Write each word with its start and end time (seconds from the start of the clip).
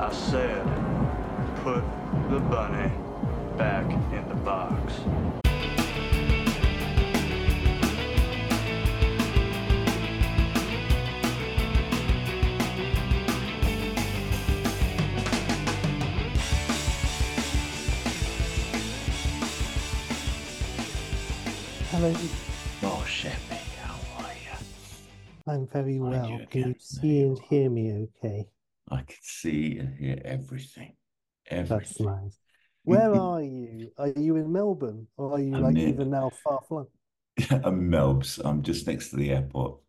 I 0.00 0.12
said, 0.12 0.62
put 1.64 1.82
the 2.30 2.38
bunny 2.38 2.92
back 3.56 3.84
in 4.12 4.28
the 4.28 4.36
box. 4.36 5.00
Hello, 21.90 22.12
Oh, 22.82 23.04
Sheppy, 23.06 23.58
how 23.82 23.94
are 24.24 24.32
you? 24.32 25.52
I'm 25.52 25.66
very 25.66 25.98
well. 25.98 26.40
Can 26.50 26.68
you 26.68 26.74
see 26.78 27.22
and 27.22 27.38
hear 27.50 27.68
me 27.70 28.08
okay? 28.22 28.46
I 28.90 29.02
could 29.02 29.22
see 29.22 29.78
and 29.78 29.94
hear 29.98 30.20
everything. 30.24 30.94
That's 31.50 32.00
nice. 32.00 32.38
Where 32.84 33.12
are 33.12 33.42
you? 33.42 33.90
Are 33.98 34.08
you 34.08 34.36
in 34.36 34.52
Melbourne 34.52 35.06
or 35.16 35.34
are 35.34 35.40
you 35.40 35.56
I'm 35.56 35.62
like 35.62 35.74
near- 35.74 35.88
even 35.88 36.10
now 36.10 36.30
far 36.30 36.60
flung? 36.66 36.86
I'm 37.50 37.90
Melbs. 37.90 38.40
I'm 38.44 38.62
just 38.62 38.86
next 38.86 39.10
to 39.10 39.16
the 39.16 39.30
airport. 39.30 39.80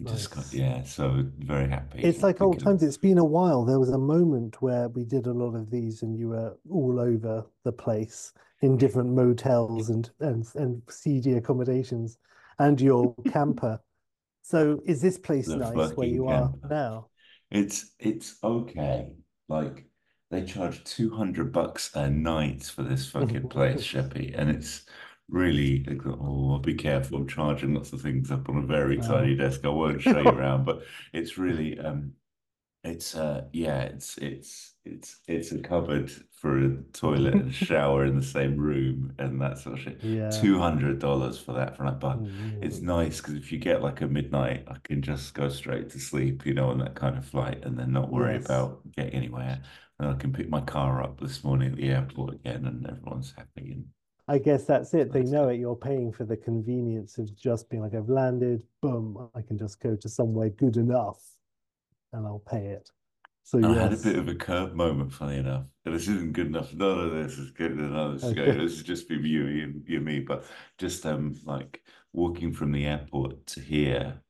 I 0.00 0.10
Just 0.10 0.30
got, 0.30 0.52
yeah, 0.52 0.84
so 0.84 1.24
very 1.38 1.68
happy. 1.68 2.02
It's 2.02 2.22
like 2.22 2.40
old 2.40 2.60
times. 2.60 2.84
It's 2.84 2.96
been 2.96 3.18
a 3.18 3.24
while. 3.24 3.64
There 3.64 3.80
was 3.80 3.88
a 3.90 3.98
moment 3.98 4.62
where 4.62 4.88
we 4.88 5.04
did 5.04 5.26
a 5.26 5.32
lot 5.32 5.56
of 5.56 5.70
these 5.70 6.02
and 6.02 6.16
you 6.16 6.28
were 6.28 6.56
all 6.70 7.00
over 7.00 7.44
the 7.64 7.72
place 7.72 8.32
in 8.62 8.76
different 8.76 9.10
motels 9.10 9.90
and 9.90 10.08
and, 10.20 10.46
and 10.54 10.82
seedy 10.88 11.32
accommodations 11.32 12.18
and 12.60 12.80
your 12.80 13.14
camper. 13.32 13.80
So 14.42 14.80
is 14.86 15.02
this 15.02 15.18
place 15.18 15.46
The 15.46 15.56
nice 15.56 15.90
where 15.96 16.08
you 16.08 16.28
are 16.28 16.52
now? 16.70 17.07
It's 17.50 17.94
it's 17.98 18.42
okay. 18.42 19.12
Like 19.48 19.86
they 20.30 20.44
charge 20.44 20.84
200 20.84 21.52
bucks 21.52 21.94
a 21.94 22.08
night 22.10 22.62
for 22.64 22.82
this 22.82 23.10
fucking 23.10 23.48
place, 23.48 23.82
Sheppy, 23.84 24.34
and 24.36 24.50
it's 24.50 24.86
really 25.28 25.84
like, 25.84 26.06
oh, 26.06 26.58
be 26.58 26.74
careful. 26.74 27.18
I'm 27.18 27.28
charging 27.28 27.74
lots 27.74 27.92
of 27.92 28.00
things 28.02 28.30
up 28.30 28.48
on 28.48 28.58
a 28.58 28.66
very 28.66 28.98
Wow. 28.98 29.02
tiny 29.02 29.34
desk. 29.36 29.64
I 29.64 29.68
won't 29.68 30.02
show 30.02 30.20
you 30.20 30.32
around, 30.34 30.64
but 30.64 30.82
it's 31.12 31.38
really 31.38 31.78
um 31.78 32.14
it's 32.84 33.14
uh 33.14 33.44
yeah, 33.52 33.82
it's 33.82 34.16
it's 34.18 34.74
it's 34.84 35.20
it's 35.26 35.52
a 35.52 35.58
cupboard 35.58 36.10
for 36.32 36.58
a 36.64 36.76
toilet 36.92 37.34
and 37.34 37.52
shower 37.54 38.04
in 38.06 38.16
the 38.16 38.22
same 38.22 38.56
room 38.56 39.12
and 39.18 39.40
that 39.40 39.58
sort 39.58 39.74
of 39.76 39.80
shit. 39.82 40.00
Yeah. 40.02 40.30
$200 40.30 41.42
for 41.42 41.52
that 41.54 41.76
for 41.76 41.82
that, 41.84 41.98
but 42.00 42.24
it's 42.60 42.80
nice 42.80 43.18
because 43.20 43.34
if 43.34 43.50
you 43.52 43.58
get 43.58 43.82
like 43.82 44.00
a 44.00 44.06
midnight, 44.06 44.64
I 44.68 44.76
can 44.84 45.02
just 45.02 45.34
go 45.34 45.48
straight 45.48 45.90
to 45.90 45.98
sleep, 46.00 46.46
you 46.46 46.54
know, 46.54 46.68
on 46.70 46.78
that 46.78 46.94
kind 46.94 47.16
of 47.18 47.24
flight 47.26 47.64
and 47.64 47.78
then 47.78 47.92
not 47.92 48.10
worry 48.12 48.34
Yes. 48.34 48.44
about 48.46 48.80
getting 48.92 49.14
anywhere. 49.14 49.62
And 49.98 50.08
I 50.10 50.14
can 50.14 50.32
pick 50.32 50.48
my 50.48 50.60
car 50.60 51.02
up 51.02 51.20
this 51.20 51.42
morning 51.42 51.72
at 51.72 51.76
the 51.76 51.88
airport 51.90 52.34
again 52.34 52.66
and 52.66 52.86
everyone's 52.86 53.32
happy. 53.36 53.72
And 53.72 53.86
I 54.28 54.38
guess 54.38 54.64
that's 54.64 54.92
it. 54.94 55.12
They 55.12 55.22
know 55.24 55.48
it. 55.48 55.58
You're 55.58 55.74
paying 55.76 56.12
for 56.12 56.24
the 56.24 56.36
convenience 56.36 57.18
of 57.18 57.34
just 57.34 57.68
being 57.70 57.82
like, 57.82 57.94
I've 57.94 58.08
landed, 58.10 58.62
boom, 58.82 59.28
I 59.34 59.42
can 59.42 59.58
just 59.58 59.80
go 59.80 59.96
to 59.96 60.08
somewhere 60.08 60.50
good 60.50 60.76
enough 60.76 61.20
and 62.12 62.26
I'll 62.26 62.42
pay 62.46 62.66
it. 62.66 62.90
So 63.48 63.58
I 63.64 63.72
had 63.72 63.94
a 63.94 63.96
bit 63.96 64.16
of 64.16 64.28
a 64.28 64.34
curb 64.34 64.74
moment, 64.74 65.10
funny 65.10 65.38
enough. 65.38 65.64
This 65.86 66.02
isn't 66.02 66.34
good 66.34 66.48
enough. 66.48 66.74
None 66.74 66.98
of 66.98 67.12
this 67.12 67.38
is 67.38 67.50
good 67.50 67.72
enough. 67.72 68.14
This 68.14 68.24
is 68.24 68.32
Okay. 68.32 68.50
This 68.50 68.72
is 68.72 68.82
just 68.82 69.08
be 69.08 69.14
you, 69.14 69.46
you, 69.46 69.82
you, 69.86 70.00
me. 70.00 70.20
But 70.20 70.44
just 70.76 71.06
um, 71.06 71.34
like 71.46 71.80
walking 72.12 72.52
from 72.52 72.72
the 72.72 72.84
airport 72.84 73.46
to 73.46 73.60
here, 73.60 74.20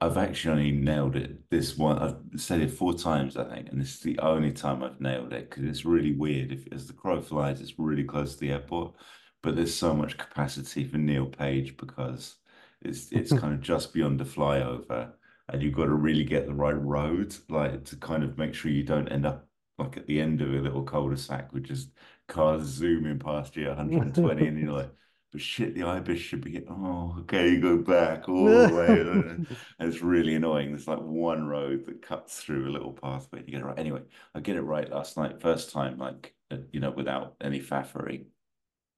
I've 0.00 0.16
actually 0.16 0.52
only 0.52 0.70
nailed 0.70 1.16
it 1.16 1.50
this 1.50 1.76
one. 1.76 1.98
I've 1.98 2.40
said 2.40 2.60
it 2.60 2.70
four 2.70 2.94
times, 2.94 3.36
I 3.36 3.42
think, 3.42 3.70
and 3.70 3.80
this 3.80 3.94
is 3.94 4.00
the 4.00 4.20
only 4.20 4.52
time 4.52 4.84
I've 4.84 5.00
nailed 5.00 5.32
it 5.32 5.50
because 5.50 5.64
it's 5.64 5.84
really 5.84 6.12
weird. 6.12 6.52
If 6.52 6.72
as 6.72 6.86
the 6.86 6.92
crow 6.92 7.20
flies, 7.20 7.60
it's 7.60 7.74
really 7.76 8.04
close 8.04 8.34
to 8.34 8.40
the 8.40 8.52
airport, 8.52 8.94
but 9.42 9.56
there's 9.56 9.74
so 9.74 9.94
much 9.94 10.16
capacity 10.16 10.84
for 10.84 10.98
Neal 10.98 11.26
Page 11.26 11.76
because 11.76 12.36
it's 12.82 13.10
it's 13.10 13.32
kind 13.40 13.52
of 13.52 13.60
just 13.60 13.92
beyond 13.92 14.20
the 14.20 14.24
flyover, 14.24 15.14
and 15.48 15.62
you've 15.62 15.74
got 15.74 15.86
to 15.86 15.94
really 15.94 16.24
get 16.24 16.46
the 16.46 16.54
right 16.54 16.80
road, 16.80 17.34
like 17.48 17.84
to 17.86 17.96
kind 17.96 18.22
of 18.22 18.38
make 18.38 18.54
sure 18.54 18.70
you 18.70 18.82
don't 18.82 19.08
end 19.08 19.26
up 19.26 19.46
like 19.78 19.96
at 19.96 20.06
the 20.06 20.20
end 20.20 20.40
of 20.40 20.48
a 20.48 20.58
little 20.58 20.82
cul-de-sac 20.82 21.52
with 21.52 21.64
just 21.64 21.90
cars 22.26 22.64
zooming 22.64 23.18
past 23.18 23.56
you 23.56 23.68
120, 23.68 24.46
and 24.46 24.58
you're 24.58 24.72
like, 24.72 24.90
but 25.30 25.40
shit, 25.40 25.74
the 25.74 25.82
ibis 25.82 26.18
should 26.18 26.42
be. 26.42 26.62
Oh, 26.68 27.16
okay, 27.20 27.50
you 27.50 27.60
go 27.60 27.76
back 27.78 28.28
all 28.28 28.46
the 28.46 28.74
way. 28.74 29.46
And 29.78 29.92
it's 29.92 30.00
really 30.00 30.34
annoying. 30.34 30.70
There's 30.70 30.88
like 30.88 31.00
one 31.00 31.46
road 31.46 31.84
that 31.86 32.00
cuts 32.02 32.40
through 32.40 32.68
a 32.68 32.72
little 32.72 32.92
pathway. 32.92 33.40
You 33.40 33.52
get 33.52 33.60
it 33.60 33.64
right. 33.64 33.78
Anyway, 33.78 34.02
I 34.34 34.40
get 34.40 34.56
it 34.56 34.62
right 34.62 34.90
last 34.90 35.16
night, 35.16 35.42
first 35.42 35.70
time, 35.70 35.98
like 35.98 36.34
uh, 36.50 36.56
you 36.72 36.80
know, 36.80 36.90
without 36.90 37.34
any 37.42 37.60
faffery. 37.60 38.26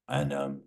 And 0.09 0.33
um, 0.33 0.61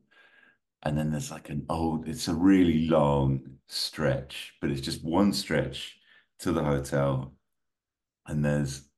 and 0.84 0.98
then 0.98 1.12
there's 1.12 1.32
like 1.32 1.50
an 1.50 1.66
old. 1.70 2.08
It's 2.08 2.28
a 2.28 2.34
really 2.34 2.88
long 2.88 3.42
stretch, 3.68 4.54
but 4.62 4.72
it's 4.72 4.82
just 4.82 5.04
one 5.04 5.34
stretch 5.34 5.98
to 6.40 6.52
the 6.52 6.64
hotel, 6.64 7.34
and 8.28 8.44
there's 8.44 8.90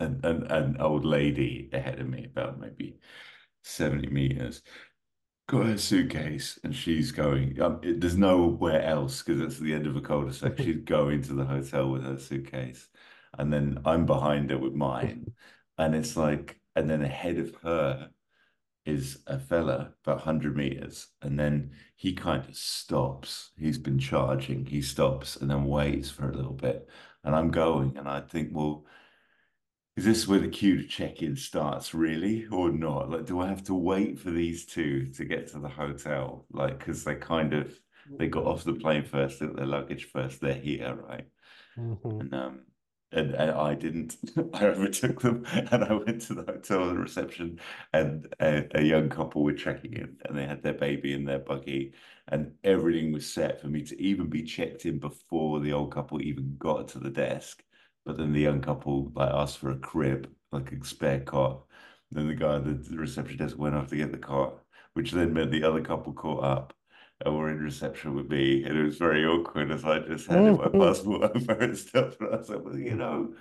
an 0.00 0.20
an, 0.24 0.44
an 0.50 0.76
old 0.80 1.04
lady 1.04 1.70
ahead 1.72 2.00
of 2.00 2.08
me, 2.08 2.24
about 2.24 2.60
maybe 2.60 2.98
70 3.64 4.08
meters 4.08 4.62
got 5.48 5.66
her 5.66 5.78
suitcase 5.78 6.58
and 6.62 6.74
she's 6.76 7.10
going 7.10 7.60
um, 7.60 7.80
it, 7.82 8.00
there's 8.00 8.16
nowhere 8.18 8.82
else 8.82 9.22
because 9.22 9.40
it's 9.40 9.58
the 9.58 9.72
end 9.74 9.86
of 9.86 9.96
a 9.96 10.00
cul-de-sac. 10.00 10.58
She's 10.58 10.82
going 10.84 11.22
to 11.22 11.32
the 11.32 11.44
hotel 11.44 11.88
with 11.90 12.04
her 12.04 12.18
suitcase. 12.18 12.86
And 13.38 13.52
then 13.52 13.78
i'm 13.84 14.06
behind 14.06 14.50
her 14.50 14.58
with 14.58 14.74
mine. 14.74 15.32
And 15.78 15.94
it's 15.94 16.16
like 16.16 16.60
and 16.76 16.88
then 16.88 17.02
ahead 17.02 17.38
of 17.38 17.54
her 17.62 18.10
is 18.88 19.18
a 19.26 19.38
fella 19.38 19.92
about 20.04 20.16
100 20.16 20.56
meters 20.56 21.08
and 21.22 21.38
then 21.38 21.70
he 21.94 22.12
kind 22.12 22.48
of 22.48 22.56
stops 22.56 23.50
he's 23.58 23.78
been 23.78 23.98
charging 23.98 24.64
he 24.64 24.80
stops 24.80 25.36
and 25.36 25.50
then 25.50 25.64
waits 25.64 26.10
for 26.10 26.28
a 26.28 26.34
little 26.34 26.54
bit 26.54 26.88
and 27.24 27.34
i'm 27.36 27.50
going 27.50 27.96
and 27.96 28.08
i 28.08 28.20
think 28.20 28.48
well 28.52 28.84
is 29.98 30.04
this 30.04 30.28
where 30.28 30.38
the 30.38 30.46
queue 30.46 30.80
to 30.80 30.86
check 30.86 31.22
in 31.22 31.34
starts, 31.34 31.92
really, 31.92 32.46
or 32.52 32.70
not? 32.70 33.10
Like, 33.10 33.26
do 33.26 33.40
I 33.40 33.48
have 33.48 33.64
to 33.64 33.74
wait 33.74 34.16
for 34.16 34.30
these 34.30 34.64
two 34.64 35.06
to 35.14 35.24
get 35.24 35.48
to 35.48 35.58
the 35.58 35.68
hotel? 35.68 36.46
Like, 36.52 36.78
because 36.78 37.02
they 37.02 37.16
kind 37.16 37.52
of 37.52 37.76
they 38.16 38.28
got 38.28 38.44
off 38.44 38.62
the 38.62 38.74
plane 38.74 39.04
first, 39.04 39.40
took 39.40 39.56
their 39.56 39.66
luggage 39.66 40.04
first. 40.04 40.40
They're 40.40 40.54
here, 40.54 40.94
right? 40.94 41.26
Mhm. 41.76 42.20
And 42.20 42.32
um, 42.32 42.60
and, 43.12 43.34
and 43.34 43.50
I 43.50 43.74
didn't. 43.74 44.16
I 44.54 44.66
overtook 44.66 45.20
them, 45.22 45.44
and 45.52 45.84
I 45.84 45.92
went 45.94 46.22
to 46.22 46.34
the 46.34 46.44
hotel 46.44 46.88
and 46.88 46.98
reception, 46.98 47.60
and 47.92 48.32
a, 48.40 48.66
a 48.78 48.82
young 48.82 49.08
couple 49.08 49.42
were 49.42 49.52
checking 49.52 49.94
in, 49.94 50.16
and 50.24 50.36
they 50.36 50.46
had 50.46 50.62
their 50.62 50.74
baby 50.74 51.12
in 51.12 51.24
their 51.24 51.38
buggy, 51.38 51.94
and 52.28 52.52
everything 52.64 53.12
was 53.12 53.32
set 53.32 53.60
for 53.60 53.68
me 53.68 53.82
to 53.84 54.00
even 54.00 54.28
be 54.28 54.42
checked 54.42 54.86
in 54.86 54.98
before 54.98 55.60
the 55.60 55.72
old 55.72 55.92
couple 55.92 56.20
even 56.22 56.56
got 56.58 56.88
to 56.88 56.98
the 56.98 57.10
desk. 57.10 57.62
But 58.04 58.16
then 58.16 58.32
the 58.32 58.40
young 58.40 58.60
couple 58.60 59.12
like 59.14 59.30
asked 59.32 59.58
for 59.58 59.70
a 59.70 59.78
crib, 59.78 60.30
like 60.52 60.72
a 60.72 60.84
spare 60.84 61.20
cot. 61.20 61.64
Then 62.10 62.28
the 62.28 62.34
guy 62.34 62.56
at 62.56 62.64
the 62.64 62.96
reception 62.96 63.36
desk 63.38 63.58
went 63.58 63.74
off 63.74 63.88
to 63.88 63.96
get 63.96 64.12
the 64.12 64.18
cot, 64.18 64.60
which 64.94 65.12
then 65.12 65.34
meant 65.34 65.50
the 65.50 65.64
other 65.64 65.82
couple 65.82 66.12
caught 66.14 66.44
up 66.44 66.74
were 67.26 67.50
in 67.50 67.58
reception 67.58 68.14
with 68.14 68.30
me. 68.30 68.64
And 68.64 68.78
it 68.78 68.82
was 68.82 68.96
very 68.96 69.24
awkward 69.24 69.70
as 69.70 69.84
I 69.84 69.98
just 70.00 70.28
handed 70.28 70.56
mm, 70.56 70.58
my 70.58 70.66
mm. 70.66 70.86
passport 70.86 71.22
over 71.36 71.52
and 71.52 71.76
stuff. 71.76 72.20
And 72.20 72.34
I 72.34 72.36
was 72.36 72.48
like, 72.48 72.64
well, 72.64 72.78
you 72.78 72.94
know, 72.94 73.34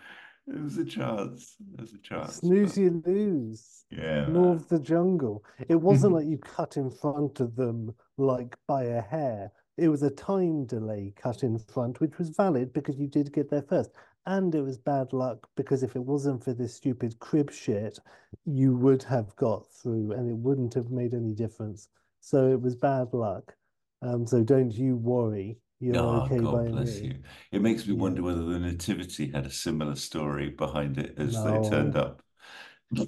it 0.47 0.61
was 0.61 0.77
a 0.77 0.85
chance. 0.85 1.55
There 1.59 1.83
was 1.83 1.93
a 1.93 1.99
chance. 1.99 2.35
Snooze 2.37 2.71
but- 2.71 2.81
you 2.81 3.03
lose. 3.05 3.85
yeah, 3.91 4.25
Law 4.29 4.53
of 4.53 4.67
the 4.69 4.79
jungle. 4.79 5.43
It 5.67 5.75
wasn't 5.81 6.13
like 6.13 6.25
you 6.25 6.37
cut 6.37 6.77
in 6.77 6.89
front 6.89 7.39
of 7.39 7.55
them 7.55 7.93
like 8.17 8.55
by 8.67 8.83
a 8.83 9.01
hair. 9.01 9.51
It 9.77 9.89
was 9.89 10.01
a 10.01 10.09
time 10.09 10.65
delay 10.65 11.13
cut 11.15 11.43
in 11.43 11.59
front, 11.59 11.99
which 11.99 12.17
was 12.17 12.29
valid 12.29 12.73
because 12.73 12.97
you 12.97 13.07
did 13.07 13.31
get 13.31 13.49
there 13.49 13.61
first. 13.61 13.91
And 14.25 14.53
it 14.55 14.61
was 14.61 14.77
bad 14.77 15.13
luck 15.13 15.47
because 15.55 15.83
if 15.83 15.95
it 15.95 16.03
wasn't 16.03 16.43
for 16.43 16.53
this 16.53 16.73
stupid 16.73 17.19
crib 17.19 17.51
shit, 17.51 17.99
you 18.45 18.75
would 18.75 19.03
have 19.03 19.35
got 19.35 19.71
through 19.71 20.13
and 20.13 20.29
it 20.29 20.35
wouldn't 20.35 20.73
have 20.73 20.89
made 20.89 21.13
any 21.13 21.33
difference. 21.33 21.89
So 22.19 22.51
it 22.51 22.61
was 22.61 22.75
bad 22.75 23.13
luck. 23.13 23.53
Um, 24.01 24.25
so 24.27 24.43
don't 24.43 24.71
you 24.71 24.95
worry. 24.95 25.57
You're 25.79 25.99
Oh, 25.99 26.19
okay 26.19 26.39
God 26.41 26.65
by 26.65 26.69
bless 26.69 27.01
me. 27.01 27.03
you. 27.03 27.23
It 27.51 27.61
makes 27.61 27.87
me 27.87 27.93
Yeah. 27.93 27.99
wonder 28.01 28.21
whether 28.21 28.43
the 28.43 28.59
Nativity 28.59 29.31
had 29.31 29.45
a 29.45 29.51
similar 29.51 29.95
story 29.95 30.49
behind 30.49 30.97
it 30.97 31.17
as 31.17 31.43
they 31.43 31.59
turned 31.59 31.95
up. 31.95 32.21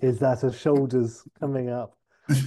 Is 0.02 0.20
that 0.20 0.44
a 0.44 0.52
shoulders 0.52 1.24
coming 1.40 1.70
up? 1.70 1.98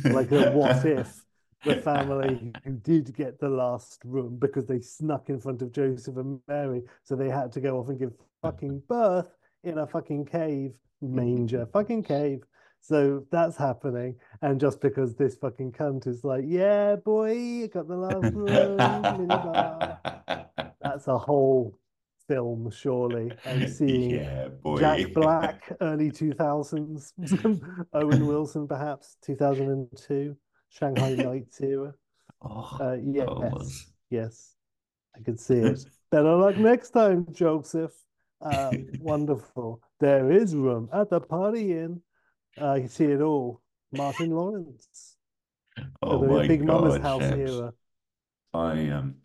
Like 0.08 0.32
a 0.32 0.42
what 0.42 0.84
if 0.84 1.24
the 1.64 1.74
family 1.74 2.54
who 2.64 2.72
did 2.72 3.14
get 3.14 3.38
the 3.38 3.48
last 3.48 4.02
room 4.04 4.36
because 4.38 4.66
they 4.66 4.80
snuck 4.80 5.28
in 5.30 5.40
front 5.40 5.62
of 5.62 5.72
Joseph 5.72 6.16
and 6.16 6.40
Mary, 6.48 6.82
so 7.04 7.14
they 7.16 7.28
had 7.30 7.52
to 7.52 7.60
go 7.60 7.78
off 7.78 7.88
and 7.88 7.98
give 7.98 8.12
fucking 8.42 8.80
birth 8.88 9.36
in 9.64 9.78
a 9.78 9.86
fucking 9.86 10.24
cave, 10.26 10.74
manger, 11.02 11.66
fucking 11.66 12.02
cave. 12.02 12.44
So 12.82 13.24
that's 13.30 13.56
happening. 13.56 14.16
And 14.42 14.58
just 14.60 14.80
because 14.80 15.14
this 15.14 15.36
fucking 15.36 15.72
cunt 15.72 16.06
is 16.08 16.24
like, 16.24 16.44
yeah, 16.46 16.96
boy, 16.96 17.62
I 17.64 17.66
got 17.68 17.86
the 17.88 17.96
last 17.96 18.34
room. 18.34 19.52
That's 20.82 21.06
a 21.06 21.16
whole 21.16 21.78
film, 22.26 22.70
surely. 22.70 23.30
I'm 23.46 23.66
seeing 23.68 24.10
Yeah, 24.16 24.48
boy. 24.48 24.80
Jack 24.80 25.00
Black, 25.14 25.72
early 25.80 26.10
2000s. 26.10 27.12
Owen 27.94 28.26
Wilson, 28.26 28.66
perhaps 28.66 29.16
2002. 29.22 30.36
Shanghai 30.70 31.10
Knights 31.10 31.60
era. 31.60 31.94
Oh, 32.44 32.76
Uh, 32.80 32.96
yes, 33.04 33.28
Thomas. 33.28 33.92
yes, 34.10 34.56
I 35.14 35.20
could 35.20 35.38
see 35.38 35.54
it. 35.54 35.78
Better 36.10 36.34
luck 36.34 36.56
next 36.56 36.90
time, 36.90 37.26
Joseph. 37.32 37.92
Uh, 38.40 38.72
wonderful. 38.98 39.80
There 40.00 40.32
is 40.32 40.56
room 40.56 40.88
at 40.92 41.10
the 41.10 41.20
party 41.20 41.78
inn. 41.78 42.00
Uh, 42.60 42.74
you 42.74 42.88
see 42.88 43.04
it 43.06 43.20
all. 43.20 43.60
Martin 43.92 44.30
Lawrence. 44.30 45.16
Oh 46.02 46.18
the 46.18 46.26
my 46.26 46.48
Big 46.48 46.64
Mama's 46.64 46.96
God, 46.96 47.02
House 47.02 47.22
Sheps. 47.22 47.38
era. 47.38 47.74
I 48.54 48.88
um, 48.90 49.16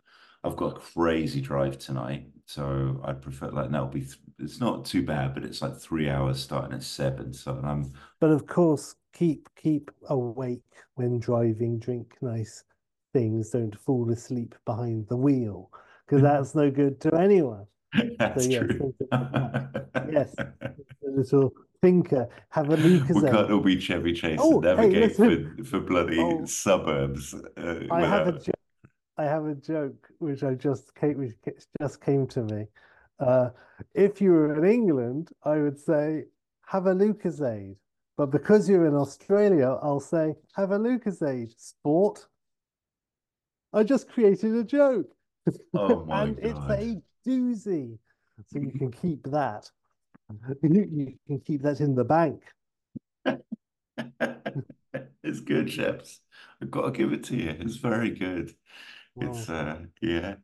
I've 0.43 0.55
got 0.55 0.77
a 0.77 0.79
crazy 0.79 1.41
drive 1.41 1.77
tonight, 1.77 2.27
so 2.45 3.01
I'd 3.03 3.21
prefer 3.21 3.49
like 3.49 3.71
that'll 3.71 3.87
be. 3.87 4.01
Th 4.01 4.17
it's 4.39 4.59
not 4.59 4.85
too 4.85 5.03
bad, 5.03 5.33
but 5.33 5.43
it's 5.43 5.61
like 5.63 5.75
three 5.77 6.09
hours 6.09 6.39
starting 6.41 6.73
at 6.73 6.83
seven. 6.83 7.33
So 7.33 7.59
I'm 7.63 7.91
But 8.19 8.29
of 8.29 8.45
course, 8.45 8.95
keep 9.13 9.49
keep 9.55 9.89
awake 10.09 10.61
when 10.95 11.19
driving. 11.19 11.79
Drink 11.79 12.15
nice 12.21 12.63
things. 13.13 13.49
Don't 13.49 13.75
fall 13.79 14.11
asleep 14.11 14.53
behind 14.65 15.07
the 15.07 15.17
wheel 15.17 15.71
because 16.05 16.21
that's 16.29 16.53
no 16.55 16.69
good 16.69 17.01
to 17.01 17.15
anyone. 17.15 17.65
that's 18.19 18.47
yes, 18.47 18.63
true. 18.65 18.93
Yes. 20.11 20.35
A 20.37 20.73
little 21.05 21.53
thinker. 21.81 22.27
Have 22.49 22.67
a 22.69 22.75
We 22.75 22.99
Lucozade. 22.99 23.31
can't 23.31 23.51
all 23.51 23.59
be 23.59 23.79
Chevy 23.79 24.13
Chase 24.13 24.39
Oh, 24.41 24.61
and 24.61 24.65
hey, 24.65 24.75
navigate 24.75 25.15
for 25.15 25.63
for 25.63 25.79
bloody 25.79 26.19
Oh. 26.19 26.45
suburbs. 26.45 27.33
Uh, 27.33 27.79
I 27.91 28.01
have 28.01 28.27
a 28.27 28.31
joke. 28.33 28.55
I 29.17 29.23
have 29.23 29.45
a 29.47 29.55
joke 29.55 30.09
which 30.19 30.43
I 30.43 30.53
just 30.53 30.93
came, 30.95 31.17
which 31.17 31.33
just 31.81 32.01
came 32.01 32.27
to 32.27 32.43
me. 32.43 32.67
Uh, 33.19 33.49
if 33.95 34.21
you 34.21 34.31
were 34.31 34.53
in 34.63 34.71
England, 34.71 35.31
I 35.43 35.57
would 35.57 35.79
say 35.79 36.25
have 36.67 36.85
a 36.85 36.93
Lucozade, 36.93 37.75
but 38.17 38.27
because 38.27 38.69
you're 38.69 38.85
in 38.85 38.93
Australia, 38.95 39.79
I'll 39.81 39.99
say 39.99 40.35
have 40.55 40.71
a 40.71 40.77
Lucozade. 40.79 41.53
Sport. 41.59 42.27
I 43.73 43.83
just 43.83 44.07
created 44.09 44.53
a 44.55 44.63
joke, 44.63 45.09
Oh 45.73 46.05
my 46.07 46.23
and 46.23 46.39
it's 46.39 46.59
a 46.69 47.01
doozy. 47.27 47.97
So 48.47 48.59
you 48.59 48.71
can 48.71 48.91
keep 49.01 49.23
that. 49.25 49.69
You, 50.61 51.13
can 51.27 51.39
keep 51.39 51.61
that 51.63 51.79
in 51.81 51.95
the 51.95 52.03
bank. 52.05 52.43
It's 55.23 55.41
good, 55.41 55.67
Sheps. 55.67 56.19
I've 56.61 56.71
got 56.71 56.85
to 56.85 56.91
give 56.91 57.11
it 57.13 57.25
to 57.25 57.35
you. 57.35 57.49
It's 57.59 57.75
very 57.75 58.11
good. 58.11 58.51
It's 59.19 59.49
uh 59.49 59.79
yeah. 60.01 60.35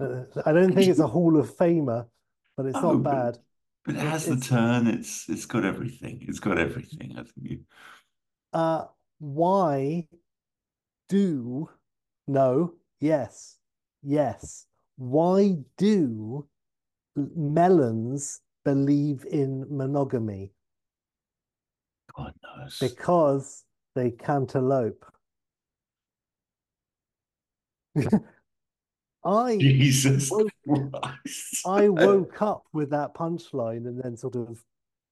Uh, 0.00 0.22
I 0.46 0.52
don't 0.52 0.74
think 0.74 0.88
it's 0.88 1.00
a 1.00 1.06
Hall 1.14 1.38
of 1.38 1.54
Famer, 1.56 2.06
but 2.56 2.66
it's 2.66 2.76
Oh, 2.78 2.92
not 2.94 3.02
bad. 3.04 3.38
But 3.84 3.96
it 3.96 3.98
It- 3.98 4.08
has 4.08 4.26
the 4.26 4.36
turn. 4.36 4.86
It's 4.86 5.28
it's 5.28 5.46
got 5.46 5.64
everything. 5.64 6.24
It's 6.26 6.40
got 6.40 6.58
everything. 6.58 7.12
I 7.12 7.22
think 7.22 7.50
you 7.50 7.60
Uh, 8.52 8.86
why 9.18 10.08
do 11.08 11.68
no, 12.26 12.74
yes, 13.00 13.58
yes. 14.02 14.66
Why 14.96 15.56
do 15.76 16.46
melons 17.16 18.40
believe 18.64 19.24
in 19.30 19.66
monogamy? 19.68 20.52
God 22.16 22.32
knows. 22.42 22.78
Because 22.80 23.64
they 23.94 24.10
cantaloupe. 24.10 25.04
I 29.24 29.56
Jesus 29.56 30.30
woke- 30.30 30.52
Christ. 30.92 31.66
I 31.66 31.88
woke 31.88 32.42
up 32.42 32.64
with 32.72 32.90
that 32.90 33.14
punchline 33.14 33.86
and 33.86 34.00
then 34.02 34.16
sort 34.16 34.36
of 34.36 34.62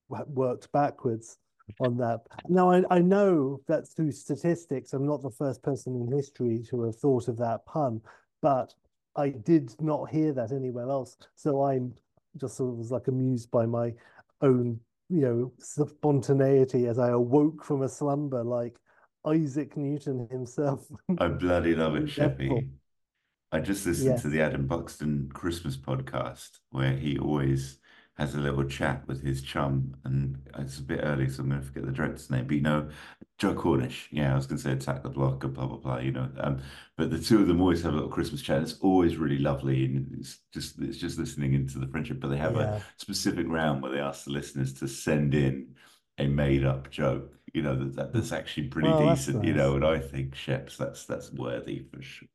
worked 0.09 0.71
backwards 0.73 1.39
on 1.81 1.97
that. 1.97 2.21
Now, 2.49 2.71
I, 2.71 2.83
I 2.91 2.99
know 2.99 3.61
that 3.69 3.89
through 3.89 4.13
statistics, 4.13 4.93
I'm 4.93 5.07
not 5.07 5.23
the 5.23 5.31
first 5.31 5.63
person 5.63 5.95
in 5.97 6.13
history 6.15 6.63
to 6.69 6.83
have 6.83 6.97
thought 6.97 7.29
of 7.29 7.39
that 7.39 7.65
pun, 7.65 8.03
but 8.43 8.75
I 9.17 9.31
did 9.31 9.75
not 9.81 10.11
hear 10.11 10.33
that 10.33 10.53
anywhere 10.53 10.89
else. 10.89 11.17
So 11.35 11.65
I'm 11.65 11.95
just 12.37 12.57
sort 12.57 12.71
of 12.71 12.79
was 12.79 12.91
like 12.91 13.09
amused 13.09 13.51
by 13.51 13.67
my 13.67 13.93
own, 14.41 14.81
you 15.09 15.21
know, 15.21 15.53
spontaneity 15.59 16.87
as 16.87 16.99
I 16.99 17.11
awoke 17.11 17.65
from 17.65 17.83
a 17.83 17.89
slumber 17.89 18.43
like 18.43 18.77
Isaac 19.27 19.77
Newton 19.77 20.29
himself. 20.31 20.87
I 21.19 21.29
bloody 21.29 21.75
love 21.75 21.97
it. 21.97 22.05
Sheppy. 22.05 22.69
I 23.55 23.61
just 23.61 23.85
listened 23.85 24.19
to 24.21 24.29
the 24.29 24.41
Adam 24.41 24.67
Buxton 24.67 25.31
Christmas 25.35 25.77
podcast 25.77 26.59
where 26.71 26.97
he 26.97 27.19
always 27.19 27.79
has 28.17 28.35
a 28.35 28.41
little 28.41 28.65
chat 28.65 29.07
with 29.09 29.23
his 29.23 29.43
chum, 29.43 29.95
and 30.05 30.39
it's 30.59 30.79
a 30.79 30.83
bit 30.83 31.01
early, 31.03 31.29
so 31.29 31.43
I'm 31.43 31.49
going 31.49 31.61
to 31.61 31.67
forget 31.67 31.87
the 31.87 31.93
director's 31.93 32.31
name. 32.31 32.47
But 32.47 32.57
you 32.57 32.63
know, 32.63 32.89
Joe 33.39 33.55
Cornish. 33.55 34.09
Yeah, 34.11 34.33
I 34.33 34.37
was 34.37 34.47
going 34.47 34.59
to 34.59 34.63
say 34.63 34.73
Attack 34.73 35.03
the 35.03 35.09
Block 35.09 35.43
and 35.45 35.55
blah 35.55 35.67
blah 35.67 35.79
blah. 35.79 35.99
You 35.99 36.13
know, 36.13 36.29
um, 36.39 36.61
but 36.97 37.11
the 37.11 37.19
two 37.19 37.41
of 37.41 37.49
them 37.49 37.61
always 37.61 37.83
have 37.83 37.93
a 37.93 37.97
little 37.97 38.11
Christmas 38.11 38.43
chat. 38.43 38.63
It's 38.63 38.79
always 38.81 39.17
really 39.17 39.39
lovely, 39.39 39.85
and 39.87 40.15
it's 40.19 40.41
just 40.53 40.79
it's 40.81 40.99
just 40.99 41.19
listening 41.19 41.55
into 41.55 41.79
the 41.79 41.87
friendship. 41.89 42.21
But 42.21 42.29
they 42.29 42.37
have 42.37 42.55
Yeah. 42.57 42.77
a 42.77 42.83
specific 42.99 43.47
round 43.49 43.83
where 43.83 43.93
they 43.93 44.01
ask 44.01 44.25
the 44.25 44.31
listeners 44.33 44.75
to 44.75 44.89
send 44.89 45.35
in 45.35 45.75
a 46.19 46.27
made 46.27 46.65
up 46.65 46.91
joke. 46.91 47.33
You 47.55 47.63
know 47.63 47.75
that, 47.77 47.97
that 47.97 48.13
that's 48.13 48.33
actually 48.33 48.69
pretty 48.69 48.89
Well, 48.89 49.07
that's 49.07 49.27
decent. 49.27 49.45
You 49.45 49.55
know, 49.55 49.77
and 49.77 49.85
I 49.85 49.99
think 49.99 50.35
Sheps 50.35 50.77
that's 50.77 51.07
that's 51.07 51.33
worthy 51.33 51.87
for 51.91 52.03
sure. 52.03 52.29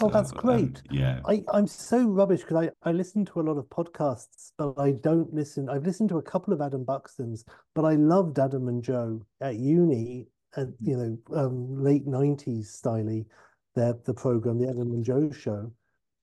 Oh, 0.00 0.08
that's 0.10 0.30
So, 0.30 0.36
um, 0.36 0.42
great. 0.42 0.82
yeah. 0.90 1.20
I, 1.26 1.42
I'm 1.52 1.66
so 1.66 2.06
rubbish 2.06 2.40
because 2.40 2.68
I, 2.84 2.88
I 2.88 2.92
listen 2.92 3.24
to 3.26 3.40
a 3.40 3.42
lot 3.42 3.58
of 3.58 3.66
podcasts, 3.66 4.52
but 4.58 4.74
I 4.78 4.92
don't 4.92 5.32
listen. 5.32 5.68
I've 5.68 5.84
listened 5.86 6.08
to 6.10 6.18
a 6.18 6.22
couple 6.22 6.52
of 6.52 6.60
Adam 6.60 6.84
Buxton's, 6.84 7.44
but 7.74 7.84
I 7.84 7.94
loved 7.94 8.38
Adam 8.38 8.68
and 8.68 8.82
Joe 8.82 9.22
at 9.40 9.56
uni, 9.56 10.28
at 10.56 10.68
you 10.80 10.96
know, 10.96 11.18
um, 11.36 11.82
late 11.82 12.06
nineties 12.06 12.78
styly, 12.82 13.26
the 13.74 14.00
the 14.04 14.14
program, 14.14 14.58
the 14.58 14.68
Adam 14.68 14.92
and 14.92 15.04
Joe 15.04 15.30
show. 15.30 15.72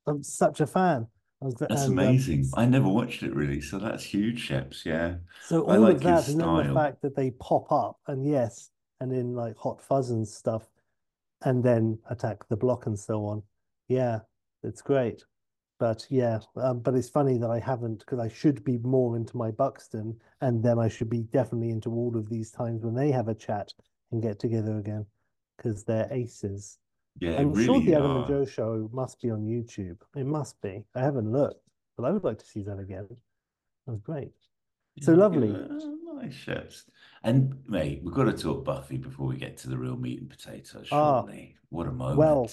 I'm 0.07 0.23
such 0.23 0.61
a 0.61 0.67
fan. 0.67 1.07
Was, 1.39 1.55
That's 1.55 1.85
and, 1.85 1.93
um, 1.93 2.05
amazing. 2.05 2.45
I 2.55 2.65
never 2.67 2.87
watched 2.87 3.23
it 3.23 3.33
really, 3.33 3.61
so 3.61 3.79
that's 3.79 4.03
huge, 4.03 4.47
Sheps. 4.47 4.85
Yeah. 4.85 5.15
so 5.43 5.65
I 5.67 5.77
all 5.77 5.81
like 5.81 5.95
of 5.95 6.03
that, 6.03 6.27
and 6.27 6.39
then 6.39 6.67
the 6.67 6.73
fact 6.73 7.01
that 7.01 7.15
they 7.15 7.31
pop 7.31 7.71
up, 7.71 7.97
and 8.07 8.27
yes, 8.27 8.69
and 8.99 9.11
in 9.11 9.33
like 9.33 9.57
Hot 9.57 9.81
Fuzz 9.81 10.11
and 10.11 10.27
stuff, 10.27 10.67
and 11.43 11.63
then 11.63 11.97
Attack 12.09 12.47
the 12.49 12.55
Block 12.57 12.85
and 12.85 12.97
so 12.97 13.25
on. 13.25 13.43
Yeah, 13.87 14.19
it's 14.63 14.81
great. 14.81 15.23
But 15.79 16.05
yeah, 16.11 16.39
um, 16.57 16.79
but 16.79 16.93
it's 16.93 17.09
funny 17.09 17.37
that 17.39 17.49
I 17.49 17.59
haven't 17.59 17.99
because 17.99 18.19
I 18.19 18.27
should 18.27 18.63
be 18.63 18.77
more 18.79 19.15
into 19.17 19.35
my 19.35 19.49
Buxton, 19.49 20.15
and 20.41 20.63
then 20.63 20.77
I 20.77 20.87
should 20.87 21.09
be 21.09 21.23
definitely 21.23 21.71
into 21.71 21.89
all 21.91 22.15
of 22.15 22.29
these 22.29 22.51
times 22.51 22.83
when 22.83 22.93
they 22.93 23.09
have 23.11 23.27
a 23.29 23.33
chat 23.35 23.73
and 24.11 24.21
get 24.21 24.37
together 24.39 24.77
again 24.77 25.05
because 25.57 25.83
they're 25.83 26.07
aces. 26.11 26.77
Yeah, 27.19 27.37
I'm 27.39 27.55
sure 27.65 27.81
the 27.81 27.95
Adam 27.95 28.17
and. 28.17 28.27
Joe 28.27 28.45
show 28.45 28.89
must 28.93 29.19
be 29.21 29.31
on 29.31 29.41
YouTube. 29.41 29.97
It 30.15 30.25
must 30.25 30.61
be. 30.61 30.85
I 30.95 31.01
haven't 31.01 31.31
looked, 31.31 31.67
but 31.97 32.05
I 32.05 32.11
would 32.11 32.23
like 32.23 32.37
to 32.39 32.45
see 32.45 32.61
that 32.61 32.77
again. 32.77 33.07
That 33.87 33.91
was 33.93 34.01
great. 34.01 34.31
So 35.01 35.13
Yeah, 35.13 35.17
lovely. 35.17 35.47
yeah, 35.49 36.13
nice 36.13 36.33
Sheps. 36.33 36.83
And 37.23 37.55
mate, 37.67 38.01
we've 38.03 38.13
got 38.13 38.23
to 38.23 38.33
talk 38.33 38.65
Buffy 38.65 38.97
before 38.97 39.27
we 39.27 39.37
get 39.37 39.57
to 39.59 39.69
the 39.69 39.77
real 39.77 39.95
meat 39.95 40.19
and 40.19 40.29
potatoes, 40.29 40.87
Ah, 40.91 41.21
surely. 41.21 41.55
What 41.69 41.87
a 41.87 41.91
moment. 41.91 42.17
well, 42.17 42.49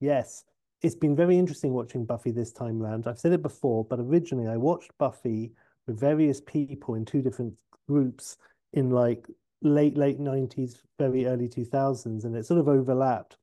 Yes, 0.00 0.44
it's 0.82 0.96
been 0.96 1.14
very 1.14 1.38
interesting 1.38 1.72
watching 1.72 2.04
Buffy 2.04 2.32
this 2.32 2.52
time 2.52 2.80
round. 2.80 3.06
I've 3.06 3.18
said 3.20 3.32
it 3.32 3.42
before, 3.42 3.84
but 3.84 4.00
originally 4.00 4.48
I 4.48 4.56
watched 4.56 4.90
Buffy 4.98 5.52
with 5.86 6.00
various 6.00 6.40
people 6.40 6.96
in 6.96 7.04
two 7.04 7.22
different 7.22 7.54
groups 7.88 8.36
in 8.72 8.90
like 8.90 9.28
late, 9.62 9.96
late 9.96 10.18
90s, 10.18 10.78
very 10.98 11.26
early 11.26 11.48
2000s, 11.48 12.24
and 12.24 12.34
it 12.34 12.46
sort 12.46 12.58
of 12.58 12.66
overlapped. 12.66 13.36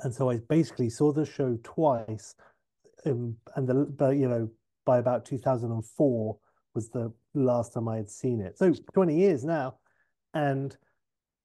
And 0.00 0.12
so 0.12 0.30
I 0.30 0.38
basically 0.48 0.90
saw 0.90 1.12
the 1.12 1.24
show 1.24 1.56
twice, 1.62 2.34
um, 3.06 3.36
and 3.54 3.68
the 3.68 3.74
but 3.74 4.16
you 4.16 4.28
know 4.28 4.50
by 4.84 4.98
about 4.98 5.24
2004 5.24 6.38
was 6.74 6.88
the 6.88 7.12
last 7.34 7.72
time 7.72 7.88
I 7.88 7.96
had 7.96 8.10
seen 8.10 8.40
it. 8.40 8.58
So 8.58 8.72
20 8.94 9.16
years 9.16 9.44
now, 9.44 9.76
and 10.34 10.76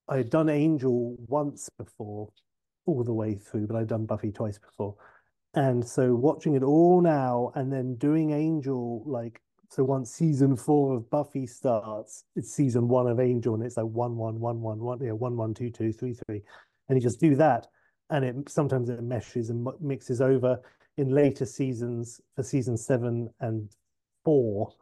I 0.08 0.18
had 0.18 0.30
done 0.30 0.48
Angel 0.48 1.16
once 1.26 1.68
before, 1.78 2.30
all 2.86 3.04
the 3.04 3.12
way 3.12 3.34
through, 3.34 3.66
but 3.66 3.76
I'd 3.76 3.88
done 3.88 4.06
Buffy 4.06 4.32
twice 4.32 4.58
before. 4.58 4.96
And 5.54 5.86
so 5.86 6.14
watching 6.14 6.54
it 6.54 6.62
all 6.62 7.00
now 7.00 7.52
and 7.54 7.72
then 7.72 7.96
doing 7.96 8.30
Angel 8.30 9.02
like 9.06 9.40
so 9.70 9.84
once 9.84 10.10
season 10.10 10.56
four 10.56 10.96
of 10.96 11.10
Buffy 11.10 11.46
starts, 11.46 12.24
it's 12.36 12.52
season 12.52 12.88
one 12.88 13.06
of 13.06 13.20
Angel 13.20 13.54
and 13.54 13.62
it's 13.62 13.76
like 13.76 13.86
one 13.86 14.16
one 14.16 14.40
one 14.40 14.60
one 14.60 14.78
one, 14.78 14.98
yeah, 15.02 15.12
one 15.12 15.36
one 15.36 15.52
two 15.52 15.68
two 15.70 15.92
three 15.92 16.14
three. 16.14 16.42
And 16.88 16.96
you 16.96 17.02
just 17.02 17.20
do 17.20 17.34
that. 17.36 17.66
And 18.08 18.24
it 18.24 18.48
sometimes 18.48 18.88
it 18.88 19.02
meshes 19.02 19.50
and 19.50 19.68
mixes 19.80 20.22
over 20.22 20.58
in 20.96 21.10
later 21.10 21.44
seasons 21.44 22.20
for 22.34 22.42
season 22.42 22.78
seven 22.78 23.28
and 23.40 23.68
four, 24.24 24.72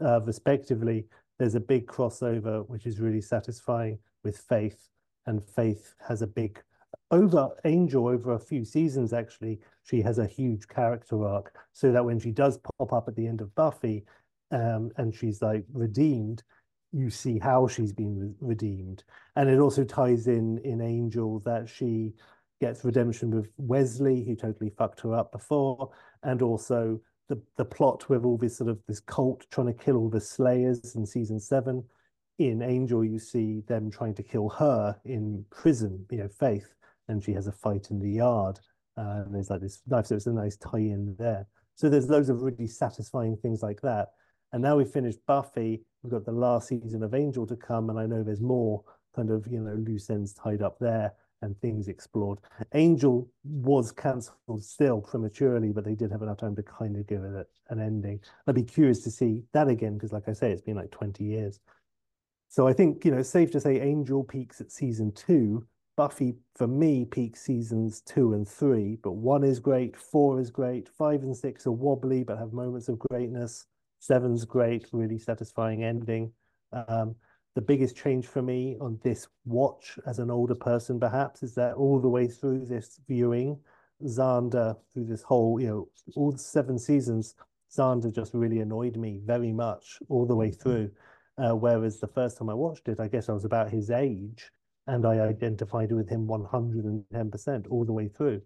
uh, 0.00 0.20
respectively. 0.22 1.06
There's 1.38 1.54
a 1.54 1.60
big 1.60 1.86
crossover, 1.86 2.68
which 2.68 2.86
is 2.86 3.00
really 3.00 3.20
satisfying 3.20 3.98
with 4.22 4.38
Faith, 4.38 4.88
and 5.26 5.42
Faith 5.42 5.94
has 6.06 6.22
a 6.22 6.26
big 6.26 6.62
over 7.10 7.50
Angel 7.64 8.06
over 8.06 8.32
a 8.32 8.38
few 8.38 8.64
seasons 8.64 9.12
actually 9.12 9.60
she 9.82 10.00
has 10.00 10.18
a 10.18 10.26
huge 10.26 10.66
character 10.68 11.24
arc 11.24 11.56
so 11.72 11.92
that 11.92 12.04
when 12.04 12.18
she 12.18 12.30
does 12.30 12.58
pop 12.78 12.92
up 12.92 13.08
at 13.08 13.16
the 13.16 13.26
end 13.26 13.40
of 13.40 13.54
Buffy 13.54 14.04
um, 14.50 14.90
and 14.96 15.14
she's 15.14 15.42
like 15.42 15.64
redeemed 15.72 16.42
you 16.92 17.10
see 17.10 17.38
how 17.38 17.66
she's 17.66 17.92
been 17.92 18.18
re 18.18 18.34
redeemed 18.40 19.04
and 19.36 19.48
it 19.48 19.58
also 19.58 19.84
ties 19.84 20.26
in 20.26 20.58
in 20.58 20.80
Angel 20.80 21.40
that 21.40 21.68
she 21.68 22.14
gets 22.60 22.84
redemption 22.84 23.30
with 23.30 23.48
Wesley 23.56 24.24
who 24.24 24.34
totally 24.34 24.70
fucked 24.70 25.00
her 25.00 25.14
up 25.14 25.32
before 25.32 25.90
and 26.22 26.40
also 26.42 27.00
the 27.28 27.40
the 27.56 27.64
plot 27.64 28.08
with 28.08 28.24
all 28.24 28.36
this 28.36 28.58
sort 28.58 28.70
of 28.70 28.78
this 28.86 29.00
cult 29.00 29.46
trying 29.50 29.66
to 29.66 29.72
kill 29.72 29.96
all 29.96 30.10
the 30.10 30.20
slayers 30.20 30.94
in 30.94 31.06
season 31.06 31.40
7 31.40 31.82
in 32.38 32.62
Angel 32.62 33.04
you 33.04 33.18
see 33.18 33.62
them 33.66 33.90
trying 33.90 34.14
to 34.14 34.22
kill 34.22 34.48
her 34.48 34.96
in 35.04 35.44
prison 35.50 36.04
you 36.10 36.18
know 36.18 36.28
Faith 36.28 36.74
and 37.08 37.22
she 37.22 37.32
has 37.32 37.46
a 37.46 37.52
fight 37.52 37.90
in 37.90 37.98
the 37.98 38.10
yard. 38.10 38.58
Uh, 38.96 39.22
and 39.24 39.34
there's 39.34 39.50
like 39.50 39.60
this 39.60 39.82
knife, 39.86 40.06
so 40.06 40.14
it's 40.14 40.26
a 40.26 40.32
nice 40.32 40.56
tie-in 40.56 41.16
there. 41.18 41.46
So 41.74 41.88
there's 41.88 42.08
loads 42.08 42.28
of 42.28 42.42
really 42.42 42.66
satisfying 42.66 43.36
things 43.36 43.62
like 43.62 43.80
that. 43.82 44.08
And 44.52 44.62
now 44.62 44.76
we've 44.76 44.88
finished 44.88 45.18
Buffy. 45.26 45.82
We've 46.02 46.12
got 46.12 46.24
the 46.24 46.32
last 46.32 46.68
season 46.68 47.02
of 47.02 47.14
Angel 47.14 47.46
to 47.46 47.56
come, 47.56 47.90
and 47.90 47.98
I 47.98 48.06
know 48.06 48.22
there's 48.22 48.40
more 48.40 48.84
kind 49.16 49.30
of 49.30 49.46
you 49.46 49.60
know 49.60 49.74
loose 49.74 50.10
ends 50.10 50.32
tied 50.32 50.62
up 50.62 50.76
there 50.80 51.12
and 51.44 51.58
things 51.60 51.88
explored. 51.88 52.38
Angel 52.74 53.28
was 53.44 53.92
cancelled 53.92 54.64
still 54.64 55.00
prematurely, 55.00 55.72
but 55.72 55.84
they 55.84 55.94
did 55.94 56.10
have 56.10 56.22
enough 56.22 56.38
time 56.38 56.56
to 56.56 56.62
kind 56.62 56.96
of 56.96 57.06
give 57.06 57.22
it 57.22 57.48
an 57.68 57.80
ending. 57.80 58.20
I'd 58.46 58.54
be 58.54 58.62
curious 58.62 59.00
to 59.04 59.10
see 59.10 59.44
that 59.52 59.68
again 59.68 59.94
because, 59.94 60.12
like 60.12 60.28
I 60.28 60.32
say, 60.32 60.50
it's 60.50 60.62
been 60.62 60.76
like 60.76 60.90
20 60.90 61.22
years. 61.22 61.60
So 62.48 62.68
I 62.68 62.72
think 62.72 63.04
you 63.04 63.10
know 63.10 63.18
it's 63.18 63.28
safe 63.28 63.50
to 63.52 63.60
say 63.60 63.80
Angel 63.80 64.22
peaks 64.22 64.60
at 64.60 64.70
season 64.70 65.12
two, 65.12 65.66
Buffy 65.96 66.34
for 66.54 66.66
me 66.66 67.04
peaks 67.04 67.40
seasons 67.42 68.00
two 68.00 68.34
and 68.34 68.48
three, 68.48 68.96
but 69.02 69.12
one 69.12 69.44
is 69.44 69.58
great, 69.58 69.96
four 69.96 70.40
is 70.40 70.50
great, 70.50 70.88
five 70.88 71.22
and 71.22 71.36
six 71.36 71.66
are 71.66 71.72
wobbly 71.72 72.24
but 72.24 72.38
have 72.38 72.52
moments 72.52 72.88
of 72.88 72.98
greatness. 72.98 73.66
Seven's 74.00 74.44
great, 74.44 74.86
really 74.92 75.18
satisfying 75.18 75.82
ending. 75.82 76.32
Um, 76.72 77.14
the 77.54 77.60
biggest 77.60 77.96
change 77.96 78.26
for 78.26 78.42
me 78.42 78.76
on 78.80 78.98
this 79.02 79.28
watch 79.44 79.98
as 80.06 80.18
an 80.18 80.30
older 80.30 80.54
person, 80.54 80.98
perhaps, 80.98 81.42
is 81.42 81.54
that 81.54 81.74
all 81.74 82.00
the 82.00 82.08
way 82.08 82.26
through 82.26 82.66
this 82.66 83.00
viewing, 83.06 83.58
Xander, 84.02 84.76
through 84.92 85.04
this 85.04 85.22
whole, 85.22 85.60
you 85.60 85.68
know, 85.68 85.88
all 86.16 86.32
the 86.32 86.38
seven 86.38 86.78
seasons, 86.78 87.36
Xander 87.70 88.12
just 88.12 88.34
really 88.34 88.60
annoyed 88.60 88.96
me 88.96 89.20
very 89.24 89.52
much 89.52 89.98
all 90.08 90.26
the 90.26 90.34
way 90.34 90.48
mm-hmm. 90.48 90.62
through. 90.62 90.90
Uh, 91.36 91.54
whereas 91.54 91.98
the 91.98 92.08
first 92.08 92.38
time 92.38 92.48
I 92.48 92.54
watched 92.54 92.88
it, 92.88 93.00
I 93.00 93.08
guess 93.08 93.28
I 93.28 93.32
was 93.32 93.44
about 93.44 93.70
his 93.70 93.90
age 93.90 94.50
and 94.86 95.06
I 95.06 95.20
identified 95.20 95.90
with 95.92 96.08
him 96.08 96.26
110% 96.26 97.66
all 97.70 97.84
the 97.84 97.92
way 97.92 98.08
through. 98.08 98.42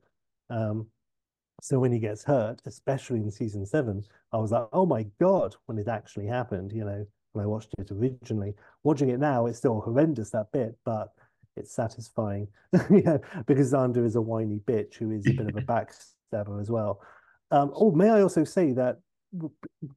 Um, 0.51 0.87
so 1.61 1.79
when 1.79 1.93
he 1.93 1.99
gets 1.99 2.25
hurt, 2.25 2.61
especially 2.67 3.19
in 3.19 3.31
season 3.31 3.67
seven, 3.67 4.05
I 4.33 4.39
was 4.39 4.53
like, 4.53 4.69
oh 4.73 4.87
my 4.87 5.07
God, 5.21 5.57
when 5.67 5.79
it 5.79 5.89
actually 5.89 6.27
happened, 6.27 6.73
you 6.73 6.85
know, 6.85 7.07
when 7.39 7.45
I 7.45 7.49
watched 7.49 7.75
it 7.79 7.91
originally. 7.91 8.55
Watching 8.83 9.11
it 9.11 9.21
now, 9.21 9.47
it's 9.47 9.59
still 9.59 9.81
horrendous, 9.81 10.31
that 10.31 10.53
bit, 10.53 10.77
but 10.85 11.13
it's 11.57 11.73
satisfying. 11.73 12.49
yeah, 12.91 13.19
because 13.47 13.73
Xander 13.73 14.05
is 14.05 14.17
a 14.17 14.21
whiny 14.21 14.61
bitch 14.67 14.97
who 14.97 15.13
is 15.13 15.27
a 15.27 15.33
bit 15.33 15.49
of 15.49 15.57
a 15.57 15.61
backstabber 16.33 16.61
as 16.61 16.71
well. 16.71 17.01
Um, 17.51 17.73
oh, 17.75 17.93
may 17.93 18.11
I 18.11 18.23
also 18.23 18.45
say 18.45 18.73
that 18.73 19.01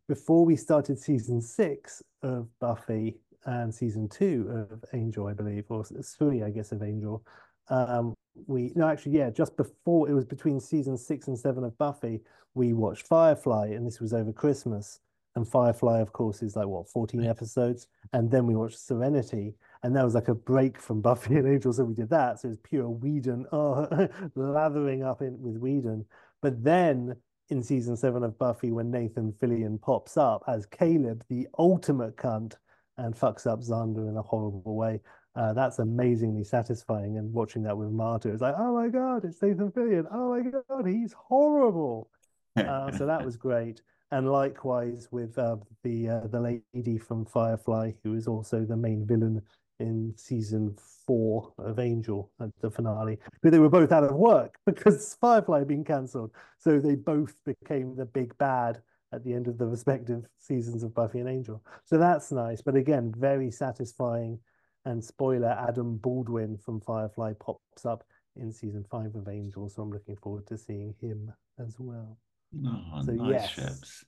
before 0.08 0.46
we 0.46 0.56
started 0.56 1.00
season 1.00 1.42
six 1.42 2.02
of 2.22 2.48
Buffy, 2.60 3.18
and 3.46 3.74
season 3.74 4.08
two 4.08 4.68
of 4.72 4.84
Angel, 4.94 5.28
I 5.28 5.34
believe, 5.34 5.66
or 5.70 5.84
three, 5.84 6.44
I 6.44 6.52
guess, 6.52 6.72
of 6.72 6.84
Angel. 6.84 7.26
Um, 7.70 8.14
we 8.48 8.72
no, 8.76 8.88
actually, 8.88 9.14
yeah, 9.14 9.30
just 9.30 9.58
before 9.58 10.08
it 10.10 10.14
was 10.14 10.26
between 10.26 10.60
season 10.60 10.98
six 10.98 11.28
and 11.28 11.38
seven 11.38 11.64
of 11.64 11.78
Buffy, 11.78 12.22
we 12.54 12.74
watched 12.74 13.08
Firefly, 13.08 13.70
and 13.70 13.86
this 13.86 14.00
was 14.00 14.14
over 14.14 14.32
Christmas. 14.32 15.00
And 15.36 15.48
Firefly, 15.48 16.00
of 16.00 16.12
course, 16.12 16.42
is 16.42 16.56
like 16.56 16.68
what 16.68 16.90
14 16.90 17.24
episodes, 17.26 17.88
and 18.14 18.30
then 18.30 18.46
we 18.46 18.56
watched 18.56 18.80
Serenity, 18.80 19.56
and 19.84 19.96
that 19.96 20.04
was 20.04 20.14
like 20.16 20.28
a 20.28 20.36
break 20.36 20.80
from 20.80 21.02
Buffy 21.02 21.36
and 21.38 21.48
Angel, 21.48 21.72
so 21.72 21.86
we 21.86 21.94
did 21.94 22.10
that. 22.10 22.40
So 22.40 22.48
it 22.48 22.52
was 22.52 22.60
pure 22.64 22.90
Whedon, 22.90 23.46
oh, 23.52 24.10
lathering 24.36 25.04
up 25.04 25.22
in 25.22 25.42
with 25.42 25.58
Whedon. 25.58 26.06
But 26.42 26.64
then 26.64 27.16
in 27.50 27.64
season 27.64 27.96
seven 27.96 28.24
of 28.24 28.38
Buffy, 28.38 28.72
when 28.72 28.92
Nathan 28.92 29.34
Fillion 29.34 29.80
pops 29.82 30.18
up 30.18 30.44
as 30.48 30.66
Caleb, 30.66 31.24
the 31.30 31.48
ultimate 31.58 32.18
cunt, 32.18 32.56
and 32.98 33.16
fucks 33.16 33.48
up 33.48 33.62
Xander 33.62 34.10
in 34.10 34.18
a 34.18 34.22
horrible 34.22 34.76
way. 34.76 35.02
Uh, 35.36 35.54
that's 35.54 35.80
amazingly 35.80 36.44
satisfying. 36.44 37.18
And 37.18 37.34
watching 37.34 37.64
that 37.64 37.78
with 37.78 37.90
Marta, 37.90 38.30
it's 38.30 38.42
like, 38.42 38.56
oh 38.58 38.74
my 38.76 38.90
god, 38.90 39.24
it's 39.26 39.42
Nathan 39.42 39.72
Fillion. 39.72 40.06
Oh 40.12 40.30
my 40.30 40.42
god, 40.42 40.86
he's 40.88 41.14
horrible. 41.14 42.10
Uh, 42.58 42.92
so 42.92 43.06
that 43.06 43.24
was 43.24 43.38
great. 43.38 43.82
And 44.12 44.30
likewise 44.30 45.08
with 45.12 45.38
uh, 45.38 45.58
the 45.84 46.10
uh, 46.10 46.28
the 46.28 46.62
lady 46.74 46.98
from 46.98 47.26
Firefly, 47.26 47.94
who 48.04 48.14
is 48.14 48.28
also 48.28 48.66
the 48.66 48.76
main 48.76 49.06
villain 49.06 49.42
in 49.80 50.14
season 50.16 50.76
four 51.08 51.54
of 51.58 51.80
Angel 51.80 52.32
at 52.40 52.50
the 52.62 52.70
finale. 52.70 53.18
But 53.42 53.52
they 53.52 53.60
were 53.60 53.70
both 53.70 53.92
out 53.92 54.04
of 54.04 54.16
work 54.16 54.56
because 54.66 55.18
Firefly 55.20 55.60
had 55.60 55.68
been 55.68 55.84
cancelled. 55.84 56.32
So 56.58 56.80
they 56.80 56.96
both 56.96 57.34
became 57.46 57.96
the 57.96 58.06
big 58.06 58.38
bad 58.38 58.82
at 59.14 59.24
the 59.24 59.34
end 59.34 59.48
of 59.48 59.58
the 59.58 59.66
respective 59.66 60.26
seasons 60.40 60.84
of 60.84 60.94
Buffy 60.94 61.20
and 61.20 61.30
Angel. 61.30 61.64
So 61.86 61.98
that's 61.98 62.32
nice. 62.32 62.62
But 62.62 62.76
again, 62.76 63.14
very 63.18 63.52
satisfying. 63.52 64.40
And 64.86 65.04
spoiler, 65.04 65.50
Adam 65.68 65.98
Baldwin 65.98 66.58
from 66.58 66.82
Firefly 66.82 67.34
pops 67.40 67.86
up 67.86 68.04
in 68.36 68.52
season 68.52 68.86
five 68.90 69.16
of 69.16 69.28
Angel. 69.28 69.70
So 69.70 69.84
I'm 69.84 69.92
looking 69.92 70.16
forward 70.16 70.48
to 70.48 70.58
seeing 70.58 70.96
him 71.02 71.32
as 71.60 71.76
well. 71.78 72.18
Oh, 72.66 73.02
so, 73.06 73.12
nice 73.12 73.58
yes. 73.58 74.06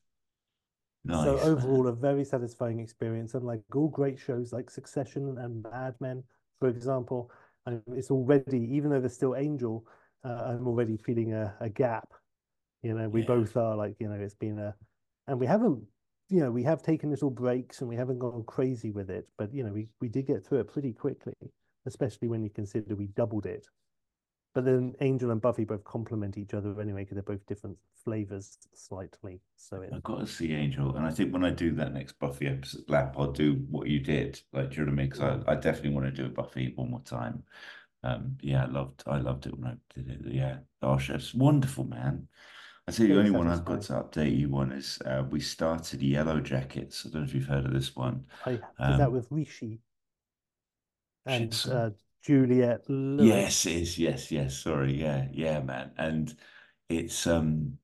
Nice. 1.06 1.26
So 1.26 1.40
overall, 1.40 1.88
a 1.88 1.92
very 1.94 2.24
satisfying 2.24 2.80
experience. 2.80 3.34
And 3.34 3.44
like 3.44 3.62
all 3.76 3.90
great 3.90 4.18
shows 4.18 4.54
like 4.54 4.70
Succession 4.70 5.38
and 5.38 5.64
Mad 5.64 5.96
Men, 6.00 6.24
for 6.60 6.70
example, 6.70 7.30
it's 7.94 8.10
already, 8.10 8.70
even 8.74 8.90
though 8.90 9.02
there's 9.02 9.14
still 9.14 9.36
Angel, 9.36 9.86
uh, 10.24 10.56
I'm 10.56 10.66
already 10.66 10.96
feeling 10.96 11.34
a, 11.34 11.54
a 11.60 11.70
gap. 11.70 12.08
You 12.84 12.94
know, 12.94 13.10
we 13.10 13.22
yeah. 13.22 13.28
both 13.28 13.58
are 13.58 13.76
like, 13.76 13.96
you 14.00 14.08
know, 14.08 14.16
it's 14.16 14.36
been 14.36 14.60
a 14.60 14.74
and 15.28 15.40
we 15.40 15.46
haven't 15.46 15.82
you 16.30 16.40
know 16.40 16.52
we 16.52 16.64
have 16.64 16.82
taken 16.82 17.10
little 17.10 17.30
breaks 17.30 17.82
and 17.82 17.90
we 17.90 17.96
haven't 17.96 18.20
gone 18.20 18.44
crazy 18.46 18.92
with 18.92 19.10
it 19.10 19.28
but 19.38 19.54
you 19.54 19.64
know 19.64 19.72
we, 19.72 19.88
we 20.02 20.08
did 20.08 20.26
get 20.26 20.46
through 20.46 20.60
it 20.60 20.68
pretty 20.68 20.94
quickly 20.94 21.34
especially 21.86 22.28
when 22.28 22.44
you 22.44 22.50
consider 22.50 22.96
we 22.96 23.08
doubled 23.08 23.46
it 23.46 23.68
but 24.54 24.66
then 24.66 24.94
angel 25.02 25.32
and 25.32 25.42
buffy 25.42 25.64
both 25.64 25.84
complement 25.84 26.38
each 26.38 26.54
other 26.54 26.80
anyway 26.80 27.02
because 27.02 27.16
they're 27.16 27.24
both 27.24 27.46
different 27.48 27.78
flavors 28.04 28.58
slightly. 28.74 29.42
So 29.56 29.82
it... 29.82 29.92
i've 29.94 30.04
got 30.04 30.20
to 30.20 30.28
see 30.28 30.54
angel 30.54 30.96
and 30.96 31.06
i 31.06 31.12
think 31.12 31.34
when 31.34 31.46
i 31.46 31.50
do 31.50 31.72
that 31.74 31.94
next 31.94 32.20
buffy 32.20 32.48
episode 32.48 32.84
lap 32.88 33.16
i'll 33.18 33.32
do 33.32 33.66
what 33.70 33.88
you 33.88 34.00
did. 34.00 34.40
Like 34.52 34.72
do 34.72 34.78
you 34.78 34.82
know 34.82 34.92
what 34.92 34.94
i 34.94 34.96
mean? 34.96 35.10
Because 35.10 35.44
I, 35.48 35.52
I 35.52 35.56
definitely 35.56 35.92
want 35.92 36.06
to 36.06 36.22
do 36.22 36.26
a 36.26 36.30
buffy 36.30 36.74
one 36.76 36.92
more 36.92 37.02
time. 37.02 37.44
Um 38.04 38.38
yeah 38.42 38.64
i 38.64 38.68
loved 38.68 39.04
i 39.08 39.18
loved 39.18 39.46
it 39.46 39.58
when 39.58 39.72
i 39.72 39.76
did 39.96 40.10
it. 40.10 40.22
Yeah. 40.26 40.58
Gosh 40.82 41.10
it's 41.10 41.34
wonderful 41.34 41.86
man. 41.86 42.28
I 42.86 42.92
think 42.92 43.10
the 43.10 43.18
only 43.18 43.32
one 43.32 43.48
I've 43.48 43.64
got 43.64 43.82
to 43.84 43.94
update 43.94 44.38
you 44.38 44.54
on 44.58 44.74
is 44.74 45.00
uh, 45.06 45.24
we 45.30 45.40
started 45.40 46.02
Yellow 46.02 46.42
Jackets. 46.42 47.06
I 47.06 47.10
don't 47.12 47.22
know 47.22 47.28
if 47.30 47.34
you've 47.34 47.46
heard 47.46 47.66
of 47.66 47.72
this 47.72 47.96
one. 47.96 48.26
I, 48.46 48.60
um, 48.78 48.98
that 48.98 49.10
with 49.10 49.26
Ricci 49.30 49.80
and 51.26 51.66
uh, 51.72 51.92
Juliette? 52.24 52.90
Lewis? 52.90 53.26
Yes, 53.28 53.66
it 53.66 53.74
is. 53.74 54.00
Yes, 54.00 54.32
yes. 54.32 54.58
Sorry. 54.58 54.94
Yeah, 54.94 55.28
yeah, 55.32 55.60
man. 55.60 55.92
And 55.98 56.36
it's 56.90 57.28
um, 57.28 57.78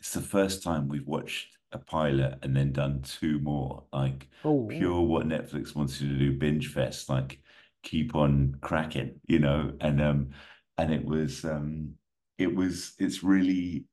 it's 0.00 0.12
the 0.12 0.20
first 0.20 0.62
time 0.62 0.88
we've 0.88 1.06
watched 1.06 1.56
a 1.72 1.78
pilot 1.78 2.38
and 2.42 2.56
then 2.56 2.72
done 2.72 3.02
two 3.02 3.38
more. 3.40 3.84
Like 3.92 4.28
oh, 4.44 4.66
pure 4.68 5.02
what 5.02 5.26
Netflix 5.26 5.74
wants 5.74 6.00
you 6.00 6.08
to 6.08 6.18
do, 6.18 6.38
binge 6.38 6.72
fest. 6.72 7.08
Like 7.08 7.40
keep 7.82 8.14
on 8.14 8.56
cracking, 8.60 9.20
you 9.26 9.38
know. 9.38 9.72
And 9.80 10.00
um, 10.00 10.30
and 10.78 10.92
it 10.92 11.04
was 11.04 11.44
um, 11.44 11.94
it 12.38 12.54
was 12.54 12.94
it's 12.98 13.22
really 13.22 13.84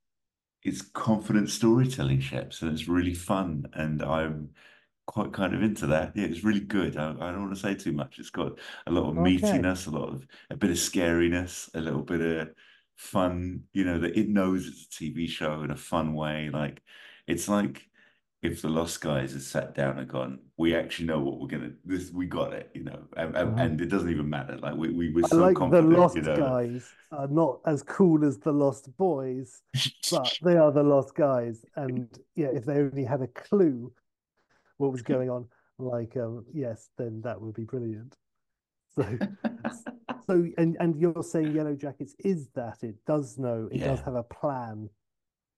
it's 0.64 0.82
confident 0.82 1.50
storytelling 1.50 2.20
Sheps 2.20 2.62
and 2.62 2.72
it's 2.72 2.88
really 2.88 3.14
fun 3.14 3.66
and 3.74 4.02
i'm 4.04 4.50
quite 5.10 5.34
kind 5.34 5.56
of 5.56 5.64
into 5.64 5.88
that 5.88 6.12
yeah 6.16 6.26
it's 6.26 6.44
really 6.44 6.60
good 6.60 6.96
i, 6.96 7.10
I 7.10 7.32
don't 7.32 7.42
want 7.42 7.56
to 7.56 7.60
say 7.60 7.74
too 7.74 7.94
much 7.94 8.20
it's 8.20 8.30
got 8.30 8.60
a 8.86 8.92
lot 8.92 9.10
of 9.10 9.18
okay. 9.18 9.38
meatiness 9.38 9.88
a 9.88 9.90
lot 9.90 10.10
of 10.10 10.28
a 10.52 10.56
bit 10.56 10.70
of 10.70 10.78
scariness 10.78 11.68
a 11.74 11.82
little 11.82 12.04
bit 12.04 12.22
of 12.22 12.50
fun 12.96 13.64
you 13.74 13.86
know 13.86 13.98
that 13.98 14.16
it 14.16 14.30
knows 14.30 14.68
it's 14.68 14.86
a 14.86 15.04
tv 15.04 15.28
show 15.28 15.64
in 15.64 15.72
a 15.72 15.76
fun 15.76 16.14
way 16.14 16.52
like 16.54 16.84
it's 17.26 17.50
like 17.50 17.82
if 18.42 18.62
the 18.62 18.70
Lost 18.70 19.02
Guys 19.02 19.34
had 19.34 19.42
sat 19.42 19.76
down 19.76 20.00
and 20.00 20.08
gone, 20.08 20.40
we 20.56 20.74
actually 20.74 21.08
know 21.08 21.20
what 21.20 21.42
we're 21.42 21.50
gonna. 21.50 21.72
This 21.84 22.10
we 22.10 22.26
got 22.26 22.54
it, 22.54 22.72
you 22.74 22.86
know, 22.86 23.02
and, 23.18 23.36
uh-huh. 23.36 23.54
and 23.58 23.82
it 23.82 23.88
doesn't 23.88 24.10
even 24.10 24.30
matter. 24.30 24.58
Like 24.58 24.76
we 24.76 24.94
we 24.94 25.12
were 25.12 25.24
so 25.24 25.40
like 25.40 25.58
confident. 25.58 25.90
The 25.90 25.98
Lost 25.98 26.16
you 26.16 26.22
know? 26.22 26.38
Guys 26.38 26.90
are 27.12 27.28
not 27.28 27.60
as 27.66 27.84
cool 27.84 28.24
as 28.24 28.38
the 28.38 28.54
Lost 28.54 28.96
Boys, 28.96 29.62
but 30.12 30.34
they 30.42 30.56
are 30.56 30.72
the 30.72 30.84
Lost 30.84 31.16
Guys. 31.16 31.66
And 31.76 32.08
yeah, 32.36 32.48
if 32.54 32.64
they 32.64 32.76
only 32.76 33.04
had 33.04 33.22
a 33.22 33.28
clue 33.28 33.92
what 34.80 34.92
was 34.92 35.02
going 35.14 35.30
on, 35.30 35.48
like 35.78 36.18
um, 36.18 36.46
yes, 36.54 36.90
then 36.98 37.22
that 37.22 37.40
would 37.40 37.54
be 37.56 37.66
brilliant. 37.66 38.16
So, 38.96 39.06
So 40.28 40.46
and 40.58 40.78
and 40.80 40.96
you're 40.96 41.24
saying 41.24 41.56
Yellow 41.56 41.76
Jackets 41.76 42.16
is 42.20 42.50
that 42.56 42.84
it 42.84 42.96
does 43.08 43.38
know 43.40 43.68
it 43.72 43.80
does 43.80 44.00
have 44.02 44.16
a 44.16 44.24
plan. 44.24 44.90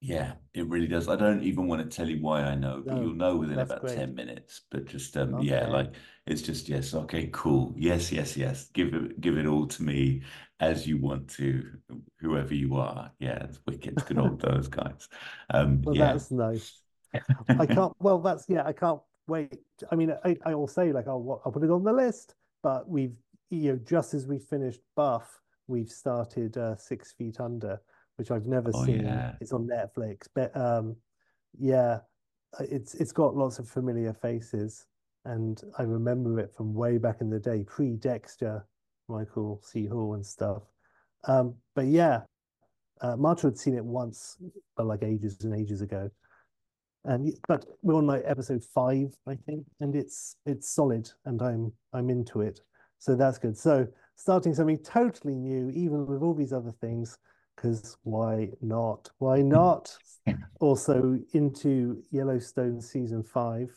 Yeah, 0.03 0.33
it 0.55 0.67
really 0.67 0.87
does. 0.87 1.07
I 1.07 1.15
don't 1.15 1.43
even 1.43 1.67
want 1.67 1.83
to 1.83 1.95
tell 1.95 2.09
you 2.09 2.21
why 2.21 2.41
I 2.41 2.55
know, 2.55 2.81
but 2.83 2.95
No, 2.95 3.03
you'll 3.03 3.13
know 3.13 3.35
within 3.35 3.59
about 3.59 3.81
great. 3.81 3.97
10 3.97 4.15
minutes. 4.15 4.61
But 4.71 4.85
just 4.85 5.15
um 5.17 5.39
yeah, 5.41 5.67
like 5.67 5.93
it's 6.25 6.41
just 6.41 6.69
yes, 6.69 6.93
okay, 6.93 7.29
cool. 7.31 7.75
Yes, 7.77 8.11
yes, 8.11 8.35
yes. 8.35 8.69
Give 8.73 8.93
it 8.93 9.21
give 9.21 9.37
it 9.37 9.45
all 9.45 9.67
to 9.67 9.83
me 9.83 10.23
as 10.59 10.87
you 10.87 10.97
want 10.97 11.27
to, 11.31 11.63
whoever 12.19 12.53
you 12.55 12.75
are. 12.77 13.11
Yeah, 13.19 13.43
it's 13.43 13.59
wicked. 13.67 14.03
Good 14.05 14.17
old 14.17 14.39
those 14.41 14.67
guys. 14.69 15.07
Um 15.49 15.81
Well, 15.83 15.95
yeah. 15.95 16.13
that's 16.13 16.31
nice. 16.31 16.81
I 17.57 17.65
can't. 17.65 17.93
Well, 17.99 18.19
that's 18.19 18.45
yeah. 18.49 18.63
I 18.65 18.73
can't 18.73 19.01
wait. 19.27 19.59
I 19.91 19.95
mean, 19.95 20.13
I 20.25 20.35
I 20.45 20.55
will 20.55 20.67
say 20.67 20.91
like 20.91 21.07
I'll 21.07 21.41
I'll 21.45 21.51
put 21.51 21.63
it 21.63 21.71
on 21.71 21.83
the 21.83 21.93
list. 21.93 22.35
But 22.63 22.87
we've 22.87 23.15
you 23.49 23.73
know 23.73 23.79
just 23.87 24.13
as 24.13 24.27
we 24.27 24.39
finished 24.39 24.81
Buff, 24.95 25.39
we've 25.67 25.89
started 25.89 26.57
uh, 26.57 26.75
Six 26.75 27.13
Feet 27.13 27.39
Under, 27.39 27.81
which 28.17 28.31
I've 28.31 28.45
never 28.45 28.71
Oh, 28.73 28.85
seen. 28.85 29.05
yeah. 29.05 29.33
It's 29.41 29.53
on 29.53 29.67
Netflix. 29.67 30.27
But 30.33 30.55
um, 30.55 30.95
yeah, 31.57 31.99
uh, 32.59 32.65
it's 32.69 32.93
it's 32.95 33.11
got 33.11 33.35
lots 33.35 33.59
of 33.59 33.67
familiar 33.67 34.13
faces, 34.13 34.85
and 35.25 35.61
I 35.77 35.83
remember 35.83 36.39
it 36.39 36.53
from 36.53 36.73
way 36.73 36.97
back 36.97 37.21
in 37.21 37.29
the 37.29 37.39
day, 37.39 37.63
pre 37.63 37.95
Dexter, 37.95 38.65
Michael 39.07 39.61
C. 39.63 39.87
Hall 39.87 40.13
and 40.13 40.25
stuff. 40.25 40.63
Um, 41.25 41.55
but 41.75 41.85
yeah, 41.85 42.21
uh, 43.01 43.15
Marta 43.15 43.47
had 43.47 43.57
seen 43.57 43.75
it 43.75 43.85
once, 43.85 44.37
but 44.75 44.85
like 44.85 45.03
ages 45.03 45.43
and 45.43 45.53
ages 45.53 45.81
ago 45.81 46.09
Um, 47.05 47.25
and 47.25 47.33
but 47.47 47.65
we're 47.81 47.95
on 47.95 48.07
like 48.07 48.23
episode 48.25 48.63
five, 48.63 49.13
I 49.27 49.35
think, 49.35 49.65
and 49.79 49.95
it's 49.95 50.35
it's 50.45 50.69
solid, 50.69 51.09
and 51.25 51.41
I'm 51.41 51.71
I'm 51.93 52.09
into 52.09 52.41
it, 52.41 52.61
so 52.99 53.15
that's 53.15 53.37
good. 53.37 53.57
So 53.57 53.87
starting 54.15 54.53
something 54.53 54.77
totally 54.79 55.35
new, 55.35 55.69
even 55.71 56.05
with 56.05 56.21
all 56.21 56.35
these 56.35 56.53
other 56.53 56.73
things, 56.79 57.17
because 57.55 57.97
why 58.03 58.51
not? 58.61 59.09
Why 59.17 59.41
hmm. 59.41 59.49
not? 59.49 59.97
Also 60.59 61.17
into 61.33 62.03
Yellowstone 62.11 62.79
season 62.79 63.23
five, 63.23 63.71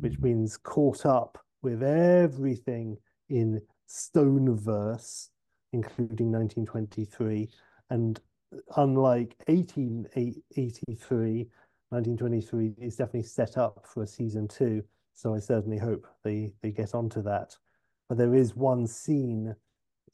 which 0.00 0.14
hmm. 0.14 0.24
means 0.24 0.56
caught 0.56 1.06
up 1.06 1.38
with 1.62 1.84
everything 1.84 2.96
in 3.28 3.60
Stoneverse, 3.88 5.28
including 5.72 6.32
1923, 6.32 7.48
and 7.90 8.20
uh, 8.52 8.58
unlike 8.76 9.36
1883. 9.46 11.48
1923 11.90 12.74
is 12.84 12.96
definitely 12.96 13.22
set 13.22 13.56
up 13.56 13.86
for 13.86 14.02
a 14.02 14.06
season 14.06 14.48
two, 14.48 14.82
so 15.14 15.34
I 15.34 15.38
certainly 15.38 15.78
hope 15.78 16.06
they 16.24 16.52
they 16.62 16.70
get 16.70 16.94
onto 16.94 17.22
that. 17.22 17.56
But 18.08 18.18
there 18.18 18.34
is 18.34 18.56
one 18.56 18.86
scene 18.86 19.54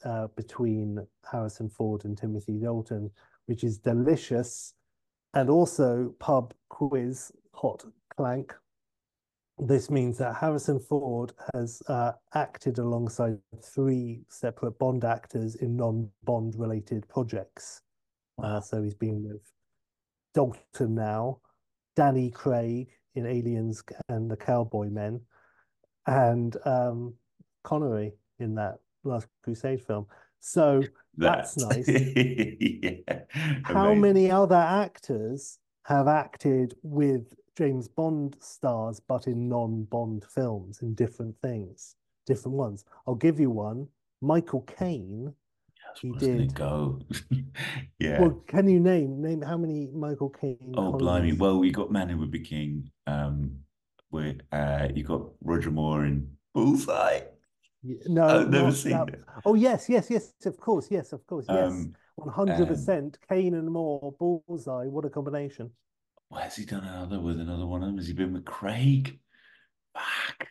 uh, 0.05 0.29
between 0.37 1.07
Harrison 1.31 1.69
Ford 1.69 2.05
and 2.05 2.17
Timothy 2.17 2.59
Dalton, 2.59 3.11
which 3.47 3.65
is 3.65 3.79
delicious, 3.79 4.75
and 5.35 5.49
also 5.49 6.15
pub 6.19 6.53
quiz 6.69 7.33
hot 7.55 7.85
clank. 8.17 8.55
This 9.59 9.91
means 9.91 10.19
that 10.19 10.37
Harrison 10.37 10.81
Ford 10.81 11.33
has 11.55 11.83
uh, 11.87 12.13
acted 12.35 12.79
alongside 12.79 13.39
three 13.63 14.23
separate 14.29 14.79
Bond 14.79 15.05
actors 15.05 15.55
in 15.57 15.77
non-Bond 15.77 16.55
related 16.57 17.09
projects. 17.09 17.83
Uh, 18.43 18.61
so 18.61 18.83
he's 18.83 18.95
been 18.95 19.23
with 19.23 19.43
Dalton 20.35 20.95
now, 20.95 21.39
Danny 21.97 22.31
Craig 22.31 22.89
in 23.15 23.27
Aliens 23.27 23.83
and 24.09 24.31
the 24.31 24.37
Cowboy 24.37 24.89
Men, 24.89 25.21
and 26.07 26.57
um, 26.65 27.15
Connery 27.63 28.13
in 28.39 28.55
that 28.57 28.79
Last 29.05 29.29
Crusade 29.43 29.83
film. 29.83 30.07
So 30.41 30.83
that's 31.17 31.57
nice. 31.57 31.89
yeah. 31.89 33.21
how 33.63 33.87
Amazing. 33.87 34.01
many 34.01 34.31
other 34.31 34.57
actors 34.57 35.59
have 35.85 36.09
acted 36.09 36.75
with 36.83 37.35
James 37.57 37.87
Bond 37.89 38.37
stars 38.41 39.01
but 39.01 39.27
in 39.27 39.49
non-Bond 39.49 40.25
films 40.25 40.81
in 40.83 40.95
different 40.95 41.37
things, 41.43 41.97
different 42.27 42.57
ones? 42.57 42.85
I'll 43.07 43.15
give 43.15 43.39
you 43.39 43.51
one. 43.51 43.89
Michael 44.21 44.63
Caine. 44.63 45.35
He 46.01 46.13
did. 46.13 46.55
go? 46.55 47.01
yeah. 47.99 48.21
Well, 48.21 48.43
can 48.47 48.69
you 48.69 48.81
name 48.81 49.21
name 49.23 49.43
how 49.43 49.57
many 49.57 49.89
Michael 49.93 50.31
Caine? 50.31 50.75
Oh, 50.77 50.93
blimey. 50.93 51.33
Well, 51.33 51.65
you 51.65 51.73
got 51.73 51.91
Man 51.93 52.09
Who 52.09 52.19
Would 52.19 52.31
Be 52.31 52.41
King. 52.41 52.91
Um, 53.07 53.59
where 54.11 54.35
uh, 54.53 54.89
you 54.95 55.05
got 55.05 55.23
Roger 55.43 55.71
Moore 55.71 56.05
in 56.05 56.37
Bullseye. 56.55 57.21
Y- 57.83 57.95
No, 58.07 58.27
I've 58.27 58.49
never 58.51 58.65
not 58.67 58.75
seen 58.75 58.93
that- 58.93 59.09
it. 59.09 59.21
Oh 59.45 59.55
yes, 59.55 59.89
yes, 59.89 60.09
yes. 60.11 60.33
Of 60.45 60.59
course, 60.59 60.89
yes, 60.91 61.13
of 61.13 61.27
course, 61.27 61.47
yes. 61.49 61.73
Um, 61.73 61.95
One 62.17 62.29
hundred 62.29 62.69
percent. 62.69 63.19
Caine 63.29 63.55
and 63.55 63.71
Moore, 63.71 64.15
Bullseye. 64.19 64.87
What 64.87 65.05
a 65.05 65.11
combination. 65.11 65.71
Why 66.29 66.43
has 66.43 66.57
he 66.57 66.65
done 66.65 66.85
another 66.85 67.21
with 67.21 67.41
another 67.41 67.67
one 67.67 67.83
of 67.83 67.89
them? 67.89 67.99
Has 67.99 68.07
he 68.07 68.13
been 68.15 68.33
with 68.33 68.45
Craig? 68.45 69.19
Fuck. 69.95 70.49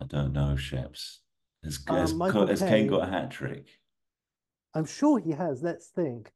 I 0.00 0.04
don't 0.06 0.32
know, 0.32 0.54
Sheps. 0.56 1.18
Has, 1.64 1.78
Um, 1.88 2.20
has, 2.20 2.48
has 2.50 2.60
Caine 2.60 2.86
got 2.86 3.08
a 3.08 3.10
hat 3.10 3.30
trick? 3.30 3.66
I'm 4.78 4.86
sure 4.86 5.18
he 5.18 5.32
has. 5.32 5.60
Let's 5.60 5.88
think. 5.88 6.30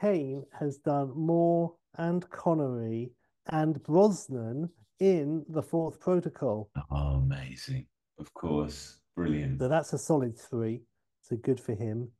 Caine 0.00 0.44
has 0.56 0.78
done 0.78 1.12
Moore 1.16 1.74
and 1.98 2.28
Connery 2.30 3.10
and 3.50 3.82
Brosnan 3.82 4.70
in 5.00 5.44
the 5.48 5.62
Fourth 5.62 5.98
Protocol. 5.98 6.70
Oh, 6.92 7.16
amazing. 7.16 7.86
Of 8.20 8.32
course. 8.34 9.00
Brilliant. 9.16 9.58
So 9.58 9.66
that's 9.66 9.92
a 9.92 9.98
solid 9.98 10.38
three. 10.38 10.82
So 11.22 11.34
good 11.34 11.58
for 11.58 11.74
him. 11.74 12.12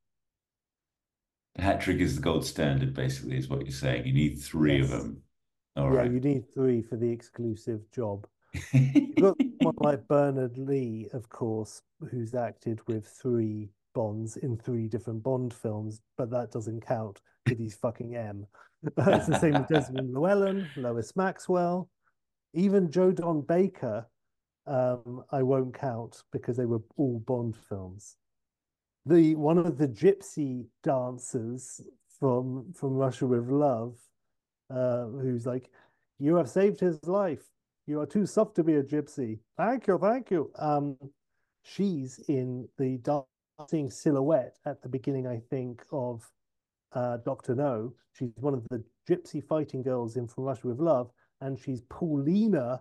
The 1.55 1.63
hat 1.63 1.81
trick 1.81 2.01
is 2.01 2.17
the 2.17 2.23
gold 2.23 2.45
standard, 2.45 2.93
basically, 2.93 3.37
is 3.37 3.49
what 3.49 3.61
you're 3.61 3.71
saying. 3.71 4.05
You 4.05 4.15
need 4.15 4.41
three 4.41 4.81
of 4.81 4.89
them. 4.89 5.23
All 5.77 5.93
yeah, 5.93 6.01
right. 6.01 6.11
you 6.11 6.19
need 6.19 6.53
three 6.53 6.83
for 6.83 6.97
the 6.97 7.09
exclusive 7.09 7.89
job. 7.93 8.27
You've 8.73 9.15
got 9.15 9.37
someone 9.39 9.77
like 9.79 10.09
Bernard 10.09 10.59
Lee, 10.59 11.07
of 11.13 11.29
course, 11.29 11.83
who's 12.11 12.35
acted 12.35 12.81
with 12.89 13.07
three 13.07 13.71
Bonds 13.95 14.37
in 14.37 14.57
three 14.57 14.89
different 14.89 15.23
Bond 15.23 15.53
films, 15.53 16.01
but 16.17 16.31
that 16.31 16.51
doesn't 16.51 16.87
count 16.87 17.21
because 17.45 17.59
he's 17.59 17.77
fucking 17.77 18.17
M. 18.17 18.47
it's 18.97 19.27
the 19.27 19.39
same 19.39 19.55
with 19.55 19.69
Desmond 19.69 20.13
Llewellyn, 20.13 20.69
Lois 20.77 21.15
Maxwell, 21.15 21.89
even 22.55 22.91
Joe 22.91 23.13
Don 23.13 23.43
Baker. 23.43 24.07
Um, 24.67 25.25
I 25.31 25.43
won't 25.43 25.75
count 25.75 26.23
because 26.33 26.57
they 26.57 26.67
were 26.67 26.83
all 26.97 27.21
Bond 27.21 27.57
films. 27.57 28.17
The 29.07 29.35
one 29.35 29.59
of 29.59 29.79
the 29.79 29.89
gypsy 29.89 30.67
dancers 30.83 31.81
from 32.21 32.73
from 32.73 32.95
Russia 32.95 33.27
with 33.27 33.49
Love, 33.49 33.99
uh, 34.71 35.07
who's 35.07 35.47
like, 35.47 35.71
"You 36.19 36.37
have 36.37 36.49
saved 36.49 36.79
his 36.79 37.05
life. 37.07 37.51
You 37.87 38.01
are 38.01 38.07
too 38.07 38.27
soft 38.27 38.55
to 38.57 38.65
be 38.65 38.75
a 38.75 38.83
gypsy. 38.83 39.41
Thank 39.57 39.89
you, 39.89 39.99
thank 39.99 40.31
you." 40.31 40.53
Um, 40.57 40.97
she's 41.63 42.21
in 42.29 42.69
the 42.79 42.99
dancing 43.59 43.91
silhouette 43.91 44.57
at 44.67 44.83
the 44.83 44.89
beginning, 44.89 45.27
I 45.27 45.41
think, 45.51 45.83
of 45.93 46.23
uh, 46.93 47.19
Doctor 47.19 47.55
No. 47.55 47.93
She's 48.13 48.33
one 48.37 48.55
of 48.55 48.67
the 48.71 48.83
gypsy 49.09 49.43
fighting 49.43 49.83
girls 49.83 50.17
in 50.17 50.27
From 50.29 50.45
Russia 50.45 50.69
with 50.69 50.79
Love, 50.79 51.11
and 51.41 51.59
she's 51.59 51.83
Paulina 51.89 52.81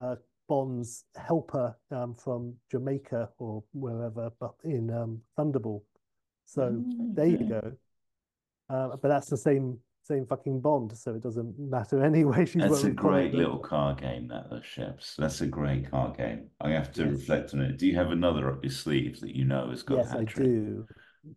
uh, 0.00 0.16
Bond's 0.48 1.04
helper 1.16 1.76
um, 1.90 2.14
from 2.14 2.54
Jamaica 2.70 3.30
or 3.38 3.62
wherever, 3.72 4.30
but 4.40 4.54
in 4.64 4.90
um, 4.90 5.20
Thunderball. 5.38 5.82
So 6.44 6.82
there 7.14 7.26
you 7.26 7.48
go. 7.48 7.72
Uh, 8.68 8.96
but 8.96 9.08
that's 9.08 9.28
the 9.28 9.36
same 9.36 9.78
same 10.10 10.26
fucking 10.26 10.60
Bond, 10.60 10.96
so 10.96 11.14
it 11.14 11.22
doesn't 11.22 11.58
matter 11.58 12.02
anyway. 12.10 12.44
She's 12.44 12.62
That's 12.62 12.84
a 12.84 12.90
great 12.90 13.32
little 13.32 13.58
car 13.58 13.94
game, 13.94 14.28
that, 14.28 14.50
though, 14.50 14.56
Sheps. 14.60 15.16
That's 15.16 15.40
a 15.40 15.46
great 15.46 15.90
car 15.90 16.12
game. 16.12 16.48
I 16.60 16.70
have 16.70 16.92
to 16.94 17.04
Yes. 17.04 17.12
reflect 17.12 17.54
on 17.54 17.60
it. 17.60 17.78
Do 17.78 17.86
you 17.86 17.94
have 17.96 18.10
another 18.10 18.50
up 18.50 18.64
your 18.64 18.72
sleeve 18.72 19.20
that 19.20 19.36
you 19.36 19.44
know 19.44 19.70
has 19.70 19.82
got 19.82 19.98
Yes, 19.98 20.14
I 20.14 20.24
do. 20.24 20.86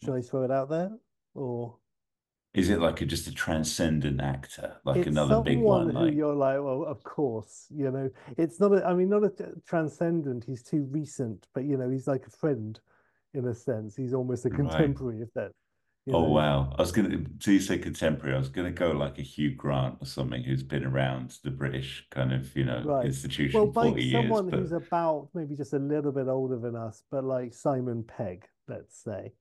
Shall 0.03 0.15
I 0.15 0.21
throw 0.21 0.43
it 0.43 0.51
out 0.51 0.69
there? 0.69 0.91
Or 1.35 1.77
Is 2.53 2.69
it 2.69 2.79
like 2.79 3.01
a, 3.01 3.05
just 3.05 3.27
a 3.27 3.33
transcendent 3.33 4.21
actor, 4.21 4.77
like 4.85 4.97
it's 4.97 5.07
another 5.07 5.41
big 5.41 5.59
one? 5.59 5.89
who 5.89 5.95
Like, 5.95 6.13
you're 6.15 6.35
like, 6.35 6.61
well, 6.61 6.83
of 6.83 7.03
course, 7.03 7.67
you 7.69 7.89
know, 7.89 8.09
it's 8.37 8.59
not 8.59 8.73
a, 8.73 8.85
I 8.85 8.93
mean, 8.93 9.09
not 9.09 9.23
a 9.23 9.31
transcendent, 9.65 10.43
he's 10.43 10.61
too 10.61 10.83
recent, 10.91 11.47
but 11.53 11.63
you 11.63 11.77
know, 11.77 11.89
he's 11.89 12.07
like 12.07 12.27
a 12.27 12.29
friend 12.31 12.79
in 13.33 13.47
a 13.47 13.53
sense. 13.55 13.95
He's 13.95 14.13
almost 14.13 14.45
a 14.45 14.49
Right. 14.49 14.55
contemporary, 14.57 15.21
if 15.21 15.33
that, 15.33 15.51
you 16.05 16.13
oh 16.13 16.19
know. 16.19 16.29
wow! 16.29 16.73
I 16.77 16.81
was 16.81 16.91
gonna, 16.91 17.23
so 17.39 17.51
you 17.51 17.59
say 17.59 17.77
contemporary. 17.77 18.35
I 18.35 18.39
was 18.39 18.49
gonna 18.49 18.71
go 18.71 18.91
like 18.91 19.19
a 19.19 19.21
Hugh 19.21 19.55
Grant 19.55 19.97
or 20.01 20.05
something 20.05 20.43
who's 20.43 20.63
been 20.63 20.85
around 20.85 21.37
the 21.43 21.51
British 21.51 22.05
kind 22.11 22.33
of, 22.33 22.55
you 22.55 22.65
know, 22.65 22.85
Right. 22.85 23.05
institution 23.05 23.51
Well, 23.53 23.71
forty 23.71 24.01
like 24.01 24.03
years. 24.03 24.11
someone 24.11 24.49
But 24.49 24.59
who's 24.59 24.71
about 24.71 25.29
maybe 25.33 25.55
just 25.55 25.73
a 25.73 25.79
little 25.79 26.11
bit 26.11 26.27
older 26.27 26.57
than 26.57 26.75
us, 26.75 27.03
but 27.11 27.23
like 27.23 27.53
Simon 27.53 28.03
Pegg, 28.03 28.45
let's 28.67 28.97
say. 28.97 29.33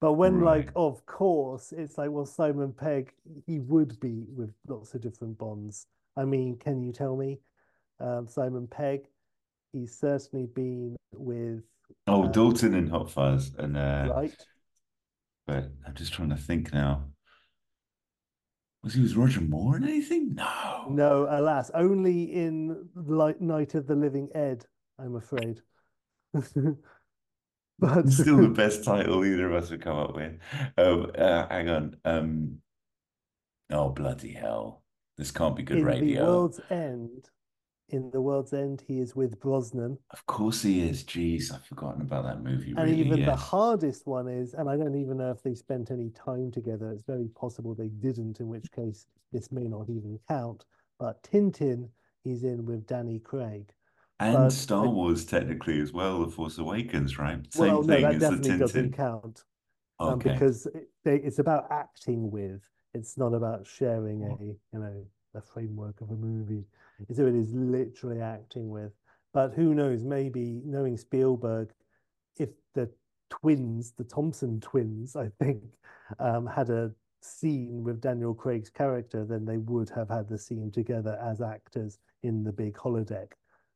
But 0.00 0.14
when 0.14 0.40
like, 0.40 0.66
Right. 0.66 0.76
of 0.76 1.04
course, 1.06 1.72
it's 1.72 1.98
like, 1.98 2.10
well, 2.10 2.26
Simon 2.26 2.72
Pegg, 2.72 3.12
he 3.46 3.58
would 3.60 3.98
be 4.00 4.26
with 4.36 4.52
lots 4.66 4.94
of 4.94 5.00
different 5.00 5.38
bonds. 5.38 5.86
I 6.16 6.24
mean, 6.24 6.56
can 6.58 6.82
you 6.82 6.92
tell 6.92 7.16
me, 7.16 7.40
um, 8.00 8.28
Simon 8.28 8.66
Pegg? 8.68 9.08
He's 9.72 9.98
certainly 9.98 10.46
been 10.46 10.96
with 11.12 11.64
Oh, 12.06 12.24
Uh, 12.24 12.28
Dalton 12.28 12.74
in 12.74 12.88
Hot 12.88 13.10
Fuzz, 13.10 13.54
and 13.58 13.76
uh, 13.76 14.10
right? 14.14 14.46
But 15.48 15.72
I'm 15.86 15.94
just 15.94 16.12
trying 16.12 16.28
to 16.28 16.36
think 16.36 16.72
now. 16.74 17.06
Was 18.84 18.94
he 18.94 19.02
with 19.02 19.16
Roger 19.16 19.40
Moore 19.40 19.78
in 19.78 19.84
anything? 19.84 20.34
No. 20.34 20.86
No, 20.90 21.26
alas, 21.28 21.70
only 21.74 22.24
in 22.24 22.88
Light 22.94 23.40
Night 23.40 23.74
of 23.74 23.86
the 23.86 23.96
Living 23.96 24.28
Ed, 24.34 24.66
I'm 24.98 25.16
afraid. 25.16 25.62
but 26.32 28.08
still 28.08 28.36
the 28.36 28.48
best 28.54 28.84
title 28.84 29.24
either 29.24 29.50
of 29.50 29.62
us 29.62 29.70
have 29.70 29.80
come 29.80 29.96
up 29.96 30.14
with. 30.14 30.38
Um, 30.76 31.10
uh, 31.18 31.48
hang 31.48 31.70
on. 31.70 31.96
Um, 32.04 32.58
oh 33.72 33.88
bloody 33.88 34.32
hell! 34.32 34.84
This 35.16 35.30
can't 35.30 35.56
be 35.56 35.62
good 35.62 35.78
in 35.78 35.84
radio. 35.84 36.20
the 36.20 36.30
World's 36.30 36.60
End, 36.70 37.30
in 37.90 38.10
the 38.10 38.20
World's 38.20 38.52
End, 38.52 38.82
he 38.86 39.00
is 39.00 39.16
with 39.16 39.40
Brosnan. 39.40 39.98
Of 40.10 40.26
course 40.26 40.62
he 40.62 40.86
is. 40.88 41.04
Jeez, 41.04 41.52
I've 41.52 41.64
forgotten 41.64 42.02
about 42.02 42.24
that 42.24 42.42
movie. 42.42 42.70
And 42.76 42.80
Really, 42.80 43.00
even 43.00 43.24
the 43.24 43.34
hardest 43.36 44.06
one 44.06 44.28
is, 44.28 44.54
and 44.54 44.68
I 44.68 44.76
don't 44.76 44.94
even 44.94 45.18
know 45.18 45.30
if 45.30 45.42
they 45.42 45.54
spent 45.54 45.90
any 45.90 46.10
time 46.10 46.50
together. 46.50 46.92
It's 46.92 47.04
very 47.06 47.28
possible 47.28 47.74
they 47.74 47.88
didn't, 47.88 48.40
in 48.40 48.48
which 48.48 48.70
case 48.72 49.06
this 49.32 49.50
may 49.50 49.64
not 49.64 49.88
even 49.88 50.18
count. 50.28 50.64
But 50.98 51.22
Tintin, 51.22 51.88
he's 52.24 52.44
in 52.44 52.66
with 52.66 52.86
Danny 52.86 53.20
Craig. 53.20 53.72
And 54.20 54.34
but 54.34 54.52
Star 54.52 54.84
I- 54.84 54.88
Wars 54.88 55.24
technically 55.24 55.80
as 55.80 55.92
well. 55.92 56.24
The 56.24 56.30
Force 56.30 56.58
Awakens, 56.58 57.18
right? 57.18 57.40
Same 57.52 57.66
well, 57.72 57.82
no, 57.82 57.94
thing 57.94 58.02
that 58.02 58.14
as 58.14 58.20
the 58.20 58.28
definitely 58.30 58.58
doesn't 58.58 58.90
Tintin. 58.92 58.96
count 58.96 59.44
um, 60.00 60.08
Okay. 60.14 60.32
because 60.32 60.66
it, 60.66 60.88
they, 61.04 61.16
it's 61.16 61.38
about 61.38 61.66
acting 61.70 62.30
with. 62.30 62.62
It's 62.94 63.16
not 63.16 63.32
about 63.34 63.66
sharing 63.66 64.24
a, 64.24 64.42
you 64.42 64.56
know, 64.72 65.06
a 65.34 65.40
framework 65.40 66.00
of 66.00 66.10
a 66.10 66.16
movie. 66.16 66.64
So 67.14 67.26
it 67.26 67.34
is 67.34 67.52
literally 67.52 68.20
acting 68.20 68.70
with. 68.70 68.92
But 69.32 69.52
who 69.54 69.74
knows? 69.74 70.04
Maybe 70.04 70.62
knowing 70.64 70.96
Spielberg, 70.96 71.70
if 72.38 72.50
the 72.74 72.90
twins, 73.30 73.92
the 73.96 74.04
Thompson 74.04 74.60
twins, 74.60 75.16
I 75.16 75.30
think, 75.40 75.62
um, 76.18 76.46
had 76.46 76.70
a 76.70 76.92
scene 77.20 77.84
with 77.84 78.00
Daniel 78.00 78.34
Craig's 78.34 78.70
character, 78.70 79.24
then 79.24 79.44
they 79.44 79.58
would 79.58 79.90
have 79.90 80.08
had 80.08 80.28
the 80.28 80.38
scene 80.38 80.70
together 80.70 81.18
as 81.22 81.40
actors 81.40 81.98
in 82.22 82.42
the 82.42 82.52
big 82.52 82.76
holodeck. 82.76 83.32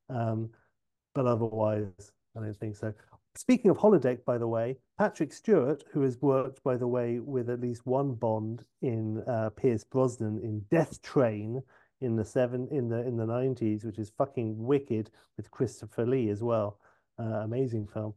Um, 0.08 0.50
but 1.14 1.26
otherwise, 1.26 2.12
I 2.36 2.40
don't 2.40 2.56
think 2.56 2.76
so. 2.76 2.94
Speaking 3.34 3.70
of 3.70 3.78
holodeck, 3.78 4.24
by 4.24 4.36
the 4.36 4.46
way, 4.46 4.76
Patrick 4.98 5.32
Stewart, 5.32 5.84
who 5.90 6.02
has 6.02 6.20
worked, 6.20 6.62
by 6.62 6.76
the 6.76 6.86
way, 6.86 7.18
with 7.18 7.48
at 7.48 7.60
least 7.60 7.86
one 7.86 8.14
Bond 8.14 8.64
in 8.82 9.22
uh, 9.26 9.50
Pierce 9.56 9.84
Brosnan 9.84 10.38
in 10.42 10.60
Death 10.70 11.00
Train 11.02 11.62
in 12.02 12.16
the 12.16 12.24
seven 12.24 12.68
in 12.70 12.88
the 12.88 13.06
in 13.06 13.16
the 13.16 13.24
nineties, 13.24 13.84
which 13.84 13.98
is 13.98 14.12
fucking 14.18 14.54
wicked 14.58 15.10
with 15.36 15.50
Christopher 15.50 16.04
Lee 16.04 16.28
as 16.28 16.42
well. 16.42 16.78
Uh, 17.18 17.40
amazing 17.42 17.86
film. 17.86 18.14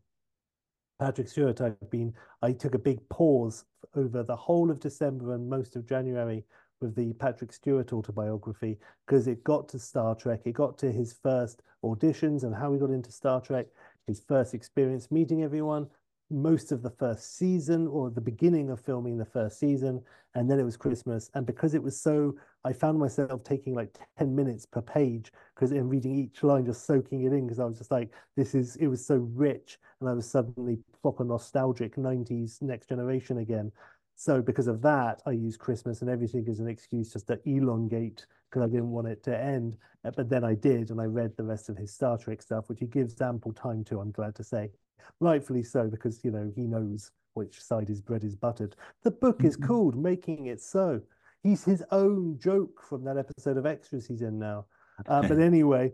Patrick 0.99 1.27
Stewart, 1.27 1.59
I've 1.59 1.89
been, 1.89 2.13
I 2.41 2.53
took 2.53 2.73
a 2.73 2.79
big 2.79 3.07
pause 3.09 3.65
over 3.95 4.23
the 4.23 4.35
whole 4.35 4.71
of 4.71 4.79
December 4.79 5.33
and 5.33 5.49
most 5.49 5.75
of 5.75 5.87
January 5.87 6.45
with 6.79 6.95
the 6.95 7.13
Patrick 7.13 7.51
Stewart 7.51 7.91
autobiography 7.91 8.77
because 9.05 9.27
it 9.27 9.43
got 9.43 9.67
to 9.69 9.79
Star 9.79 10.15
Trek, 10.15 10.41
it 10.45 10.53
got 10.53 10.77
to 10.79 10.91
his 10.91 11.13
first 11.21 11.63
auditions 11.83 12.43
and 12.43 12.55
how 12.55 12.71
he 12.71 12.79
got 12.79 12.91
into 12.91 13.11
Star 13.11 13.41
Trek, 13.41 13.67
his 14.07 14.21
first 14.27 14.53
experience 14.53 15.11
meeting 15.11 15.43
everyone, 15.43 15.87
most 16.31 16.71
of 16.71 16.81
the 16.81 16.89
first 16.89 17.37
season 17.37 17.87
or 17.87 18.09
the 18.09 18.21
beginning 18.21 18.69
of 18.71 18.79
filming 18.79 19.17
the 19.17 19.25
first 19.25 19.59
season, 19.59 20.01
and 20.33 20.49
then 20.49 20.59
it 20.59 20.63
was 20.63 20.75
Christmas. 20.75 21.29
And 21.35 21.45
because 21.45 21.75
it 21.75 21.83
was 21.83 21.99
so, 21.99 22.35
I 22.63 22.73
found 22.73 22.97
myself 22.97 23.43
taking 23.43 23.75
like 23.75 23.95
10 24.17 24.35
minutes 24.35 24.65
per 24.65 24.81
page 24.81 25.31
because 25.53 25.71
in 25.71 25.87
reading 25.87 26.15
each 26.15 26.43
line, 26.43 26.65
just 26.65 26.85
soaking 26.85 27.23
it 27.23 27.33
in 27.33 27.45
because 27.45 27.59
I 27.59 27.65
was 27.65 27.77
just 27.77 27.91
like, 27.91 28.11
this 28.35 28.55
is, 28.55 28.75
it 28.77 28.87
was 28.87 29.05
so 29.05 29.17
rich. 29.33 29.77
And 30.01 30.09
I 30.09 30.13
was 30.13 30.29
suddenly 30.29 30.79
proper 31.01 31.23
nostalgic 31.23 31.95
90s 31.95 32.61
next 32.61 32.89
generation 32.89 33.37
again. 33.37 33.71
So 34.15 34.41
because 34.41 34.67
of 34.67 34.81
that, 34.81 35.21
I 35.25 35.31
use 35.31 35.57
Christmas 35.57 36.01
and 36.01 36.09
everything 36.09 36.47
as 36.49 36.59
an 36.59 36.67
excuse 36.67 37.11
just 37.11 37.27
to 37.27 37.39
elongate 37.45 38.25
because 38.49 38.63
I 38.63 38.67
didn't 38.67 38.91
want 38.91 39.07
it 39.07 39.23
to 39.23 39.37
end. 39.37 39.77
Uh, 40.05 40.11
But 40.15 40.29
then 40.29 40.43
I 40.43 40.55
did, 40.55 40.89
and 40.91 41.01
I 41.01 41.05
read 41.05 41.35
the 41.35 41.43
rest 41.43 41.67
of 41.69 41.77
his 41.77 41.93
Star 41.93 42.17
Trek 42.17 42.41
stuff, 42.41 42.69
which 42.69 42.79
he 42.79 42.85
gives 42.87 43.19
ample 43.21 43.51
time 43.53 43.83
to, 43.85 43.99
I'm 43.99 44.11
glad 44.11 44.35
to 44.35 44.43
say. 44.43 44.71
Rightfully 45.19 45.63
so, 45.63 45.89
because 45.89 46.23
you 46.23 46.31
know, 46.31 46.51
he 46.55 46.61
knows 46.61 47.11
which 47.33 47.61
side 47.61 47.89
his 47.89 48.01
bread 48.01 48.23
is 48.23 48.35
buttered. 48.35 48.75
The 49.03 49.11
book 49.11 49.43
is 49.43 49.57
Mhm. 49.57 49.67
called 49.67 49.95
Making 49.97 50.45
It 50.47 50.61
So. 50.61 51.01
He's 51.43 51.63
his 51.65 51.83
own 51.91 52.39
joke 52.39 52.81
from 52.81 53.03
that 53.03 53.17
episode 53.17 53.57
of 53.57 53.65
Extras 53.65 54.07
he's 54.07 54.21
in 54.21 54.39
now. 54.39 54.65
Uh, 55.07 55.21
but 55.27 55.39
anyway, 55.39 55.93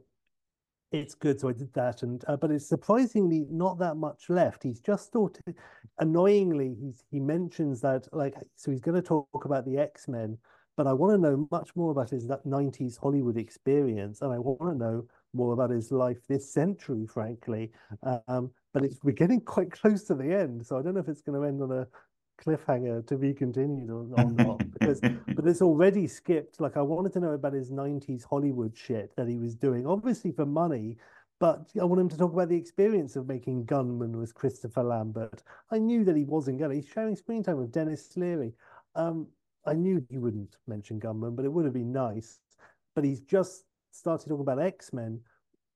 it's 0.92 1.16
good. 1.16 1.40
So 1.40 1.50
I 1.50 1.54
did 1.54 1.74
that, 1.74 2.04
and 2.04 2.24
uh, 2.28 2.36
but 2.38 2.52
it's 2.52 2.68
surprisingly 2.68 3.46
not 3.50 3.80
that 3.80 3.96
much 3.96 4.30
left. 4.30 4.64
He's 4.64 4.80
just 4.80 5.12
thought, 5.12 5.40
annoyingly, 6.00 6.76
he's 6.80 7.04
he 7.10 7.20
mentions 7.20 7.82
that 7.82 8.08
like 8.14 8.36
so 8.56 8.72
he's 8.72 8.82
going 8.82 8.96
to 8.96 9.02
talk 9.02 9.46
about 9.46 9.66
the 9.66 9.78
X 9.78 10.08
Men, 10.08 10.38
but 10.76 10.88
I 10.88 10.94
want 10.94 11.14
to 11.14 11.18
know 11.18 11.48
much 11.52 11.76
more 11.76 11.92
about 11.92 12.10
his 12.10 12.28
that 12.28 12.46
'90s 12.46 12.98
Hollywood 13.00 13.38
experience, 13.38 14.22
and 14.22 14.34
I 14.34 14.40
want 14.40 14.60
to 14.62 14.76
know 14.78 15.06
more 15.34 15.54
about 15.54 15.70
his 15.70 15.92
life 15.92 16.18
this 16.28 16.52
century, 16.52 17.08
frankly. 17.08 17.72
Um, 18.28 18.52
but 18.74 18.84
it's 18.84 19.00
we're 19.04 19.12
getting 19.12 19.40
quite 19.42 19.72
close 19.82 20.04
to 20.06 20.16
the 20.16 20.34
end, 20.34 20.66
so 20.66 20.78
I 20.78 20.82
don't 20.82 20.94
know 20.94 21.00
if 21.00 21.08
it's 21.08 21.22
going 21.22 21.40
to 21.40 21.48
end 21.48 21.62
on 21.62 21.72
a 21.72 21.88
cliffhanger 22.44 23.06
to 23.08 23.18
be 23.18 23.34
continued 23.34 23.90
or, 23.90 24.06
not 24.06 24.72
because 24.80 25.00
but 25.02 25.48
it's 25.48 25.62
already 25.62 26.08
skipped. 26.08 26.60
Like 26.60 26.78
I 26.78 26.82
wanted 26.82 27.14
to 27.14 27.20
know 27.20 27.32
about 27.32 27.54
his 27.54 27.72
'90s 27.72 28.24
Hollywood 28.24 28.76
shit 28.76 29.16
that 29.16 29.28
he 29.28 29.38
was 29.38 29.56
doing, 29.56 29.86
obviously 29.86 30.32
for 30.32 30.46
money. 30.46 30.98
But 31.40 31.72
I 31.80 31.86
want 31.86 32.00
him 32.00 32.10
to 32.10 32.18
talk 32.18 32.34
about 32.34 32.50
the 32.50 32.56
experience 32.56 33.16
of 33.16 33.28
making 33.28 33.66
Gunmen 33.66 34.16
with 34.16 34.36
Christopher 34.36 34.84
Lambert. 34.84 35.42
I 35.72 35.80
knew 35.80 36.04
that 36.04 36.16
he 36.16 36.24
wasn't 36.24 36.60
going. 36.60 36.70
to 36.70 36.76
He's 36.76 36.88
sharing 36.88 37.16
screen 37.16 37.42
time 37.42 37.58
with 37.58 37.72
Denis 37.72 38.16
Leary. 38.16 38.54
Um, 38.94 39.28
I 39.66 39.74
knew 39.74 40.06
he 40.10 40.20
wouldn't 40.20 40.58
mention 40.68 41.00
Gunmen, 41.00 41.36
but 41.36 41.46
it 41.46 41.52
would 41.52 41.66
have 41.66 41.74
been 41.74 41.92
nice. 41.92 42.40
But 42.94 43.06
he's 43.06 43.22
just 43.22 43.64
started 43.92 44.30
talking 44.30 44.42
about 44.42 44.62
X 44.62 44.94
Men. 44.94 45.20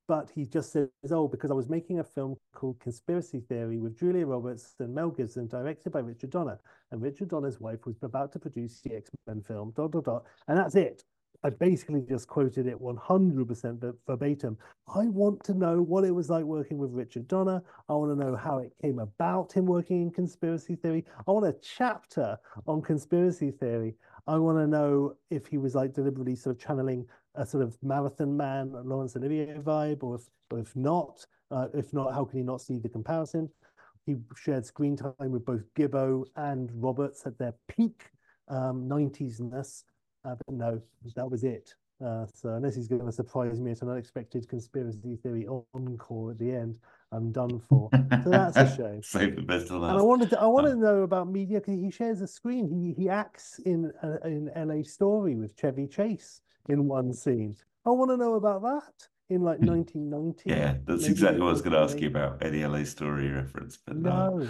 But 0.08 0.30
he 0.30 0.46
just 0.46 0.72
says, 0.72 0.90
"Oh, 1.10 1.28
because 1.28 1.52
I 1.52 1.56
was 1.56 1.70
making 1.70 2.00
a 2.00 2.04
film 2.04 2.36
called 2.54 2.80
Conspiracy 2.80 3.40
Theory 3.40 3.80
with 3.80 3.98
Julia 3.98 4.28
Roberts 4.28 4.76
and 4.80 4.94
Mel 4.94 5.10
Gibson, 5.10 5.48
directed 5.48 5.92
by 5.92 6.00
Richard 6.00 6.30
Donner, 6.30 6.60
and 6.92 7.02
Richard 7.02 7.30
Donner's 7.30 7.60
wife 7.60 7.86
was 7.86 8.02
about 8.04 8.32
to 8.34 8.40
produce 8.40 8.82
the 8.82 8.96
X 8.96 9.10
Men 9.28 9.42
film." 9.42 9.72
Dot 9.72 9.92
dot 9.92 10.06
dot, 10.06 10.26
and 10.48 10.58
that's 10.58 10.76
it. 10.76 11.04
I 11.44 11.50
basically 11.52 12.02
just 12.02 12.28
quoted 12.28 12.66
it 12.66 12.80
100% 12.82 13.94
verbatim. 14.08 14.58
I 14.88 15.06
want 15.08 15.44
to 15.44 15.54
know 15.54 15.80
what 15.82 16.04
it 16.04 16.12
was 16.12 16.28
like 16.30 16.44
working 16.44 16.80
with 16.80 16.92
Richard 16.92 17.28
Donner. 17.28 17.62
I 17.88 17.94
want 17.94 18.12
to 18.12 18.26
know 18.26 18.36
how 18.36 18.58
it 18.58 18.74
came 18.82 18.98
about 18.98 19.52
him 19.54 19.66
working 19.68 20.02
in 20.02 20.12
conspiracy 20.12 20.76
theory. 20.76 21.06
I 21.28 21.32
want 21.32 21.46
a 21.46 21.56
chapter 21.62 22.38
on 22.66 22.82
conspiracy 22.82 23.52
theory. 23.52 23.96
I 24.26 24.38
want 24.38 24.58
to 24.58 24.66
know 24.66 25.18
if 25.30 25.46
he 25.46 25.60
was 25.60 25.76
like 25.76 25.94
deliberately 25.94 26.36
sort 26.36 26.56
of 26.56 26.62
channeling 26.62 27.06
a 27.38 27.46
sort 27.46 27.64
of 27.64 27.78
marathon 27.84 28.36
man, 28.36 28.72
Laurence 28.86 29.16
Olivier 29.16 29.56
vibe, 29.56 30.04
or 30.04 30.16
if, 30.16 30.24
or 30.52 30.60
if 30.60 30.76
not, 30.76 31.26
uh, 31.52 31.68
if 31.74 31.94
not, 31.94 32.14
how 32.14 32.26
can 32.26 32.40
he 32.40 32.44
not 32.44 32.62
see 32.62 32.80
the 32.80 32.90
comparison? 32.90 33.50
He 34.06 34.16
shared 34.36 34.66
screen 34.66 34.96
time 34.96 35.32
with 35.32 35.46
both 35.46 35.64
Gibbo 35.78 36.26
and 36.36 36.70
Roberts 36.74 37.26
at 37.26 37.38
their 37.38 37.54
peak 37.68 38.12
um, 38.48 38.88
90s-ness. 38.88 39.84
Uh, 40.24 40.36
but 40.46 40.56
no, 40.56 40.82
that 41.16 41.30
was 41.30 41.44
it. 41.44 41.74
Uh, 42.04 42.26
so 42.34 42.50
unless 42.50 42.76
he's 42.76 42.88
going 42.88 43.06
to 43.06 43.12
surprise 43.12 43.62
me 43.62 43.72
at 43.72 43.82
an 43.82 43.90
unexpected 43.90 44.48
conspiracy 44.50 45.18
theory 45.24 45.48
encore 45.48 46.32
at 46.32 46.40
the 46.40 46.52
end, 46.52 46.76
I'm 47.12 47.32
done 47.32 47.60
for. 47.70 47.90
So 48.24 48.30
that's 48.30 48.58
a 48.58 48.76
shame. 48.76 49.02
Save 49.02 49.38
the 49.38 49.42
best 49.44 49.68
to 49.68 49.76
And 49.76 49.86
I 49.86 50.02
wanted 50.02 50.30
to, 50.32 50.42
I 50.42 50.46
want 50.48 50.68
to 50.68 50.76
know 50.76 51.04
about 51.04 51.30
media 51.30 51.60
because 51.62 51.80
he 51.80 51.90
shares 51.90 52.22
a 52.22 52.28
screen. 52.28 52.68
He 52.68 53.02
he 53.02 53.08
acts 53.08 53.60
in 53.66 53.92
uh, 54.04 54.18
in 54.26 54.52
LA 54.56 54.84
Story 54.84 55.36
with 55.36 55.56
Chevy 55.56 55.88
Chase 55.88 56.42
in 56.70 56.88
one 56.88 57.14
scene. 57.14 57.56
I 57.86 57.90
want 57.92 58.12
to 58.12 58.18
know 58.18 58.36
about 58.36 58.62
that 58.64 59.08
in 59.30 59.42
like 59.42 59.60
1990. 59.60 60.50
Yeah, 60.50 60.78
that's 60.86 61.06
exactly 61.08 61.40
what 61.42 61.50
I 61.50 61.52
was 61.52 61.62
going 61.62 61.74
to 61.74 61.80
ask 61.80 62.00
you 62.00 62.08
about. 62.08 62.44
Any 62.44 62.66
LA 62.66 62.84
story 62.84 63.30
reference, 63.30 63.78
but 63.86 63.98
no. 63.98 64.38
No, 64.40 64.48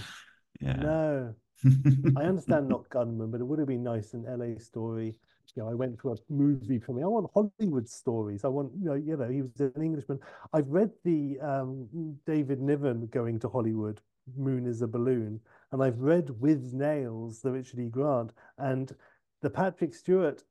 Yeah. 0.62 0.76
no. 0.76 1.36
I 2.18 2.24
understand 2.24 2.68
not 2.68 2.90
gunmen, 2.90 3.32
but 3.32 3.40
it 3.42 3.44
would 3.46 3.60
have 3.60 3.68
been 3.68 3.84
nice 3.84 4.14
in 4.14 4.24
LA 4.24 4.60
Story. 4.60 5.16
You 5.56 5.64
know, 5.64 5.70
I 5.70 5.74
went 5.74 5.98
to 6.00 6.12
a 6.12 6.16
movie 6.30 6.80
for 6.80 6.94
me. 6.94 7.02
I 7.02 7.08
want 7.08 7.30
Hollywood 7.34 7.88
stories. 7.88 8.44
I 8.44 8.50
want, 8.50 8.74
you 8.78 8.86
know, 8.90 8.94
you 8.96 9.16
know, 9.16 9.30
he 9.30 9.42
was 9.42 9.58
an 9.60 9.82
Englishman. 9.82 10.20
I've 10.54 10.68
read 10.68 10.92
the 11.06 11.40
um, 11.40 11.88
David 12.26 12.62
Niven 12.62 13.08
going 13.08 13.40
to 13.40 13.48
Hollywood, 13.50 14.02
Moon 14.38 14.66
is 14.68 14.82
a 14.82 14.88
Balloon, 14.88 15.40
and 15.72 15.82
I've 15.82 16.00
read 16.00 16.30
With 16.42 16.74
Nails, 16.74 17.42
the 17.42 17.52
Richard 17.52 17.80
E. 17.80 17.88
Grant, 17.90 18.32
and 18.58 18.94
the 19.42 19.50
Patrick 19.50 19.94
Stewart. 19.94 20.44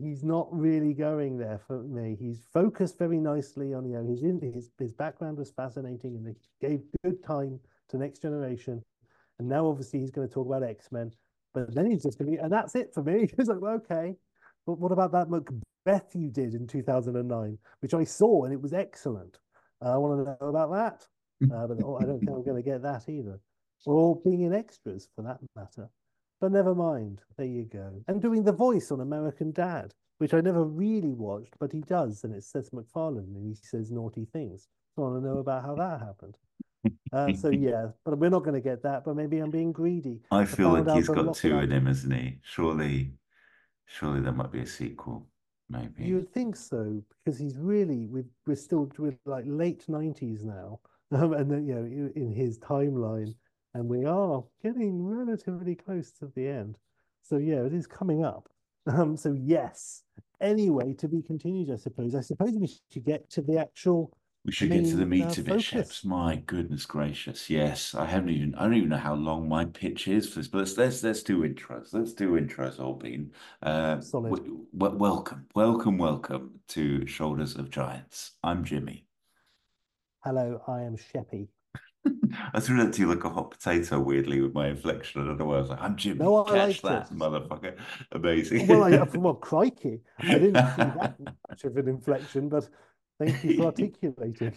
He's 0.00 0.24
not 0.24 0.48
really 0.50 0.92
going 0.92 1.38
there 1.38 1.60
for 1.66 1.82
me. 1.84 2.16
He's 2.18 2.42
focused 2.52 2.98
very 2.98 3.20
nicely 3.20 3.74
on, 3.74 3.84
you 3.86 3.94
know, 3.94 4.04
his 4.04 4.20
his 4.20 4.70
his 4.78 4.92
background 4.92 5.38
was 5.38 5.52
fascinating, 5.52 6.16
and 6.16 6.26
he 6.26 6.66
gave 6.66 6.80
good 7.04 7.22
time 7.22 7.60
to 7.90 7.98
Next 7.98 8.22
Generation. 8.22 8.82
And 9.38 9.48
now 9.48 9.66
obviously 9.66 10.00
he's 10.00 10.10
going 10.10 10.28
to 10.28 10.34
talk 10.34 10.46
about 10.46 10.62
X-Men, 10.62 11.12
but 11.52 11.74
then 11.74 11.90
he's 11.90 12.02
just 12.02 12.18
going 12.18 12.30
to 12.30 12.36
be, 12.36 12.42
and 12.42 12.52
that's 12.52 12.74
it 12.74 12.92
for 12.92 13.02
me. 13.02 13.28
It's 13.38 13.48
like, 13.48 13.60
well, 13.60 13.74
okay, 13.74 14.16
but 14.66 14.78
what 14.78 14.92
about 14.92 15.12
that 15.12 15.28
Macbeth 15.30 16.14
you 16.14 16.30
did 16.30 16.54
in 16.54 16.66
2009, 16.66 17.58
which 17.80 17.94
I 17.94 18.04
saw 18.04 18.44
and 18.44 18.52
it 18.52 18.60
was 18.60 18.72
excellent. 18.72 19.38
Uh, 19.84 19.94
I 19.94 19.96
want 19.96 20.24
to 20.24 20.36
know 20.40 20.48
about 20.48 20.72
that. 20.72 21.06
uh, 21.54 21.66
but 21.66 21.78
oh, 21.84 21.98
I 22.00 22.04
don't 22.04 22.18
think 22.18 22.30
I'm 22.30 22.44
going 22.44 22.62
to 22.62 22.68
get 22.68 22.82
that 22.82 23.08
either, 23.08 23.38
or 23.86 24.20
being 24.24 24.42
in 24.42 24.54
extras 24.54 25.08
for 25.14 25.22
that 25.22 25.38
matter. 25.56 25.88
But 26.44 26.52
never 26.52 26.74
mind. 26.74 27.22
There 27.38 27.46
you 27.46 27.64
go. 27.64 28.04
And 28.06 28.20
doing 28.20 28.44
the 28.44 28.52
voice 28.52 28.90
on 28.90 29.00
American 29.00 29.50
Dad, 29.50 29.94
which 30.18 30.34
I 30.34 30.42
never 30.42 30.62
really 30.62 31.14
watched, 31.14 31.54
but 31.58 31.72
he 31.72 31.80
does, 31.80 32.22
and 32.22 32.34
it's 32.34 32.48
Seth 32.48 32.70
MacFarlane, 32.70 33.32
and 33.34 33.46
he 33.46 33.54
says 33.54 33.90
naughty 33.90 34.26
things. 34.30 34.68
I 34.98 35.00
want 35.00 35.22
to 35.22 35.26
know 35.26 35.38
about 35.38 35.64
how 35.64 35.74
that 35.76 36.00
happened. 36.00 36.36
Uh, 37.14 37.32
so 37.32 37.48
yeah, 37.50 37.86
but 38.04 38.18
we're 38.18 38.28
not 38.28 38.44
going 38.44 38.52
to 38.52 38.60
get 38.60 38.82
that. 38.82 39.06
But 39.06 39.16
maybe 39.16 39.38
I'm 39.38 39.50
being 39.50 39.72
greedy. 39.72 40.20
I 40.30 40.44
feel 40.44 40.68
like 40.68 40.94
he's 40.94 41.08
got 41.08 41.34
two 41.34 41.60
in 41.60 41.72
him, 41.72 41.86
hasn't 41.86 42.12
he? 42.12 42.40
Surely, 42.42 43.14
surely 43.86 44.20
there 44.20 44.32
might 44.32 44.52
be 44.52 44.60
a 44.60 44.66
sequel. 44.66 45.26
Maybe. 45.70 46.04
You 46.04 46.16
would 46.16 46.34
think 46.34 46.56
so 46.56 47.02
because 47.24 47.40
he's 47.40 47.56
really 47.56 48.06
we're, 48.10 48.26
we're 48.46 48.54
still 48.54 48.92
with 48.98 49.16
like 49.24 49.44
late 49.46 49.88
nineties 49.88 50.44
now, 50.44 50.80
um, 51.10 51.32
and 51.38 51.50
then 51.50 51.66
you 51.66 51.74
know 51.74 52.12
in 52.14 52.30
his 52.34 52.58
timeline, 52.58 53.34
and 53.74 53.88
we 53.88 54.04
are 54.04 54.42
getting 54.62 55.04
relatively 55.04 55.74
close 55.74 56.12
to 56.12 56.30
the 56.34 56.46
end. 56.46 56.78
So 57.22 57.36
yeah, 57.36 57.64
it 57.64 57.74
is 57.74 57.86
coming 57.86 58.24
up. 58.24 58.48
Um, 58.86 59.16
so 59.16 59.32
yes. 59.32 60.02
Anyway, 60.40 60.92
to 60.94 61.08
be 61.08 61.22
continued, 61.22 61.70
I 61.70 61.76
suppose. 61.76 62.14
I 62.14 62.20
suppose 62.20 62.52
we 62.52 62.68
should 62.92 63.04
get 63.04 63.30
to 63.30 63.42
the 63.42 63.58
actual. 63.58 64.16
We 64.44 64.52
should 64.52 64.70
get 64.70 64.84
to 64.84 64.96
the 64.96 65.06
main, 65.06 65.22
uh, 65.22 65.28
meat 65.28 65.38
of 65.38 65.48
it, 65.48 65.52
focus. 65.52 65.64
Sheps. 65.64 66.04
My 66.04 66.36
goodness 66.36 66.84
gracious. 66.84 67.48
Yes, 67.48 67.94
I 67.94 68.04
haven't 68.04 68.28
even 68.28 68.54
I 68.56 68.64
don't 68.64 68.74
even 68.74 68.90
know 68.90 68.98
how 68.98 69.14
long 69.14 69.48
my 69.48 69.64
pitch 69.64 70.06
is 70.06 70.28
for 70.28 70.40
this, 70.40 70.48
but 70.48 70.58
let's 70.58 70.76
let's, 70.76 71.02
let's 71.02 71.22
do 71.22 71.48
intros. 71.48 71.94
Let's 71.94 72.12
do 72.12 72.32
intros, 72.32 72.78
Albin. 72.78 73.32
Uh 73.62 74.00
Solid. 74.00 74.34
w- 74.36 74.66
w- 74.76 74.98
welcome, 74.98 75.46
welcome, 75.54 75.96
welcome 75.96 76.60
to 76.68 77.06
Shoulders 77.06 77.56
of 77.56 77.70
Giants. 77.70 78.32
I'm 78.42 78.64
Jimmy. 78.64 79.06
Hello, 80.22 80.60
I 80.68 80.82
am 80.82 80.96
Sheppy. 80.98 81.48
I 82.52 82.60
threw 82.60 82.82
that 82.82 82.92
to 82.94 83.00
you 83.00 83.08
like 83.08 83.24
a 83.24 83.30
hot 83.30 83.50
potato, 83.50 84.00
weirdly, 84.00 84.40
with 84.40 84.54
my 84.54 84.68
inflection. 84.68 85.22
I 85.22 85.26
don't 85.26 85.38
know 85.38 85.46
why 85.46 85.56
I 85.56 85.60
was 85.60 85.70
like, 85.70 85.80
I'm 85.80 85.96
Jimmy. 85.96 86.18
No, 86.20 86.44
I 86.44 86.50
Catch 86.50 86.82
that, 86.82 87.10
it. 87.10 87.16
motherfucker. 87.16 87.76
Amazing. 88.12 88.66
Well, 88.66 88.84
I, 88.84 89.02
well, 89.16 89.34
crikey, 89.34 90.00
I 90.18 90.38
didn't 90.38 90.54
see 90.54 90.82
that 90.82 91.16
much 91.48 91.64
of 91.64 91.76
an 91.76 91.88
inflection, 91.88 92.48
but 92.48 92.68
thank 93.18 93.42
you 93.44 93.56
for 93.56 93.66
articulating. 93.66 94.54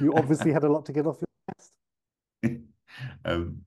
You 0.00 0.14
obviously 0.14 0.52
had 0.52 0.64
a 0.64 0.68
lot 0.68 0.86
to 0.86 0.92
get 0.92 1.06
off 1.06 1.18
your 1.20 2.52
chest. 2.52 2.62
um, 3.24 3.62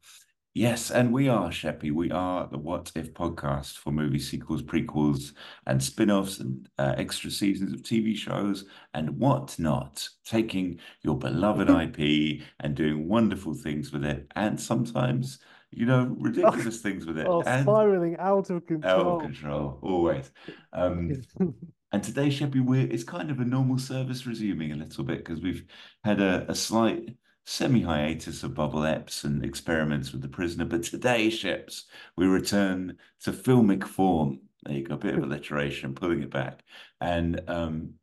yes, 0.53 0.91
and 0.91 1.11
we 1.13 1.27
are 1.29 1.49
Sheppy. 1.49 1.91
We 1.91 2.11
are 2.11 2.47
the 2.47 2.57
What 2.57 2.91
If 2.95 3.13
podcast 3.13 3.77
for 3.77 3.91
movie 3.91 4.19
sequels, 4.19 4.61
prequels, 4.63 5.33
and 5.67 5.81
spin-offs, 5.81 6.39
and 6.39 6.67
uh, 6.77 6.95
extra 6.97 7.29
seasons 7.31 7.73
of 7.73 7.81
TV 7.81 8.15
shows 8.15 8.65
and 8.93 9.17
whatnot. 9.17 10.07
Taking 10.25 10.79
your 11.03 11.17
beloved 11.17 11.69
IP 11.99 12.41
and 12.59 12.75
doing 12.75 13.07
wonderful 13.07 13.53
things 13.53 13.91
with 13.91 14.03
it, 14.05 14.27
and 14.35 14.59
sometimes, 14.59 15.39
you 15.71 15.85
know, 15.85 16.15
ridiculous 16.19 16.81
things 16.81 17.05
with 17.05 17.17
it, 17.17 17.27
Oh, 17.27 17.41
and 17.43 17.63
spiraling 17.63 18.17
out 18.17 18.49
of 18.49 18.65
control. 18.65 18.91
out 18.91 19.07
of 19.07 19.21
control 19.21 19.79
always. 19.81 20.31
Um, 20.73 21.21
and 21.91 22.03
today, 22.03 22.27
Sheppy, 22.27 22.63
we're 22.63 22.87
it's 22.87 23.03
kind 23.03 23.31
of 23.31 23.39
a 23.39 23.45
normal 23.45 23.77
service 23.77 24.25
resuming 24.25 24.71
a 24.71 24.75
little 24.75 25.03
bit 25.03 25.19
because 25.19 25.41
we've 25.41 25.65
had 26.03 26.19
a, 26.21 26.49
a 26.49 26.55
slight 26.55 27.15
semi 27.45 27.81
hiatus 27.81 28.43
of 28.43 28.53
bubble 28.53 28.81
eps 28.81 29.23
and 29.23 29.43
experiments 29.43 30.11
with 30.11 30.21
the 30.21 30.27
prisoner. 30.27 30.65
But 30.65 30.83
today, 30.83 31.27
Sheps, 31.27 31.83
we 32.17 32.25
return 32.25 32.97
to 33.23 33.31
filmic 33.31 33.83
form. 33.83 34.39
There 34.63 34.75
you 34.75 34.83
go, 34.83 34.95
a 34.95 34.97
bit 34.97 35.15
of 35.15 35.23
alliteration, 35.23 35.95
pulling 35.95 36.21
it 36.21 36.29
back. 36.29 36.63
And 36.99 37.41
um, 37.47 37.93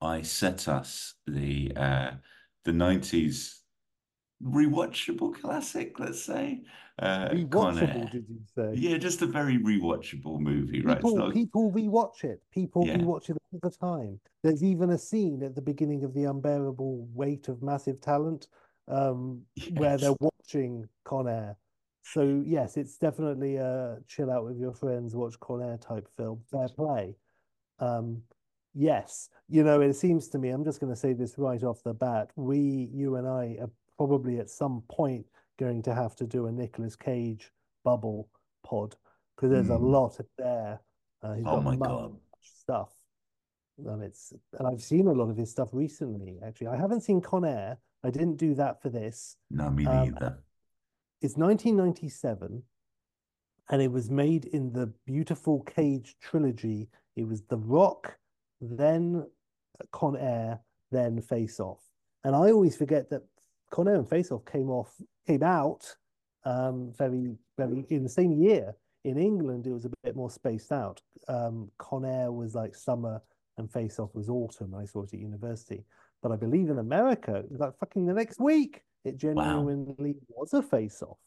I 0.00 0.22
set 0.22 0.68
us 0.68 1.14
the 1.26 1.72
uh, 1.76 2.10
the 2.64 2.72
nineties 2.72 3.60
rewatchable 4.42 5.34
classic, 5.34 5.98
let's 5.98 6.22
say. 6.22 6.62
Uh, 6.98 7.28
Rewatchable, 7.28 8.10
did 8.10 8.26
you 8.28 8.40
say? 8.54 8.72
Yeah, 8.74 8.98
just 8.98 9.22
a 9.22 9.26
very 9.26 9.58
rewatchable 9.58 10.38
movie, 10.38 10.82
right? 10.82 10.96
People, 10.96 11.16
not- 11.16 11.32
people 11.32 11.72
rewatch 11.72 12.24
it. 12.24 12.42
People 12.50 12.86
Yeah. 12.86 12.96
rewatch 12.98 13.30
it 13.30 13.36
the 13.52 13.70
time. 13.70 14.20
There's 14.42 14.62
even 14.62 14.90
a 14.90 14.98
scene 14.98 15.42
at 15.42 15.54
the 15.54 15.62
beginning 15.62 16.04
of 16.04 16.14
The 16.14 16.24
Unbearable 16.24 17.08
Weight 17.14 17.48
of 17.48 17.62
Massive 17.62 18.00
Talent, 18.00 18.48
um, 18.88 19.42
where 19.74 19.98
they're 19.98 20.14
watching 20.20 20.88
Con 21.04 21.28
Air. 21.28 21.56
So 22.02 22.42
yes, 22.46 22.76
it's 22.76 22.96
definitely 22.96 23.56
a 23.56 23.98
chill 24.08 24.30
out 24.30 24.44
with 24.44 24.58
your 24.58 24.72
friends, 24.72 25.14
watch 25.14 25.38
Con 25.40 25.62
Air 25.62 25.76
type 25.78 26.08
film. 26.16 26.40
Fair 26.50 26.68
play. 26.68 27.14
Um, 27.78 28.22
yes, 28.74 29.28
you 29.48 29.62
know, 29.64 29.80
it 29.80 29.94
seems 29.94 30.28
to 30.28 30.38
me, 30.38 30.50
I'm 30.50 30.64
just 30.64 30.80
going 30.80 30.92
to 30.92 30.98
say 30.98 31.12
this 31.12 31.38
right 31.38 31.62
off 31.62 31.82
the 31.82 31.94
bat. 31.94 32.30
We, 32.36 32.88
you 32.92 33.16
and 33.16 33.26
I, 33.26 33.58
are 33.60 33.70
probably 33.96 34.38
at 34.38 34.50
some 34.50 34.82
point 34.88 35.26
going 35.58 35.82
to 35.82 35.94
have 35.94 36.16
to 36.16 36.26
do 36.26 36.46
a 36.46 36.52
Nicolas 36.52 36.96
Cage 36.96 37.52
bubble 37.84 38.28
pod 38.62 38.96
because 39.36 39.50
there's 39.50 39.68
a 39.68 39.72
Mm. 39.78 39.90
lot 39.92 40.20
there. 40.38 40.80
Uh, 41.22 41.36
Oh 41.44 41.56
got 41.56 41.64
my 41.64 41.76
God. 41.76 42.20
stuff. 42.42 42.92
And 43.86 44.02
it's 44.02 44.32
and 44.58 44.66
I've 44.66 44.82
seen 44.82 45.06
a 45.08 45.12
lot 45.12 45.30
of 45.30 45.36
his 45.36 45.50
stuff 45.50 45.70
recently, 45.72 46.38
actually. 46.44 46.68
I 46.68 46.76
haven't 46.76 47.02
seen 47.02 47.20
Con 47.20 47.44
Air. 47.44 47.78
I 48.02 48.10
didn't 48.10 48.36
do 48.36 48.54
that 48.54 48.80
for 48.80 48.88
this. 48.88 49.36
No, 49.50 49.70
me 49.70 49.86
Um, 49.86 50.10
neither. 50.10 50.38
It's 51.20 51.36
1997, 51.36 52.62
and 53.70 53.82
it 53.82 53.92
was 53.92 54.10
made 54.10 54.46
in 54.46 54.72
the 54.72 54.86
beautiful 55.04 55.60
Cage 55.62 56.16
trilogy. 56.20 56.88
It 57.16 57.24
was 57.28 57.42
The 57.42 57.58
Rock, 57.58 58.18
then 58.60 59.26
Con 59.92 60.16
Air, 60.16 60.60
then 60.90 61.20
Face 61.20 61.60
Off. 61.60 61.82
And 62.24 62.34
I 62.34 62.50
always 62.50 62.76
forget 62.76 63.10
that 63.10 63.22
Con 63.70 63.86
Air 63.88 63.96
and 63.96 64.08
Face 64.08 64.30
Off 64.30 64.44
came 64.44 64.70
off 64.70 64.94
came 65.26 65.42
out 65.42 65.94
um, 66.44 66.92
very 66.96 67.36
very 67.56 67.84
in 67.90 68.02
the 68.02 68.08
same 68.08 68.32
year. 68.32 68.74
In 69.04 69.16
England, 69.16 69.66
it 69.66 69.72
was 69.72 69.86
a 69.86 69.90
bit 70.02 70.16
more 70.16 70.30
spaced 70.30 70.72
out. 70.72 71.00
Um, 71.28 71.70
Con 71.78 72.04
Air 72.04 72.32
was 72.32 72.54
like 72.54 72.74
summer, 72.74 73.22
and 73.58 73.70
Face 73.70 73.98
Off 73.98 74.14
was 74.14 74.28
autumn. 74.28 74.74
I 74.74 74.84
saw 74.84 75.02
it 75.02 75.14
at 75.14 75.20
university. 75.20 75.84
But 76.22 76.32
I 76.32 76.36
believe 76.36 76.70
in 76.70 76.78
America, 76.78 77.36
it 77.36 77.50
was 77.50 77.60
like 77.60 77.78
fucking 77.78 78.06
the 78.06 78.12
next 78.12 78.40
week. 78.40 78.82
It 79.04 79.16
genuinely 79.16 80.16
was 80.28 80.52
a 80.52 80.62
face 80.62 81.02
off. 81.02 81.18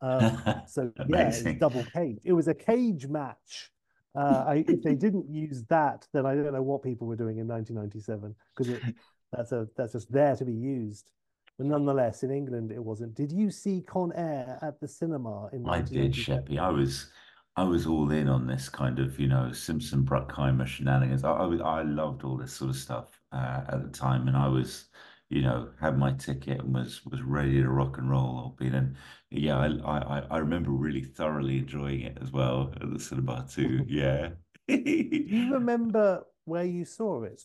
Um, 0.00 0.62
so 0.66 0.92
yeah, 1.08 1.30
double 1.58 1.84
cage. 1.84 2.18
It 2.24 2.32
was 2.32 2.48
a 2.48 2.54
cage 2.54 3.06
match. 3.06 3.70
Uh, 4.14 4.44
I, 4.46 4.64
if 4.68 4.82
they 4.82 4.94
didn't 4.94 5.30
use 5.30 5.64
that, 5.68 6.06
then 6.12 6.26
I 6.26 6.34
don't 6.34 6.52
know 6.52 6.62
what 6.62 6.82
people 6.82 7.06
were 7.06 7.16
doing 7.16 7.38
in 7.38 7.48
1997 7.48 8.34
because 8.54 8.92
that's 9.32 9.52
a 9.52 9.66
that's 9.76 9.92
just 9.92 10.12
there 10.12 10.36
to 10.36 10.44
be 10.44 10.52
used. 10.52 11.10
But 11.58 11.66
nonetheless, 11.66 12.22
in 12.22 12.30
England, 12.30 12.72
it 12.72 12.82
wasn't. 12.82 13.14
Did 13.14 13.32
you 13.32 13.50
see 13.50 13.82
Con 13.82 14.12
Air 14.14 14.58
at 14.62 14.80
the 14.80 14.88
cinema 14.88 15.48
in 15.52 15.66
I 15.68 15.80
did, 15.82 16.14
1997? 16.14 16.44
Sheppy. 16.44 16.58
I 16.58 16.70
was, 16.70 17.10
I 17.56 17.64
was 17.64 17.86
all 17.86 18.10
in 18.10 18.28
on 18.28 18.46
this 18.46 18.68
kind 18.68 18.98
of, 18.98 19.20
you 19.20 19.28
know, 19.28 19.52
Simpson 19.52 20.04
Bruckheimer 20.04 20.66
shenanigans. 20.66 21.22
I, 21.24 21.32
I, 21.32 21.56
I 21.80 21.82
loved 21.82 22.24
all 22.24 22.36
this 22.36 22.52
sort 22.54 22.70
of 22.70 22.76
stuff 22.76 23.20
uh, 23.30 23.64
at 23.68 23.82
the 23.82 23.90
time, 23.90 24.26
and 24.28 24.36
I 24.36 24.48
was, 24.48 24.86
you 25.28 25.42
know, 25.42 25.70
had 25.80 25.98
my 25.98 26.12
ticket 26.12 26.60
and 26.60 26.74
was 26.74 27.04
was 27.04 27.20
ready 27.22 27.60
to 27.62 27.68
rock 27.68 27.98
and 27.98 28.10
roll. 28.10 28.38
Albeit, 28.38 28.74
and 28.74 28.96
yeah, 29.30 29.58
I, 29.58 29.66
I 29.98 30.20
I- 30.30 30.38
remember 30.38 30.70
really 30.70 31.04
thoroughly 31.04 31.58
enjoying 31.58 32.00
it 32.02 32.18
as 32.22 32.32
well 32.32 32.72
at 32.80 32.90
the 32.92 32.98
cinema 32.98 33.46
too. 33.50 33.84
Yeah. 33.88 34.30
Do 34.68 34.76
you 34.76 35.52
remember 35.54 36.24
where 36.44 36.64
you 36.64 36.84
saw 36.86 37.24
it? 37.24 37.42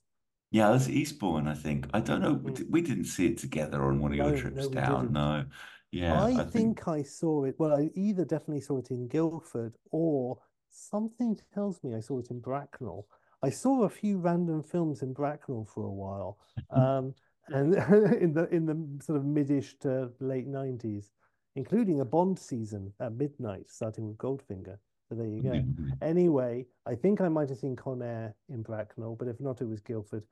Yeah, 0.52 0.70
it 0.70 0.74
was 0.74 0.90
Eastbourne, 0.90 1.48
I 1.50 1.54
think. 1.54 1.88
I 1.94 2.00
don't 2.00 2.22
know. 2.22 2.34
We, 2.34 2.52
Mm. 2.52 2.56
di- 2.56 2.64
we 2.70 2.82
didn't 2.82 3.06
see 3.06 3.26
it 3.28 3.38
together 3.38 3.84
on 3.84 4.00
one 4.00 4.12
of 4.12 4.18
your 4.18 4.38
trips 4.38 4.70
no, 4.70 4.70
down. 4.70 5.12
No. 5.12 5.46
Yeah, 5.92 6.22
I 6.22 6.42
I 6.42 6.46
think 6.46 6.52
think 6.52 6.88
I 6.88 7.04
saw 7.04 7.46
it. 7.46 7.56
Well, 7.58 7.74
I 7.76 7.90
either 7.96 8.26
definitely 8.26 8.62
saw 8.62 8.78
it 8.80 8.92
in 8.92 9.08
Guildford 9.08 9.78
or 9.92 10.38
something 10.70 11.40
tells 11.54 11.84
me 11.84 11.96
I 11.96 12.00
saw 12.02 12.20
it 12.20 12.30
in 12.32 12.40
Bracknell. 12.40 13.08
I 13.44 13.50
saw 13.50 13.84
a 13.84 13.90
few 13.90 14.18
random 14.18 14.64
films 14.64 15.02
in 15.02 15.14
Bracknell 15.14 15.66
for 15.66 15.84
a 15.86 15.92
while, 15.92 16.38
um, 16.72 17.14
and 17.50 17.74
in 18.22 18.34
the 18.34 18.48
in 18.52 18.66
the 18.66 19.04
sort 19.04 19.18
of 19.18 19.26
midish 19.26 19.78
to 19.80 20.12
late 20.20 20.48
nineties, 20.48 21.12
including 21.56 22.00
a 22.02 22.06
Bond 22.06 22.38
season 22.40 22.94
at 23.00 23.14
midnight, 23.14 23.70
starting 23.70 24.08
with 24.08 24.18
Goldfinger. 24.18 24.78
So 25.10 25.16
there 25.16 25.28
you 25.28 25.42
go. 25.42 25.52
Mm, 25.52 25.98
Anyway, 26.02 26.66
I 26.86 26.96
think 26.96 27.22
I 27.22 27.30
might 27.30 27.50
have 27.50 27.60
seen 27.60 27.76
Con 27.76 28.02
Air 28.02 28.36
in 28.50 28.62
Bracknell, 28.62 29.16
but 29.16 29.28
if 29.30 29.40
not, 29.40 29.62
it 29.62 29.66
was 29.68 29.80
Guildford. 29.80 30.24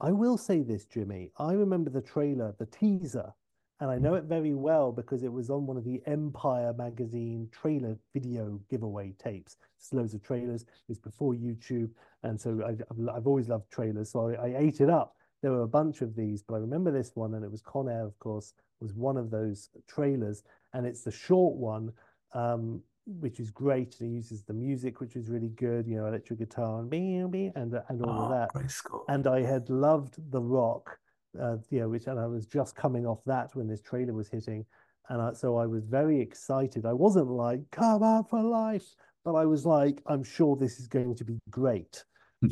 I 0.00 0.10
will 0.10 0.38
say 0.38 0.62
this, 0.62 0.86
Jimmy. 0.86 1.30
I 1.38 1.52
remember 1.52 1.90
the 1.90 2.00
trailer, 2.00 2.54
the 2.58 2.66
teaser, 2.66 3.32
and 3.82 3.90
I 3.90 3.98
know 3.98 4.14
it 4.14 4.24
very 4.24 4.54
well 4.54 4.92
because 4.92 5.24
it 5.24 5.32
was 5.32 5.50
on 5.50 5.66
one 5.66 5.76
of 5.76 5.82
the 5.82 6.00
Empire 6.06 6.72
magazine 6.72 7.48
trailer 7.50 7.96
video 8.12 8.60
giveaway 8.70 9.12
tapes. 9.18 9.56
It's 9.76 9.92
loads 9.92 10.14
of 10.14 10.22
trailers. 10.22 10.64
It's 10.88 11.00
before 11.00 11.34
YouTube, 11.34 11.90
and 12.22 12.40
so 12.40 12.62
I, 12.64 12.70
I've, 12.70 13.08
I've 13.16 13.26
always 13.26 13.48
loved 13.48 13.72
trailers, 13.72 14.12
so 14.12 14.30
I, 14.40 14.50
I 14.50 14.54
ate 14.56 14.80
it 14.80 14.88
up. 14.88 15.16
There 15.42 15.50
were 15.50 15.62
a 15.62 15.68
bunch 15.68 16.00
of 16.00 16.14
these, 16.14 16.44
but 16.44 16.54
I 16.54 16.58
remember 16.58 16.92
this 16.92 17.10
one, 17.16 17.34
and 17.34 17.44
it 17.44 17.50
was 17.50 17.60
Con 17.60 17.88
Air, 17.88 18.04
of 18.06 18.16
course, 18.20 18.54
was 18.78 18.94
one 18.94 19.16
of 19.16 19.32
those 19.32 19.68
trailers, 19.88 20.44
and 20.74 20.86
it's 20.86 21.02
the 21.02 21.10
short 21.10 21.56
one. 21.56 21.92
Um, 22.34 22.82
which 23.18 23.40
is 23.40 23.50
great. 23.50 23.96
And 24.00 24.12
it 24.12 24.14
uses 24.14 24.44
the 24.44 24.52
music, 24.52 25.00
which 25.00 25.16
is 25.16 25.28
really 25.28 25.48
good, 25.48 25.88
you 25.88 25.96
know, 25.96 26.06
electric 26.06 26.38
guitar 26.38 26.78
and 26.78 26.94
and 26.94 27.74
and 27.88 28.02
all 28.04 28.22
of 28.22 28.30
Oh, 28.30 28.30
that. 28.30 28.52
great 28.52 28.70
score. 28.70 29.04
And 29.08 29.26
I 29.26 29.42
had 29.42 29.68
loved 29.68 30.30
The 30.30 30.40
Rock 30.40 31.00
uh, 31.40 31.56
you 31.70 31.80
know, 31.80 31.88
which 31.88 32.06
and 32.06 32.18
I 32.18 32.26
was 32.26 32.46
just 32.46 32.76
coming 32.76 33.06
off 33.06 33.20
that 33.26 33.54
when 33.54 33.68
this 33.68 33.80
trailer 33.80 34.12
was 34.12 34.28
hitting, 34.28 34.64
and 35.08 35.20
I, 35.20 35.32
so 35.32 35.56
I 35.56 35.66
was 35.66 35.84
very 35.84 36.20
excited. 36.20 36.86
I 36.86 36.92
wasn't 36.92 37.28
like 37.28 37.60
come 37.70 38.02
on 38.02 38.24
for 38.24 38.42
life, 38.42 38.94
but 39.24 39.34
I 39.34 39.46
was 39.46 39.64
like, 39.64 40.02
I'm 40.06 40.24
sure 40.24 40.56
this 40.56 40.78
is 40.78 40.88
going 40.88 41.14
to 41.16 41.24
be 41.24 41.38
great. 41.50 42.04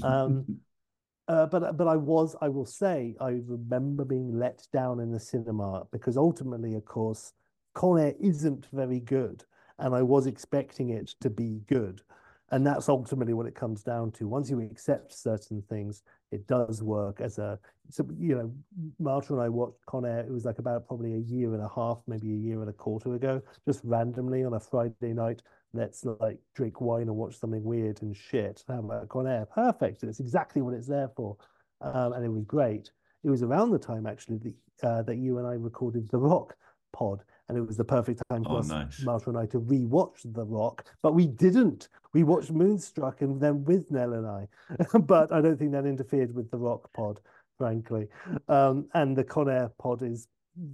Um, 0.02 0.44
uh, 1.28 1.46
but 1.46 1.76
but 1.76 1.88
I 1.88 1.96
was, 1.96 2.36
I 2.40 2.48
will 2.48 2.66
say, 2.66 3.16
I 3.20 3.40
remember 3.46 4.04
being 4.04 4.38
let 4.38 4.66
down 4.72 5.00
in 5.00 5.12
the 5.12 5.20
cinema 5.20 5.86
because 5.92 6.16
ultimately, 6.16 6.74
of 6.74 6.84
course, 6.84 7.32
Con 7.74 7.98
Air 7.98 8.14
isn't 8.20 8.66
very 8.72 9.00
good, 9.00 9.44
and 9.78 9.94
I 9.94 10.02
was 10.02 10.26
expecting 10.26 10.90
it 10.90 11.14
to 11.20 11.30
be 11.30 11.60
good, 11.68 12.02
and 12.50 12.66
that's 12.66 12.88
ultimately 12.88 13.32
what 13.32 13.46
it 13.46 13.54
comes 13.54 13.82
down 13.82 14.10
to. 14.12 14.26
Once 14.26 14.50
you 14.50 14.60
accept 14.60 15.12
certain 15.12 15.62
things, 15.68 16.02
it 16.32 16.46
does 16.46 16.82
work 16.82 17.20
as 17.20 17.38
a. 17.38 17.58
So 17.90 18.06
you 18.18 18.36
know, 18.36 18.52
Marta 18.98 19.32
and 19.32 19.42
I 19.42 19.48
watched 19.48 19.84
Con 19.86 20.04
Air. 20.04 20.20
It 20.20 20.32
was 20.32 20.44
like 20.44 20.58
about 20.58 20.86
probably 20.86 21.14
a 21.14 21.18
year 21.18 21.54
and 21.54 21.62
a 21.62 21.70
half, 21.74 22.02
maybe 22.06 22.32
a 22.32 22.36
year 22.36 22.60
and 22.60 22.70
a 22.70 22.74
quarter 22.74 23.14
ago, 23.14 23.42
just 23.66 23.80
randomly 23.84 24.44
on 24.44 24.54
a 24.54 24.60
Friday 24.60 25.12
night 25.12 25.42
let's 25.72 26.04
like 26.04 26.38
drink 26.54 26.80
wine 26.80 27.02
and 27.02 27.16
watch 27.16 27.38
something 27.38 27.62
weird 27.62 28.02
and 28.02 28.16
shit. 28.16 28.64
How 28.66 28.78
about 28.78 29.08
Con 29.08 29.26
Air? 29.26 29.46
Perfect. 29.46 30.02
It's 30.02 30.20
exactly 30.20 30.62
what 30.62 30.74
it's 30.74 30.86
there 30.86 31.10
for. 31.14 31.36
Um, 31.80 32.12
and 32.12 32.24
it 32.24 32.28
was 32.28 32.44
great. 32.44 32.90
It 33.24 33.30
was 33.30 33.42
around 33.42 33.70
the 33.70 33.78
time 33.78 34.06
actually 34.06 34.38
that, 34.38 34.54
uh, 34.88 35.02
that 35.02 35.16
you 35.16 35.38
and 35.38 35.46
I 35.46 35.52
recorded 35.52 36.08
the 36.08 36.18
Rock 36.18 36.56
pod, 36.92 37.22
and 37.50 37.58
it 37.58 37.66
was 37.66 37.76
the 37.76 37.84
perfect 37.84 38.22
time 38.30 38.44
for 38.44 38.52
Oh, 38.52 38.56
us, 38.58 38.68
nice. 38.68 39.02
Marta 39.02 39.30
and 39.30 39.38
I, 39.38 39.46
to 39.46 39.60
rewatch 39.60 40.20
the 40.24 40.44
Rock. 40.44 40.84
But 41.02 41.14
we 41.14 41.26
didn't. 41.26 41.88
We 42.14 42.22
watched 42.24 42.50
Moonstruck 42.50 43.20
and 43.22 43.40
then 43.40 43.64
with 43.64 43.90
Nell 43.90 44.14
and 44.14 44.26
I. 44.26 44.48
but 45.00 45.30
I 45.32 45.40
don't 45.40 45.58
think 45.58 45.72
that 45.72 45.84
interfered 45.86 46.34
with 46.34 46.50
the 46.50 46.58
Rock 46.58 46.92
pod, 46.92 47.20
frankly. 47.58 48.08
Um, 48.48 48.88
and 48.94 49.16
the 49.16 49.24
Con 49.24 49.48
Air 49.48 49.70
pod 49.78 50.02
is 50.02 50.26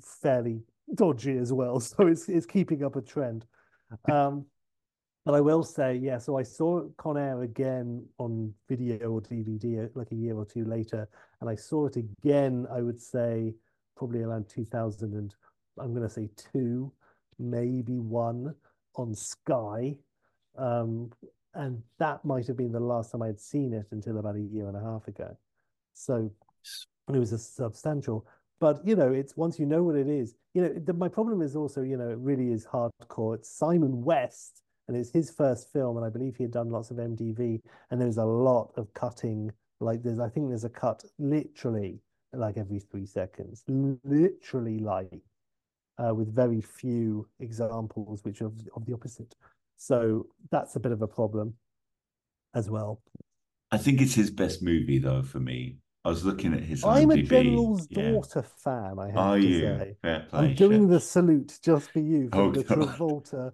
fairly 0.03 0.62
dodgy 0.95 1.37
as 1.37 1.53
well, 1.53 1.81
so 1.91 2.07
it's 2.07 2.29
it's 2.29 2.47
keeping 2.47 2.85
up 2.85 2.97
a 2.97 3.03
trend. 3.03 3.45
Um, 4.11 4.47
but 5.25 5.35
I 5.35 5.41
will 5.41 5.65
say, 5.65 5.97
yeah, 5.97 6.19
so 6.19 6.39
I 6.39 6.45
saw 6.45 6.87
Con 6.99 7.19
Air 7.19 7.43
again 7.43 8.07
on 8.19 8.55
video 8.69 9.11
or 9.11 9.21
DVD 9.21 9.87
uh, 9.87 9.89
like 9.95 10.12
a 10.12 10.15
year 10.15 10.37
or 10.37 10.45
two 10.45 10.65
later, 10.65 11.09
and 11.41 11.51
I 11.51 11.57
saw 11.57 11.87
it 11.87 11.97
again, 11.97 12.67
I 12.73 12.81
would 12.81 13.01
say 13.01 13.55
probably 13.97 14.23
around 14.23 14.49
2000 14.49 15.15
and 15.15 15.35
I'm 15.79 15.95
going 15.95 16.07
to 16.07 16.12
say 16.12 16.29
two, 16.53 16.93
maybe 17.39 17.99
one 17.99 18.55
on 18.95 19.15
Sky. 19.15 19.97
Um, 20.57 21.12
and 21.55 21.83
that 21.99 22.25
might 22.25 22.47
have 22.47 22.57
been 22.57 22.73
the 22.73 22.81
last 22.81 23.12
time 23.12 23.23
I'd 23.23 23.41
seen 23.41 23.73
it 23.73 23.87
until 23.91 24.19
about 24.19 24.37
a 24.37 24.41
year 24.41 24.69
and 24.69 24.77
a 24.77 24.81
half 24.81 25.09
ago. 25.09 25.37
So 25.95 26.31
it 27.12 27.19
was 27.19 27.33
a 27.33 27.39
substantial, 27.39 28.27
but 28.61 28.87
you 28.87 28.97
know, 28.97 29.12
it's 29.12 29.37
once 29.37 29.59
you 29.59 29.67
know 29.67 29.83
what 29.83 29.97
it 29.97 30.09
is, 30.09 30.35
you 30.55 30.62
know, 30.62 30.73
the, 30.73 30.93
my 30.93 31.09
problem 31.09 31.43
is 31.43 31.57
also, 31.57 31.83
you 31.83 31.97
know, 31.97 32.11
it 32.11 32.19
really 32.19 32.53
is 32.53 32.67
hardcore. 32.67 33.37
It's 33.37 33.51
Simon 33.51 34.03
West 34.03 34.62
and 34.89 34.97
it's 34.97 35.11
his 35.11 35.31
first 35.31 35.73
film, 35.73 35.97
and 35.97 36.07
I 36.07 36.11
believe 36.11 36.37
he 36.37 36.45
had 36.45 36.53
done 36.53 36.71
lots 36.71 36.91
of 36.91 36.99
MTV, 36.99 37.61
and 37.91 38.01
there's 38.01 38.19
a 38.19 38.25
lot 38.25 38.73
of 38.77 38.93
cutting. 38.95 39.51
Like 39.81 40.03
there's, 40.03 40.21
I 40.21 40.29
think 40.29 40.49
there's 40.49 40.65
a 40.65 40.71
cut 40.71 41.05
literally 41.19 42.01
like 42.33 42.57
every 42.57 42.79
three 42.79 43.07
seconds, 43.07 43.65
literally 43.69 44.79
like, 44.79 45.21
uh, 45.99 46.15
with 46.15 46.35
very 46.35 46.61
few 46.61 47.27
examples 47.41 48.25
which 48.25 48.43
are 48.43 48.47
of 48.75 48.87
the 48.87 48.95
opposite. 48.95 49.35
So 49.77 50.27
that's 50.51 50.77
a 50.77 50.81
bit 50.81 50.93
of 50.93 51.03
a 51.03 51.07
problem 51.09 51.55
as 52.55 52.71
well. 52.71 53.01
I 53.71 53.79
think 53.79 54.01
it's 54.01 54.15
his 54.15 54.31
best 54.31 54.63
movie 54.63 54.99
though 54.99 55.23
for 55.23 55.41
me. 55.41 55.79
I 56.05 56.09
was 56.09 56.25
looking 56.25 56.55
at 56.55 56.61
his 56.61 56.85
I'm 56.85 57.11
a 57.11 57.21
General's 57.21 57.89
yeah. 57.91 58.13
daughter 58.13 58.43
fan, 58.43 58.97
I 58.99 59.09
have 59.09 59.17
Are 59.17 59.37
to 59.39 59.43
you? 59.47 59.61
say. 59.61 59.97
Fair 60.03 60.27
play. 60.31 60.39
I'm 60.39 60.55
doing 60.55 60.89
the 60.89 61.01
salute 61.01 61.59
just 61.63 61.91
for 61.91 61.99
you 61.99 62.29
Oh, 62.33 62.53
the 62.53 62.63
God. 62.63 62.79
Travolta 62.79 63.53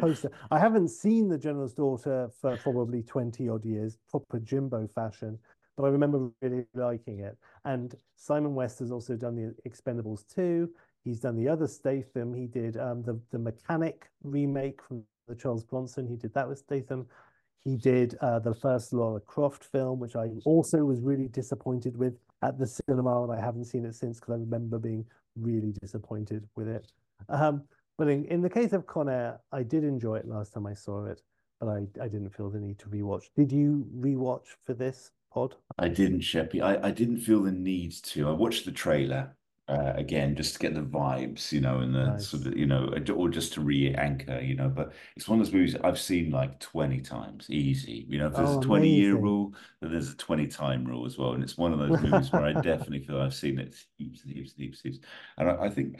poster. 0.00 0.30
I 0.50 0.58
haven't 0.58 0.88
seen 0.88 1.28
the 1.28 1.38
General's 1.38 1.74
Daughter 1.74 2.30
for 2.40 2.56
probably 2.58 3.02
20 3.02 3.48
odd 3.48 3.64
years, 3.64 3.96
proper 4.08 4.38
Jimbo 4.38 4.86
fashion, 4.94 5.38
but 5.76 5.84
I 5.84 5.88
remember 5.88 6.30
really 6.40 6.66
liking 6.74 7.20
it. 7.20 7.36
And 7.64 7.94
Simon 8.16 8.54
West 8.54 8.78
has 8.78 8.92
also 8.92 9.16
done 9.16 9.34
the 9.34 9.54
Expendables 9.68 10.24
2. 10.34 10.70
He's 11.04 11.20
done 11.20 11.36
the 11.36 11.48
other 11.48 11.66
Statham. 11.66 12.34
He 12.34 12.46
did 12.46 12.76
um, 12.76 13.02
the, 13.02 13.20
the 13.30 13.38
Mechanic 13.38 14.10
remake 14.22 14.82
from 14.82 15.04
the 15.26 15.34
Charles 15.34 15.64
Bronson. 15.64 16.06
He 16.06 16.16
did 16.16 16.34
that 16.34 16.48
with 16.48 16.58
Statham. 16.58 17.06
He 17.64 17.76
did 17.76 18.16
uh, 18.20 18.38
the 18.38 18.54
first 18.54 18.92
Lara 18.92 19.20
Croft 19.20 19.64
film, 19.64 19.98
which 19.98 20.16
I 20.16 20.28
also 20.44 20.84
was 20.84 21.00
really 21.00 21.28
disappointed 21.28 21.96
with 21.96 22.18
at 22.42 22.58
the 22.58 22.66
cinema, 22.66 23.24
and 23.24 23.32
I 23.32 23.40
haven't 23.40 23.64
seen 23.64 23.84
it 23.84 23.94
since 23.94 24.20
because 24.20 24.34
I 24.34 24.38
remember 24.38 24.78
being 24.78 25.04
really 25.36 25.72
disappointed 25.80 26.48
with 26.56 26.68
it. 26.68 26.86
Um, 27.28 27.64
but 27.96 28.08
in, 28.08 28.24
in 28.26 28.40
the 28.40 28.50
case 28.50 28.72
of 28.72 28.86
Con 28.86 29.08
Air, 29.08 29.40
I 29.52 29.62
did 29.64 29.84
enjoy 29.84 30.16
it 30.16 30.28
last 30.28 30.54
time 30.54 30.66
I 30.66 30.74
saw 30.74 31.06
it, 31.06 31.20
but 31.60 31.68
I, 31.68 31.78
I 32.00 32.08
didn't 32.08 32.30
feel 32.30 32.48
the 32.48 32.60
need 32.60 32.78
to 32.78 32.86
rewatch. 32.86 33.24
Did 33.36 33.50
you 33.50 33.86
rewatch 33.98 34.46
for 34.64 34.74
this 34.74 35.10
pod? 35.32 35.56
I 35.78 35.88
didn't, 35.88 36.20
Sheppy. 36.20 36.62
I, 36.62 36.88
I 36.88 36.90
didn't 36.92 37.18
feel 37.18 37.42
the 37.42 37.52
need 37.52 37.92
to. 37.92 38.28
I 38.28 38.32
watched 38.32 38.64
the 38.64 38.72
trailer 38.72 39.34
uh, 39.68 39.92
again 39.96 40.34
just 40.34 40.54
to 40.54 40.58
get 40.60 40.74
the 40.74 40.80
vibes, 40.80 41.52
you 41.52 41.60
know, 41.60 41.80
and 41.80 41.94
the 41.94 42.16
Nice. 42.16 42.18
sort 42.18 42.46
of, 42.46 42.56
you 42.56 42.66
know, 42.66 42.92
or 43.14 43.28
just 43.28 43.52
to 43.54 43.60
re-anchor, 43.60 44.40
you 44.40 44.54
know. 44.56 44.68
But 44.68 44.92
it's 45.16 45.28
one 45.28 45.38
of 45.40 45.46
those 45.46 45.52
movies 45.54 45.76
I've 45.84 45.98
seen 46.00 46.30
like 46.30 46.58
20 46.60 47.00
times, 47.00 47.50
easy. 47.50 48.06
You 48.08 48.18
know, 48.18 48.26
if 48.28 48.34
there's 48.36 48.56
Oh, 48.56 48.58
a 48.58 48.60
20 48.60 48.88
year 48.88 49.14
rule, 49.16 49.54
then 49.80 49.92
there's 49.92 50.10
a 50.12 50.16
20 50.16 50.46
time 50.46 50.84
rule 50.86 51.06
as 51.06 51.18
well. 51.18 51.32
And 51.34 51.42
it's 51.42 51.58
one 51.58 51.72
of 51.72 51.78
those 51.78 51.98
movies 52.00 52.32
where 52.32 52.44
I 52.44 52.54
definitely 52.54 53.06
feel 53.06 53.20
I've 53.20 53.34
seen 53.34 53.58
it 53.58 53.76
heaps 53.98 54.24
and 54.24 54.32
heaps 54.32 54.52
and 54.54 54.62
heaps, 54.62 54.80
heaps. 54.82 54.98
And 55.36 55.50
I, 55.50 55.64
I 55.64 55.68
think 55.70 55.98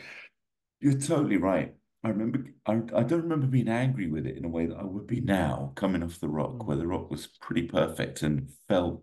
you're 0.80 0.98
totally 0.98 1.36
right. 1.36 1.74
I 2.04 2.10
remember, 2.10 2.44
I, 2.66 2.74
I 2.94 3.02
don't 3.02 3.22
remember 3.22 3.46
being 3.46 3.68
angry 3.68 4.08
with 4.08 4.26
it 4.26 4.36
in 4.36 4.44
a 4.44 4.48
way 4.48 4.66
that 4.66 4.76
I 4.78 4.84
would 4.84 5.06
be 5.06 5.20
now, 5.20 5.72
coming 5.74 6.02
off 6.02 6.20
The 6.20 6.28
Rock, 6.28 6.66
where 6.66 6.76
The 6.76 6.86
Rock 6.86 7.10
was 7.10 7.26
pretty 7.26 7.62
perfect 7.62 8.22
and 8.22 8.50
felt 8.68 9.02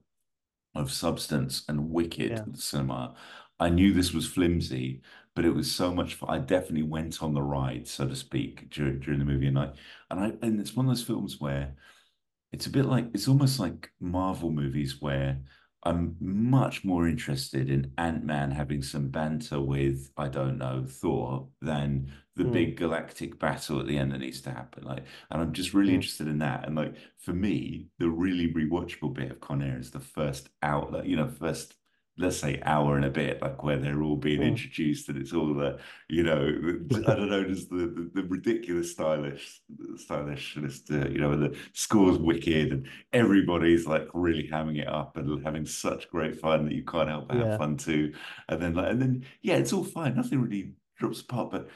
of 0.76 0.92
substance 0.92 1.64
and 1.70 1.90
wicked 1.92 2.42
Yeah. 2.42 2.46
cinema. 2.54 3.16
I 3.60 3.70
knew 3.70 3.94
this 3.94 4.14
was 4.14 4.28
flimsy, 4.28 5.02
but 5.36 5.46
it 5.46 5.52
was 5.54 5.74
so 5.74 5.94
much 5.94 6.16
fun. 6.16 6.30
I 6.30 6.40
definitely 6.40 6.84
went 6.84 7.22
on 7.24 7.34
the 7.34 7.42
ride, 7.44 7.88
so 7.88 8.08
to 8.08 8.16
speak, 8.16 8.70
during, 8.70 9.00
during 9.00 9.20
the 9.20 9.26
movie 9.26 9.48
and 9.48 9.60
I 9.60 9.74
and 10.12 10.20
I 10.20 10.34
and 10.42 10.60
it's 10.60 10.76
one 10.76 10.86
of 10.88 10.92
those 10.92 11.04
films 11.04 11.40
where 11.40 11.76
it's 12.52 12.68
a 12.68 12.70
bit 12.70 12.86
like 12.86 13.08
it's 13.14 13.28
almost 13.28 13.60
like 13.60 13.92
Marvel 14.00 14.52
movies 14.52 15.02
where 15.02 15.42
I'm 15.84 16.16
much 16.20 16.84
more 16.84 17.08
interested 17.08 17.70
in 17.70 17.94
Ant-Man 18.00 18.50
having 18.52 18.82
some 18.82 19.10
banter 19.10 19.62
with, 19.62 20.12
I 20.18 20.30
don't 20.30 20.58
know, 20.58 20.84
Thor 20.88 21.50
than 21.62 22.12
the 22.36 22.44
Hmm. 22.44 22.50
big 22.52 22.78
galactic 22.78 23.38
battle 23.40 23.80
at 23.80 23.86
the 23.88 23.98
end 23.98 24.12
that 24.12 24.18
needs 24.20 24.42
to 24.42 24.52
happen. 24.52 24.84
Like, 24.84 25.06
and 25.30 25.42
I'm 25.42 25.54
just 25.54 25.74
really 25.76 25.94
Hmm. 25.94 25.96
interested 25.96 26.28
in 26.28 26.40
that. 26.40 26.66
And 26.66 26.76
like 26.76 26.96
for 27.20 27.34
me, 27.34 27.88
the 28.00 28.10
really 28.10 28.52
rewatchable 28.52 29.14
bit 29.14 29.32
of 29.32 29.40
Con 29.42 29.62
Air 29.62 29.78
is 29.80 29.92
the 29.92 30.00
first 30.00 30.50
out, 30.64 30.92
like, 30.92 31.06
you 31.06 31.16
know, 31.18 31.28
first 31.30 31.76
let's 32.18 32.38
say 32.38 32.62
hour 32.64 32.96
and 32.96 33.06
a 33.06 33.10
bit, 33.10 33.42
like 33.42 33.62
where 33.64 33.78
they're 33.78 34.02
all 34.02 34.16
being 34.16 34.42
introduced 34.42 35.10
and 35.10 35.18
it's 35.18 35.34
all 35.34 35.54
the, 35.54 35.78
you 36.08 36.24
know, 36.24 36.48
I 37.08 37.16
don't 37.16 37.30
know, 37.30 37.44
just 37.44 37.70
the 37.70 37.88
the, 37.88 38.22
the 38.22 38.28
ridiculous 38.28 38.92
stylish 38.92 39.62
stylishness, 39.98 40.82
uh, 40.92 41.10
you 41.10 41.20
know, 41.20 41.36
the 41.36 41.58
score's 41.74 42.18
wicked 42.18 42.72
and 42.72 42.88
everybody's 43.12 43.86
like 43.86 44.08
really 44.14 44.48
hamming 44.48 44.80
it 44.80 44.88
up 44.88 45.18
and 45.18 45.44
having 45.44 45.66
such 45.66 46.10
great 46.10 46.40
fun 46.40 46.66
that 46.66 46.74
you 46.74 46.84
can't 46.84 47.10
help 47.10 47.28
but 47.28 47.38
have 47.38 47.58
fun 47.58 47.76
too. 47.76 48.14
And 48.48 48.62
then 48.62 48.76
like 48.76 48.92
and 48.92 49.02
then 49.02 49.26
yeah, 49.42 49.56
it's 49.56 49.74
all 49.74 49.84
fine. 49.84 50.16
Nothing 50.16 50.42
really 50.42 50.72
drops 50.98 51.22
apart. 51.22 51.52
But 51.52 51.70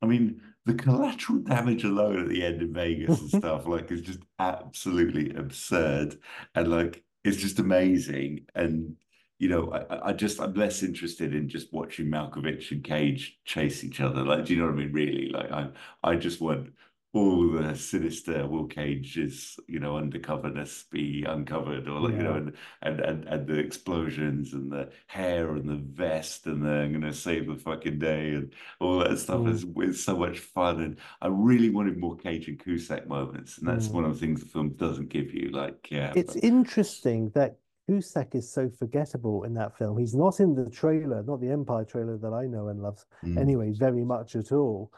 I 0.00 0.06
mean, 0.06 0.40
the 0.64 0.74
collateral 0.74 1.40
damage 1.40 1.84
alone 1.84 2.18
at 2.18 2.28
the 2.28 2.44
end 2.44 2.62
in 2.62 2.72
Vegas 2.72 3.20
and 3.20 3.30
stuff 3.42 3.66
like 3.66 3.90
is 3.90 4.00
just 4.00 4.20
absolutely 4.38 5.34
absurd. 5.34 6.18
And 6.54 6.68
like 6.68 7.04
it's 7.24 7.36
just 7.36 7.58
amazing. 7.58 8.46
And 8.54 8.96
you 9.42 9.48
know, 9.48 9.64
I, 9.72 10.10
I- 10.10 10.12
just 10.12 10.40
I'm 10.40 10.54
less 10.54 10.82
interested 10.84 11.34
in 11.34 11.48
just 11.48 11.72
watching 11.72 12.06
Malkovich 12.06 12.70
and 12.70 12.84
Cage 12.84 13.22
chase 13.44 13.82
each 13.82 14.00
other. 14.00 14.22
Like, 14.24 14.44
do 14.44 14.54
you 14.54 14.60
know 14.60 14.66
what 14.66 14.74
I 14.74 14.82
mean? 14.82 14.92
Really, 14.92 15.28
like 15.30 15.50
I 15.50 15.68
I 16.04 16.14
just 16.26 16.40
want 16.40 16.72
all 17.14 17.50
the 17.50 17.74
sinister 17.76 18.46
Will 18.46 18.64
Cage's, 18.66 19.58
you 19.68 19.80
know, 19.80 19.94
undercoverness 20.02 20.88
be 20.90 21.24
uncovered, 21.28 21.86
or 21.86 22.00
like, 22.00 22.14
you 22.14 22.22
know, 22.22 22.34
and, 22.40 22.52
and 22.82 23.00
and 23.00 23.24
and 23.32 23.46
the 23.48 23.58
explosions 23.58 24.52
and 24.54 24.70
the 24.72 24.84
hair 25.08 25.44
and 25.56 25.68
the 25.68 25.80
vest 26.04 26.46
and 26.46 26.64
the 26.64 26.70
I'm 26.70 26.92
gonna 26.92 27.12
save 27.12 27.48
the 27.48 27.56
fucking 27.56 27.98
day 27.98 28.24
and 28.34 28.52
all 28.80 29.00
that 29.00 29.18
stuff 29.18 29.40
Mm. 29.40 29.52
is 29.54 29.64
is 29.90 30.04
so 30.04 30.16
much 30.16 30.38
fun. 30.38 30.80
And 30.80 30.96
I 31.20 31.26
really 31.50 31.70
wanted 31.76 31.98
more 31.98 32.16
Cage 32.16 32.46
and 32.48 32.62
Cusack 32.62 33.08
moments, 33.08 33.58
and 33.58 33.66
that's 33.68 33.88
Mm. 33.88 33.94
one 33.94 34.04
of 34.04 34.12
the 34.14 34.20
things 34.20 34.40
the 34.40 34.46
film 34.54 34.68
doesn't 34.84 35.08
give 35.16 35.34
you. 35.34 35.50
Like, 35.50 35.88
yeah, 35.90 36.12
It's 36.14 36.34
but- 36.34 36.44
interesting 36.44 37.30
that 37.34 37.52
Cusack 37.86 38.34
is 38.34 38.50
so 38.50 38.68
forgettable 38.70 39.44
in 39.44 39.54
that 39.54 39.76
film. 39.76 39.98
He's 39.98 40.14
not 40.14 40.40
in 40.40 40.54
the 40.54 40.70
trailer, 40.70 41.22
not 41.22 41.40
the 41.40 41.50
Empire 41.50 41.84
trailer 41.84 42.16
that 42.18 42.32
I 42.32 42.46
know 42.46 42.68
and 42.68 42.80
love 42.82 43.04
Mm. 43.24 43.38
anyway, 43.38 43.72
very 43.72 44.04
much 44.04 44.36
at 44.36 44.52
all. 44.52 44.92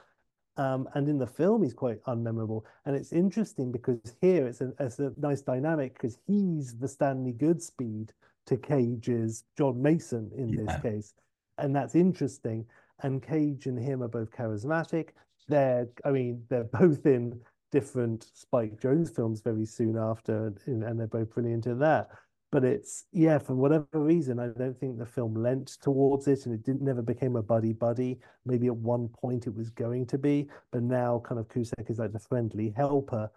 Um, 0.57 0.89
and 0.95 1.09
in 1.09 1.19
the 1.19 1.27
film, 1.27 1.63
he's 1.63 1.75
quite 1.75 2.01
unmemorable. 2.05 2.63
And 2.87 2.95
it's 2.95 3.13
interesting 3.13 3.73
because 3.73 3.99
here 4.21 4.47
it's 4.47 4.61
a, 4.61 4.73
it's 4.79 4.99
a 5.01 5.13
nice 5.17 5.41
dynamic 5.41 5.95
because 5.95 6.19
he's 6.27 6.79
the 6.79 6.87
Stanley 6.87 7.33
Goodspeed 7.33 8.11
to 8.47 8.57
Cage's 8.57 9.45
John 9.59 9.81
Mason 9.83 10.31
in 10.37 10.55
this 10.55 10.81
case. 10.81 11.15
and 11.59 11.75
that's 11.75 11.95
interesting. 11.95 12.67
And 13.03 13.23
Cage 13.23 13.67
and 13.67 13.79
him 13.79 14.03
are 14.03 14.09
both 14.09 14.31
charismatic. 14.31 15.09
They're, 15.49 15.89
I 16.05 16.11
mean, 16.13 16.45
they're 16.49 16.65
both 16.65 17.05
in 17.07 17.41
different 17.73 18.31
Spike 18.35 18.79
Jonze 18.81 19.13
films 19.15 19.41
very 19.41 19.67
soon 19.67 19.97
after, 19.99 20.55
and, 20.67 20.85
and 20.85 20.99
they're 21.01 21.09
both 21.09 21.31
brilliant 21.35 21.67
in 21.67 21.81
that. 21.81 22.09
But 22.55 22.63
it's 22.63 23.07
yeah, 23.11 23.39
for 23.39 23.57
whatever 23.57 23.85
reason, 23.95 24.39
I 24.39 24.47
don't 24.47 24.79
think 24.79 24.97
the 24.97 25.05
film 25.05 25.35
lent 25.35 25.77
towards 25.83 26.29
it, 26.29 26.47
and 26.47 26.55
it 26.55 26.63
didn't 26.63 26.83
never 26.83 27.03
became 27.03 27.35
a 27.35 27.43
buddy 27.43 27.73
buddy. 27.73 28.21
Maybe 28.47 28.69
at 28.69 28.77
one 28.77 29.09
point 29.09 29.49
it 29.49 29.57
was 29.57 29.71
going 29.71 30.07
to 30.07 30.19
be, 30.19 30.47
but 30.71 30.85
now 30.85 31.21
kind 31.27 31.41
of 31.41 31.49
Cusack 31.49 31.91
is 31.91 31.99
like 31.99 32.13
the 32.13 32.21
friendly 32.21 32.73
helper, 32.77 33.29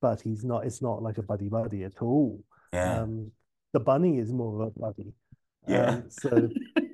but 0.00 0.20
he's 0.20 0.44
not. 0.44 0.66
It's 0.66 0.80
not 0.80 1.02
like 1.02 1.18
a 1.18 1.22
buddy 1.22 1.48
buddy 1.48 1.82
at 1.82 2.00
all. 2.00 2.44
Yeah. 2.72 3.00
Um, 3.00 3.32
the 3.72 3.80
bunny 3.80 4.18
is 4.18 4.32
more 4.32 4.62
of 4.62 4.68
a 4.68 4.78
buddy. 4.78 5.14
Yeah. 5.66 5.88
Um, 5.88 6.04
so 6.08 6.48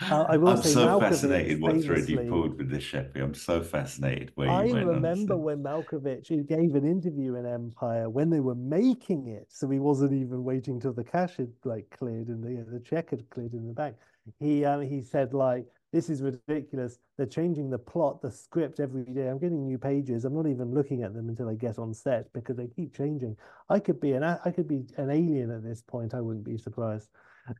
uh, 0.00 0.26
I 0.28 0.36
will 0.36 0.48
I'm 0.48 0.62
say 0.62 0.70
so 0.70 0.86
Malkovich 0.86 1.00
fascinated 1.00 1.60
what 1.60 1.82
thread 1.82 2.08
you 2.08 2.18
pulled 2.28 2.58
with 2.58 2.70
this, 2.70 2.82
Sheppy. 2.82 3.22
I'm 3.22 3.34
so 3.34 3.62
fascinated 3.62 4.32
where 4.34 4.48
you 4.48 4.52
I 4.52 4.82
remember 4.82 5.36
when 5.36 5.62
Malkovich 5.62 6.28
he 6.28 6.38
gave 6.38 6.74
an 6.74 6.84
interview 6.84 7.36
in 7.36 7.46
Empire 7.46 8.10
when 8.10 8.30
they 8.30 8.40
were 8.40 8.54
making 8.54 9.28
it, 9.28 9.46
so 9.50 9.68
he 9.68 9.78
wasn't 9.78 10.12
even 10.12 10.44
waiting 10.44 10.80
till 10.80 10.92
the 10.92 11.04
cash 11.04 11.36
had 11.36 11.52
like 11.64 11.88
cleared 11.90 12.28
and 12.28 12.42
the 12.42 12.70
the 12.70 12.80
check 12.80 13.10
had 13.10 13.28
cleared 13.30 13.52
in 13.52 13.66
the 13.66 13.72
bank. 13.72 13.96
He 14.40 14.64
um 14.64 14.82
he 14.82 15.02
said 15.02 15.32
like 15.32 15.66
this 15.94 16.10
is 16.10 16.22
ridiculous. 16.22 16.98
They're 17.16 17.24
changing 17.24 17.70
the 17.70 17.78
plot, 17.78 18.20
the 18.20 18.32
script 18.32 18.80
every 18.80 19.04
day. 19.04 19.28
I'm 19.28 19.38
getting 19.38 19.64
new 19.64 19.78
pages. 19.78 20.24
I'm 20.24 20.34
not 20.34 20.48
even 20.48 20.74
looking 20.74 21.04
at 21.04 21.14
them 21.14 21.28
until 21.28 21.48
I 21.48 21.54
get 21.54 21.78
on 21.78 21.94
set 21.94 22.32
because 22.32 22.56
they 22.56 22.66
keep 22.66 22.96
changing. 22.96 23.36
I 23.68 23.78
could 23.78 24.00
be 24.00 24.10
an 24.12 24.24
I 24.24 24.50
could 24.50 24.66
be 24.66 24.86
an 24.96 25.10
alien 25.10 25.52
at 25.52 25.62
this 25.62 25.82
point. 25.82 26.12
I 26.12 26.20
wouldn't 26.20 26.44
be 26.44 26.58
surprised. 26.58 27.10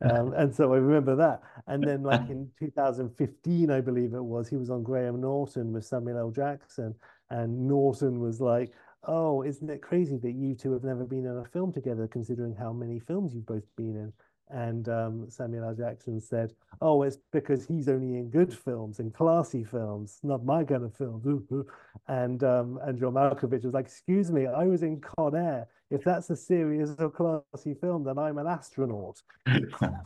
Um, 0.01 0.33
and 0.33 0.53
so 0.53 0.73
I 0.73 0.77
remember 0.77 1.15
that. 1.15 1.41
And 1.67 1.83
then, 1.83 2.03
like 2.03 2.21
in 2.29 2.49
2015, 2.59 3.69
I 3.71 3.81
believe 3.81 4.13
it 4.13 4.23
was, 4.23 4.47
he 4.47 4.57
was 4.57 4.69
on 4.69 4.83
Graham 4.83 5.21
Norton 5.21 5.71
with 5.73 5.85
Samuel 5.85 6.17
L. 6.17 6.31
Jackson, 6.31 6.95
and 7.29 7.67
Norton 7.67 8.19
was 8.19 8.41
like, 8.41 8.73
"Oh, 9.03 9.43
isn't 9.43 9.69
it 9.69 9.81
crazy 9.81 10.17
that 10.17 10.31
you 10.31 10.55
two 10.55 10.73
have 10.73 10.83
never 10.83 11.05
been 11.05 11.25
in 11.25 11.37
a 11.37 11.45
film 11.45 11.71
together, 11.71 12.07
considering 12.07 12.55
how 12.55 12.73
many 12.73 12.99
films 12.99 13.33
you've 13.33 13.45
both 13.45 13.65
been 13.75 13.95
in?" 13.95 14.13
And 14.49 14.87
um, 14.89 15.29
Samuel 15.29 15.65
L. 15.65 15.75
Jackson 15.75 16.19
said, 16.21 16.53
"Oh, 16.81 17.01
it's 17.03 17.17
because 17.31 17.65
he's 17.65 17.89
only 17.89 18.17
in 18.17 18.29
good 18.29 18.53
films 18.53 18.99
and 18.99 19.13
classy 19.13 19.63
films, 19.63 20.19
not 20.23 20.45
my 20.45 20.63
kind 20.63 20.83
of 20.83 20.95
films." 20.95 21.25
And 22.07 22.43
um, 22.43 22.79
and 22.83 22.99
John 22.99 23.13
Malkovich 23.13 23.63
was 23.63 23.73
like, 23.73 23.85
"Excuse 23.85 24.31
me, 24.31 24.45
I 24.45 24.65
was 24.65 24.83
in 24.83 25.01
Con 25.01 25.35
Air. 25.35 25.67
If 25.89 26.03
that's 26.03 26.29
a 26.29 26.35
serious 26.35 26.91
or 26.99 27.09
classy 27.11 27.73
film, 27.75 28.03
then 28.03 28.17
I'm 28.17 28.37
an 28.37 28.47
astronaut." 28.47 29.21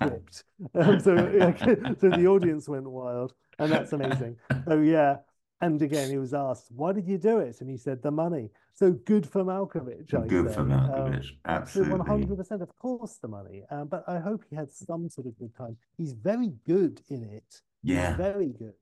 Um, 0.75 0.99
so, 0.99 1.15
so 1.99 2.09
the 2.11 2.27
audience 2.27 2.67
went 2.67 2.89
wild, 2.89 3.33
and 3.59 3.71
that's 3.71 3.93
amazing. 3.93 4.35
So 4.67 4.79
yeah, 4.81 5.17
and 5.61 5.81
again, 5.81 6.09
he 6.09 6.17
was 6.17 6.33
asked, 6.33 6.67
"Why 6.71 6.91
did 6.93 7.07
you 7.07 7.17
do 7.17 7.39
it?" 7.39 7.61
And 7.61 7.69
he 7.69 7.77
said, 7.77 8.01
"The 8.01 8.11
money." 8.11 8.49
So 8.73 8.91
good 8.93 9.27
for 9.27 9.43
Malkovich. 9.43 10.13
I 10.13 10.27
Good 10.27 10.47
say. 10.47 10.53
for 10.53 10.61
Um, 10.61 10.69
Malkovich. 10.69 11.25
so 11.25 11.45
Absolutely. 11.45 11.99
100%, 11.99 12.61
of 12.61 12.75
course, 12.79 13.17
the 13.17 13.27
money. 13.27 13.63
Um, 13.69 13.87
but 13.87 14.03
I 14.07 14.19
hope 14.19 14.43
he 14.49 14.55
had 14.55 14.71
some 14.71 15.09
sort 15.09 15.27
of 15.27 15.37
good 15.37 15.53
time. 15.55 15.77
He's 15.97 16.13
very 16.13 16.53
good 16.65 17.01
in 17.09 17.23
it. 17.23 17.61
He's 17.83 17.93
Yeah. 17.93 18.15
very 18.15 18.49
good. 18.49 18.73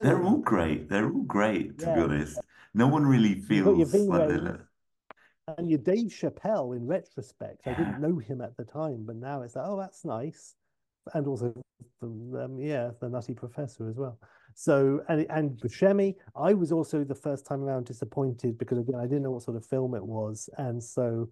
They're 0.00 0.22
all 0.22 0.38
great. 0.38 0.88
They're 0.88 1.10
all 1.10 1.22
great, 1.22 1.78
to 1.80 1.90
be 1.90 2.00
honest. 2.00 2.40
No 2.74 2.88
one 2.88 3.06
really 3.06 3.40
feels 3.40 4.08
like 4.08 4.26
they're. 4.26 4.68
And 5.58 5.68
your 5.68 5.78
Dave 5.78 6.06
Chappelle, 6.08 6.74
in 6.76 6.86
retrospect, 6.86 7.66
I 7.66 7.74
didn't 7.74 8.00
know 8.00 8.18
him 8.18 8.40
at 8.40 8.56
the 8.56 8.64
time, 8.64 9.04
but 9.06 9.16
now 9.16 9.42
it's 9.42 9.56
like, 9.56 9.66
oh, 9.68 9.78
that's 9.78 10.04
nice. 10.04 10.54
And 11.12 11.26
also, 11.26 11.52
the, 12.00 12.06
um, 12.06 12.58
yeah, 12.58 12.90
the 13.00 13.10
Nutty 13.10 13.34
Professor 13.34 13.88
as 13.90 13.96
well. 13.96 14.18
So, 14.54 15.02
and 15.08 15.26
and 15.28 15.50
Buscemi, 15.60 16.14
I 16.34 16.54
was 16.54 16.72
also 16.72 17.04
the 17.04 17.14
first 17.14 17.44
time 17.44 17.62
around 17.62 17.84
disappointed 17.86 18.56
because 18.56 18.78
again, 18.78 18.94
I 18.94 19.02
didn't 19.02 19.24
know 19.24 19.32
what 19.32 19.42
sort 19.42 19.58
of 19.58 19.66
film 19.66 19.94
it 19.94 20.04
was, 20.04 20.48
and 20.56 20.82
so 20.82 21.28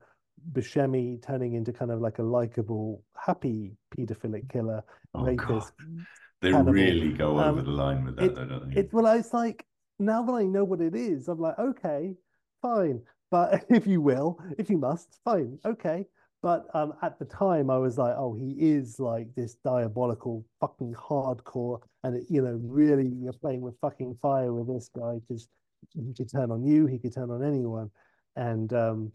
Buscemi 0.52 1.22
turning 1.24 1.54
into 1.54 1.72
kind 1.72 1.90
of 1.90 2.00
like 2.00 2.18
a 2.18 2.22
likable, 2.22 3.02
happy 3.16 3.72
paedophilic 3.96 4.50
killer, 4.52 4.82
Oh, 5.14 5.24
rapist. 5.24 5.72
God. 5.78 6.06
They 6.42 6.52
really 6.52 7.12
go 7.12 7.38
over 7.38 7.60
Um, 7.60 7.64
the 7.64 7.70
line 7.70 8.04
with 8.04 8.16
that, 8.16 8.24
it- 8.24 8.34
though, 8.34 8.44
don't 8.44 8.74
they? 8.74 8.80
It 8.80 8.92
well, 8.92 9.06
it's 9.16 9.32
like 9.32 9.64
now 9.98 10.22
that 10.24 10.32
I 10.32 10.42
know 10.44 10.64
what 10.64 10.82
it 10.82 10.94
is, 10.94 11.28
I'm 11.28 11.38
like, 11.38 11.58
okay, 11.58 12.14
fine. 12.60 13.00
But 13.32 13.64
if 13.70 13.86
you 13.86 14.00
will, 14.00 14.38
if 14.58 14.70
you 14.70 14.78
must, 14.78 15.18
fine, 15.24 15.58
okay. 15.64 16.06
But 16.42 16.66
um, 16.74 16.92
at 17.02 17.18
the 17.18 17.24
time, 17.24 17.70
I 17.70 17.78
was 17.78 17.98
like, 17.98 18.14
oh, 18.16 18.34
he 18.34 18.54
is 18.58 19.00
like 19.00 19.28
this 19.34 19.54
diabolical, 19.64 20.44
fucking 20.60 20.94
hardcore, 20.94 21.80
and 22.04 22.16
it, 22.16 22.24
you 22.28 22.42
know, 22.42 22.60
really, 22.62 23.08
you're 23.08 23.32
playing 23.32 23.60
with 23.60 23.78
fucking 23.80 24.18
fire 24.20 24.52
with 24.52 24.68
this 24.68 24.90
guy 24.94 25.18
because 25.20 25.48
he 25.94 26.12
could 26.14 26.30
turn 26.30 26.50
on 26.50 26.64
you, 26.64 26.86
he 26.86 26.98
could 26.98 27.14
turn 27.14 27.30
on 27.30 27.44
anyone, 27.44 27.90
and 28.36 28.72
um, 28.72 29.12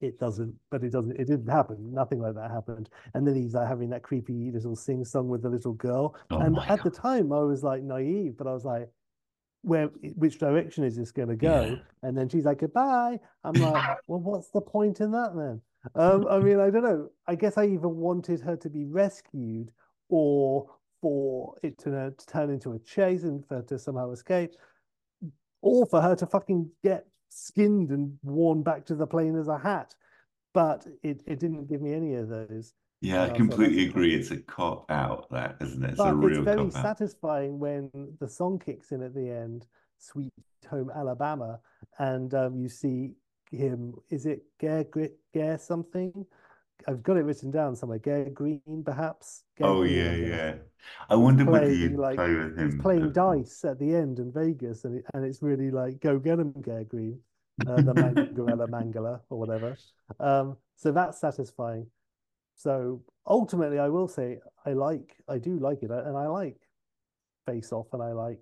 it 0.00 0.20
doesn't. 0.20 0.54
But 0.70 0.84
it 0.84 0.92
doesn't. 0.92 1.16
It 1.20 1.26
didn't 1.26 1.48
happen. 1.48 1.92
Nothing 1.92 2.20
like 2.20 2.36
that 2.36 2.52
happened. 2.52 2.88
And 3.14 3.26
then 3.26 3.34
he's 3.34 3.54
like 3.54 3.68
having 3.68 3.90
that 3.90 4.04
creepy 4.04 4.52
little 4.52 4.76
sing 4.76 5.04
song 5.04 5.28
with 5.28 5.42
the 5.42 5.50
little 5.50 5.74
girl, 5.74 6.16
Oh 6.30 6.38
and 6.38 6.56
at 6.68 6.84
the 6.84 6.90
time, 6.90 7.32
I 7.32 7.40
was 7.40 7.64
like 7.64 7.82
naive, 7.82 8.36
but 8.38 8.46
I 8.46 8.52
was 8.52 8.64
like, 8.64 8.88
where, 9.62 9.86
which 10.16 10.38
direction 10.38 10.84
is 10.84 10.96
this 10.96 11.12
going 11.12 11.28
to 11.28 11.36
go? 11.36 11.64
Yeah. 11.64 12.08
And 12.08 12.16
then 12.16 12.28
she's 12.28 12.44
like, 12.44 12.60
goodbye. 12.60 13.18
I'm 13.44 13.52
like, 13.60 13.98
well, 14.06 14.20
what's 14.20 14.50
the 14.50 14.60
point 14.60 15.00
in 15.00 15.10
that 15.12 15.32
then? 15.36 15.60
Um, 15.94 16.26
I 16.28 16.38
mean, 16.38 16.60
I 16.60 16.70
don't 16.70 16.82
know. 16.82 17.10
I 17.26 17.34
guess 17.34 17.56
I 17.56 17.64
either 17.64 17.88
wanted 17.88 18.40
her 18.40 18.56
to 18.56 18.68
be 18.68 18.84
rescued 18.84 19.70
or 20.08 20.66
for 21.00 21.54
it 21.62 21.78
to, 21.78 21.96
uh, 21.96 22.10
to 22.10 22.26
turn 22.26 22.50
into 22.50 22.72
a 22.72 22.78
chase 22.80 23.22
and 23.22 23.46
for 23.46 23.56
her 23.56 23.62
to 23.62 23.78
somehow 23.78 24.10
escape, 24.10 24.52
or 25.62 25.86
for 25.86 26.00
her 26.00 26.14
to 26.16 26.26
fucking 26.26 26.70
get 26.84 27.06
skinned 27.30 27.90
and 27.90 28.18
worn 28.22 28.62
back 28.62 28.84
to 28.86 28.94
the 28.94 29.06
plane 29.06 29.38
as 29.38 29.48
a 29.48 29.58
hat. 29.58 29.94
But 30.52 30.86
it, 31.02 31.22
it 31.26 31.38
didn't 31.38 31.68
give 31.68 31.80
me 31.80 31.94
any 31.94 32.14
of 32.14 32.28
those. 32.28 32.74
Yeah, 33.00 33.24
I 33.24 33.30
completely 33.30 33.86
agree. 33.86 34.14
It's 34.14 34.30
a 34.30 34.36
cop 34.36 34.90
out, 34.90 35.30
that, 35.30 35.56
isn't 35.60 35.82
it? 35.82 35.90
It's 35.92 36.00
a 36.00 36.04
But 36.04 36.14
real 36.16 36.46
it's 36.46 36.56
very 36.56 36.70
satisfying 36.70 37.58
when 37.58 37.90
the 38.20 38.28
song 38.28 38.58
kicks 38.58 38.92
in 38.92 39.02
at 39.02 39.14
the 39.14 39.30
end, 39.30 39.66
Sweet 39.98 40.32
Home 40.68 40.90
Alabama, 40.94 41.60
and 41.98 42.34
um, 42.34 42.60
you 42.60 42.68
see 42.68 43.14
him. 43.50 43.94
Is 44.10 44.26
it 44.26 44.42
Gare 44.58 44.84
Gare 45.32 45.58
something? 45.58 46.26
I've 46.86 47.02
got 47.02 47.16
it 47.16 47.24
written 47.24 47.50
down 47.50 47.74
somewhere. 47.74 47.98
Gare 47.98 48.30
Green, 48.30 48.82
perhaps. 48.84 49.44
Gare 49.56 49.68
Oh, 49.68 49.80
Green, 49.80 49.96
yeah, 49.96 50.14
yeah. 50.14 50.54
I 51.08 51.14
wonder 51.14 51.44
whether 51.44 51.66
playing, 51.66 51.80
you'd 51.80 51.98
like, 51.98 52.16
play 52.16 52.34
with 52.34 52.58
He's 52.58 52.80
playing 52.80 53.12
dice 53.12 53.64
at 53.64 53.78
the 53.78 53.94
end 53.94 54.18
in 54.18 54.30
Vegas, 54.30 54.84
and 54.84 54.98
it, 54.98 55.04
and 55.14 55.24
it's 55.24 55.42
really 55.42 55.70
like 55.70 56.00
go 56.00 56.18
get 56.18 56.38
him, 56.38 56.52
Gare 56.60 56.84
Green, 56.84 57.18
uh, 57.66 57.76
the 57.76 57.94
Mangarella 57.94 58.68
Mangala 58.68 59.20
or 59.30 59.38
whatever. 59.38 59.76
Um, 60.18 60.58
so 60.76 60.92
that's 60.92 61.18
satisfying. 61.18 61.86
So 62.60 63.00
ultimately, 63.26 63.78
I 63.78 63.88
will 63.88 64.06
say 64.06 64.38
I 64.66 64.74
like, 64.74 65.16
I 65.26 65.38
do 65.38 65.58
like 65.58 65.82
it, 65.82 65.90
and 65.90 66.14
I 66.14 66.26
like 66.26 66.58
Face 67.46 67.72
Off, 67.72 67.86
and 67.94 68.02
I 68.02 68.12
like 68.12 68.38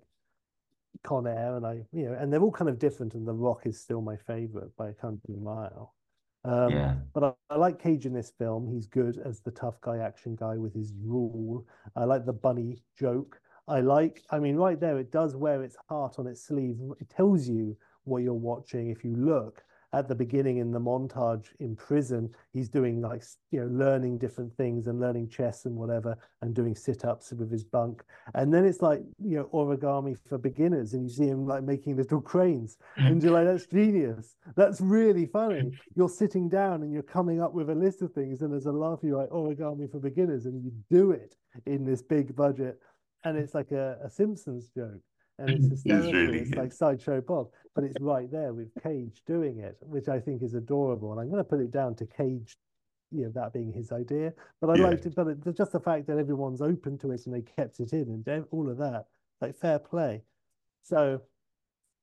Con 1.05 1.25
Air, 1.25 1.55
and 1.55 1.65
I, 1.65 1.85
you 1.93 2.05
know, 2.09 2.17
and 2.19 2.31
they're 2.31 2.41
all 2.41 2.51
kind 2.51 2.67
of 2.67 2.79
different. 2.79 3.13
And 3.13 3.25
The 3.25 3.33
Rock 3.33 3.61
is 3.65 3.79
still 3.79 4.01
my 4.01 4.17
favorite 4.17 4.75
by 4.75 4.89
a 4.89 4.93
country 4.93 5.37
mile. 5.37 5.95
Um, 6.43 6.73
Yeah. 6.73 6.95
but 7.13 7.23
I, 7.23 7.31
I 7.53 7.55
like 7.55 7.81
Cage 7.81 8.05
in 8.05 8.11
this 8.11 8.33
film. 8.37 8.69
He's 8.69 8.87
good 8.87 9.17
as 9.23 9.39
the 9.39 9.51
tough 9.51 9.79
guy, 9.79 9.99
action 9.99 10.35
guy 10.35 10.57
with 10.57 10.73
his 10.73 10.91
rule. 11.01 11.65
I 11.95 12.03
like 12.03 12.25
the 12.25 12.33
bunny 12.33 12.83
joke. 12.99 13.39
I 13.69 13.79
like, 13.79 14.21
I 14.31 14.39
mean, 14.39 14.57
right 14.57 14.81
there, 14.81 14.97
it 14.99 15.13
does 15.13 15.37
wear 15.37 15.63
its 15.63 15.77
heart 15.87 16.19
on 16.19 16.27
its 16.27 16.43
sleeve. 16.45 16.75
It 16.99 17.09
tells 17.09 17.47
you 17.47 17.77
what 18.03 18.21
you're 18.23 18.33
watching 18.33 18.89
if 18.89 19.05
you 19.05 19.15
look 19.15 19.63
at 19.93 20.07
the 20.07 20.15
beginning 20.15 20.57
in 20.57 20.71
the 20.71 20.79
montage 20.79 21.47
in 21.59 21.75
prison. 21.75 22.29
He's 22.53 22.69
doing 22.69 23.01
like, 23.01 23.23
you 23.51 23.61
know, 23.61 23.67
learning 23.67 24.19
different 24.19 24.55
things 24.55 24.87
and 24.87 24.99
learning 24.99 25.29
chess 25.29 25.65
and 25.65 25.75
whatever, 25.75 26.17
and 26.41 26.53
doing 26.53 26.75
sit 26.75 27.05
ups 27.05 27.31
with 27.31 27.51
his 27.51 27.63
bunk. 27.63 28.03
And 28.35 28.53
then 28.53 28.65
it's 28.65 28.81
like, 28.81 29.01
you 29.19 29.37
know, 29.37 29.49
origami 29.53 30.15
for 30.27 30.37
beginners, 30.37 30.93
and 30.93 31.03
you 31.03 31.09
see 31.09 31.27
him 31.27 31.47
like 31.47 31.63
making 31.63 31.95
little 31.97 32.21
cranes. 32.21 32.77
And 32.97 33.23
you're 33.23 33.31
like, 33.31 33.45
that's 33.45 33.65
genius. 33.65 34.35
That's 34.55 34.79
really 34.81 35.25
funny. 35.25 35.71
You're 35.95 36.09
sitting 36.09 36.47
down 36.47 36.83
and 36.83 36.93
you're 36.93 37.01
coming 37.01 37.41
up 37.41 37.53
with 37.53 37.69
a 37.69 37.75
list 37.75 38.01
of 38.01 38.13
things, 38.13 38.41
and 38.41 38.51
there's 38.51 38.67
a 38.67 38.71
laugh 38.71 38.99
You're 39.01 39.17
like 39.17 39.29
origami 39.29 39.89
for 39.91 39.99
beginners, 39.99 40.45
and 40.45 40.63
you 40.63 40.71
do 40.89 41.11
it 41.11 41.35
in 41.65 41.85
this 41.85 42.01
big 42.01 42.35
budget, 42.35 42.79
and 43.23 43.37
it's 43.37 43.53
like 43.55 43.71
a, 43.71 43.97
a 44.03 44.09
Simpsons 44.09 44.69
joke, 44.75 45.01
and 45.39 45.49
it's 45.51 45.65
mm, 45.65 45.71
It's 45.71 45.83
hysterical. 45.83 46.11
really 46.13 46.39
it's 46.39 46.49
good. 46.49 46.59
like 46.59 46.73
sideshow 46.73 47.21
Bob, 47.21 47.49
but 47.75 47.83
it's 47.83 47.99
right 47.99 48.29
there 48.31 48.53
with 48.53 48.69
Cage 48.83 49.23
doing 49.25 49.59
it, 49.59 49.77
which 49.81 50.07
I 50.09 50.19
think 50.19 50.43
is 50.43 50.53
adorable. 50.53 51.11
And 51.11 51.19
I'm 51.21 51.29
going 51.29 51.43
to 51.43 51.49
put 51.49 51.61
it 51.61 51.71
down 51.71 51.95
to 51.95 52.05
Cage, 52.05 52.57
you 53.11 53.23
know, 53.25 53.31
that 53.31 53.53
being 53.53 53.71
his 53.71 53.91
idea. 53.91 54.33
But 54.61 54.69
I 54.71 54.75
Yeah. 54.75 54.87
liked 54.89 55.05
it, 55.05 55.15
but 55.15 55.27
it, 55.27 55.55
just 55.55 55.71
the 55.71 55.79
fact 55.79 56.07
that 56.07 56.17
everyone's 56.17 56.61
open 56.61 56.97
to 56.99 57.11
it 57.11 57.25
and 57.25 57.33
they 57.33 57.41
kept 57.41 57.79
it 57.79 57.93
in, 57.93 58.23
and 58.27 58.45
all 58.51 58.69
of 58.69 58.77
that, 58.77 59.07
like 59.41 59.55
fair 59.57 59.79
play. 59.79 60.23
So 60.83 61.21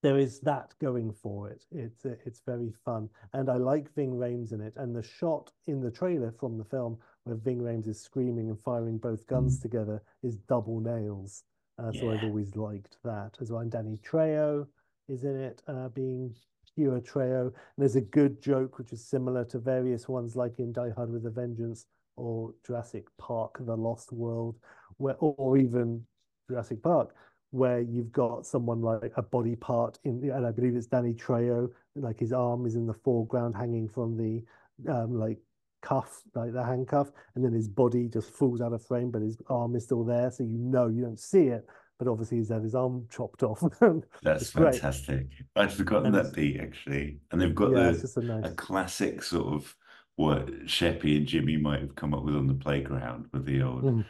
there 0.02 0.18
is 0.18 0.40
that 0.40 0.74
going 0.80 1.12
for 1.12 1.48
it. 1.50 1.64
It's 1.72 2.04
it's 2.04 2.40
very 2.46 2.72
fun, 2.84 3.08
and 3.32 3.48
I 3.50 3.56
like 3.56 3.92
Ving 3.94 4.12
Rhames 4.12 4.52
in 4.52 4.60
it. 4.60 4.74
And 4.76 4.94
the 4.94 5.02
shot 5.02 5.50
in 5.66 5.80
the 5.80 5.90
trailer 5.90 6.32
from 6.32 6.58
the 6.58 6.64
film 6.64 6.98
where 7.24 7.36
Ving 7.36 7.58
Rhames 7.60 7.88
is 7.88 8.00
screaming 8.00 8.48
and 8.50 8.60
firing 8.60 8.98
both 8.98 9.26
guns 9.26 9.58
mm. 9.58 9.62
together 9.62 10.02
is 10.22 10.36
double 10.36 10.80
nails. 10.80 11.42
Uh, 11.78 11.92
So 11.92 12.10
I've 12.10 12.24
always 12.24 12.56
liked 12.56 12.96
that 13.04 13.36
as 13.40 13.50
well. 13.50 13.60
And 13.60 13.70
Danny 13.70 13.98
Trejo 13.98 14.66
is 15.08 15.24
in 15.24 15.36
it, 15.36 15.62
uh, 15.68 15.88
being 15.88 16.34
pure 16.74 17.00
Trejo. 17.00 17.46
And 17.46 17.52
there's 17.78 17.96
a 17.96 18.00
good 18.00 18.40
joke 18.40 18.78
which 18.78 18.92
is 18.92 19.04
similar 19.04 19.44
to 19.46 19.58
various 19.58 20.08
ones 20.08 20.36
like 20.36 20.58
in 20.58 20.72
Die 20.72 20.90
Hard 20.96 21.10
with 21.10 21.26
a 21.26 21.30
Vengeance 21.30 21.86
or 22.16 22.54
Jurassic 22.66 23.06
Park: 23.18 23.58
The 23.60 23.76
Lost 23.76 24.12
World, 24.12 24.56
where 24.96 25.16
or 25.18 25.58
even 25.58 26.06
Jurassic 26.48 26.82
Park, 26.82 27.14
where 27.50 27.80
you've 27.80 28.12
got 28.12 28.46
someone 28.46 28.80
like 28.80 29.12
a 29.16 29.22
body 29.22 29.56
part 29.56 29.98
in, 30.04 30.30
and 30.30 30.46
I 30.46 30.50
believe 30.50 30.76
it's 30.76 30.86
Danny 30.86 31.12
Trejo, 31.12 31.70
like 31.94 32.18
his 32.18 32.32
arm 32.32 32.64
is 32.66 32.74
in 32.74 32.86
the 32.86 32.94
foreground, 32.94 33.54
hanging 33.54 33.88
from 33.88 34.16
the 34.16 34.42
um, 34.90 35.18
like 35.18 35.38
cuff, 35.86 36.22
like 36.34 36.52
the 36.52 36.64
handcuff, 36.64 37.08
and 37.34 37.44
then 37.44 37.52
his 37.52 37.68
body 37.68 38.08
just 38.08 38.30
falls 38.30 38.60
out 38.60 38.72
of 38.72 38.84
frame, 38.84 39.10
but 39.10 39.22
his 39.22 39.36
arm 39.48 39.76
is 39.76 39.84
still 39.84 40.04
there, 40.04 40.30
so 40.30 40.42
you 40.42 40.58
know 40.58 40.88
you 40.88 41.02
don't 41.02 41.20
see 41.20 41.46
it, 41.56 41.64
but 41.98 42.08
obviously 42.08 42.38
he's 42.38 42.50
had 42.50 42.62
his 42.62 42.74
arm 42.74 43.06
chopped 43.10 43.42
off. 43.42 43.62
That's 44.22 44.50
fantastic. 44.50 45.26
I'd 45.54 45.72
forgotten 45.72 46.06
And 46.06 46.14
that 46.14 46.34
beat 46.34 46.60
actually. 46.60 47.20
And 47.30 47.40
they've 47.40 47.54
got 47.54 47.70
yeah, 47.72 47.90
the 47.92 48.12
a 48.16 48.22
nice. 48.22 48.50
a 48.52 48.54
classic 48.54 49.22
sort 49.22 49.54
of 49.54 49.74
what 50.16 50.46
Sheppy 50.66 51.16
and 51.18 51.26
Jimmy 51.26 51.56
might 51.56 51.80
have 51.80 51.94
come 51.94 52.14
up 52.14 52.24
with 52.24 52.36
on 52.36 52.46
the 52.46 52.54
playground 52.54 53.26
with 53.32 53.44
the 53.44 53.62
old 53.62 53.84
Mm. 53.84 54.04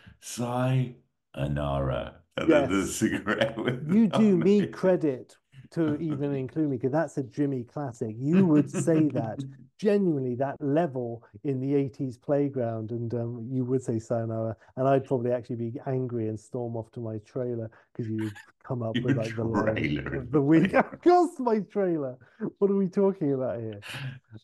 Sayonara. 1.34 2.14
And 2.38 2.50
then 2.50 2.70
the 2.70 2.86
cigarette 2.86 3.56
with 3.56 3.90
You 3.92 4.08
do 4.08 4.36
me 4.36 4.66
credit 4.66 5.36
to 5.72 5.96
even 5.96 6.34
include 6.34 6.70
me 6.70 6.76
because 6.76 6.92
that's 6.92 7.16
a 7.18 7.22
Jimmy 7.22 7.64
classic. 7.64 8.14
You 8.18 8.46
would 8.46 8.70
say 8.70 9.08
that 9.08 9.42
genuinely 9.78 10.34
that 10.36 10.56
level 10.60 11.22
in 11.44 11.60
the 11.60 11.74
80s 11.74 12.20
playground 12.20 12.90
and 12.92 13.12
um, 13.14 13.46
you 13.50 13.64
would 13.64 13.82
say 13.82 13.98
sayonara 13.98 14.56
and 14.76 14.88
I'd 14.88 15.04
probably 15.04 15.32
actually 15.32 15.56
be 15.56 15.80
angry 15.86 16.28
and 16.28 16.40
storm 16.40 16.76
off 16.76 16.90
to 16.92 17.00
my 17.00 17.18
trailer 17.26 17.70
because 17.92 18.10
you 18.10 18.30
come 18.64 18.82
up 18.82 18.94
with 19.02 19.16
like 19.16 19.36
the 19.36 19.44
line 19.44 19.76
trailer 19.76 20.16
of 20.16 20.24
is 20.24 20.30
the 20.30 20.40
week. 20.40 20.74
Of 20.74 21.02
course 21.02 21.38
my 21.38 21.60
trailer. 21.60 22.16
What 22.58 22.70
are 22.70 22.76
we 22.76 22.88
talking 22.88 23.34
about 23.34 23.60
here? 23.60 23.80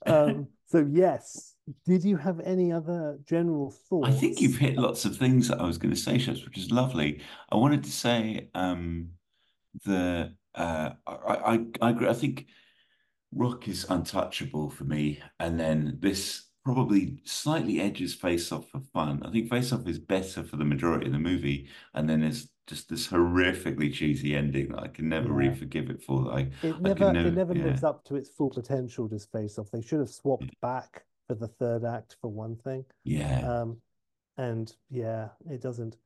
Um, 0.06 0.48
so 0.66 0.86
yes, 0.90 1.54
did 1.86 2.04
you 2.04 2.16
have 2.16 2.40
any 2.40 2.72
other 2.72 3.18
general 3.24 3.70
thoughts? 3.70 4.08
I 4.08 4.12
think 4.12 4.40
you've 4.40 4.56
hit 4.56 4.76
lots 4.76 5.04
of 5.04 5.16
things 5.16 5.48
that 5.48 5.60
I 5.60 5.66
was 5.66 5.78
going 5.78 5.94
to 5.94 6.00
say, 6.00 6.14
which 6.14 6.58
is 6.58 6.70
lovely. 6.70 7.20
I 7.50 7.56
wanted 7.56 7.84
to 7.84 7.90
say 7.90 8.48
um, 8.54 9.10
the 9.84 10.34
uh, 10.54 10.90
I, 11.06 11.12
I 11.54 11.66
I 11.80 11.90
agree. 11.90 12.08
I 12.08 12.14
think 12.14 12.46
Rock 13.34 13.68
is 13.68 13.86
untouchable 13.88 14.70
for 14.70 14.84
me, 14.84 15.20
and 15.38 15.58
then 15.58 15.98
this 16.00 16.48
probably 16.64 17.18
slightly 17.24 17.80
edges 17.80 18.14
Face 18.14 18.52
Off 18.52 18.68
for 18.70 18.80
fun. 18.92 19.22
I 19.24 19.30
think 19.30 19.48
Face 19.50 19.72
Off 19.72 19.86
is 19.88 19.98
better 19.98 20.44
for 20.44 20.56
the 20.56 20.64
majority 20.64 21.06
of 21.06 21.12
the 21.12 21.18
movie, 21.18 21.68
and 21.94 22.08
then 22.08 22.20
there's 22.20 22.48
just 22.68 22.88
this 22.88 23.08
horrifically 23.08 23.92
cheesy 23.92 24.36
ending 24.36 24.68
that 24.68 24.80
I 24.82 24.88
can 24.88 25.08
never 25.08 25.28
Yeah. 25.28 25.34
really 25.34 25.54
forgive 25.56 25.90
it 25.90 26.02
for. 26.02 26.22
Like 26.22 26.52
It 26.62 26.76
I 26.76 26.78
never 26.78 26.94
can 26.94 27.12
never, 27.12 27.28
it 27.28 27.34
never 27.34 27.54
yeah. 27.54 27.64
lives 27.64 27.82
up 27.84 28.04
to 28.04 28.16
its 28.16 28.28
full 28.28 28.50
potential, 28.50 29.08
does 29.08 29.26
Face 29.26 29.58
Off. 29.58 29.70
They 29.70 29.82
should 29.82 29.98
have 30.00 30.10
swapped 30.10 30.58
back 30.60 31.04
for 31.26 31.34
the 31.34 31.48
third 31.48 31.84
act 31.84 32.16
for 32.20 32.28
one 32.28 32.56
thing. 32.56 32.84
Yeah, 33.04 33.40
Um, 33.62 33.78
and 34.36 34.72
yeah, 34.90 35.30
it 35.50 35.60
doesn't 35.60 35.96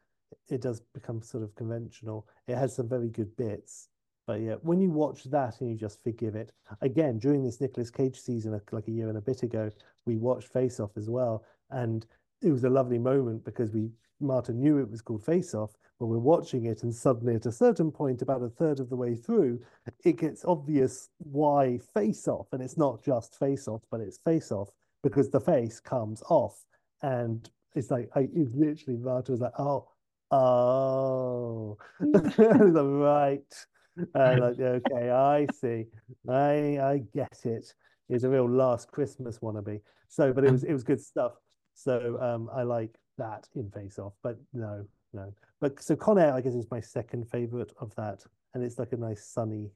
it 0.48 0.60
does 0.60 0.80
become 0.94 1.22
sort 1.22 1.44
of 1.44 1.54
conventional. 1.54 2.26
It 2.48 2.56
has 2.56 2.74
some 2.74 2.88
very 2.88 3.08
good 3.08 3.36
bits. 3.36 3.88
But 4.26 4.40
yeah, 4.40 4.54
when 4.62 4.80
you 4.80 4.90
watch 4.90 5.24
that 5.24 5.60
and 5.60 5.70
you 5.70 5.76
just 5.76 6.02
forgive 6.02 6.34
it, 6.34 6.52
again, 6.80 7.18
during 7.18 7.44
this 7.44 7.60
Nicolas 7.60 7.90
Cage 7.90 8.18
season, 8.20 8.52
like- 8.52 8.88
a 8.88 8.90
year 8.90 9.08
and 9.08 9.18
a 9.18 9.20
bit 9.20 9.42
ago, 9.42 9.70
we 10.04 10.16
watched 10.16 10.48
Face 10.48 10.80
Off 10.80 10.96
as 10.96 11.08
well. 11.08 11.44
And 11.70 12.06
it 12.42 12.50
was 12.50 12.64
a 12.64 12.70
lovely 12.70 12.98
moment 12.98 13.44
because 13.44 13.70
we, 13.70 13.90
Martin 14.20 14.60
knew 14.60 14.78
it 14.78 14.90
was 14.90 15.00
called 15.00 15.24
Face 15.24 15.54
Off, 15.54 15.76
but 15.98 16.06
we're 16.06 16.18
watching 16.18 16.66
it 16.66 16.82
and 16.82 16.94
suddenly 16.94 17.36
at 17.36 17.46
a 17.46 17.52
certain 17.52 17.90
point, 17.90 18.20
about 18.20 18.42
a 18.42 18.48
third 18.48 18.80
of 18.80 18.90
the 18.90 18.96
way 18.96 19.14
through, 19.14 19.60
it 20.04 20.18
gets 20.18 20.44
obvious 20.44 21.08
why 21.18 21.78
Face 21.94 22.26
Off. 22.26 22.48
And 22.52 22.62
it's 22.62 22.76
not 22.76 23.02
just 23.04 23.38
Face 23.38 23.68
Off, 23.68 23.82
but 23.90 24.00
it's 24.00 24.18
Face 24.18 24.50
Off 24.50 24.70
because 25.02 25.30
the 25.30 25.40
face 25.40 25.78
comes 25.78 26.22
off. 26.28 26.64
And 27.02 27.48
it's 27.76 27.90
like, 27.90 28.10
I, 28.16 28.28
it's 28.34 28.54
literally, 28.54 28.98
Martin 28.98 29.34
was 29.34 29.40
like, 29.40 29.52
oh, 29.58 29.88
oh, 30.32 31.78
mm. 32.00 32.74
like, 32.74 33.06
right. 33.06 33.66
And 34.14 34.40
like, 34.40 34.60
okay, 34.60 35.10
I 35.10 35.46
see. 35.52 35.86
I 36.28 36.78
I 36.92 37.02
get 37.14 37.38
it. 37.44 37.74
It's 38.08 38.24
a 38.24 38.28
real 38.30 38.48
last 38.48 38.90
Christmas 38.92 39.38
wannabe. 39.40 39.80
So, 40.08 40.32
but 40.32 40.44
it 40.44 40.52
was 40.52 40.64
it 40.64 40.72
was 40.72 40.84
good 40.84 41.00
stuff. 41.00 41.32
So 41.74 42.18
um 42.20 42.48
I 42.54 42.62
like 42.62 42.94
that 43.18 43.48
in 43.54 43.70
Face 43.70 43.98
Off, 43.98 44.14
but 44.22 44.38
no, 44.52 44.86
no. 45.12 45.32
But 45.60 45.82
so 45.82 45.96
Con 45.96 46.18
Air, 46.18 46.34
I 46.34 46.40
guess, 46.40 46.54
is 46.54 46.70
my 46.70 46.80
second 46.80 47.28
favorite 47.30 47.72
of 47.80 47.94
that. 47.96 48.22
And 48.54 48.62
it's 48.62 48.78
like 48.78 48.92
a 48.92 48.96
nice 48.96 49.24
sunny, 49.26 49.70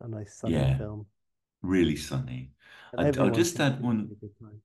a 0.00 0.08
nice 0.08 0.34
sunny 0.34 0.54
Yeah. 0.54 0.78
film. 0.78 1.06
really 1.62 1.96
sunny. 1.96 2.52
And 2.92 3.16
I- 3.16 3.22
I'll 3.24 3.30
just 3.30 3.58
add 3.60 3.80
one- 3.82 3.98
having 4.00 4.12
a 4.12 4.20
good 4.20 4.38
time. 4.38 4.62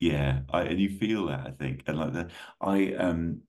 Yeah, 0.00 0.42
I, 0.52 0.62
and 0.62 0.78
you 0.78 0.90
feel 0.90 1.26
that, 1.26 1.46
I 1.46 1.50
think. 1.52 1.82
And 1.86 1.98
like 1.98 2.12
that, 2.12 2.30
I 2.60 2.92
um 2.94 3.42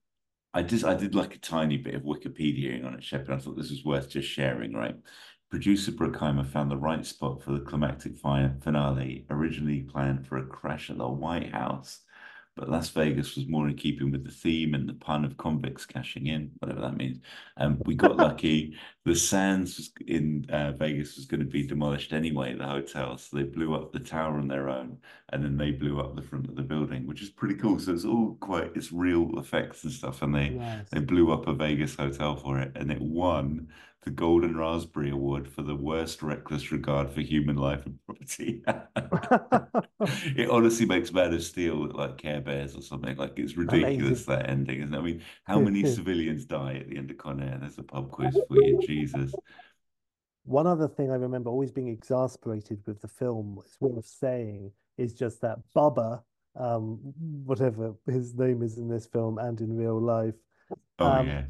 I 0.52 0.62
just 0.62 0.84
I 0.84 0.94
did 0.94 1.14
like 1.14 1.34
a 1.34 1.38
tiny 1.38 1.76
bit 1.76 1.94
of 1.94 2.02
Wikipediaing 2.02 2.84
on 2.84 2.94
it, 2.94 3.04
Shepard. 3.04 3.30
I 3.30 3.38
thought 3.38 3.56
this 3.56 3.70
was 3.70 3.84
worth 3.84 4.10
just 4.10 4.28
sharing, 4.28 4.72
right? 4.72 4.96
Producer 5.48 5.92
Bruckheimer 5.92 6.46
found 6.46 6.70
the 6.70 6.76
right 6.76 7.04
spot 7.04 7.42
for 7.42 7.52
the 7.52 7.60
climactic 7.60 8.16
fi- 8.16 8.52
finale, 8.60 9.26
originally 9.30 9.82
planned 9.82 10.26
for 10.26 10.38
a 10.38 10.46
crash 10.46 10.90
at 10.90 10.98
the 10.98 11.08
White 11.08 11.52
House. 11.52 12.00
But 12.60 12.68
Las 12.68 12.90
Vegas 12.90 13.36
was 13.36 13.46
more 13.46 13.68
in 13.68 13.74
keeping 13.74 14.10
with 14.10 14.22
the 14.22 14.30
theme 14.30 14.74
and 14.74 14.86
the 14.86 14.92
pun 14.92 15.24
of 15.24 15.38
convicts 15.38 15.86
cashing 15.86 16.26
in, 16.26 16.50
whatever 16.58 16.82
that 16.82 16.96
means. 16.98 17.18
Um, 17.56 17.80
we 17.86 17.94
got 17.94 18.16
lucky. 18.18 18.76
The 19.06 19.16
Sands 19.16 19.78
was 19.78 19.90
in 20.06 20.44
uh, 20.50 20.72
Vegas 20.72 21.16
was 21.16 21.24
going 21.24 21.40
to 21.40 21.46
be 21.46 21.66
demolished 21.66 22.12
anyway, 22.12 22.54
the 22.54 22.66
hotel. 22.66 23.16
So 23.16 23.34
they 23.38 23.44
blew 23.44 23.74
up 23.74 23.92
the 23.92 23.98
tower 23.98 24.34
on 24.34 24.46
their 24.46 24.68
own 24.68 24.98
and 25.30 25.42
then 25.42 25.56
they 25.56 25.70
blew 25.70 26.00
up 26.00 26.14
the 26.14 26.20
front 26.20 26.50
of 26.50 26.54
the 26.54 26.62
building, 26.62 27.06
which 27.06 27.22
is 27.22 27.30
pretty 27.30 27.54
cool. 27.54 27.78
So 27.78 27.94
it's 27.94 28.04
all 28.04 28.36
quite 28.40 28.72
it's 28.74 28.92
real 28.92 29.38
effects 29.38 29.84
and 29.84 29.92
stuff, 29.92 30.20
and 30.20 30.34
they 30.34 30.50
Nice. 30.50 30.90
they 30.90 31.00
blew 31.00 31.32
up 31.32 31.46
a 31.46 31.54
Vegas 31.54 31.94
hotel 31.94 32.36
for 32.36 32.58
it, 32.58 32.72
and 32.74 32.92
it 32.92 33.00
won 33.00 33.68
the 34.02 34.10
Golden 34.10 34.56
Raspberry 34.56 35.10
Award 35.10 35.46
for 35.46 35.62
the 35.62 35.74
worst 35.74 36.22
reckless 36.22 36.72
regard 36.72 37.10
for 37.10 37.20
human 37.20 37.56
life 37.56 37.84
and 37.84 37.98
property. 38.06 38.62
it 40.36 40.48
honestly 40.48 40.86
makes 40.86 41.12
Man 41.12 41.34
of 41.34 41.42
Steel 41.42 41.74
look 41.74 41.94
like 41.94 42.16
Care 42.16 42.40
Bears 42.40 42.74
or 42.74 42.80
something. 42.80 43.16
Like 43.16 43.38
it's 43.38 43.56
ridiculous 43.56 44.24
that 44.24 44.48
ending, 44.48 44.80
isn't 44.80 44.94
it? 44.94 44.98
I 44.98 45.02
mean, 45.02 45.22
how 45.44 45.60
many 45.60 45.84
civilians 45.84 46.46
die 46.46 46.76
at 46.76 46.88
the 46.88 46.96
end 46.96 47.10
of 47.10 47.18
Con 47.18 47.42
Air? 47.42 47.58
There's 47.60 47.78
a 47.78 47.82
pub 47.82 48.10
quiz 48.10 48.40
for 48.48 48.56
you, 48.56 48.80
Jesus. 48.86 49.34
One 50.44 50.66
other 50.66 50.88
thing 50.88 51.10
I 51.10 51.16
remember 51.16 51.50
always 51.50 51.70
being 51.70 51.88
exasperated 51.88 52.80
with 52.86 53.02
the 53.02 53.08
film, 53.08 53.60
it's 53.64 53.78
worth 53.80 54.06
saying, 54.06 54.72
is 54.96 55.12
just 55.12 55.42
that 55.42 55.58
Bubba, 55.76 56.22
um, 56.56 56.98
whatever 57.44 57.94
his 58.06 58.34
name 58.34 58.62
is 58.62 58.78
in 58.78 58.88
this 58.88 59.06
film 59.06 59.38
and 59.38 59.60
in 59.60 59.76
real 59.76 60.00
life, 60.00 60.34
Oh 60.98 61.06
Um, 61.06 61.26
yeah, 61.26 61.44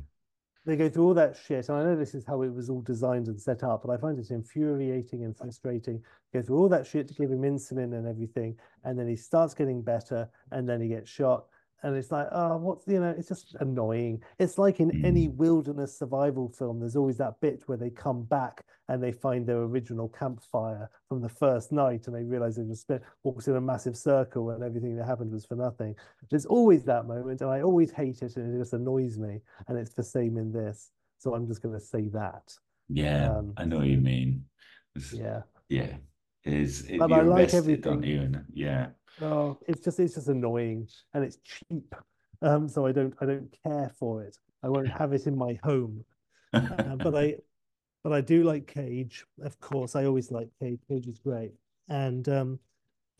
they 0.67 0.77
go 0.77 0.89
through 0.89 1.05
all 1.05 1.15
that 1.15 1.37
shit. 1.37 1.69
And 1.69 1.79
I 1.79 1.85
know 1.85 1.97
this 1.97 2.15
is 2.15 2.25
how 2.27 2.43
it 2.43 2.53
was 2.53 2.69
all 2.69 2.83
designed 2.83 3.29
and 3.29 3.41
set 3.41 3.63
up, 3.63 3.83
but 3.85 3.93
I 3.93 3.97
find 3.97 4.19
it 4.19 4.31
infuriating 4.31 5.25
and 5.25 5.37
frustrating. 5.37 6.03
Go 6.33 6.43
through 6.43 6.59
all 6.59 6.69
that 6.69 6.87
shit 6.87 7.09
to 7.09 7.15
give 7.15 7.31
him 7.31 7.43
insulin 7.43 7.95
and 7.97 8.07
everything, 8.07 8.57
and 8.85 8.99
then 8.99 9.09
he 9.09 9.17
starts 9.17 9.55
getting 9.55 9.83
better, 9.83 10.29
and 10.51 10.69
then 10.69 10.81
he 10.81 10.89
gets 10.89 11.11
shot. 11.11 11.47
And 11.83 11.97
it's 11.97 12.11
like, 12.13 12.29
oh, 12.33 12.59
what's 12.59 12.87
you 12.87 13.01
know, 13.01 13.15
it's 13.17 13.29
just 13.29 13.57
annoying. 13.61 14.23
It's 14.39 14.59
like 14.59 14.81
in 14.81 15.05
any 15.05 15.29
wilderness 15.29 15.99
survival 15.99 16.49
film, 16.51 16.79
there's 16.81 16.97
always 16.97 17.17
that 17.19 17.41
bit 17.41 17.63
where 17.67 17.79
they 17.79 17.91
come 17.91 18.23
back 18.25 18.65
and 18.89 19.03
they 19.03 19.13
find 19.13 19.47
their 19.47 19.59
original 19.63 20.09
campfire 20.09 20.91
from 21.09 21.23
the 21.23 21.29
first 21.29 21.71
night, 21.73 22.07
and 22.07 22.15
they 22.17 22.25
realize 22.25 22.57
they 22.57 22.65
just 22.65 22.83
spent 22.83 23.03
walked 23.23 23.47
in 23.49 23.57
a 23.57 23.61
massive 23.61 23.97
circle 23.97 24.51
and 24.51 24.63
everything 24.65 24.97
that 24.97 25.07
happened 25.07 25.31
was 25.33 25.47
for 25.47 25.55
nothing. 25.55 25.95
There's 26.29 26.45
always 26.47 26.85
that 26.85 27.07
moment, 27.07 27.41
and 27.41 27.51
I 27.51 27.63
always 27.63 27.93
hate 27.93 28.21
it, 28.23 28.37
and 28.37 28.55
it 28.55 28.59
just 28.59 28.73
annoys 28.75 29.17
me. 29.17 29.41
And 29.69 29.79
it's 29.79 29.95
the 29.95 30.03
same 30.03 30.37
in 30.37 30.53
this. 30.53 30.91
So 31.19 31.35
I'm 31.35 31.47
just 31.47 31.63
going 31.63 31.79
to 31.79 31.85
say 31.85 32.09
that. 32.09 32.53
yeah. 32.89 33.31
um, 33.31 33.53
I 33.57 33.65
know 33.65 33.79
what 33.79 33.87
you 33.87 33.99
mean. 33.99 34.45
It's- 34.97 35.13
Yeah. 35.13 35.43
yeah. 35.69 35.97
Is 36.45 36.83
it, 36.83 36.97
you're 36.97 37.13
I 37.13 37.23
like 37.23 37.55
everything. 37.55 38.03
you? 38.03 38.21
And 38.23 38.45
yeah. 38.53 38.89
Oh, 39.21 39.59
it's 39.69 39.81
just 39.81 40.01
it's 40.01 40.15
just 40.15 40.29
annoying 40.29 40.89
and 41.13 41.25
it's 41.25 41.39
cheap. 41.45 41.95
Um, 42.43 42.69
so 42.69 42.87
I 42.87 42.93
don't 42.93 43.15
I 43.21 43.27
don't 43.27 43.55
care 43.65 43.93
for 43.99 44.23
it. 44.23 44.37
I 44.63 44.69
won't 44.69 44.89
have 45.01 45.13
it 45.13 45.27
in 45.27 45.37
my 45.37 45.59
home. 45.63 46.05
Uh, 46.53 46.97
but 46.97 47.15
I 47.15 47.37
but 48.05 48.13
I 48.13 48.21
do 48.21 48.43
like 48.45 48.67
Cage. 48.67 49.27
Of 49.43 49.61
course, 49.61 49.95
I 49.97 50.07
always 50.07 50.31
like 50.31 50.49
Cage. 50.59 50.81
Cage 50.89 51.07
is 51.07 51.19
great. 51.19 51.53
And 51.89 52.29
um 52.29 52.59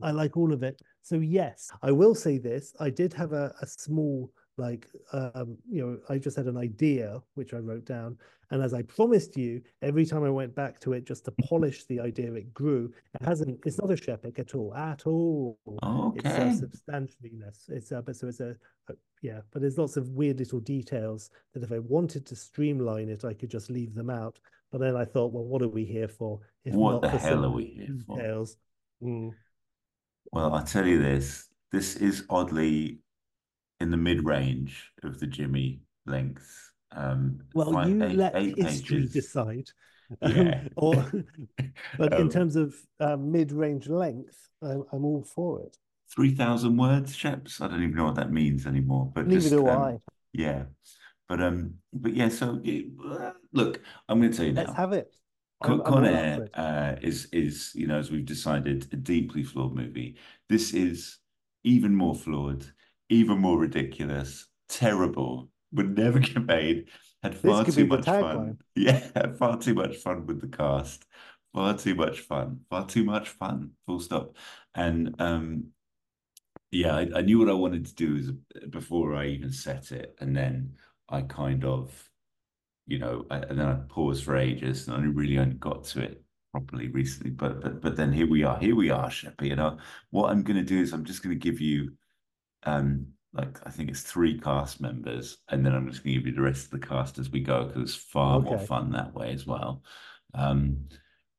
I 0.03 0.13
like 0.13 0.37
all 0.37 0.53
of 0.53 0.63
it. 0.63 0.81
So 1.03 1.17
yes, 1.17 1.71
I 1.83 1.93
will 1.93 2.15
say 2.15 2.39
this. 2.39 2.75
I 2.81 2.89
did 2.89 3.13
have 3.15 3.33
a, 3.33 3.55
a 3.61 3.67
small 3.67 4.31
like 4.57 4.89
um, 5.13 5.57
you 5.71 5.81
know, 5.87 5.99
I 6.09 6.19
just 6.19 6.37
had 6.37 6.47
an 6.47 6.57
idea 6.57 7.23
which 7.35 7.55
I 7.55 7.59
wrote 7.59 7.85
down, 7.85 8.19
and 8.51 8.63
as 8.63 8.75
I 8.75 8.83
promised 8.83 9.37
you, 9.37 9.63
every 9.83 10.05
time 10.05 10.25
I 10.25 10.31
went 10.31 10.55
back 10.55 10.81
to 10.81 10.93
it 10.93 11.05
just 11.07 11.25
to 11.27 11.31
polish 11.49 11.85
the 11.87 12.01
idea, 12.01 12.33
it 12.35 12.53
grew. 12.53 12.93
It 13.15 13.25
hasn't. 13.25 13.61
It's 13.65 13.79
not 13.79 13.91
a 13.91 13.97
Shepic 13.97 14.39
at 14.39 14.55
all, 14.55 14.75
at 14.75 15.07
all. 15.07 15.59
It's 16.17 16.27
Okay. 16.27 16.49
uh, 16.51 16.53
substantially 16.55 17.33
less. 17.43 17.67
It's 17.69 17.91
uh, 17.93 18.03
but 18.03 18.17
so 18.17 18.29
it's 18.29 18.41
a, 18.41 18.57
a 18.89 18.95
yeah, 19.23 19.41
but 19.53 19.61
there's 19.63 19.79
lots 19.79 19.97
of 19.97 20.09
weird 20.11 20.39
little 20.39 20.61
details 20.61 21.31
that 21.55 21.63
if 21.63 21.73
I 21.73 21.79
wanted 21.79 22.27
to 22.27 22.37
streamline 22.37 23.09
it, 23.09 23.25
I 23.25 23.35
could 23.35 23.51
just 23.51 23.71
leave 23.71 23.95
them 23.95 24.11
out. 24.11 24.39
But 24.73 24.81
then 24.81 24.95
I 24.97 25.05
thought, 25.05 25.33
well, 25.33 25.45
what 25.45 25.63
are 25.63 25.69
we 25.69 25.85
here 25.85 26.09
for? 26.09 26.41
If 26.65 26.75
What 26.75 27.03
the 27.03 27.11
for 27.11 27.19
hell 27.19 27.45
are 27.45 27.51
we 27.51 27.65
here 27.65 27.97
for? 28.07 28.17
details? 28.17 28.57
Mm. 29.03 29.33
Well, 30.33 30.55
I 30.55 30.63
tell 30.63 30.87
you 30.87 31.03
this, 31.03 31.49
this 31.73 31.97
is 31.97 32.25
oddly 32.31 33.01
in 33.81 33.91
the 33.91 33.97
mid-range 33.97 34.91
of 35.03 35.19
the 35.21 35.27
Jimmy 35.27 35.81
lengths. 36.07 36.73
Um, 36.93 37.41
Well, 37.55 37.73
five- 37.73 37.89
you 37.89 38.03
eight- 38.05 38.17
let 38.17 38.37
eight 38.37 38.59
history 38.59 38.99
pages. 38.99 39.13
decide. 39.13 39.69
Yeah. 40.23 40.67
or, 40.77 40.95
but 41.99 42.13
in 42.15 42.23
Um, 42.23 42.29
terms 42.31 42.57
of 42.57 42.75
uh, 42.99 43.17
mid-range 43.17 43.89
length, 43.89 44.37
I'm, 44.61 44.83
I'm 44.93 45.05
all 45.05 45.23
for 45.23 45.63
it. 45.63 45.77
3,000 46.13 46.77
words, 46.77 47.15
chaps. 47.15 47.61
I 47.61 47.69
don't 47.69 47.83
even 47.85 47.95
know 47.95 48.07
what 48.07 48.17
that 48.17 48.33
means 48.33 48.67
anymore. 48.67 49.13
But 49.15 49.29
Neither 49.29 49.41
just, 49.41 49.53
do 49.53 49.69
um, 49.69 49.79
I. 49.83 49.99
Yeah. 50.33 50.65
But 51.29 51.41
um, 51.41 51.75
but 51.93 52.13
yeah, 52.13 52.29
so 52.29 52.61
uh, 53.09 53.31
look, 53.53 53.81
I'm 54.09 54.19
going 54.21 54.33
to 54.33 54.37
tell 54.37 54.47
you 54.47 54.53
Let's 54.53 54.71
now. 54.71 54.75
have 54.75 54.93
it. 54.93 55.15
Con, 55.63 55.81
Con 55.85 55.87
all 55.87 55.99
up 55.99 56.05
for 56.05 56.11
Air 56.11 56.49
uh, 56.55 56.97
is 57.03 57.27
is 57.33 57.71
you 57.77 57.87
know 57.87 57.99
as 58.01 58.11
we've 58.11 58.25
decided 58.27 58.89
a 58.93 58.97
deeply 58.97 59.45
flawed 59.45 59.77
movie. 59.77 60.17
This 60.49 60.75
is 60.75 61.19
even 61.63 61.95
more 61.95 62.17
flawed, 62.17 62.65
even 63.11 63.39
more 63.39 63.59
ridiculous, 63.59 64.47
terrible. 64.69 65.51
Would 65.73 65.97
never 65.97 66.19
get 66.21 66.45
made. 66.47 66.89
Had 67.23 67.37
far 67.37 67.65
too 67.65 67.87
much 67.87 68.05
fun. 68.07 68.23
tagline. 68.23 68.57
Yeah, 68.77 69.07
had 69.15 69.37
far 69.37 69.59
too 69.59 69.75
much 69.75 69.97
fun 69.97 70.27
with 70.27 70.41
the 70.41 70.49
cast. 70.49 71.05
Far 71.55 71.77
too 71.77 71.95
much 71.95 72.21
fun. 72.21 72.61
Far 72.71 72.87
too 72.87 73.05
much 73.05 73.29
fun. 73.29 73.73
Full 73.87 74.01
stop. 74.01 74.37
And 74.75 75.15
um, 75.21 75.67
yeah, 76.71 76.97
I, 76.97 77.09
I 77.17 77.21
knew 77.21 77.39
what 77.39 77.51
I 77.51 77.55
wanted 77.55 77.85
to 77.87 77.95
do 77.95 78.17
is 78.17 78.31
before 78.71 79.15
I 79.15 79.27
even 79.27 79.53
set 79.53 79.93
it, 79.93 80.17
and 80.21 80.35
then 80.35 80.77
I 81.09 81.23
kind 81.23 81.65
of 81.65 81.93
you 82.87 82.99
know, 82.99 83.25
I- 83.31 83.39
and 83.39 83.59
then 83.59 83.67
I 83.69 83.75
paused 83.89 84.25
for 84.25 84.37
ages 84.37 84.89
and 84.89 84.97
I 84.97 85.01
really 85.07 85.39
only 85.39 85.55
got 85.55 85.85
to 85.85 86.03
it 86.03 86.25
properly 86.51 86.89
recently. 86.89 87.31
But 87.31 87.61
but 87.61 87.81
but 87.81 87.97
then 87.97 88.13
here 88.13 88.27
we 88.29 88.43
are, 88.43 88.59
here 88.59 88.75
we 88.75 88.91
are, 88.91 89.09
Sheppy. 89.09 89.47
You 89.49 89.57
know, 89.57 89.79
what 90.11 90.31
I'm 90.31 90.43
gonna 90.43 90.65
do 90.65 90.81
is 90.81 90.93
I'm 90.93 91.05
just 91.05 91.23
gonna 91.23 91.37
give 91.37 91.61
you 91.61 91.93
um 92.65 93.09
like 93.33 93.65
I 93.67 93.71
think 93.71 93.91
it's 93.91 94.03
three 94.03 94.39
cast 94.41 94.81
members, 94.81 95.39
and 95.49 95.65
then 95.65 95.75
I'm 95.75 95.89
just 95.91 96.03
gonna 96.05 96.15
give 96.17 96.27
you 96.27 96.35
the 96.35 96.43
rest 96.43 96.67
of 96.67 96.71
the 96.81 96.87
cast 96.87 97.19
as 97.19 97.31
we 97.31 97.41
go 97.41 97.67
because 97.67 97.83
it's 97.83 97.95
far 98.05 98.41
more 98.41 98.59
fun 98.59 98.91
that 98.93 99.15
way 99.15 99.33
as 99.33 99.47
well. 99.47 99.83
Um 100.35 100.89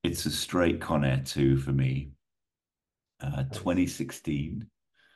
it's 0.04 0.26
a 0.26 0.32
straight 0.32 0.82
Con 0.82 1.06
Air 1.06 1.22
2 1.24 1.58
for 1.58 1.72
me. 1.72 2.12
Uh 3.22 3.44
2016. 3.52 4.70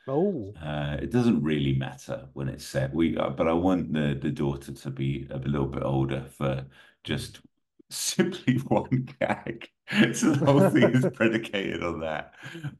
Oh, 0.08 0.58
Uh, 0.60 0.96
it 1.02 1.10
doesn't 1.10 1.42
really 1.42 1.74
matter 1.74 2.28
when 2.32 2.48
it's 2.48 2.64
set. 2.64 2.94
We, 2.94 3.16
uh, 3.16 3.30
but 3.30 3.46
I 3.48 3.52
want 3.52 3.92
the 3.92 4.18
the 4.20 4.30
daughter 4.30 4.72
to 4.72 4.90
be 4.90 5.26
a 5.30 5.38
little 5.38 5.66
bit 5.66 5.82
older 5.82 6.24
for 6.30 6.66
just 7.04 7.40
simply 7.90 8.54
one 8.68 9.08
gag. 9.20 9.68
So 10.14 10.32
the 10.32 10.40
whole 10.44 10.62
thing 10.62 10.90
is 10.92 11.06
predicated 11.14 11.82
on 11.84 12.00
that. 12.00 12.34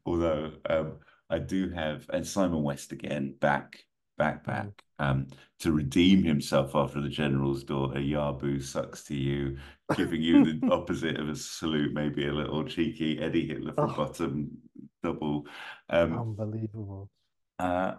Although 0.05 0.53
um, 0.69 0.99
I 1.29 1.39
do 1.39 1.69
have, 1.69 2.05
and 2.11 2.25
Simon 2.25 2.63
West 2.63 2.91
again 2.91 3.35
back, 3.39 3.79
back, 4.17 4.45
back, 4.45 4.67
um, 4.99 5.27
to 5.59 5.71
redeem 5.71 6.23
himself 6.23 6.75
after 6.75 7.01
the 7.01 7.09
general's 7.09 7.63
daughter. 7.63 7.99
Yabu 7.99 8.63
sucks 8.63 9.03
to 9.05 9.15
you, 9.15 9.57
giving 9.95 10.21
you 10.21 10.59
the 10.59 10.67
opposite 10.71 11.19
of 11.19 11.29
a 11.29 11.35
salute, 11.35 11.93
maybe 11.93 12.27
a 12.27 12.33
little 12.33 12.63
cheeky 12.63 13.19
Eddie 13.19 13.47
Hitler 13.47 13.73
from 13.73 13.89
Oh. 13.91 13.95
bottom 13.95 14.57
double. 15.03 15.45
Um, 15.89 16.17
unbelievable. 16.17 17.09
uh, 17.59 17.95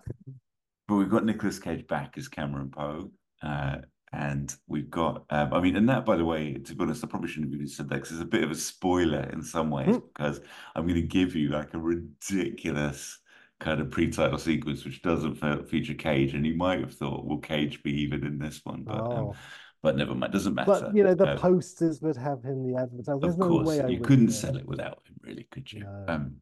but 0.88 0.94
we've 0.94 1.10
got 1.10 1.24
Nicolas 1.24 1.58
Cage 1.58 1.86
back 1.86 2.16
as 2.16 2.28
Cameron 2.28 2.70
Poe. 2.70 3.10
Uh, 3.42 3.78
and 4.12 4.54
we've 4.66 4.90
got, 4.90 5.24
um, 5.30 5.52
I 5.52 5.60
mean, 5.60 5.76
and 5.76 5.88
that, 5.88 6.04
by 6.06 6.16
the 6.16 6.24
way, 6.24 6.54
to 6.54 6.74
be 6.74 6.82
honest, 6.82 7.04
I 7.04 7.08
probably 7.08 7.28
shouldn't 7.28 7.50
have 7.52 7.54
even 7.54 7.68
said 7.68 7.88
that 7.88 7.96
because 7.96 8.12
it's 8.12 8.20
a 8.22 8.24
bit 8.24 8.44
of 8.44 8.50
a 8.50 8.54
spoiler 8.54 9.22
in 9.32 9.42
some 9.42 9.70
ways 9.70 9.96
Hmm. 9.96 9.98
because 10.14 10.40
I'm 10.74 10.84
going 10.86 11.00
to 11.00 11.02
give 11.06 11.34
you 11.36 11.50
like 11.50 11.74
a 11.74 11.78
ridiculous 11.78 13.18
kind 13.60 13.80
of 13.80 13.90
pre-title 13.90 14.38
sequence 14.38 14.84
which 14.84 15.02
doesn't 15.02 15.34
fe- 15.34 15.64
feature 15.64 15.94
Cage, 15.94 16.34
and 16.34 16.46
you 16.46 16.54
might 16.56 16.80
have 16.80 16.94
thought, 16.94 17.26
will 17.26 17.38
Cage 17.38 17.82
be 17.82 17.92
even 18.02 18.24
in 18.24 18.38
this 18.38 18.60
one? 18.64 18.82
But 18.84 19.00
um, 19.00 19.10
Oh. 19.10 19.36
but 19.82 19.96
never 19.96 20.14
mind, 20.14 20.32
doesn't 20.32 20.54
matter. 20.54 20.70
But 20.70 20.96
you 20.96 21.02
know, 21.04 21.14
the 21.14 21.28
Uh, 21.30 21.36
posters 21.38 22.00
would 22.02 22.16
have 22.16 22.42
him 22.42 22.62
the 22.70 22.76
advertising. 22.80 23.20
There's 23.20 23.34
of 23.34 23.40
no 23.40 23.48
course, 23.48 23.68
way 23.68 23.80
I 23.80 23.88
you 23.88 24.00
couldn't 24.00 24.30
sell 24.30 24.56
it 24.56 24.66
without 24.66 25.02
him, 25.06 25.16
really, 25.22 25.44
could 25.50 25.72
you? 25.72 25.80
No. 25.84 26.04
Um, 26.08 26.36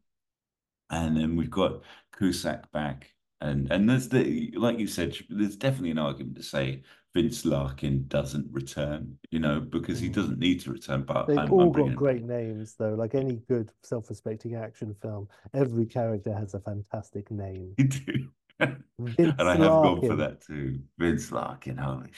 and 0.91 1.17
then 1.17 1.37
we've 1.37 1.51
got 1.51 1.83
Cusack 2.13 2.71
back, 2.73 3.11
and 3.41 3.71
and 3.71 3.89
there's 3.89 4.09
the 4.09 4.53
like 4.57 4.79
you 4.79 4.87
said, 4.87 5.17
there's 5.29 5.57
definitely 5.57 5.91
an 5.91 5.99
argument 5.99 6.37
to 6.37 6.43
say 6.43 6.83
Vince 7.15 7.45
Larkin 7.45 8.07
doesn't 8.09 8.47
return, 8.53 9.19
you 9.31 9.39
know, 9.39 9.61
because 9.61 9.99
he 10.01 10.09
Mm. 10.09 10.15
doesn't 10.15 10.39
need 10.39 10.61
to 10.61 10.73
return. 10.73 11.03
But 11.03 11.27
They've 11.27 11.39
I'm, 11.39 11.53
all 11.53 11.61
I'm 11.61 11.73
got 11.73 11.95
great 11.95 12.23
names, 12.23 12.75
though. 12.79 12.95
Like 12.95 13.15
any 13.15 13.37
good 13.49 13.73
self-respecting 13.83 14.55
action 14.55 14.95
film, 15.03 15.29
every 15.55 15.87
character 15.87 16.33
has 16.35 16.55
a 16.55 16.61
fantastic 16.61 17.31
name. 17.31 17.75
You 17.79 17.89
do, 17.89 18.29
and 18.59 19.49
I 19.49 19.57
have 19.57 19.83
gone 19.83 20.03
for 20.03 20.17
that 20.17 20.41
too. 20.41 20.81
Vince 20.99 21.31
Larkin, 21.31 21.77
holy! 21.77 22.11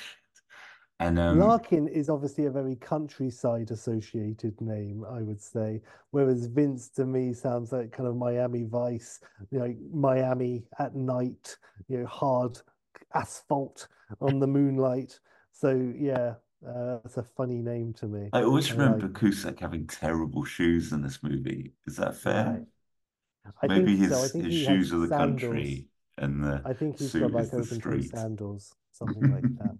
And 1.00 1.18
um, 1.18 1.38
Larkin 1.38 1.86
is 1.86 2.08
obviously 2.08 2.46
a 2.46 2.50
very 2.50 2.74
countryside 2.76 3.70
associated 3.70 4.60
name, 4.60 5.04
I 5.08 5.22
would 5.22 5.40
say. 5.40 5.80
Whereas 6.10 6.46
Vince 6.46 6.88
to 6.90 7.04
me 7.06 7.32
sounds 7.32 7.70
like 7.70 7.92
kind 7.92 8.08
of 8.08 8.16
Miami 8.16 8.64
Vice, 8.64 9.20
you 9.50 9.60
know, 9.60 9.74
Miami 9.92 10.64
at 10.80 10.96
night, 10.96 11.56
you 11.88 11.98
know, 12.00 12.06
hard 12.06 12.58
asphalt 13.14 13.86
on 14.20 14.40
the 14.40 14.46
moonlight. 14.48 15.20
So 15.52 15.92
yeah, 15.96 16.34
uh, 16.66 16.98
it's 17.04 17.16
a 17.16 17.22
funny 17.22 17.62
name 17.62 17.92
to 17.94 18.06
me. 18.06 18.30
I 18.32 18.42
always 18.42 18.72
remember 18.72 19.06
like- 19.06 19.14
Cusack 19.18 19.60
having 19.60 19.86
terrible 19.86 20.44
shoes 20.44 20.92
in 20.92 21.02
this 21.02 21.22
movie. 21.22 21.74
Is 21.86 21.96
that 21.96 22.16
fair? 22.16 22.44
Right. 22.46 22.66
I 23.62 23.66
Maybe 23.68 23.96
think 23.96 23.98
his 24.00 24.10
so. 24.10 24.24
I 24.24 24.28
think 24.28 24.44
his 24.46 24.54
shoes 24.62 24.92
are 24.92 24.98
the 24.98 25.08
sandals. 25.08 25.40
country, 25.40 25.88
and 26.18 26.42
the 26.44 26.60
I 26.66 26.72
think 26.74 26.98
he's 26.98 27.14
got 27.14 27.30
like 27.32 27.54
open 27.54 27.80
toe 27.80 28.00
sandals, 28.00 28.74
something 28.92 29.32
like 29.32 29.42
that. 29.58 29.78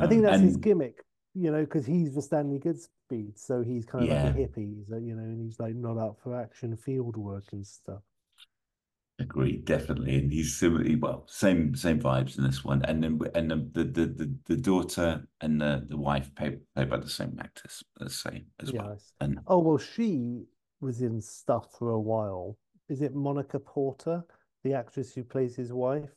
I 0.00 0.06
Um, 0.06 0.08
think 0.08 0.22
that's 0.22 0.40
his 0.40 0.56
gimmick, 0.56 1.04
you 1.34 1.50
know, 1.50 1.60
because 1.64 1.86
he's 1.86 2.14
the 2.14 2.22
Stanley 2.22 2.58
Goodspeed, 2.58 3.38
so 3.38 3.62
he's 3.62 3.84
kind 3.84 4.04
of 4.04 4.10
like 4.10 4.24
a 4.24 4.30
hippie, 4.30 4.90
a, 4.92 5.00
you 5.00 5.14
know, 5.14 5.22
and 5.22 5.40
he's 5.40 5.58
like 5.60 5.74
not 5.74 5.98
up 5.98 6.18
for 6.22 6.34
action 6.36 6.76
field 6.76 7.16
work 7.16 7.52
and 7.52 7.66
stuff. 7.66 8.02
Agreed, 9.20 9.64
definitely, 9.64 10.16
and 10.16 10.32
he's 10.32 10.56
similarly 10.56 10.94
well, 10.94 11.24
same 11.26 11.74
same 11.74 11.98
vibes 12.00 12.38
in 12.38 12.44
this 12.44 12.62
one, 12.64 12.84
and 12.84 13.02
then 13.02 13.18
and 13.34 13.50
the 13.50 13.56
the 13.84 14.06
the, 14.06 14.34
the, 14.46 14.56
daughter 14.56 15.26
and 15.40 15.60
the, 15.60 15.84
the 15.88 15.96
wife 15.96 16.32
played 16.36 16.60
played 16.74 16.88
by 16.88 16.98
the 16.98 17.08
same 17.08 17.36
actors, 17.40 17.82
the 17.96 18.08
same 18.10 18.46
as 18.60 18.72
well, 18.72 18.96
and 19.20 19.40
Oh 19.48 19.58
well, 19.58 19.78
she 19.78 20.46
was 20.80 21.02
in 21.02 21.20
stuff 21.20 21.72
for 21.76 21.90
a 21.90 22.00
while. 22.00 22.56
Is 22.88 23.02
it 23.02 23.14
Monica 23.16 23.58
Potter, 23.58 24.24
the 24.62 24.74
actress 24.74 25.12
who 25.14 25.24
plays 25.24 25.56
his 25.56 25.72
wife? 25.72 26.14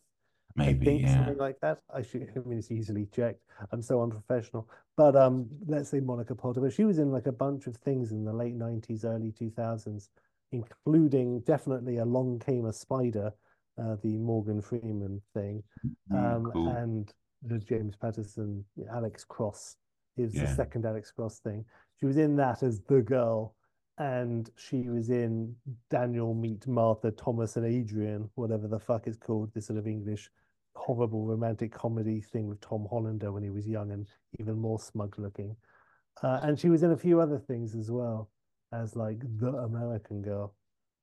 I 0.58 0.66
maybe 0.66 0.86
think 0.86 1.02
yeah, 1.04 1.16
something 1.18 1.38
like 1.38 1.60
that. 1.62 1.80
I 1.94 2.02
should. 2.02 2.32
I 2.36 2.40
mean, 2.48 2.60
it's 2.60 2.72
easily 2.72 3.08
checked. 3.14 3.42
I'm 3.72 3.82
so 3.82 4.02
unprofessional. 4.02 4.70
But 4.98 5.16
um, 5.16 5.48
let's 5.68 5.90
say 5.90 6.00
Monica 6.00 6.36
Potter. 6.36 6.62
But 6.62 6.74
she 6.74 6.84
was 6.84 7.00
in 7.00 7.12
like 7.12 7.28
a 7.28 7.32
bunch 7.32 7.68
of 7.68 7.78
things 7.78 8.12
in 8.12 8.24
the 8.26 8.34
late 8.34 8.58
'90s, 8.58 9.06
early 9.06 9.32
2000s, 9.32 10.10
including 10.52 11.40
definitely 11.42 11.98
Along 11.98 12.40
Came 12.40 12.66
a 12.66 12.74
Spider, 12.74 13.32
uh, 13.82 13.96
the 14.04 14.18
Morgan 14.18 14.62
Freeman 14.62 15.22
thing, 15.34 15.64
Mm, 16.12 16.36
um, 16.36 16.52
cool. 16.52 16.68
and 16.70 17.14
the 17.44 17.58
James 17.58 17.96
Patterson, 17.96 18.64
Alex 18.92 19.24
Cross. 19.24 19.78
Is 20.18 20.34
the 20.34 20.40
Yeah. 20.42 20.54
second 20.56 20.86
Alex 20.86 21.10
Cross 21.12 21.40
thing. 21.40 21.64
She 21.98 22.06
was 22.06 22.18
in 22.18 22.36
that 22.36 22.64
as 22.64 22.82
the 22.82 23.02
girl, 23.02 23.56
and 23.98 24.50
she 24.58 24.90
was 24.90 25.10
in 25.10 25.56
Daniel 25.90 26.34
Meet 26.34 26.68
Martha, 26.68 27.12
Thomas 27.12 27.56
and 27.56 27.66
Adrian, 27.66 28.30
whatever 28.36 28.68
the 28.68 28.78
fuck 28.80 29.08
it's 29.08 29.16
called, 29.18 29.54
this 29.54 29.68
sort 29.68 29.80
of 29.80 29.88
English 29.88 30.30
horrible 30.76 31.26
romantic 31.26 31.72
comedy 31.72 32.22
thing 32.22 32.48
with 32.48 32.62
Tom 32.62 32.88
Hollander 32.90 33.32
when 33.32 33.44
he 33.44 33.50
was 33.50 33.68
young 33.68 33.92
and 33.92 34.08
even 34.40 34.58
more 34.60 34.80
smug 34.80 35.18
looking. 35.20 35.56
Uh, 36.24 36.40
and 36.44 36.60
she 36.60 36.70
was 36.70 36.84
in 36.84 36.92
a 36.92 36.98
few 36.98 37.20
other 37.20 37.40
things 37.40 37.76
as 37.76 37.90
well 37.92 38.30
as 38.72 38.96
like 38.96 39.20
the 39.40 39.50
American 39.58 40.22
girl. 40.22 40.56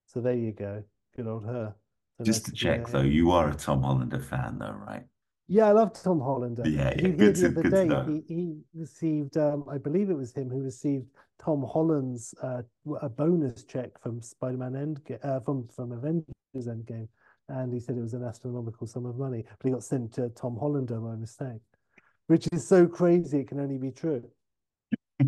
So 0.07 0.21
there 0.21 0.35
you 0.35 0.53
go. 0.53 0.83
Good 1.17 1.27
old 1.27 1.45
her. 1.47 1.75
So 2.17 2.25
Just 2.25 2.47
nice 2.49 2.51
to 2.51 2.57
check 2.57 2.87
her 2.87 2.93
though, 2.93 3.01
you 3.03 3.31
are 3.31 3.51
a 3.51 3.55
Tom 3.55 3.83
Hollander 3.83 4.21
fan 4.21 4.59
though, 4.59 4.77
right? 4.87 5.05
Yeah, 5.51 5.67
I 5.69 5.73
love 5.73 5.93
Tom 5.95 6.21
Hollander. 6.21 6.67
Yeah, 6.67 6.91
Did 6.91 7.01
yeah, 7.01 7.09
hear 7.09 7.17
good 7.17 7.35
the 7.37 7.41
to- 7.41 7.47
other 7.49 7.63
to 7.63 7.71
day 7.71 8.13
he, 8.29 8.35
he 8.35 8.57
received 8.75 9.37
um 9.37 9.65
I 9.71 9.79
believe 9.79 10.11
it 10.11 10.17
was 10.17 10.33
him 10.33 10.51
who 10.51 10.61
received 10.63 11.07
Tom 11.39 11.63
Holland's 11.63 12.35
uh 12.43 12.63
a 13.01 13.09
bonus 13.09 13.65
check 13.65 13.99
from 14.03 14.21
Spider-Man 14.21 14.77
End 14.77 15.01
uh 15.23 15.41
from 15.41 15.69
from 15.69 15.93
Avengers 15.93 16.27
Endgame 16.57 17.09
and 17.49 17.73
he 17.73 17.81
said 17.81 17.97
it 17.97 18.03
was 18.03 18.15
an 18.15 18.25
astronomical 18.25 18.87
sum 18.87 19.07
of 19.07 19.19
money, 19.19 19.45
but 19.59 19.67
he 19.67 19.73
got 19.73 19.85
sent 19.85 20.13
to 20.15 20.29
Tom 20.31 20.57
Hollander 20.57 21.01
by 21.01 21.15
mistake, 21.17 21.63
which 22.27 22.47
is 22.53 22.67
so 22.67 22.87
crazy 22.87 23.41
it 23.41 23.49
can 23.49 23.61
only 23.61 23.79
be 23.79 23.91
true. 23.91 24.25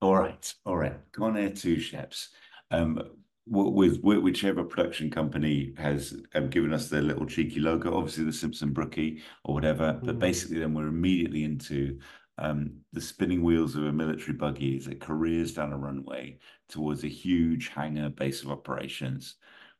All 0.00 0.16
right, 0.16 0.52
all 0.66 0.76
right. 0.76 0.96
Con 1.12 1.36
Air 1.36 1.50
2 1.50 1.76
Sheps. 1.76 2.30
Um, 2.72 3.00
with, 3.46 4.00
with 4.02 4.18
whichever 4.18 4.64
production 4.64 5.10
company 5.10 5.74
has 5.76 6.20
um, 6.34 6.48
given 6.48 6.74
us 6.74 6.88
their 6.88 7.02
little 7.02 7.24
cheeky 7.24 7.60
logo, 7.60 7.96
obviously 7.96 8.24
the 8.24 8.32
Simpson 8.32 8.72
Brookie 8.72 9.22
or 9.44 9.54
whatever, 9.54 9.92
mm. 9.92 10.04
but 10.04 10.18
basically 10.18 10.58
then 10.58 10.74
we're 10.74 10.88
immediately 10.88 11.44
into 11.44 12.00
um, 12.38 12.72
the 12.92 13.00
spinning 13.00 13.42
wheels 13.42 13.76
of 13.76 13.84
a 13.84 13.92
military 13.92 14.32
buggy 14.32 14.76
as 14.76 14.88
it 14.88 15.00
careers 15.00 15.54
down 15.54 15.72
a 15.72 15.78
runway 15.78 16.38
towards 16.68 17.04
a 17.04 17.08
huge 17.08 17.68
hangar 17.68 18.08
base 18.08 18.42
of 18.42 18.50
operations. 18.50 19.36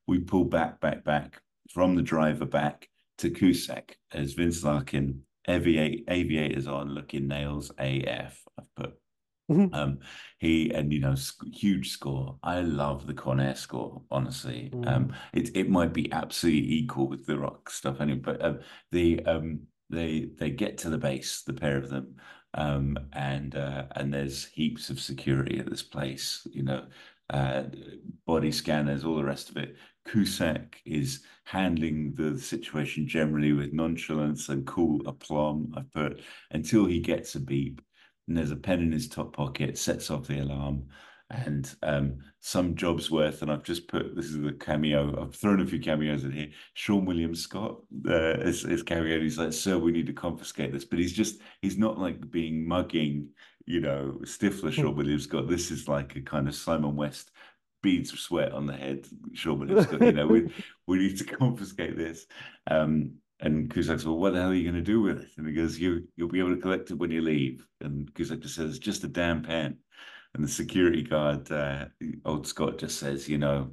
We 0.07 0.20
pull 0.20 0.44
back, 0.44 0.80
back, 0.80 1.05
back 1.05 1.40
from 1.70 1.94
the 1.94 2.03
driver 2.03 2.46
back 2.46 2.88
to 3.18 3.30
Cusack 3.30 3.96
as 4.12 4.32
Vince 4.32 4.64
Larkin, 4.64 5.22
aviate, 5.48 6.05
aviators 6.09 6.66
on, 6.66 6.90
looking 6.90 7.28
nails 7.28 7.70
AF. 7.78 8.38
I've 8.59 8.74
put 8.74 8.94
Mm-hmm. 9.50 9.74
Um, 9.74 9.98
he 10.38 10.72
and 10.72 10.92
you 10.92 11.00
know 11.00 11.14
huge 11.53 11.90
score. 11.90 12.38
I 12.42 12.61
love 12.61 13.07
the 13.07 13.14
Con 13.14 13.40
Air 13.40 13.55
score. 13.57 14.03
Honestly, 14.11 14.70
mm. 14.72 14.86
um, 14.88 15.12
it 15.32 15.57
it 15.57 15.68
might 15.68 15.92
be 15.92 16.11
absolutely 16.12 16.72
equal 16.72 17.09
with 17.09 17.26
the 17.26 17.38
rock 17.38 17.68
stuff 17.68 18.00
anyway. 18.00 18.20
But 18.20 18.44
um, 18.44 18.61
the 18.92 19.24
um 19.26 19.61
they 19.90 20.30
they 20.38 20.50
get 20.50 20.78
to 20.78 20.90
the 20.90 20.98
base, 20.98 21.42
the 21.42 21.53
pair 21.53 21.76
of 21.76 21.90
them, 21.90 22.16
um, 22.55 22.96
and 23.12 23.55
uh, 23.57 23.86
and 23.96 24.12
there's 24.12 24.46
heaps 24.46 24.90
of 24.90 25.00
security 25.00 25.59
at 25.59 25.68
this 25.68 25.82
place. 25.82 26.46
You 26.50 26.62
know, 26.62 26.86
uh, 27.28 27.64
body 28.26 28.53
scanners, 28.53 29.05
all 29.05 29.16
the 29.16 29.24
rest 29.24 29.50
of 29.50 29.57
it. 29.57 29.76
Cusack 30.05 30.80
is 30.84 31.24
handling 31.44 32.14
the 32.14 32.38
situation 32.38 33.07
generally 33.07 33.53
with 33.53 33.72
nonchalance 33.72 34.48
and 34.48 34.66
cool 34.66 35.00
aplomb. 35.07 35.72
I 35.76 35.82
put 35.92 36.20
until 36.50 36.86
he 36.86 37.00
gets 37.00 37.34
a 37.34 37.40
beep 37.40 37.80
and 38.28 38.36
there's 38.36 38.50
a 38.50 38.57
pen 38.57 38.80
in 38.80 38.92
his 38.92 39.09
top 39.09 39.34
pocket, 39.34 39.76
sets 39.76 40.11
off 40.11 40.26
the 40.26 40.40
alarm, 40.40 40.84
and 41.30 41.74
um, 41.82 42.18
some 42.40 42.74
job's 42.74 43.11
worth. 43.11 43.42
And 43.42 43.50
I've 43.50 43.62
just 43.62 43.88
put 43.88 44.14
this 44.14 44.26
is 44.26 44.40
the 44.40 44.53
cameo. 44.53 45.20
I've 45.20 45.34
thrown 45.34 45.61
a 45.61 45.66
few 45.66 45.80
cameos 45.80 46.24
in 46.24 46.32
here. 46.32 46.48
Seann 46.76 47.05
William 47.05 47.34
Scott 47.34 47.78
uh, 48.09 48.38
is, 48.40 48.64
is 48.64 48.82
cameo. 48.82 49.20
He's 49.20 49.38
like, 49.38 49.53
"Sir, 49.53 49.78
we 49.78 49.92
need 49.92 50.07
to 50.07 50.12
confiscate 50.12 50.72
this," 50.72 50.84
but 50.84 50.98
he's 50.98 51.12
just 51.12 51.40
he's 51.62 51.78
not 51.78 51.98
like 51.98 52.30
being 52.30 52.66
mugging, 52.66 53.28
you 53.66 53.80
know, 53.80 54.18
Stifler. 54.22 54.72
Seann 54.72 54.94
William 54.94 55.20
Scott. 55.20 55.48
This 55.48 55.70
is 55.70 55.88
like 55.88 56.16
a 56.16 56.20
kind 56.20 56.48
of 56.48 56.55
Simon 56.55 56.96
West 56.96 57.30
beads 57.83 58.12
of 58.12 58.18
sweat 58.18 58.53
on 58.53 58.66
the 58.66 58.72
head. 58.72 59.07
William 59.47 59.83
Scott. 59.83 60.03
You 60.03 60.12
know, 60.12 60.26
we 60.26 60.53
we 60.87 60.99
need 60.99 61.18
to 61.18 61.24
confiscate 61.39 61.97
this. 61.97 62.26
Um, 62.70 63.14
and 63.41 63.68
Cusack 63.68 63.99
says, 63.99 64.07
well, 64.07 64.18
what 64.18 64.35
the 64.35 64.41
hell 64.41 64.51
are 64.51 64.55
you 64.55 64.62
going 64.70 64.83
to 64.83 64.93
do 64.93 65.03
with 65.03 65.18
it? 65.18 65.28
And 65.37 65.49
he 65.49 65.53
goes, 65.53 65.76
you, 65.76 66.07
you'll 66.14 66.28
be 66.28 66.39
able 66.39 66.55
to 66.55 66.61
collect 66.61 66.93
it 66.93 66.95
when 66.95 67.11
you 67.11 67.22
leave. 67.22 67.66
And 67.80 68.12
Cusack 68.14 68.39
just 68.39 68.55
says, 68.55 68.70
it's 68.70 68.78
just 68.78 69.03
a 69.03 69.09
damn 69.09 69.43
pen. 69.43 69.78
And 70.35 70.45
the 70.45 70.49
security 70.49 71.03
guard, 71.03 71.51
uh, 71.51 71.87
old 72.24 72.47
Scott, 72.47 72.78
just 72.78 72.99
says, 72.99 73.28
you 73.28 73.39
know, 73.39 73.72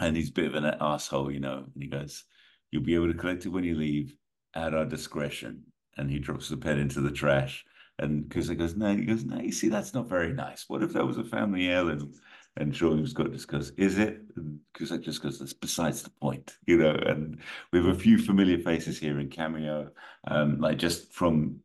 and 0.00 0.16
he's 0.16 0.30
a 0.30 0.32
bit 0.32 0.46
of 0.46 0.56
an 0.56 0.74
asshole, 0.80 1.30
you 1.30 1.38
know. 1.38 1.64
And 1.72 1.82
he 1.82 1.88
goes, 1.88 2.24
you'll 2.72 2.82
be 2.82 2.96
able 2.96 3.06
to 3.06 3.18
collect 3.18 3.46
it 3.46 3.50
when 3.50 3.62
you 3.62 3.76
leave 3.76 4.16
at 4.54 4.74
our 4.74 4.84
discretion. 4.84 5.62
And 5.96 6.10
he 6.10 6.18
drops 6.18 6.48
the 6.48 6.56
pen 6.56 6.80
into 6.80 7.00
the 7.00 7.12
trash. 7.12 7.64
And 8.00 8.28
Cusack 8.28 8.58
goes, 8.58 8.74
no, 8.74 8.94
he 8.94 9.04
goes, 9.04 9.24
no, 9.24 9.38
you 9.38 9.52
see, 9.52 9.68
that's 9.68 9.94
not 9.94 10.08
very 10.08 10.32
nice. 10.32 10.64
What 10.66 10.82
if 10.82 10.92
that 10.94 11.06
was 11.06 11.16
a 11.16 11.24
family 11.24 11.68
heirloom? 11.68 12.12
And 12.56 12.72
Seann 12.72 13.06
Scott 13.08 13.32
just 13.32 13.48
goes, 13.48 13.70
is 13.70 13.98
it? 13.98 14.20
Because 14.72 14.92
I 14.92 14.98
just 14.98 15.22
goes, 15.22 15.38
that's 15.38 15.52
besides 15.52 16.02
the 16.02 16.10
point, 16.10 16.56
you 16.66 16.76
know. 16.76 16.94
And 16.94 17.38
we 17.72 17.80
have 17.80 17.88
a 17.88 17.98
few 17.98 18.18
familiar 18.18 18.58
faces 18.58 18.98
here 18.98 19.18
in 19.18 19.28
cameo, 19.28 19.90
um, 20.28 20.60
like 20.60 20.78
just 20.78 21.12
from 21.12 21.60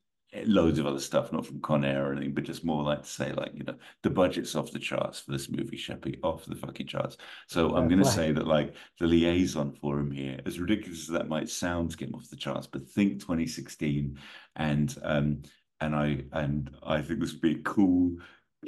loads 0.45 0.79
of 0.79 0.85
other 0.85 0.99
stuff, 0.99 1.31
not 1.31 1.45
from 1.45 1.59
Con 1.61 1.83
Air 1.83 2.07
or 2.07 2.11
anything, 2.13 2.33
but 2.33 2.43
just 2.43 2.63
more 2.63 2.83
like 2.83 3.03
to 3.03 3.09
say, 3.09 3.31
like, 3.33 3.51
you 3.53 3.63
know, 3.63 3.75
the 4.03 4.09
budget's 4.09 4.55
off 4.55 4.71
the 4.71 4.79
charts 4.79 5.19
for 5.19 5.31
this 5.31 5.49
movie, 5.49 5.77
Sheppy, 5.77 6.19
off 6.23 6.45
the 6.45 6.55
fucking 6.55 6.87
charts. 6.87 7.17
So 7.47 7.75
I'm 7.75 7.87
going 7.87 8.03
to 8.03 8.09
say 8.09 8.31
that, 8.31 8.47
like, 8.47 8.75
the 8.99 9.07
liaison 9.07 9.71
for 9.71 9.99
him 9.99 10.11
here, 10.11 10.39
as 10.45 10.59
ridiculous 10.59 11.01
as 11.01 11.07
that 11.09 11.29
might 11.29 11.49
sound 11.49 11.91
to 11.91 11.97
get 11.97 12.09
him 12.09 12.15
off 12.15 12.29
the 12.29 12.35
charts, 12.35 12.67
but 12.67 12.87
think 12.87 13.19
2016, 13.19 14.17
and 14.55 14.95
um, 15.03 15.41
and 15.81 15.95
I 15.95 16.23
and 16.33 16.69
I 16.83 17.01
think 17.01 17.21
this 17.21 17.31
would 17.33 17.41
be 17.41 17.61
cool 17.63 18.17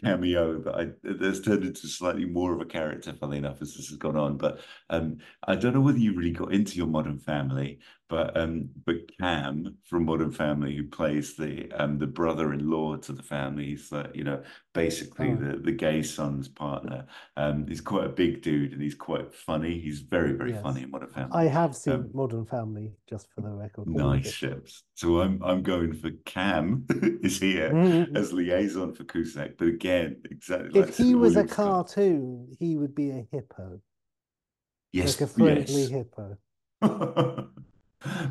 cameo 0.04 0.60
but 0.60 0.76
I 0.76 0.88
there's 1.04 1.42
turned 1.42 1.64
into 1.64 1.88
slightly 1.88 2.26
more 2.26 2.54
of 2.54 2.62
a 2.62 2.66
character, 2.66 3.14
funnily 3.14 3.40
enough, 3.40 3.62
as 3.62 3.76
this 3.76 3.90
has 3.90 3.98
gone 3.98 4.16
on. 4.16 4.38
But 4.38 4.62
um, 4.90 5.18
I 5.48 5.56
don't 5.56 5.74
know 5.74 5.82
whether 5.82 5.98
you 5.98 6.16
really 6.16 6.32
got 6.32 6.54
into 6.54 6.78
your 6.78 6.88
Modern 6.88 7.20
Family, 7.20 7.80
but 8.12 8.36
um, 8.36 8.70
but 8.86 8.98
Cam 9.18 9.78
from 9.86 10.04
Modern 10.04 10.34
Family, 10.34 10.76
who 10.76 10.84
plays 10.84 11.38
the 11.38 11.72
um 11.72 11.98
the 11.98 12.06
brother-in-law 12.06 12.98
to 12.98 13.14
the 13.14 13.24
family, 13.24 13.68
he's 13.68 13.92
uh, 13.94 14.10
you 14.14 14.26
know 14.26 14.44
basically 14.74 15.32
oh. 15.32 15.36
the 15.38 15.58
the 15.58 15.72
gay 15.72 16.04
son's 16.04 16.50
partner. 16.50 17.08
Um, 17.38 17.66
he's 17.68 17.80
quite 17.80 18.04
a 18.04 18.10
big 18.10 18.42
dude 18.42 18.74
and 18.74 18.82
he's 18.82 18.96
quite 18.96 19.34
funny. 19.34 19.80
He's 19.80 20.02
very 20.02 20.34
very 20.34 20.52
yes. 20.52 20.62
funny 20.62 20.84
in 20.84 20.92
Modern 20.92 21.10
Family. 21.10 21.32
I 21.34 21.46
have 21.46 21.74
seen 21.74 21.94
um, 21.94 22.10
Modern 22.14 22.46
Family, 22.46 22.92
just 23.10 23.28
for 23.34 23.40
the 23.40 23.50
record. 23.50 23.88
Nice 23.88 24.30
Sheps. 24.30 24.82
So 24.96 25.22
I'm 25.22 25.42
I'm 25.42 25.64
going 25.64 25.94
for 25.94 26.12
Cam 26.26 26.86
is 27.24 27.40
here 27.40 27.72
mm-hmm. 27.72 28.18
as 28.18 28.34
liaison 28.34 28.94
for 28.94 29.06
Cusack, 29.06 29.52
but 29.58 29.70
again, 29.70 30.22
exactly. 30.30 30.82
If 30.82 30.88
like 30.88 30.96
he 30.96 31.16
was 31.16 31.38
a 31.38 31.46
cartoon, 31.46 32.50
he 32.60 32.76
would 32.76 32.94
be 32.94 33.12
a 33.12 33.26
hippo. 33.32 33.80
Yes, 34.92 35.22
like 35.22 35.30
a 35.30 35.34
friendly 35.34 35.82
yes. 35.84 35.90
hippo. 35.90 36.38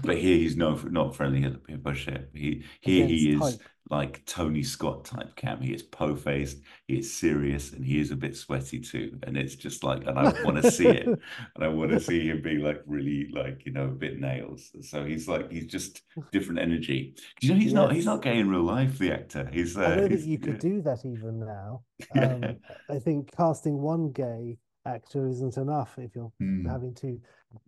but 0.03 0.17
here 0.17 0.37
he's 0.37 0.57
no 0.57 0.75
not 0.91 1.15
friendly 1.15 1.43
hippo 1.69 1.93
ship. 1.93 2.31
He 2.35 2.65
here 2.81 3.05
Against 3.05 3.23
he 3.23 3.33
is 3.33 3.59
like 3.91 4.25
Tony 4.25 4.63
Scott 4.63 5.05
type 5.05 5.35
cam. 5.35 5.61
He 5.61 5.75
is 5.75 5.83
po 5.83 6.15
faced, 6.15 6.59
he 6.87 7.01
is 7.01 7.13
serious, 7.13 7.73
and 7.73 7.85
he 7.85 8.01
is 8.01 8.13
a 8.13 8.17
bit 8.17 8.37
sweaty 8.37 8.79
too. 8.79 9.19
And 9.25 9.37
it's 9.37 9.57
just 9.57 9.83
like, 9.83 10.07
and 10.07 10.19
I 10.19 10.33
want 10.45 10.63
to 10.63 10.71
see 10.71 10.87
it, 10.87 11.07
and 11.07 11.21
I 11.61 11.69
want 11.69 11.91
to 11.91 12.01
see 12.01 12.29
him 12.29 12.41
be 12.41 12.59
like 12.59 12.83
really 12.87 13.29
like 13.33 13.67
you 13.67 13.73
know 13.73 13.85
a 13.85 13.89
bit 13.89 14.21
nails. 14.21 14.71
So 14.81 15.05
he's 15.05 15.29
like 15.29 15.51
he's 15.51 15.67
just 15.67 16.03
different 16.31 16.61
energy. 16.61 17.17
You 17.41 17.51
know 17.51 17.57
he's 17.57 17.67
yes. 17.67 17.75
not 17.75 17.93
he's 17.93 18.07
not 18.07 18.23
gay 18.23 18.39
in 18.39 18.49
real 18.49 18.63
life. 18.63 18.99
The 18.99 19.13
actor. 19.13 19.51
He's. 19.53 19.77
Uh, 19.77 19.83
I 19.83 19.97
know 19.97 20.09
that 20.09 20.21
you 20.21 20.39
could 20.39 20.61
do 20.61 20.81
that 20.83 21.05
even 21.05 21.41
now. 21.41 21.83
Um, 22.17 22.57
I 22.89 22.99
think 22.99 23.31
casting 23.37 23.79
one 23.79 24.11
gay 24.11 24.57
actor 24.87 25.29
isn't 25.29 25.59
enough 25.59 25.95
if 25.99 26.15
you're 26.15 26.33
mm. 26.43 26.69
having 26.69 26.95
to. 26.95 27.21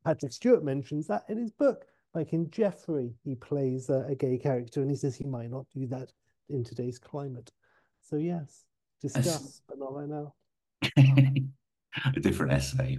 Patrick 0.05 0.33
Stewart 0.33 0.65
mentions 0.65 1.07
that 1.09 1.25
in 1.29 1.37
his 1.39 1.53
book. 1.53 1.85
Like 2.15 2.33
in 2.33 2.51
Jeffrey, 2.51 3.15
he 3.25 3.35
plays 3.35 3.89
a, 3.89 4.05
a 4.09 4.15
gay 4.15 4.39
character 4.39 4.83
and 4.83 4.91
he 4.91 4.97
says 4.97 5.17
he 5.17 5.25
might 5.25 5.51
not 5.51 5.67
do 5.75 5.87
that 5.89 6.13
in 6.49 6.63
today's 6.63 6.99
climate. 6.99 7.51
So, 8.03 8.17
yes, 8.17 8.65
discuss, 9.01 9.63
but 9.69 9.79
not 9.79 9.95
right 9.95 10.09
now. 10.09 10.35
a 12.17 12.21
different 12.21 12.53
essay. 12.53 12.99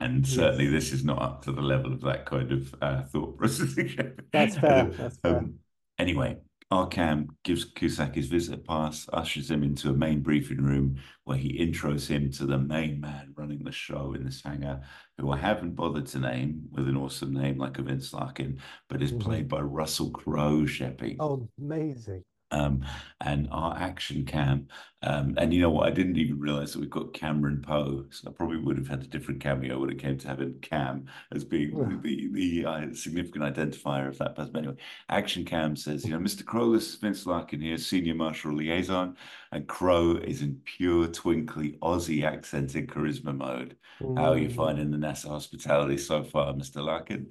And 0.00 0.26
certainly 0.26 0.64
yes. 0.64 0.72
this 0.72 0.92
is 0.92 1.04
not 1.04 1.20
up 1.20 1.44
to 1.44 1.52
the 1.52 1.60
level 1.60 1.92
of 1.92 2.00
that 2.02 2.24
kind 2.24 2.52
of 2.52 2.74
uh, 2.80 3.02
thought 3.02 3.36
processing. 3.36 4.14
That's 4.32 4.56
fair. 4.56 4.84
That's 4.98 5.18
fair. 5.18 5.36
Um, 5.36 5.54
anyway, 5.98 6.38
Arkham 6.72 7.26
gives 7.42 7.64
Cusack 7.64 8.14
his 8.14 8.28
visit 8.28 8.64
pass, 8.64 9.08
ushers 9.12 9.50
him 9.50 9.64
into 9.64 9.90
a 9.90 9.94
main 9.94 10.20
briefing 10.20 10.62
room 10.62 10.96
where 11.24 11.36
he 11.36 11.58
intros 11.58 12.06
him 12.06 12.30
to 12.32 12.46
the 12.46 12.58
main 12.58 13.00
man 13.00 13.32
running 13.36 13.64
the 13.64 13.72
show 13.72 14.14
in 14.14 14.24
this 14.24 14.42
hangar, 14.44 14.80
who 15.18 15.32
I 15.32 15.36
haven't 15.36 15.74
bothered 15.74 16.06
to 16.06 16.20
name 16.20 16.62
with 16.70 16.88
an 16.88 16.96
awesome 16.96 17.34
name 17.34 17.58
like 17.58 17.78
a 17.78 17.82
Vince 17.82 18.12
Larkin, 18.12 18.60
but 18.88 19.02
is 19.02 19.10
mm-hmm. 19.10 19.20
played 19.20 19.48
by 19.48 19.60
Russell 19.60 20.10
Crowe, 20.10 20.62
Sheppy. 20.62 21.16
Oh, 21.18 21.48
amazing 21.60 22.22
um, 22.50 22.84
and 23.20 23.48
our 23.50 23.76
action 23.76 24.24
cam. 24.24 24.68
Um, 25.02 25.34
and 25.38 25.52
you 25.54 25.62
know 25.62 25.70
what? 25.70 25.86
I 25.86 25.90
didn't 25.90 26.18
even 26.18 26.38
realize 26.38 26.72
that 26.72 26.80
we've 26.80 26.90
got 26.90 27.14
Cameron 27.14 27.62
Poe. 27.66 28.04
So 28.10 28.28
I 28.28 28.32
probably 28.32 28.58
would 28.58 28.76
have 28.76 28.88
had 28.88 29.02
a 29.02 29.06
different 29.06 29.40
cameo 29.40 29.78
when 29.78 29.90
it 29.90 29.98
came 29.98 30.18
to 30.18 30.28
having 30.28 30.58
Cam 30.60 31.06
as 31.32 31.42
being 31.42 31.70
the 32.02 32.28
the, 32.32 32.66
uh, 32.66 32.94
significant 32.94 33.44
identifier 33.44 34.08
of 34.08 34.18
that 34.18 34.36
person. 34.36 34.52
But 34.52 34.58
anyway, 34.58 34.76
Action 35.08 35.44
Cam 35.44 35.74
says, 35.74 36.04
you 36.04 36.10
know, 36.10 36.18
Mr. 36.18 36.44
Crowe, 36.44 36.72
this 36.72 36.90
is 36.90 36.96
Vince 36.96 37.24
Larkin 37.24 37.60
here, 37.60 37.78
Senior 37.78 38.14
Marshal 38.14 38.54
Liaison, 38.54 39.16
and 39.52 39.66
Crowe 39.66 40.16
is 40.16 40.42
in 40.42 40.60
pure 40.64 41.06
twinkly 41.06 41.78
Aussie 41.82 42.24
accented 42.24 42.88
charisma 42.88 43.34
mode. 43.34 43.76
Mm. 44.02 44.18
How 44.18 44.32
are 44.32 44.38
you 44.38 44.50
finding 44.50 44.90
the 44.90 44.98
NASA 44.98 45.28
hospitality 45.28 45.96
so 45.96 46.22
far, 46.22 46.52
Mr. 46.52 46.84
Larkin? 46.84 47.30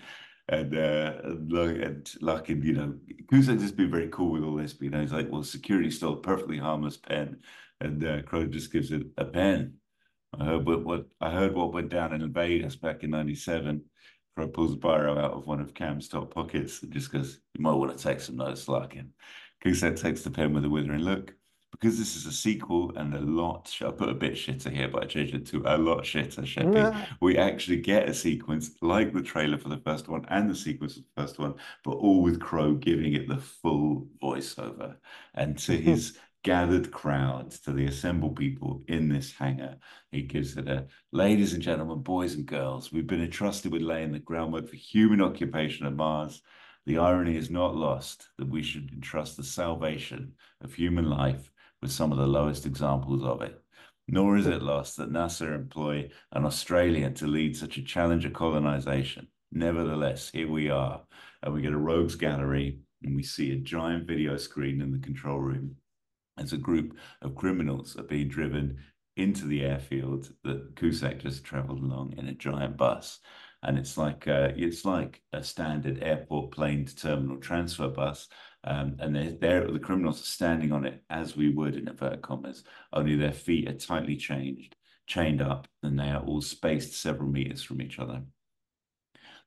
And 0.50 0.76
uh, 0.76 1.14
look 1.48 1.78
and 1.78 2.12
like 2.22 2.50
you 2.50 2.74
know 2.74 2.96
Cusack 3.30 3.60
just 3.60 3.78
been 3.78 3.92
very 3.92 4.10
cool 4.10 4.32
with 4.32 4.44
all 4.44 4.56
this 4.56 4.74
but 4.74 4.86
you 4.86 4.90
know 4.90 5.02
he's 5.02 5.14
like 5.14 5.32
well 5.32 5.44
security 5.44 5.92
stole 5.92 6.14
a 6.14 6.18
perfectly 6.18 6.58
harmless 6.58 6.98
pen 6.98 7.38
and 7.82 8.04
uh, 8.04 8.22
Crowe 8.24 8.46
just 8.46 8.74
gives 8.74 8.92
it 8.92 9.04
a 9.18 9.26
pen. 9.26 9.76
I 10.38 10.46
heard 10.46 10.66
what, 10.66 10.84
what 10.84 11.06
I 11.22 11.32
heard 11.32 11.54
what 11.54 11.74
went 11.74 11.90
down 11.90 12.14
in 12.14 12.34
Vegas 12.34 12.76
back 12.76 13.04
in 13.04 13.12
97 13.12 13.84
Crowe 14.36 14.48
pulls 14.48 14.74
a 14.74 14.78
biro 14.78 15.18
out 15.18 15.34
of 15.34 15.48
one 15.48 15.62
of 15.62 15.74
Cam's 15.74 16.08
top 16.08 16.34
pockets 16.34 16.82
and 16.82 16.92
just 16.92 17.12
goes 17.12 17.40
you 17.54 17.62
might 17.62 17.74
want 17.74 17.96
to 17.96 18.04
take 18.04 18.20
some 18.20 18.38
notes 18.38 18.68
Larkin 18.68 19.12
Cusack 19.64 19.96
takes 19.96 20.24
the 20.24 20.32
pen 20.32 20.54
with 20.54 20.66
a 20.66 20.70
withering 20.70 21.02
look 21.02 21.34
because 21.80 21.98
this 21.98 22.18
is 22.18 22.26
a 22.26 22.32
sequel 22.32 22.92
and 22.98 23.14
a 23.14 23.22
lot, 23.22 23.74
I 23.82 23.92
put 23.92 24.10
a 24.10 24.14
bit 24.14 24.34
shitter 24.34 24.72
here, 24.72 24.90
but 24.90 25.04
I 25.04 25.08
changed 25.08 25.34
it 25.34 25.46
to 25.48 25.64
a 25.66 25.78
lot 25.78 26.04
shitter, 26.04 26.44
Sheppy. 26.44 27.08
we 27.22 27.38
actually 27.38 27.78
get 27.78 28.10
a 28.10 28.14
sequence 28.14 28.72
like 28.82 29.14
the 29.14 29.22
trailer 29.22 29.58
for 29.58 29.70
the 29.70 29.78
first 29.78 30.10
one 30.10 30.26
and 30.28 30.50
the 30.50 30.56
sequence 30.56 30.98
of 30.98 31.04
the 31.04 31.22
first 31.22 31.40
one, 31.40 31.54
but 31.86 31.92
all 31.92 32.22
with 32.22 32.42
Crowe 32.42 32.74
giving 32.74 33.14
it 33.14 33.30
the 33.30 33.38
full 33.38 34.08
voiceover. 34.22 34.98
And 35.36 35.58
to 35.60 35.72
mm-hmm. 35.72 35.90
his 35.90 36.18
gathered 36.44 36.92
crowd, 36.92 37.52
to 37.52 37.72
the 37.72 37.86
assembled 37.86 38.36
people 38.36 38.84
in 38.90 39.08
this 39.08 39.32
hangar, 39.32 39.78
he 40.12 40.22
gives 40.22 40.58
it 40.58 40.68
a 40.68 40.86
ladies 41.14 41.54
and 41.54 41.64
gentlemen, 41.64 42.02
boys 42.02 42.34
and 42.34 42.46
girls, 42.46 42.92
we've 42.92 43.08
been 43.08 43.24
entrusted 43.24 43.72
with 43.72 43.82
laying 43.82 44.12
the 44.12 44.20
groundwork 44.20 44.68
for 44.68 44.76
human 44.76 45.22
occupation 45.22 45.86
of 45.86 45.96
Mars. 45.96 46.42
The 46.86 46.98
irony 46.98 47.38
is 47.38 47.50
not 47.50 47.76
lost 47.76 48.28
that 48.38 48.50
we 48.50 48.64
should 48.64 48.92
entrust 48.92 49.38
the 49.38 49.44
salvation 49.44 50.34
of 50.62 50.74
human 50.74 51.10
life 51.10 51.50
with 51.82 51.92
some 51.92 52.12
of 52.12 52.18
the 52.18 52.28
lowest 52.28 52.66
examples 52.66 53.24
of 53.24 53.42
it. 53.42 53.62
Nor 54.08 54.38
is 54.38 54.48
it 54.48 54.62
lost 54.62 54.98
that 54.98 55.12
NASA 55.12 55.54
employ 55.54 56.10
an 56.32 56.46
Australian 56.46 57.14
to 57.16 57.28
lead 57.28 57.56
such 57.56 57.78
a 57.78 57.84
challenge 57.84 58.26
of 58.26 58.34
colonization. 58.34 59.28
Nevertheless, 59.52 60.30
here 60.32 60.50
we 60.50 60.70
are, 60.70 61.02
and 61.44 61.54
we 61.54 61.62
get 61.62 61.74
a 61.74 61.78
rogues 61.78 62.16
gallery, 62.16 62.80
and 63.04 63.16
we 63.16 63.24
see 63.24 63.52
a 63.52 63.58
giant 63.58 64.08
video 64.08 64.38
screen 64.38 64.82
in 64.82 64.92
the 64.92 65.00
control 65.00 65.40
room 65.40 65.76
as 66.40 66.54
a 66.54 66.58
group 66.58 66.98
of 67.22 67.36
criminals 67.36 67.96
are 67.98 68.04
being 68.04 68.28
driven 68.28 68.78
into 69.18 69.46
the 69.46 69.64
airfield 69.64 70.32
that 70.44 70.76
Cusack 70.76 71.20
just 71.20 71.44
traveled 71.44 71.84
along 71.84 72.14
in 72.18 72.28
a 72.28 72.34
giant 72.34 72.78
bus. 72.78 73.20
And 73.62 73.78
it's 73.78 73.98
like 73.98 74.26
uh, 74.28 74.50
it's 74.56 74.86
like 74.86 75.22
a 75.34 75.44
standard 75.44 76.02
airport 76.02 76.52
plane 76.52 76.86
to 76.86 76.96
terminal 76.96 77.38
transfer 77.38 77.90
bus, 77.90 78.30
um, 78.64 78.98
and 79.00 79.16
they're, 79.40 79.72
the 79.72 79.80
criminals 79.80 80.22
are 80.22 80.26
standing 80.26 80.72
on 80.72 80.86
it 80.86 81.04
as 81.10 81.36
we 81.36 81.50
would 81.50 81.76
in 81.76 81.88
inverted 81.88 82.22
commas, 82.22 82.64
only 82.94 83.16
their 83.16 83.32
feet 83.32 83.70
are 83.70 83.74
tightly 83.74 84.18
changed, 84.18 84.76
chained 85.08 85.42
up, 85.42 85.68
and 85.84 85.98
they 85.98 86.10
are 86.10 86.24
all 86.24 86.42
spaced 86.42 86.94
several 87.02 87.30
meters 87.30 87.64
from 87.64 87.82
each 87.82 88.00
other. 88.00 88.22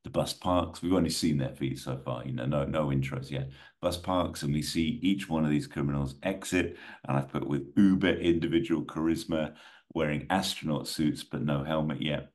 The 0.04 0.10
bus 0.10 0.32
parks, 0.32 0.82
we've 0.82 0.94
only 0.94 1.10
seen 1.10 1.38
their 1.38 1.54
feet 1.54 1.78
so 1.78 1.96
far, 1.96 2.24
you 2.24 2.32
know, 2.32 2.46
no, 2.46 2.64
no 2.64 2.86
intros 2.86 3.30
yet. 3.30 3.50
Bus 3.80 3.96
parks, 3.96 4.42
and 4.42 4.52
we 4.52 4.62
see 4.62 4.98
each 5.02 5.28
one 5.28 5.44
of 5.44 5.50
these 5.50 5.68
criminals 5.68 6.16
exit, 6.24 6.76
and 7.06 7.16
I've 7.16 7.28
put 7.28 7.46
with 7.46 7.72
uber 7.76 8.14
individual 8.14 8.82
charisma, 8.84 9.54
wearing 9.94 10.26
astronaut 10.30 10.88
suits, 10.88 11.22
but 11.22 11.42
no 11.42 11.62
helmet 11.62 12.02
yet. 12.02 12.32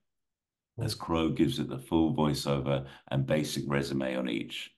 As 0.80 0.93
Crowe 0.93 1.30
gives 1.30 1.57
it 1.59 1.69
the 1.69 1.80
full 1.80 2.15
voiceover 2.15 2.86
and 3.09 3.25
basic 3.25 3.63
resume 3.67 4.15
on 4.15 4.30
each. 4.30 4.71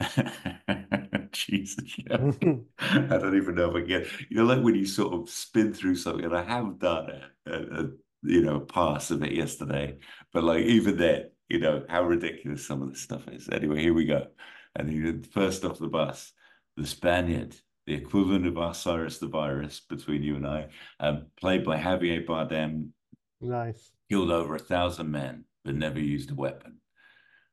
Jesus, 1.32 1.98
yeah. 1.98 2.16
I 2.78 3.18
don't 3.18 3.36
even 3.36 3.54
know 3.54 3.70
if 3.70 3.82
I 3.82 3.86
get. 3.86 4.06
You 4.30 4.38
know, 4.38 4.44
like 4.44 4.62
when 4.62 4.74
you 4.74 4.86
sort 4.86 5.14
of 5.14 5.28
spin 5.28 5.72
through 5.72 5.96
something, 5.96 6.24
and 6.24 6.36
I 6.36 6.42
have 6.42 6.78
done 6.78 7.10
a, 7.46 7.50
a, 7.50 7.84
a 7.84 7.88
you 8.22 8.42
know 8.42 8.60
pass 8.60 9.10
of 9.10 9.22
it 9.22 9.32
yesterday, 9.32 9.98
but 10.32 10.44
like 10.44 10.64
even 10.64 10.96
then, 10.96 11.30
you 11.48 11.60
know 11.60 11.84
how 11.88 12.02
ridiculous 12.02 12.66
some 12.66 12.82
of 12.82 12.90
this 12.90 13.02
stuff 13.02 13.26
is. 13.28 13.48
Anyway, 13.50 13.80
here 13.80 13.94
we 13.94 14.04
go. 14.04 14.26
And 14.74 14.90
he, 14.90 15.22
first 15.30 15.64
off 15.64 15.78
the 15.78 15.88
bus, 15.88 16.32
the 16.76 16.86
Spaniard, 16.86 17.56
the 17.86 17.94
equivalent 17.94 18.46
of 18.46 18.76
Cyrus 18.76 19.18
the 19.18 19.28
Virus 19.28 19.80
between 19.80 20.22
you 20.22 20.36
and 20.36 20.46
I, 20.46 20.66
um, 21.00 21.26
played 21.40 21.64
by 21.64 21.78
Javier 21.78 22.26
Bardem. 22.26 22.90
Nice. 23.40 23.92
Killed 24.10 24.30
over 24.30 24.56
a 24.56 24.60
thousand 24.60 25.10
men, 25.10 25.44
but 25.64 25.74
never 25.74 25.98
used 25.98 26.30
a 26.30 26.34
weapon. 26.34 26.78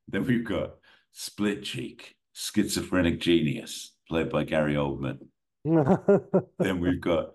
Then 0.07 0.25
we've 0.25 0.45
got 0.45 0.75
Split 1.11 1.63
Cheek, 1.63 2.15
schizophrenic 2.33 3.19
genius, 3.19 3.95
played 4.07 4.29
by 4.29 4.43
Gary 4.43 4.75
Oldman. 4.75 5.19
then 6.59 6.79
we've 6.79 7.01
got, 7.01 7.33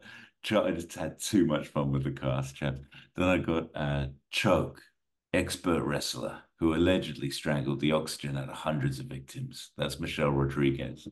I 0.50 0.70
just 0.72 0.94
had 0.94 1.18
too 1.20 1.46
much 1.46 1.68
fun 1.68 1.92
with 1.92 2.04
the 2.04 2.10
cast, 2.10 2.56
chap. 2.56 2.76
Then 3.16 3.28
I 3.28 3.38
got 3.38 3.68
uh, 3.74 4.06
Choke, 4.30 4.80
expert 5.32 5.82
wrestler, 5.82 6.38
who 6.58 6.74
allegedly 6.74 7.30
strangled 7.30 7.80
the 7.80 7.92
oxygen 7.92 8.36
out 8.36 8.48
of 8.48 8.54
hundreds 8.54 8.98
of 8.98 9.06
victims. 9.06 9.70
That's 9.78 10.00
Michelle 10.00 10.30
Rodriguez. 10.30 11.08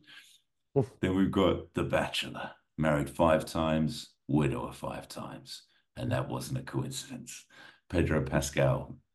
then 1.01 1.15
we've 1.15 1.31
got 1.31 1.73
The 1.73 1.83
Bachelor, 1.83 2.51
married 2.77 3.09
five 3.09 3.45
times, 3.45 4.09
widower 4.27 4.73
five 4.73 5.07
times. 5.07 5.63
And 5.95 6.11
that 6.11 6.29
wasn't 6.29 6.59
a 6.59 6.63
coincidence. 6.63 7.45
Pedro 7.89 8.21
Pascal. 8.23 8.97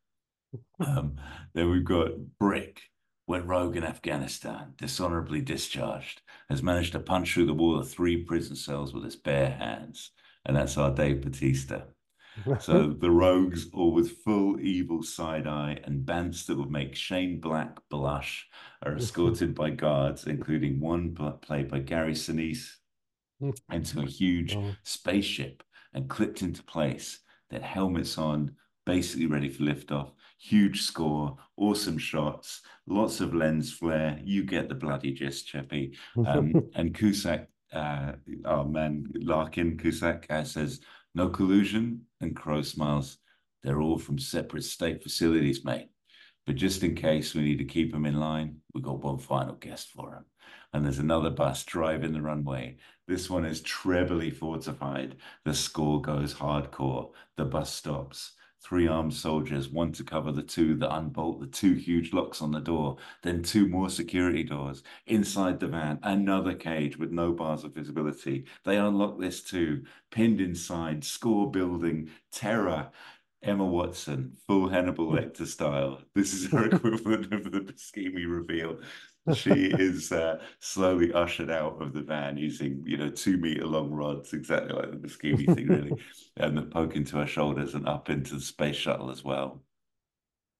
Um, 0.79 1.15
then 1.55 1.71
we've 1.71 1.83
got 1.83 2.11
Brick, 2.39 2.79
went 3.27 3.45
rogue 3.45 3.77
in 3.77 3.83
Afghanistan, 3.83 4.73
dishonorably 4.77 5.41
discharged, 5.41 6.21
has 6.49 6.61
managed 6.61 6.91
to 6.93 6.99
punch 6.99 7.33
through 7.33 7.45
the 7.45 7.53
wall 7.53 7.79
of 7.79 7.89
three 7.89 8.23
prison 8.23 8.55
cells 8.55 8.93
with 8.93 9.03
his 9.03 9.15
bare 9.15 9.51
hands. 9.51 10.11
And 10.45 10.57
that's 10.57 10.77
our 10.77 10.91
Dave 10.91 11.21
Batista. 11.21 11.83
so 12.59 12.87
the 12.87 13.11
rogues, 13.11 13.67
all 13.73 13.93
with 13.93 14.17
full 14.23 14.59
evil 14.59 15.03
side 15.03 15.47
eye 15.47 15.79
and 15.83 16.05
bands 16.05 16.45
that 16.47 16.57
would 16.57 16.71
make 16.71 16.95
Shane 16.95 17.39
Black 17.39 17.77
blush, 17.89 18.47
are 18.85 18.95
escorted 18.95 19.55
by 19.55 19.69
guards, 19.85 20.25
including 20.25 20.79
one 20.79 21.15
played 21.41 21.69
by 21.69 21.79
Gary 21.79 22.13
Sinise, 22.13 22.75
into 23.71 24.01
a 24.01 24.05
huge 24.05 24.55
oh. 24.55 24.75
spaceship 24.83 25.63
and 25.93 26.09
clipped 26.09 26.41
into 26.41 26.63
place. 26.63 27.19
Their 27.49 27.61
helmets 27.61 28.17
on, 28.17 28.55
basically 28.85 29.27
ready 29.27 29.49
for 29.49 29.63
liftoff. 29.63 30.11
Huge 30.43 30.81
score, 30.81 31.37
awesome 31.55 31.97
shots, 31.97 32.63
lots 32.85 33.21
of 33.21 33.33
lens 33.33 33.71
flare. 33.71 34.19
You 34.25 34.43
get 34.43 34.67
the 34.67 34.75
bloody 34.75 35.13
gist, 35.13 35.47
Sheppy. 35.47 35.95
Um, 36.27 36.69
and 36.75 36.93
Cusack, 36.93 37.47
uh, 37.71 38.11
oh 38.43 38.65
man, 38.65 39.07
Larkin 39.15 39.77
Cusack 39.77 40.25
uh, 40.29 40.43
says, 40.43 40.81
no 41.15 41.29
collusion. 41.29 42.01
And 42.19 42.35
Crowe 42.35 42.61
smiles, 42.61 43.19
they're 43.63 43.79
all 43.79 43.97
from 43.97 44.19
separate 44.19 44.65
state 44.65 45.01
facilities, 45.01 45.63
mate. 45.63 45.87
But 46.45 46.55
just 46.55 46.83
in 46.83 46.93
case 46.93 47.33
we 47.33 47.43
need 47.43 47.59
to 47.59 47.63
keep 47.63 47.93
them 47.93 48.05
in 48.05 48.19
line, 48.19 48.57
we 48.73 48.81
got 48.81 49.01
one 49.01 49.19
final 49.19 49.55
guest 49.55 49.91
for 49.91 50.11
them. 50.11 50.25
And 50.73 50.83
there's 50.83 50.99
another 50.99 51.29
bus 51.29 51.63
driving 51.63 52.11
the 52.11 52.21
runway. 52.21 52.79
This 53.07 53.29
one 53.29 53.45
is 53.45 53.61
trebly 53.61 54.29
fortified. 54.29 55.15
The 55.45 55.53
score 55.53 56.01
goes 56.01 56.33
hardcore. 56.33 57.11
The 57.37 57.45
bus 57.45 57.71
stops 57.71 58.33
three 58.63 58.87
armed 58.87 59.13
soldiers, 59.13 59.69
one 59.69 59.91
to 59.91 60.03
cover 60.03 60.31
the 60.31 60.41
two 60.41 60.75
that 60.75 60.95
unbolt 60.95 61.39
the 61.41 61.47
two 61.47 61.73
huge 61.73 62.13
locks 62.13 62.41
on 62.41 62.51
the 62.51 62.59
door, 62.59 62.97
then 63.21 63.43
two 63.43 63.67
more 63.67 63.89
security 63.89 64.43
doors. 64.43 64.83
Inside 65.07 65.59
the 65.59 65.67
van, 65.67 65.99
another 66.03 66.53
cage 66.53 66.97
with 66.97 67.11
no 67.11 67.33
bars 67.33 67.63
of 67.63 67.73
visibility. 67.73 68.45
They 68.63 68.77
unlock 68.77 69.19
this 69.19 69.43
too, 69.43 69.83
pinned 70.11 70.39
inside, 70.39 71.03
score 71.03 71.51
building, 71.51 72.09
terror. 72.31 72.91
Emma 73.41 73.65
Watson, 73.65 74.37
full 74.47 74.69
Hannibal 74.69 75.11
Lecter 75.11 75.45
style. 75.45 76.01
This 76.15 76.33
is 76.33 76.49
her 76.53 76.65
equivalent 76.73 77.33
of 77.33 77.51
the 77.51 77.59
Buscemi 77.59 78.25
reveal 78.25 78.77
she 79.33 79.67
is 79.67 80.11
uh, 80.11 80.39
slowly 80.59 81.13
ushered 81.13 81.49
out 81.49 81.81
of 81.81 81.93
the 81.93 82.01
van 82.01 82.37
using, 82.37 82.83
you 82.85 82.97
know, 82.97 83.09
two 83.09 83.37
meter 83.37 83.65
long 83.65 83.91
rods, 83.91 84.33
exactly 84.33 84.73
like 84.73 84.91
the 84.91 84.97
Buscemi 84.97 85.53
thing, 85.55 85.67
really, 85.67 86.03
and 86.37 86.57
that 86.57 86.71
poke 86.71 86.95
into 86.95 87.17
her 87.17 87.27
shoulders 87.27 87.73
and 87.73 87.87
up 87.87 88.09
into 88.09 88.35
the 88.35 88.41
space 88.41 88.75
shuttle 88.75 89.09
as 89.09 89.23
well. 89.23 89.61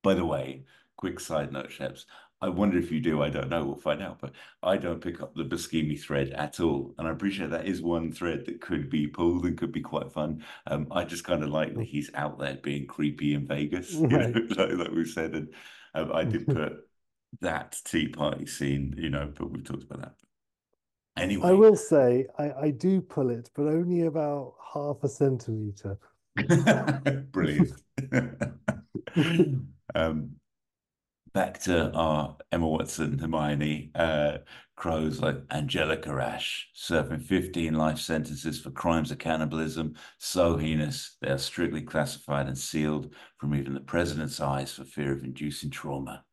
By 0.01 0.13
the 0.13 0.25
way, 0.25 0.63
quick 0.97 1.19
side 1.19 1.51
note, 1.51 1.69
Sheps. 1.69 2.05
I 2.41 2.49
wonder 2.49 2.77
if 2.77 2.91
you 2.91 2.99
do. 2.99 3.21
I 3.21 3.29
don't 3.29 3.47
know. 3.47 3.63
We'll 3.63 3.75
find 3.77 4.01
out. 4.01 4.19
But 4.19 4.33
I 4.61 4.75
don't 4.75 4.99
pick 4.99 5.21
up 5.21 5.33
the 5.33 5.45
Buscemi 5.45 5.99
thread 5.99 6.31
at 6.31 6.59
all, 6.59 6.93
and 6.97 7.07
I 7.07 7.11
appreciate 7.11 7.49
that 7.51 7.67
is 7.67 7.81
one 7.81 8.11
thread 8.11 8.45
that 8.45 8.59
could 8.59 8.89
be 8.89 9.07
pulled 9.07 9.45
and 9.45 9.57
could 9.57 9.71
be 9.71 9.81
quite 9.81 10.11
fun. 10.11 10.43
Um, 10.67 10.87
I 10.91 11.05
just 11.05 11.23
kind 11.23 11.41
of 11.41 11.49
like 11.49 11.73
that 11.75 11.85
he's 11.85 12.11
out 12.15 12.39
there 12.39 12.55
being 12.61 12.85
creepy 12.85 13.33
in 13.33 13.47
Vegas, 13.47 13.93
right. 13.95 14.35
you 14.35 14.47
know, 14.47 14.63
like, 14.63 14.73
like 14.73 14.91
we 14.91 15.05
said. 15.05 15.35
And 15.35 15.53
um, 15.95 16.11
I 16.13 16.25
did 16.25 16.45
put 16.45 16.73
that 17.41 17.79
Tea 17.85 18.07
Party 18.07 18.45
scene, 18.45 18.95
you 18.97 19.09
know, 19.09 19.31
but 19.37 19.51
we've 19.51 19.63
talked 19.63 19.83
about 19.83 20.01
that. 20.01 20.13
Anyway, 21.15 21.47
I 21.47 21.51
will 21.51 21.75
say 21.75 22.25
I, 22.39 22.51
I 22.51 22.71
do 22.71 23.01
pull 23.01 23.29
it, 23.29 23.49
but 23.55 23.67
only 23.67 24.01
about 24.01 24.55
half 24.73 25.03
a 25.03 25.09
centimeter. 25.09 25.97
Brilliant. 27.31 27.73
um, 29.95 30.31
back 31.33 31.59
to 31.61 31.91
our 31.91 32.37
Emma 32.51 32.67
Watson, 32.67 33.19
Hermione, 33.19 33.91
uh, 33.95 34.37
Crowe's 34.75 35.19
like 35.19 35.37
Angelica 35.51 36.11
Ash, 36.11 36.67
serving 36.73 37.19
15 37.19 37.73
life 37.73 37.99
sentences 37.99 38.59
for 38.59 38.71
crimes 38.71 39.11
of 39.11 39.19
cannibalism 39.19 39.95
so 40.17 40.57
heinous 40.57 41.17
they 41.21 41.29
are 41.29 41.37
strictly 41.37 41.81
classified 41.81 42.47
and 42.47 42.57
sealed 42.57 43.13
from 43.37 43.53
even 43.53 43.73
the 43.73 43.79
president's 43.79 44.39
eyes 44.39 44.73
for 44.73 44.83
fear 44.83 45.11
of 45.11 45.23
inducing 45.23 45.69
trauma. 45.69 46.23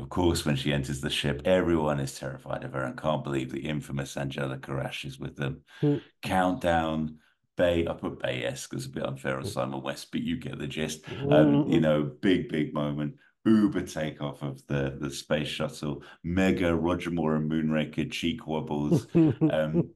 Of 0.00 0.08
course, 0.08 0.44
when 0.44 0.56
she 0.56 0.72
enters 0.72 1.00
the 1.00 1.10
ship, 1.10 1.42
everyone 1.44 2.00
is 2.00 2.18
terrified 2.18 2.64
of 2.64 2.72
her 2.72 2.82
and 2.82 3.00
can't 3.00 3.22
believe 3.22 3.52
the 3.52 3.60
infamous 3.60 4.16
Angelica 4.16 4.72
Ash 4.72 5.04
is 5.04 5.20
with 5.20 5.36
them. 5.36 5.62
Mm. 5.82 6.02
Countdown, 6.20 7.18
Bay, 7.56 7.86
I 7.86 7.92
put 7.92 8.20
Bay-esque 8.20 8.74
as 8.74 8.86
a 8.86 8.88
bit 8.88 9.06
unfair 9.06 9.36
on 9.36 9.42
hmm. 9.42 9.48
Simon 9.48 9.82
West, 9.82 10.10
but 10.10 10.22
you 10.22 10.36
get 10.36 10.58
the 10.58 10.66
gist. 10.66 11.04
Um, 11.08 11.28
mm-hmm. 11.28 11.72
You 11.72 11.80
know, 11.80 12.02
big, 12.02 12.48
big 12.48 12.74
moment. 12.74 13.14
Uber 13.46 13.82
takeoff 13.82 14.42
of 14.42 14.66
the, 14.66 14.96
the 14.98 15.10
space 15.10 15.48
shuttle, 15.48 16.02
mega 16.24 16.74
Roger 16.74 17.10
Moore 17.10 17.36
and 17.36 17.50
Moonraker 17.50 18.10
cheek 18.10 18.46
wobbles. 18.46 19.06
Um, 19.14 19.90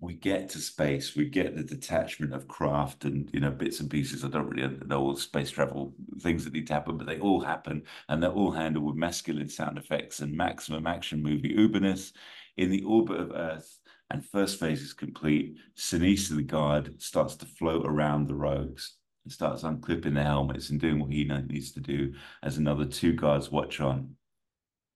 we 0.00 0.14
get 0.14 0.48
to 0.50 0.58
space, 0.58 1.16
we 1.16 1.28
get 1.28 1.56
the 1.56 1.64
detachment 1.64 2.32
of 2.32 2.46
craft 2.46 3.04
and 3.04 3.28
you 3.32 3.40
know 3.40 3.50
bits 3.50 3.80
and 3.80 3.90
pieces. 3.90 4.24
I 4.24 4.28
don't 4.28 4.48
really 4.48 4.78
know 4.86 5.00
all 5.00 5.16
space 5.16 5.50
travel 5.50 5.94
things 6.20 6.44
that 6.44 6.52
need 6.52 6.68
to 6.68 6.74
happen, 6.74 6.96
but 6.96 7.06
they 7.06 7.18
all 7.18 7.40
happen, 7.40 7.82
and 8.08 8.22
they're 8.22 8.30
all 8.30 8.52
handled 8.52 8.84
with 8.84 8.96
masculine 8.96 9.48
sound 9.48 9.76
effects 9.76 10.20
and 10.20 10.32
maximum 10.32 10.86
action 10.86 11.22
movie 11.22 11.54
uberness. 11.56 12.12
In 12.56 12.70
the 12.70 12.82
orbit 12.84 13.20
of 13.20 13.32
Earth, 13.32 13.78
and 14.10 14.24
first 14.24 14.58
phase 14.58 14.82
is 14.82 14.92
complete. 14.92 15.56
Sinise 15.76 16.28
the 16.34 16.42
guard 16.42 17.00
starts 17.02 17.36
to 17.36 17.46
float 17.46 17.84
around 17.84 18.26
the 18.26 18.34
rogues 18.34 18.96
and 19.24 19.32
starts 19.32 19.62
unclipping 19.62 20.14
the 20.14 20.22
helmets 20.22 20.70
and 20.70 20.80
doing 20.80 21.00
what 21.00 21.12
he 21.12 21.24
needs 21.24 21.72
to 21.72 21.80
do 21.80 22.14
as 22.42 22.56
another 22.56 22.84
two 22.84 23.12
guards 23.12 23.50
watch 23.50 23.80
on 23.80 24.16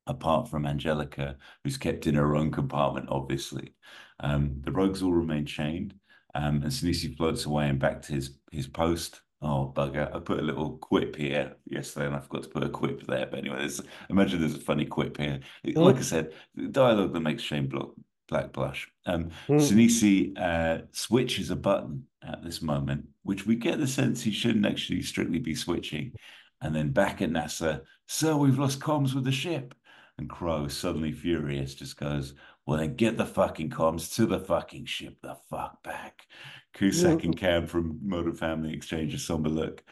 apart 0.07 0.49
from 0.49 0.67
Angelica, 0.67 1.37
who's 1.63 1.77
kept 1.77 2.07
in 2.07 2.15
her 2.15 2.35
own 2.35 2.51
compartment, 2.51 3.07
obviously. 3.09 3.75
Um, 4.21 4.61
the 4.65 4.73
rogues 4.73 5.03
all 5.03 5.13
remain 5.13 5.47
chained, 5.47 5.95
um, 6.35 6.63
and 6.63 6.73
Sinise 6.73 7.17
floats 7.17 7.45
away 7.47 7.69
and 7.69 7.79
back 7.79 8.03
to 8.03 8.13
his, 8.13 8.39
his 8.51 8.67
post. 8.67 9.21
Oh, 9.45 9.73
bugger. 9.75 10.15
I 10.15 10.21
put 10.21 10.39
a 10.39 10.43
little 10.43 10.79
quip 10.79 11.17
here 11.17 11.57
yesterday 11.67 12.07
and 12.07 12.15
I 12.15 12.21
forgot 12.21 12.45
to 12.45 12.49
put 12.49 12.63
a 12.63 12.69
quip 12.69 13.05
there. 13.09 13.27
But 13.27 13.41
anyway, 13.41 13.59
there's, 13.59 13.81
imagine 14.09 14.41
there's 14.41 14.55
a 14.55 14.61
funny 14.61 14.85
quip 14.85 15.17
here. 15.17 15.41
Like 15.75 15.97
I 15.97 16.03
said, 16.03 16.33
dialogue 16.71 17.13
that 17.13 17.21
makes 17.21 17.43
Shane 17.43 17.67
Black, 17.67 17.89
Black 18.29 18.53
blush. 18.53 18.89
Um, 19.05 19.31
mm. 19.49 19.61
Sinise 19.61 20.39
uh, 20.39 20.83
switches 20.93 21.51
a 21.51 21.57
button 21.57 22.05
at 22.23 22.45
this 22.45 22.63
moment, 22.63 23.09
which 23.25 23.45
we 23.45 23.57
get 23.57 23.81
the 23.81 23.87
sense 23.89 24.23
he 24.23 24.31
shouldn't 24.31 24.65
actually 24.65 25.03
strictly 25.03 25.41
be 25.41 25.57
switching. 25.57 26.13
And 26.61 26.73
then 26.73 26.91
back 26.91 27.21
at 27.21 27.31
NASA, 27.31 27.81
sir, 28.07 28.37
we've 28.37 28.61
lost 28.61 28.79
comms 28.79 29.13
with 29.13 29.25
the 29.25 29.33
ship. 29.33 29.75
And 30.19 30.31
Crowe, 30.31 30.69
suddenly 30.69 31.11
furious, 31.11 31.75
just 31.75 31.97
goes, 31.97 32.35
Well, 32.67 32.79
then 32.79 32.95
get 32.95 33.17
the 33.17 33.27
fucking 33.27 33.71
comms 33.71 34.15
to 34.15 34.27
the 34.27 34.39
fucking 34.39 34.87
ship 34.87 35.17
the 35.23 35.37
fuck 35.51 35.83
back. 35.83 36.27
Cusack 36.75 37.25
and 37.25 37.37
Cam 37.37 37.67
from 37.67 37.99
Modern 38.03 38.35
Family 38.35 38.73
exchange 38.73 39.15
a 39.15 39.19
somber 39.19 39.49
look. 39.49 39.83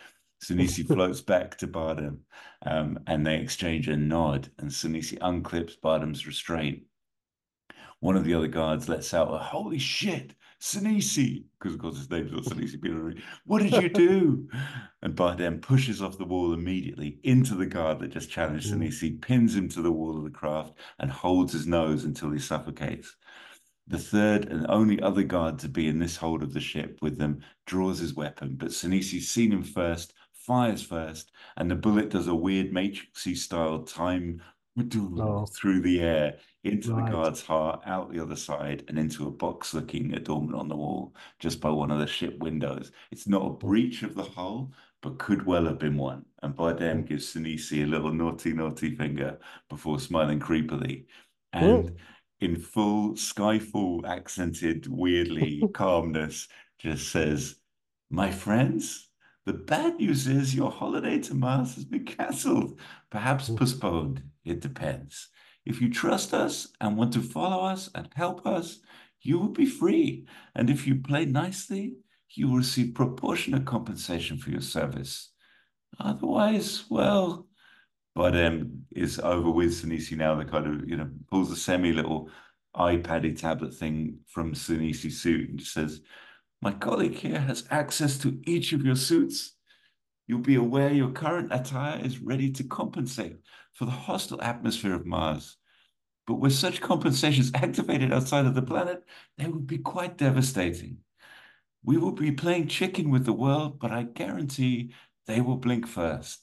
Sinise 0.43 0.87
floats 0.95 1.21
back 1.21 1.59
to 1.59 1.66
Bardem 1.66 2.18
um, 2.64 2.99
and 3.07 3.27
they 3.27 3.37
exchange 3.37 3.89
a 3.89 3.97
nod, 3.97 4.51
and 4.59 4.71
Sinise 4.71 5.18
unclips 5.18 5.79
Bardem's 5.83 6.27
restraint. 6.27 6.83
One 8.01 8.16
of 8.16 8.25
the 8.25 8.35
other 8.35 8.49
guards 8.49 8.89
lets 8.89 9.12
out 9.12 9.35
a 9.35 9.39
holy 9.39 9.79
shit, 9.79 10.35
Sinise, 10.61 11.44
because 11.58 11.74
of 11.74 11.80
course 11.80 11.96
his 11.96 12.11
name's 12.11 12.32
not 12.32 12.44
Sinise 12.44 13.22
What 13.46 13.62
did 13.62 13.82
you 13.82 13.88
do? 13.88 14.48
and 15.02 15.16
Bardem 15.16 15.62
pushes 15.62 16.02
off 16.02 16.18
the 16.18 16.26
wall 16.26 16.52
immediately 16.52 17.18
into 17.22 17.54
the 17.54 17.66
guard 17.66 17.98
that 18.00 18.08
just 18.08 18.30
challenged 18.30 18.70
mm. 18.70 18.90
Sinise, 18.90 19.22
pins 19.22 19.56
him 19.56 19.70
to 19.70 19.80
the 19.80 19.90
wall 19.90 20.18
of 20.18 20.24
the 20.24 20.30
craft, 20.30 20.74
and 20.98 21.11
holds 21.11 21.54
his 21.54 21.66
nose 21.66 22.04
until 22.04 22.30
he 22.30 22.38
suffocates. 22.38 23.16
The 23.86 23.98
third 23.98 24.48
and 24.50 24.66
only 24.68 25.00
other 25.00 25.22
guard 25.22 25.58
to 25.61 25.68
be 25.68 25.88
in 25.88 25.98
this 25.98 26.16
hold 26.16 26.42
of 26.42 26.52
the 26.52 26.61
ship 26.61 26.98
with 27.00 27.18
them 27.18 27.40
draws 27.66 27.98
his 27.98 28.14
weapon, 28.14 28.56
but 28.56 28.68
Sinise's 28.68 29.30
seen 29.30 29.52
him 29.52 29.64
first, 29.64 30.12
fires 30.32 30.82
first, 30.82 31.32
and 31.56 31.70
the 31.70 31.74
bullet 31.74 32.11
does 32.11 32.28
a 32.28 32.34
weird 32.34 32.70
matrixy 32.70 33.36
style 33.36 33.82
time 33.82 34.42
oh. 35.18 35.46
through 35.46 35.80
the 35.80 36.00
air 36.00 36.38
into 36.64 36.92
right. 36.92 37.06
the 37.06 37.12
guard's 37.12 37.42
heart, 37.42 37.82
out 37.86 38.12
the 38.12 38.20
other 38.20 38.36
side, 38.36 38.84
and 38.88 38.98
into 38.98 39.26
a 39.26 39.30
box 39.30 39.72
looking 39.72 40.14
adornment 40.14 40.58
on 40.58 40.68
the 40.68 40.76
wall 40.76 41.14
just 41.38 41.61
by 41.61 41.70
one 41.70 41.90
of 41.90 41.98
the 41.98 42.06
ship 42.06 42.38
windows. 42.38 42.92
It's 43.11 43.26
not 43.26 43.46
a 43.46 43.50
breach 43.50 44.02
of 44.02 44.14
the 44.14 44.24
hull, 44.24 44.72
but 45.02 45.18
could 45.18 45.46
well 45.46 45.64
have 45.64 45.78
been 45.78 45.96
one. 45.96 46.24
And 46.42 46.54
Bardem 46.54 47.06
gives 47.06 47.32
Sinise 47.32 47.82
a 47.82 47.86
little 47.86 48.12
naughty, 48.12 48.52
naughty 48.52 48.94
finger 48.94 49.38
before 49.68 49.98
smiling 49.98 50.40
creepily. 50.40 51.06
And 51.52 51.96
in 52.40 52.56
full 52.56 53.14
Skyfall 53.14 54.04
accented, 54.06 54.86
weirdly 54.86 55.62
calmness, 55.74 56.48
just 56.78 57.11
says, 57.11 57.56
My 58.11 58.30
friends, 58.30 59.08
the 59.46 59.54
bad 59.54 59.96
news 59.96 60.26
is 60.26 60.54
your 60.54 60.70
holiday 60.70 61.18
to 61.20 61.34
Mars 61.34 61.74
has 61.74 61.84
been 61.84 62.04
cancelled, 62.04 62.78
perhaps 63.11 63.48
postponed. 63.48 64.22
It 64.44 64.61
depends. 64.61 65.28
If 65.71 65.81
you 65.81 65.89
trust 65.89 66.35
us 66.35 66.66
and 66.81 66.97
want 66.97 67.12
to 67.12 67.23
follow 67.23 67.64
us 67.64 67.89
and 67.95 68.09
help 68.16 68.45
us, 68.45 68.81
you 69.23 69.39
will 69.39 69.51
be 69.51 69.66
free. 69.66 70.27
And 70.57 70.68
if 70.68 70.85
you 70.85 70.97
play 70.97 71.27
nicely, 71.27 71.95
you 72.31 72.49
will 72.49 72.57
receive 72.57 72.93
proportionate 72.93 73.66
compensation 73.66 74.37
for 74.37 74.51
your 74.51 74.62
service. 74.62 75.31
Otherwise, 76.01 76.87
well, 76.91 77.47
but 78.16 78.37
um, 78.37 78.83
is 78.91 79.21
over 79.21 79.49
with 79.49 79.71
Sinise 79.71 80.16
now. 80.16 80.35
The 80.35 80.45
kind 80.45 80.66
of 80.66 80.89
you 80.89 80.97
know 80.97 81.09
pulls 81.31 81.53
a 81.53 81.57
semi 81.57 81.93
little 81.93 82.29
iPaddy 82.75 83.39
tablet 83.39 83.73
thing 83.73 84.18
from 84.27 84.55
Sinise's 84.55 85.23
suit 85.23 85.51
and 85.51 85.62
says, 85.62 86.01
"My 86.61 86.73
colleague 86.73 87.14
here 87.14 87.39
has 87.39 87.62
access 87.71 88.18
to 88.18 88.41
each 88.45 88.73
of 88.73 88.85
your 88.85 88.97
suits. 88.97 89.55
You'll 90.27 90.41
be 90.41 90.57
aware 90.57 90.93
your 90.93 91.12
current 91.12 91.53
attire 91.53 92.05
is 92.05 92.18
ready 92.18 92.51
to 92.51 92.64
compensate 92.64 93.37
for 93.75 93.85
the 93.85 93.93
hostile 93.93 94.43
atmosphere 94.43 94.95
of 94.95 95.07
Mars. 95.07 95.57
But 96.27 96.35
with 96.35 96.53
such 96.53 96.81
compensations 96.81 97.51
activated 97.55 98.12
outside 98.12 98.47
of 98.47 98.55
the 98.55 98.62
planet, 98.62 99.03
they 99.39 99.47
would 99.47 99.66
be 99.66 99.79
quite 99.79 100.16
devastating. 100.16 100.99
We 101.83 101.97
will 101.97 102.12
be 102.12 102.33
playing 102.33 102.68
chicken 102.68 103.11
with 103.11 103.25
the 103.25 103.33
world, 103.33 103.79
but 103.79 103.91
I 103.91 104.03
guarantee 104.03 104.93
they 105.27 105.41
will 105.41 105.57
blink 105.57 105.87
first. 105.87 106.41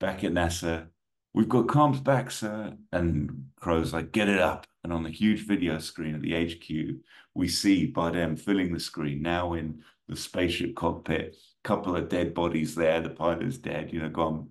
Back 0.00 0.24
at 0.24 0.32
NASA, 0.32 0.88
we've 1.32 1.48
got 1.48 1.68
comms 1.68 2.02
back, 2.02 2.30
sir. 2.30 2.76
And 2.90 3.46
Crowe's 3.60 3.92
like, 3.92 4.12
get 4.12 4.28
it 4.28 4.40
up. 4.40 4.66
And 4.82 4.92
on 4.92 5.04
the 5.04 5.10
huge 5.10 5.46
video 5.46 5.78
screen 5.78 6.14
at 6.16 6.22
the 6.22 6.34
HQ, 6.34 6.96
we 7.34 7.48
see 7.48 7.92
Bardem 7.92 8.38
filling 8.38 8.72
the 8.72 8.80
screen 8.80 9.22
now 9.22 9.54
in 9.54 9.82
the 10.08 10.16
spaceship 10.16 10.74
cockpit. 10.74 11.36
Couple 11.62 11.94
of 11.94 12.08
dead 12.08 12.34
bodies 12.34 12.74
there. 12.74 13.00
The 13.00 13.10
pilot's 13.10 13.58
dead, 13.58 13.92
you 13.92 14.00
know, 14.00 14.08
gone 14.08 14.48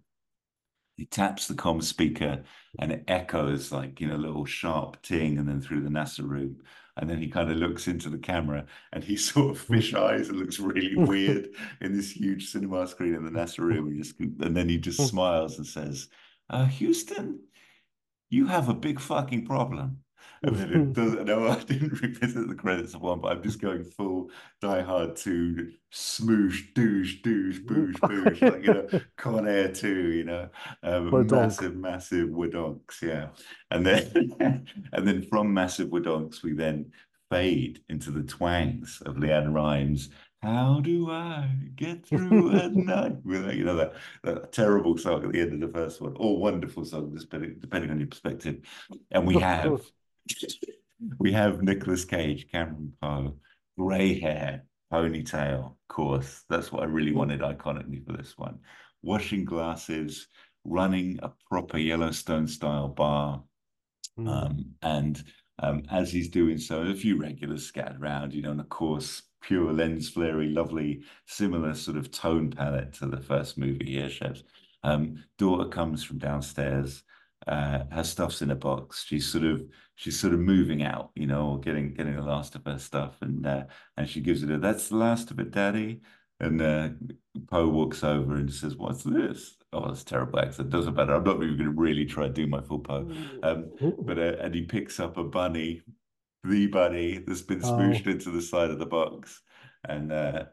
he 0.96 1.06
taps 1.06 1.48
the 1.48 1.54
comm 1.54 1.82
speaker 1.82 2.44
and 2.80 2.92
it 2.92 3.04
echoes 3.08 3.72
like 3.72 4.00
you 4.00 4.08
know 4.08 4.16
a 4.16 4.18
little 4.18 4.46
sharp 4.46 5.02
ting 5.02 5.38
and 5.38 5.48
then 5.48 5.62
through 5.62 5.82
the 5.82 5.90
nasa 5.90 6.28
room. 6.28 6.58
And 6.98 7.10
then 7.10 7.20
he 7.20 7.30
kind 7.30 7.50
of 7.50 7.58
looks 7.58 7.88
into 7.88 8.10
the 8.10 8.18
camera 8.18 8.66
and 8.92 9.04
he 9.04 9.16
sort 9.18 9.52
of 9.52 9.62
fish 9.62 9.94
eyes 9.94 10.30
and 10.30 10.38
looks 10.38 10.60
really 10.60 10.96
weird 10.96 11.50
in 11.82 11.96
this 11.96 12.12
huge 12.12 12.50
cinema 12.50 12.88
screen 12.88 13.16
in 13.16 13.24
the 13.24 13.32
nasa 13.32 13.60
room. 13.60 13.88
And, 13.88 14.04
just, 14.04 14.20
and 14.20 14.56
then 14.56 14.70
he 14.70 14.78
just 14.78 15.08
smiles 15.10 15.58
and 15.58 15.66
says 15.66 16.10
uh, 16.50 16.66
houston 16.66 17.40
you 18.30 18.48
have 18.48 18.70
a 18.70 18.74
big 18.74 19.00
fucking 19.00 19.46
problem 19.46 20.00
and 20.44 20.56
then 20.56 20.74
it 20.74 20.94
does. 20.94 21.14
No, 21.26 21.48
I 21.52 21.60
didn't 21.64 22.02
revisit 22.02 22.48
the 22.48 22.56
credits 22.56 22.96
of 22.96 23.02
one, 23.02 23.22
but 23.22 23.32
I'm 23.32 23.44
just 23.44 23.62
going 23.62 23.84
full 23.84 24.32
Die 24.62 24.82
Hard 24.82 25.16
two, 25.16 25.74
smoosh, 25.94 26.74
douche, 26.74 27.22
douche, 27.22 27.60
boosh, 27.60 27.94
boosh, 27.94 28.42
like 28.52 28.64
you 28.66 28.74
know, 28.74 29.02
Con 29.18 29.48
Air 29.48 29.72
two, 29.72 30.12
you 30.12 30.24
know, 30.24 30.50
um, 30.84 31.28
massive, 31.28 31.76
massive 31.76 32.30
wodonks, 32.30 33.02
yeah. 33.02 33.28
And 33.70 33.86
then, 33.86 34.66
and 34.94 35.08
then 35.08 35.22
from 35.24 35.54
massive 35.54 35.90
wodonks, 35.90 36.42
we 36.42 36.54
then 36.54 36.92
fade 37.30 37.82
into 37.90 38.12
the 38.12 38.24
twangs 38.24 39.02
of 39.06 39.16
LeAnn 39.16 39.54
Rimes 39.54 40.10
how 40.42 40.80
do 40.80 41.12
I 41.12 41.52
get 41.76 42.04
through 42.04 42.56
at 42.56 42.74
night? 42.74 43.24
With 43.24 43.54
you 43.54 43.64
know 43.64 43.76
that, 43.76 43.94
that 44.24 44.52
terrible 44.52 44.98
song 44.98 45.24
at 45.24 45.32
the 45.32 45.40
end 45.40 45.54
of 45.54 45.72
the 45.72 45.78
first 45.78 46.02
one, 46.02 46.16
or 46.18 46.40
wonderful 46.40 46.84
song, 46.84 47.16
depending 47.16 47.58
depending 47.60 47.92
on 47.92 48.00
your 48.00 48.08
perspective. 48.08 48.62
And 49.12 49.28
we 49.28 49.38
have 49.38 49.84
we 51.20 51.32
have 51.32 51.62
Nicolas 51.62 52.06
Cage, 52.06 52.48
Cameron 52.52 52.94
Poe, 53.02 53.36
grey 53.78 54.20
hair, 54.20 54.64
ponytail, 54.92 55.66
of 55.66 55.88
course. 55.88 56.44
That's 56.50 56.72
what 56.72 56.84
I 56.84 56.86
really 56.86 57.14
wanted 57.14 57.42
iconically 57.42 58.06
for 58.06 58.14
this 58.14 58.38
one. 58.38 58.60
Washing 59.02 59.46
glasses, 59.46 60.28
running 60.64 61.20
a 61.24 61.32
proper 61.50 61.78
Yellowstone 61.78 62.48
style 62.48 62.90
bar. 62.90 63.44
Mm. 64.20 64.28
Um, 64.28 64.66
and 64.82 65.24
um, 65.60 65.84
as 65.92 66.12
he's 66.12 66.30
doing 66.30 66.58
so, 66.58 66.82
a 66.82 66.96
few 66.96 67.18
regulars 67.18 67.66
scattered 67.66 68.02
around, 68.02 68.34
you 68.34 68.42
know, 68.42 68.52
and 68.52 68.60
of 68.60 68.70
course, 68.70 69.24
pure 69.42 69.74
lens 69.74 70.10
flary, 70.10 70.50
lovely, 70.50 71.02
similar 71.26 71.74
sort 71.74 71.98
of 71.98 72.12
tone 72.12 72.52
palette 72.52 72.94
to 72.94 73.08
the 73.08 73.22
first 73.22 73.58
movie 73.58 73.94
here, 73.94 74.10
Sheps. 74.10 74.44
Um, 74.84 75.24
daughter 75.38 75.70
comes 75.70 76.04
from 76.04 76.18
downstairs 76.18 77.04
uh, 77.48 77.84
her 77.92 78.04
stuff's 78.04 78.42
in 78.42 78.52
a 78.52 78.56
box. 78.56 79.06
She's 79.06 79.32
sort 79.32 79.44
of 79.44 79.64
she's 79.96 80.20
sort 80.20 80.34
of 80.34 80.40
moving 80.40 80.84
out, 80.84 81.12
you 81.16 81.28
know, 81.28 81.58
getting 81.58 81.94
getting 81.94 82.16
the 82.16 82.22
last 82.22 82.56
of 82.56 82.66
her 82.66 82.78
stuff, 82.78 83.18
and 83.22 83.46
uh, 83.46 83.64
and 83.98 84.08
she 84.08 84.22
gives 84.22 84.44
it 84.44 84.52
a 84.52 84.58
that's 84.58 84.90
the 84.90 84.98
last 84.98 85.32
of 85.32 85.40
it, 85.40 85.52
Daddy. 85.52 86.02
And 86.40 86.62
uh, 86.62 86.90
Poe 87.50 87.68
walks 87.68 88.04
over 88.04 88.36
and 88.36 88.52
says, 88.52 88.76
"What's 88.76 89.04
this?" 89.04 89.58
Oh, 89.74 89.88
that's 89.88 90.04
terrible 90.04 90.40
accent. 90.40 90.70
Doesn't 90.70 90.96
matter. 90.96 91.14
I'm 91.14 91.24
not 91.24 91.42
even 91.42 91.58
going 91.58 91.76
to 91.76 91.82
really 91.82 92.06
try 92.06 92.28
to 92.28 92.34
do 92.34 92.48
my 92.48 92.62
full 92.62 92.80
Poe. 92.80 93.12
Um, 93.44 93.72
but 94.00 94.18
uh, 94.18 94.38
and 94.40 94.54
he 94.54 94.64
picks 94.64 95.00
up 95.00 95.18
a 95.18 95.24
bunny, 95.24 95.82
the 96.44 96.68
bunny 96.68 97.20
that's 97.26 97.42
been 97.42 97.62
smooshed 97.62 98.08
oh. 98.08 98.12
into 98.12 98.32
the 98.32 98.42
side 98.42 98.70
of 98.70 98.80
the 98.80 98.86
box, 98.86 99.42
and 99.88 100.12
uh, 100.12 100.46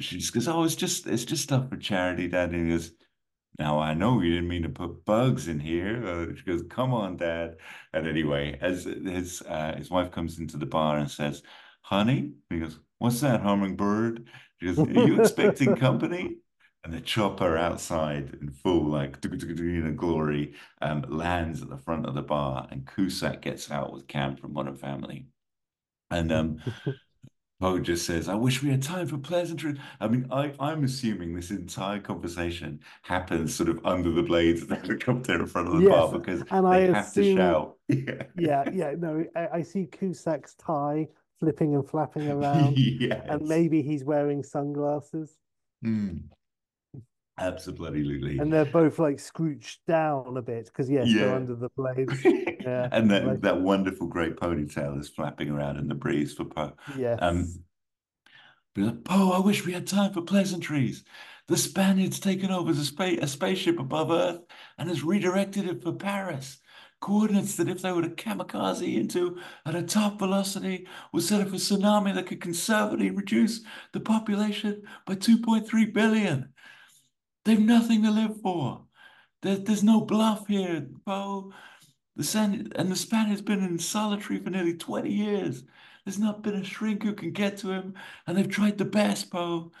she 0.00 0.18
just 0.18 0.32
goes, 0.32 0.48
"Oh, 0.48 0.64
it's 0.64 0.74
just 0.76 1.06
it's 1.06 1.24
just 1.24 1.44
stuff 1.44 1.68
for 1.68 1.76
charity, 1.76 2.28
Daddy." 2.28 2.58
And 2.58 2.66
he 2.66 2.72
goes, 2.72 2.92
now 3.58 3.78
I 3.78 3.94
know 3.94 4.20
you 4.20 4.34
didn't 4.34 4.48
mean 4.48 4.62
to 4.62 4.68
put 4.68 5.04
bugs 5.04 5.48
in 5.48 5.60
here. 5.60 6.06
Uh, 6.06 6.34
she 6.36 6.44
goes, 6.44 6.62
"Come 6.68 6.92
on, 6.94 7.16
Dad." 7.16 7.56
And 7.92 8.06
anyway, 8.06 8.58
as 8.60 8.84
his 8.84 9.42
uh, 9.42 9.74
his 9.76 9.90
wife 9.90 10.10
comes 10.10 10.38
into 10.38 10.56
the 10.56 10.66
bar 10.66 10.98
and 10.98 11.10
says, 11.10 11.42
honey? 11.84 12.32
He 12.50 12.58
goes, 12.60 12.78
what's 12.98 13.20
that, 13.20 13.40
hummingbird? 13.42 14.26
She 14.58 14.66
goes, 14.66 14.78
are 14.78 14.90
you 14.90 15.20
expecting 15.20 15.76
company? 15.76 16.38
And 16.82 16.92
the 16.92 17.00
chopper 17.00 17.56
outside 17.56 18.36
in 18.40 18.50
full, 18.50 18.84
like, 18.84 19.18
you 19.22 19.82
know, 19.82 19.92
glory, 19.92 20.54
um, 20.82 21.04
lands 21.08 21.62
at 21.62 21.70
the 21.70 21.78
front 21.78 22.04
of 22.04 22.14
the 22.14 22.22
bar, 22.22 22.68
and 22.70 22.86
Cusack 22.86 23.40
gets 23.40 23.70
out 23.70 23.92
with 23.92 24.06
Cam 24.06 24.36
from 24.36 24.52
Modern 24.52 24.76
Family. 24.76 25.26
And 26.10 26.30
um, 26.30 26.58
Poe 27.64 27.78
just 27.78 28.04
says, 28.04 28.28
I 28.28 28.34
wish 28.34 28.62
we 28.62 28.68
had 28.70 28.82
time 28.82 29.06
for 29.06 29.16
pleasantries. 29.16 29.78
I 29.98 30.06
mean, 30.06 30.26
I, 30.30 30.52
I'm 30.60 30.84
assuming 30.84 31.34
this 31.34 31.50
entire 31.50 31.98
conversation 31.98 32.78
happens 33.00 33.54
sort 33.54 33.70
of 33.70 33.80
under 33.86 34.10
the 34.10 34.22
blades 34.22 34.60
of 34.60 34.68
the 34.68 34.74
helicopter 34.82 35.36
in 35.36 35.46
front 35.46 35.68
of 35.68 35.76
the 35.76 35.84
Yes, 35.84 35.90
bar 35.90 36.12
because 36.12 36.40
and 36.50 36.66
they 36.66 36.70
I 36.70 36.80
have 36.92 37.06
assume- 37.06 37.36
to 37.36 37.42
shout. 37.42 37.76
Yeah. 37.88 38.22
Yeah, 38.38 38.70
yeah, 38.70 38.94
no, 38.98 39.24
I, 39.34 39.48
I 39.54 39.62
see 39.62 39.86
Cusack's 39.86 40.54
tie 40.56 41.08
flipping 41.40 41.74
and 41.74 41.88
flapping 41.88 42.30
around, 42.30 42.74
yes. 42.76 43.24
and 43.30 43.40
maybe 43.48 43.80
he's 43.80 44.04
wearing 44.04 44.42
sunglasses, 44.42 45.38
Mm. 45.82 46.24
Absolutely. 47.38 48.38
and 48.38 48.52
they're 48.52 48.64
both 48.64 48.98
like 48.98 49.18
scrooched 49.18 49.84
down 49.86 50.36
a 50.36 50.42
bit 50.42 50.66
because 50.66 50.88
yes, 50.88 51.08
they're 51.12 51.34
under 51.34 51.54
the 51.56 51.68
blades. 51.76 52.24
Yeah, 52.24 52.88
and 52.92 53.10
that, 53.10 53.26
like- 53.26 53.40
that 53.42 53.60
wonderful 53.60 54.06
great 54.06 54.36
ponytail 54.36 54.98
is 55.00 55.08
flapping 55.08 55.50
around 55.50 55.76
in 55.78 55.88
the 55.88 55.94
breeze 55.94 56.32
for 56.34 56.44
Poe. 56.44 56.72
Yes. 56.96 57.18
Um, 57.20 57.48
like, 58.76 59.04
Poe, 59.04 59.32
I 59.32 59.38
wish 59.40 59.64
we 59.66 59.72
had 59.72 59.86
time 59.86 60.12
for 60.12 60.22
pleasantries. 60.22 61.04
The 61.46 61.56
Spaniards 61.56 62.18
taken 62.20 62.50
over 62.50 62.72
the 62.72 62.84
spa- 62.84 63.18
a 63.20 63.26
spaceship 63.26 63.78
above 63.78 64.10
Earth 64.10 64.40
and 64.78 64.88
has 64.88 65.02
redirected 65.04 65.68
it 65.68 65.82
for 65.82 65.92
Paris. 65.92 66.58
Coordinates 67.00 67.56
that, 67.56 67.68
if 67.68 67.82
they 67.82 67.92
were 67.92 68.00
to 68.00 68.08
kamikaze 68.08 68.96
into 68.96 69.36
at 69.66 69.74
a 69.74 69.82
top 69.82 70.18
velocity, 70.18 70.86
would 71.12 71.22
set 71.22 71.42
off 71.42 71.48
a 71.52 71.56
tsunami 71.56 72.14
that 72.14 72.26
could 72.26 72.40
conservatively 72.40 73.10
reduce 73.10 73.60
the 73.92 74.00
population 74.00 74.82
by 75.04 75.14
2.3 75.14 75.92
billion. 75.92 76.53
They've 77.44 77.60
nothing 77.60 78.02
to 78.02 78.10
live 78.10 78.40
for. 78.40 78.84
There, 79.42 79.56
there's 79.56 79.84
no 79.84 80.00
bluff 80.00 80.46
here, 80.46 80.86
Poe. 81.06 81.52
The 82.16 82.24
San- 82.24 82.72
and 82.76 82.90
the 82.90 82.96
Spaniard's 82.96 83.42
been 83.42 83.62
in 83.62 83.78
solitary 83.78 84.38
for 84.38 84.50
nearly 84.50 84.76
20 84.76 85.10
years. 85.10 85.64
There's 86.04 86.18
not 86.18 86.42
been 86.42 86.54
a 86.54 86.64
shrink 86.64 87.02
who 87.02 87.14
can 87.14 87.32
get 87.32 87.58
to 87.58 87.70
him, 87.70 87.94
and 88.26 88.36
they've 88.36 88.48
tried 88.48 88.78
the 88.78 88.84
best, 88.84 89.30
Poe. 89.30 89.72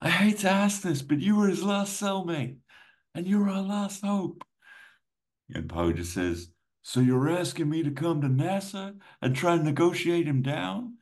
I 0.00 0.10
hate 0.10 0.38
to 0.38 0.50
ask 0.50 0.82
this, 0.82 1.02
but 1.02 1.20
you 1.20 1.36
were 1.36 1.48
his 1.48 1.62
last 1.62 2.00
cellmate, 2.00 2.56
and 3.14 3.26
you're 3.26 3.48
our 3.48 3.62
last 3.62 4.02
hope. 4.02 4.44
And 5.52 5.68
Poe 5.68 5.92
just 5.92 6.14
says, 6.14 6.48
So 6.82 7.00
you're 7.00 7.30
asking 7.30 7.68
me 7.68 7.82
to 7.82 7.90
come 7.90 8.20
to 8.20 8.28
NASA 8.28 8.96
and 9.20 9.34
try 9.34 9.54
and 9.54 9.64
negotiate 9.64 10.26
him 10.26 10.42
down? 10.42 10.96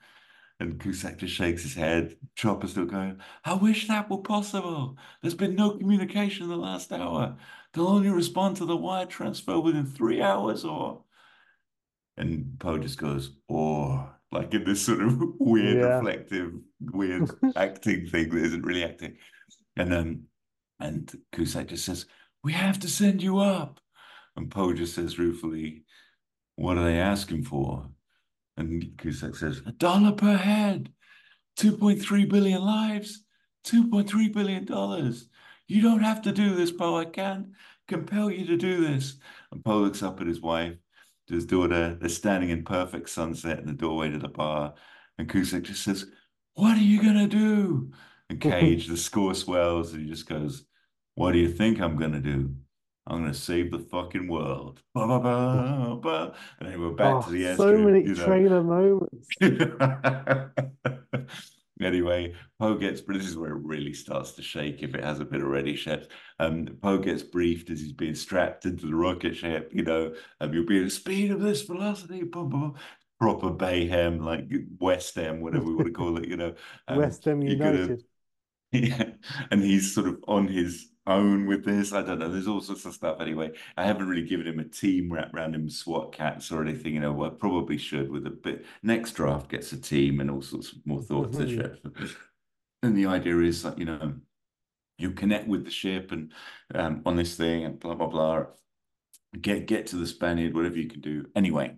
And 0.61 0.81
Cusack 0.81 1.19
just 1.19 1.35
shakes 1.35 1.63
his 1.63 1.75
head. 1.75 2.17
Chopper's 2.35 2.73
still 2.73 2.85
going, 2.85 3.21
I 3.45 3.55
wish 3.55 3.87
that 3.87 4.11
were 4.11 4.19
possible. 4.19 4.97
There's 5.23 5.35
been 5.35 5.55
no 5.55 5.71
communication 5.77 6.45
in 6.45 6.49
the 6.51 6.57
last 6.57 6.93
hour. 6.93 7.37
They'll 7.73 7.87
only 7.87 8.11
respond 8.11 8.57
to 8.57 8.65
the 8.65 8.77
wire 8.77 9.07
transfer 9.07 9.61
within 9.61 9.87
three 9.87 10.21
hours 10.21 10.65
or. 10.65 11.05
And 12.17 12.59
Poe 12.59 12.79
just 12.79 12.99
goes, 12.99 13.37
or 13.47 14.13
like 14.33 14.53
in 14.53 14.65
this 14.65 14.85
sort 14.85 15.01
of 15.01 15.17
weird, 15.39 15.77
Yeah. 15.79 15.97
reflective, 15.99 16.53
weird 16.81 17.31
acting 17.57 18.09
thing 18.09 18.31
that 18.31 18.45
isn't 18.45 18.67
really 18.67 18.83
acting. 18.85 19.17
And 19.77 19.95
um, 19.95 20.23
and 20.81 21.13
Cusack 21.33 21.69
just 21.69 21.85
says, 21.85 22.07
We 22.43 22.53
have 22.53 22.81
to 22.81 22.89
send 22.89 23.23
you 23.23 23.39
up. 23.39 23.79
And 24.37 24.51
Poe 24.51 24.73
just 24.73 24.97
says 24.97 25.21
ruefully, 25.21 25.85
What 26.57 26.79
are 26.79 26.85
they 26.85 26.99
asking 26.99 27.45
for? 27.45 27.89
And 28.59 28.93
Cusack 28.99 29.37
says, 29.37 29.63
A 29.67 29.73
dollar 29.73 30.13
per 30.13 30.37
head, 30.37 30.93
2.3 31.59 32.29
billion 32.29 32.61
lives, 32.61 33.23
2.3 33.65 34.33
billion 34.33 34.65
dollars. 34.65 35.29
You 35.69 35.81
don't 35.81 36.03
have 36.03 36.23
to 36.23 36.33
do 36.33 36.57
this, 36.57 36.73
Poe. 36.73 36.97
I 36.97 37.05
can't 37.05 37.49
compel 37.87 38.31
you 38.31 38.47
to 38.47 38.57
do 38.57 38.81
this. 38.81 39.17
And 39.53 39.65
Poe 39.65 39.79
looks 39.79 40.03
up 40.03 40.21
at 40.21 40.27
his 40.27 40.41
wife, 40.41 40.75
to 41.29 41.35
his 41.35 41.47
daughter. 41.47 41.97
They're 42.01 42.09
standing 42.09 42.51
in 42.51 42.65
perfect 42.65 43.11
sunset 43.11 43.61
in 43.61 43.67
the 43.67 43.73
doorway 43.75 44.11
to 44.11 44.19
the 44.19 44.29
bar. 44.29 44.75
And 45.19 45.29
Cusack 45.29 45.63
just 45.63 45.85
says, 45.85 46.07
What 46.55 46.77
are 46.77 46.83
you 46.83 47.01
going 47.01 47.19
to 47.19 47.29
do? 47.29 47.93
And 48.29 48.41
Cage, 48.41 48.89
the 48.89 48.97
score 48.97 49.35
swells, 49.35 49.93
and 49.93 50.03
he 50.03 50.11
just 50.11 50.29
goes, 50.29 50.65
What 51.15 51.31
do 51.31 51.39
you 51.39 51.49
think 51.49 51.81
I'm 51.81 51.97
going 51.97 52.13
to 52.13 52.21
do? 52.21 52.57
I'm 53.11 53.21
going 53.23 53.33
to 53.33 53.39
save 53.39 53.71
the 53.71 53.79
fucking 53.79 54.29
world. 54.29 54.83
Ba, 54.95 55.07
ba, 55.07 55.19
ba, 55.19 55.97
ba. 56.01 56.35
And 56.61 56.69
then 56.69 56.81
we're 56.81 56.91
back 56.91 57.25
to 57.25 57.29
Oh, 57.29 57.33
the 57.33 57.43
airstrip. 57.45 57.57
so 57.57 57.79
many 57.79 58.03
you 58.05 58.15
know. 58.15 58.25
trailer 58.25 58.63
moments. 58.63 59.29
anyway, 61.81 62.35
Poe 62.59 62.75
gets, 62.75 63.01
but 63.01 63.15
this 63.17 63.27
is 63.27 63.37
where 63.37 63.53
it 63.53 63.63
really 63.65 63.93
starts 63.95 64.33
to 64.33 64.43
shake 64.43 64.83
if 64.83 64.95
it 64.95 65.03
hasn't 65.05 65.31
been 65.31 65.43
already, 65.43 65.75
Chef. 65.77 66.05
Um, 66.39 66.67
Poe 66.83 66.99
gets 66.99 67.23
briefed 67.23 67.71
as 67.71 67.81
he's 67.81 67.93
being 67.93 68.15
strapped 68.15 68.67
into 68.67 68.87
the 68.87 68.95
rocket 68.95 69.37
ship, 69.37 69.71
you 69.73 69.85
know, 69.85 70.15
um, 70.41 70.53
you'll 70.53 70.67
be 70.67 70.79
at 70.79 70.85
the 70.85 70.91
speed 70.91 71.31
of 71.31 71.41
this 71.41 71.63
velocity, 71.63 72.25
boom, 72.25 72.51
boom, 72.51 72.75
proper 73.19 73.51
Bayhem, 73.51 74.23
like 74.23 74.45
West 74.81 75.15
Ham, 75.15 75.41
whatever 75.41 75.65
we 75.65 75.75
want 75.75 75.87
to 75.87 75.93
call 75.93 76.19
it, 76.19 76.29
you 76.29 76.37
know. 76.37 76.55
Um, 76.89 76.99
West 76.99 77.25
Ham 77.25 77.41
you're 77.43 77.57
gonna- 77.59 77.79
United. 77.79 78.05
yeah, 78.73 79.05
and 79.51 79.63
he's 79.63 79.95
sort 79.95 80.09
of 80.09 80.23
on 80.29 80.47
his 80.47 80.91
own 81.09 81.47
with 81.47 81.65
this. 81.65 81.93
I 81.93 82.03
don't 82.03 82.19
know. 82.19 82.29
There's 82.31 82.47
all 82.49 82.61
sorts 82.61 82.85
of 82.85 82.95
stuff. 82.95 83.21
Anyway, 83.21 83.53
I 83.77 83.85
haven't 83.85 84.09
really 84.09 84.27
given 84.27 84.47
him 84.47 84.61
a 84.61 84.65
team 84.65 85.13
wrapped 85.13 85.35
around 85.35 85.55
him, 85.55 85.69
SWAT 85.71 86.13
cats 86.13 86.53
or 86.53 86.63
anything. 86.63 86.95
You 86.95 87.01
know, 87.01 87.25
I 87.25 87.31
probably 87.31 87.79
should 87.79 88.11
with 88.11 88.27
a 88.27 88.31
bit. 88.31 88.65
Next 88.83 89.13
draft 89.13 89.49
gets 89.51 89.73
a 89.73 89.81
team 89.81 90.21
and 90.21 90.31
all 90.31 90.43
sorts 90.43 90.73
of 90.73 90.87
more 90.87 91.03
thought 91.03 91.33
to 91.33 91.39
the 91.39 91.45
Mhm. 91.47 91.57
ship. 91.57 92.17
And 92.83 92.97
the 92.97 93.07
idea 93.07 93.39
is 93.41 93.63
that 93.65 93.79
you 93.79 93.85
know, 93.87 94.15
you 94.99 95.13
connect 95.13 95.49
with 95.49 95.65
the 95.65 95.71
ship 95.71 96.13
and 96.13 96.33
um, 96.75 97.03
on 97.07 97.17
this 97.17 97.37
thing 97.37 97.65
and 97.65 97.81
blah 97.81 97.95
blah 97.95 98.09
blah. 98.09 98.47
Get 99.41 99.67
get 99.67 99.87
to 99.89 99.97
the 99.97 100.07
Spaniard, 100.07 100.55
whatever 100.55 100.79
you 100.79 100.89
can 100.89 101.01
do. 101.01 101.27
Anyway, 101.37 101.77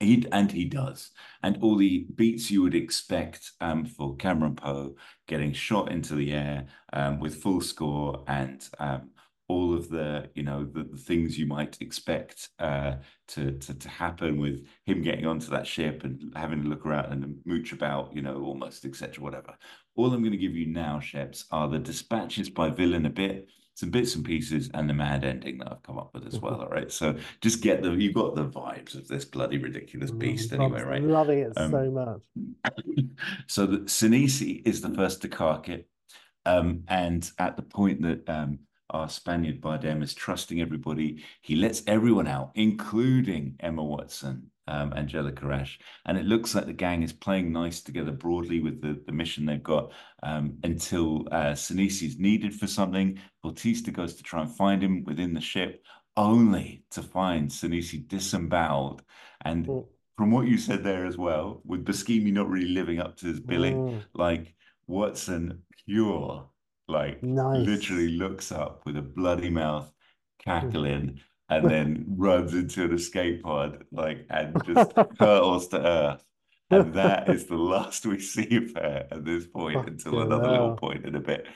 he 0.00 0.26
and 0.30 0.52
he 0.52 0.64
does, 0.66 1.10
and 1.42 1.58
all 1.62 1.76
the 1.76 2.06
beats 2.14 2.50
you 2.50 2.62
would 2.62 2.74
expect 2.74 3.52
um, 3.60 3.84
for 3.84 4.16
Cameron 4.16 4.56
Poe 4.56 4.94
getting 5.26 5.52
shot 5.52 5.90
into 5.90 6.14
the 6.14 6.32
air 6.32 6.66
um, 6.92 7.18
with 7.18 7.42
full 7.42 7.60
score 7.60 8.22
and 8.28 8.68
um, 8.78 9.10
all 9.48 9.74
of 9.74 9.88
the 9.88 10.28
you 10.34 10.42
know 10.42 10.64
the, 10.64 10.84
the 10.84 10.96
things 10.96 11.38
you 11.38 11.46
might 11.46 11.80
expect 11.80 12.48
uh, 12.58 12.94
to, 13.28 13.52
to 13.52 13.74
to 13.74 13.88
happen 13.88 14.40
with 14.40 14.66
him 14.84 15.02
getting 15.02 15.26
onto 15.26 15.50
that 15.50 15.66
ship 15.66 16.04
and 16.04 16.32
having 16.36 16.62
to 16.62 16.68
look 16.68 16.84
around 16.84 17.12
and 17.12 17.38
mooch 17.44 17.72
about, 17.72 18.14
you 18.14 18.22
know, 18.22 18.42
almost 18.42 18.84
etc. 18.84 19.22
Whatever. 19.22 19.56
All 19.94 20.12
I'm 20.12 20.20
going 20.20 20.32
to 20.32 20.38
give 20.38 20.54
you 20.54 20.66
now, 20.66 21.00
Sheps, 21.00 21.44
are 21.50 21.68
the 21.68 21.78
dispatches 21.78 22.50
by 22.50 22.70
villain 22.70 23.06
a 23.06 23.10
bit. 23.10 23.48
Some 23.76 23.90
bits 23.90 24.14
and 24.14 24.24
pieces 24.24 24.70
and 24.72 24.88
the 24.88 24.94
mad 24.94 25.22
ending 25.22 25.58
that 25.58 25.70
I've 25.70 25.82
come 25.82 25.98
up 25.98 26.14
with 26.14 26.26
as 26.26 26.40
well. 26.40 26.62
All 26.62 26.68
right. 26.68 26.90
So 26.90 27.14
just 27.42 27.60
get 27.62 27.82
the—you've 27.82 28.14
got 28.14 28.34
the 28.34 28.46
vibes 28.46 28.94
of 28.94 29.06
this 29.06 29.26
bloody 29.26 29.58
ridiculous 29.58 30.10
beast 30.10 30.50
Mm, 30.50 30.60
anyway, 30.60 30.80
I'm 30.80 30.88
right? 30.88 31.02
Loving 31.02 31.38
it 31.40 31.52
Um, 31.58 31.70
so 31.70 31.90
much. 31.90 32.22
so 33.46 33.66
that 33.66 33.84
Sinisi 33.86 34.66
is 34.66 34.80
the 34.80 34.88
first 34.94 35.20
to 35.22 35.28
cark 35.28 35.68
it. 35.68 35.88
Um, 36.46 36.84
and 36.88 37.30
at 37.38 37.56
the 37.56 37.62
point 37.62 38.00
that 38.02 38.26
um, 38.30 38.60
our 38.88 39.10
Spaniard 39.10 39.60
Bardem 39.60 40.02
is 40.02 40.14
trusting 40.14 40.60
everybody, 40.62 41.22
he 41.42 41.54
lets 41.56 41.82
everyone 41.86 42.28
out, 42.28 42.52
including 42.54 43.56
Emma 43.60 43.84
Watson, 43.84 44.50
um, 44.68 44.92
Angelica 44.94 45.46
Ash. 45.46 45.78
And 46.06 46.18
it 46.18 46.24
looks 46.24 46.54
like 46.54 46.66
the 46.66 46.72
gang 46.72 47.02
is 47.02 47.12
playing 47.12 47.52
nice 47.52 47.80
together 47.80 48.12
broadly 48.12 48.60
with 48.60 48.80
the, 48.80 49.00
the 49.06 49.12
mission 49.12 49.46
they've 49.46 49.62
got 49.62 49.92
um, 50.22 50.58
until 50.64 51.26
uh, 51.30 51.52
Sinisi 51.52 52.06
is 52.08 52.18
needed 52.18 52.54
for 52.54 52.66
something. 52.66 53.18
Bautista 53.42 53.90
goes 53.90 54.14
to 54.16 54.22
try 54.22 54.42
and 54.42 54.50
find 54.56 54.82
him 54.82 55.04
within 55.04 55.34
the 55.34 55.40
ship, 55.40 55.84
only 56.16 56.84
to 56.90 57.02
find 57.02 57.50
Sinisi 57.50 58.06
disemboweled. 58.08 59.02
And 59.44 59.66
Mm. 59.66 59.84
from 60.16 60.30
what 60.30 60.46
you 60.46 60.56
said 60.58 60.82
there 60.82 61.06
as 61.06 61.18
well, 61.18 61.60
with 61.64 61.84
Buscemi 61.84 62.32
not 62.32 62.48
really 62.48 62.68
living 62.68 63.00
up 63.00 63.16
to 63.18 63.26
his 63.26 63.40
billing, 63.40 63.74
Mm, 63.74 64.02
like 64.14 64.54
Watson 64.86 65.62
pure, 65.84 66.48
like 66.88 67.22
Nice. 67.22 67.66
literally 67.66 68.08
looks 68.16 68.50
up 68.50 68.86
with 68.86 68.96
a 68.96 69.02
bloody 69.02 69.50
mouth, 69.50 69.92
cackling, 70.38 71.20
and 71.48 71.68
then 71.70 72.04
runs 72.08 72.54
into 72.54 72.84
an 72.84 72.94
escape 72.94 73.42
pod, 73.42 73.84
like 73.92 74.26
and 74.30 74.62
just 74.64 74.92
hurtles 75.18 75.68
to 75.68 75.80
earth. 75.86 76.24
And 76.72 76.94
that 76.94 77.28
is 77.30 77.46
the 77.46 77.56
last 77.56 78.04
we 78.06 78.18
see 78.20 78.56
of 78.56 78.72
her 78.74 79.06
at 79.10 79.24
this 79.24 79.46
point 79.46 79.86
until 79.86 80.18
Fucking 80.18 80.20
another 80.20 80.48
little 80.48 80.72
point 80.72 81.06
in 81.06 81.14
a 81.14 81.20
bit. 81.20 81.46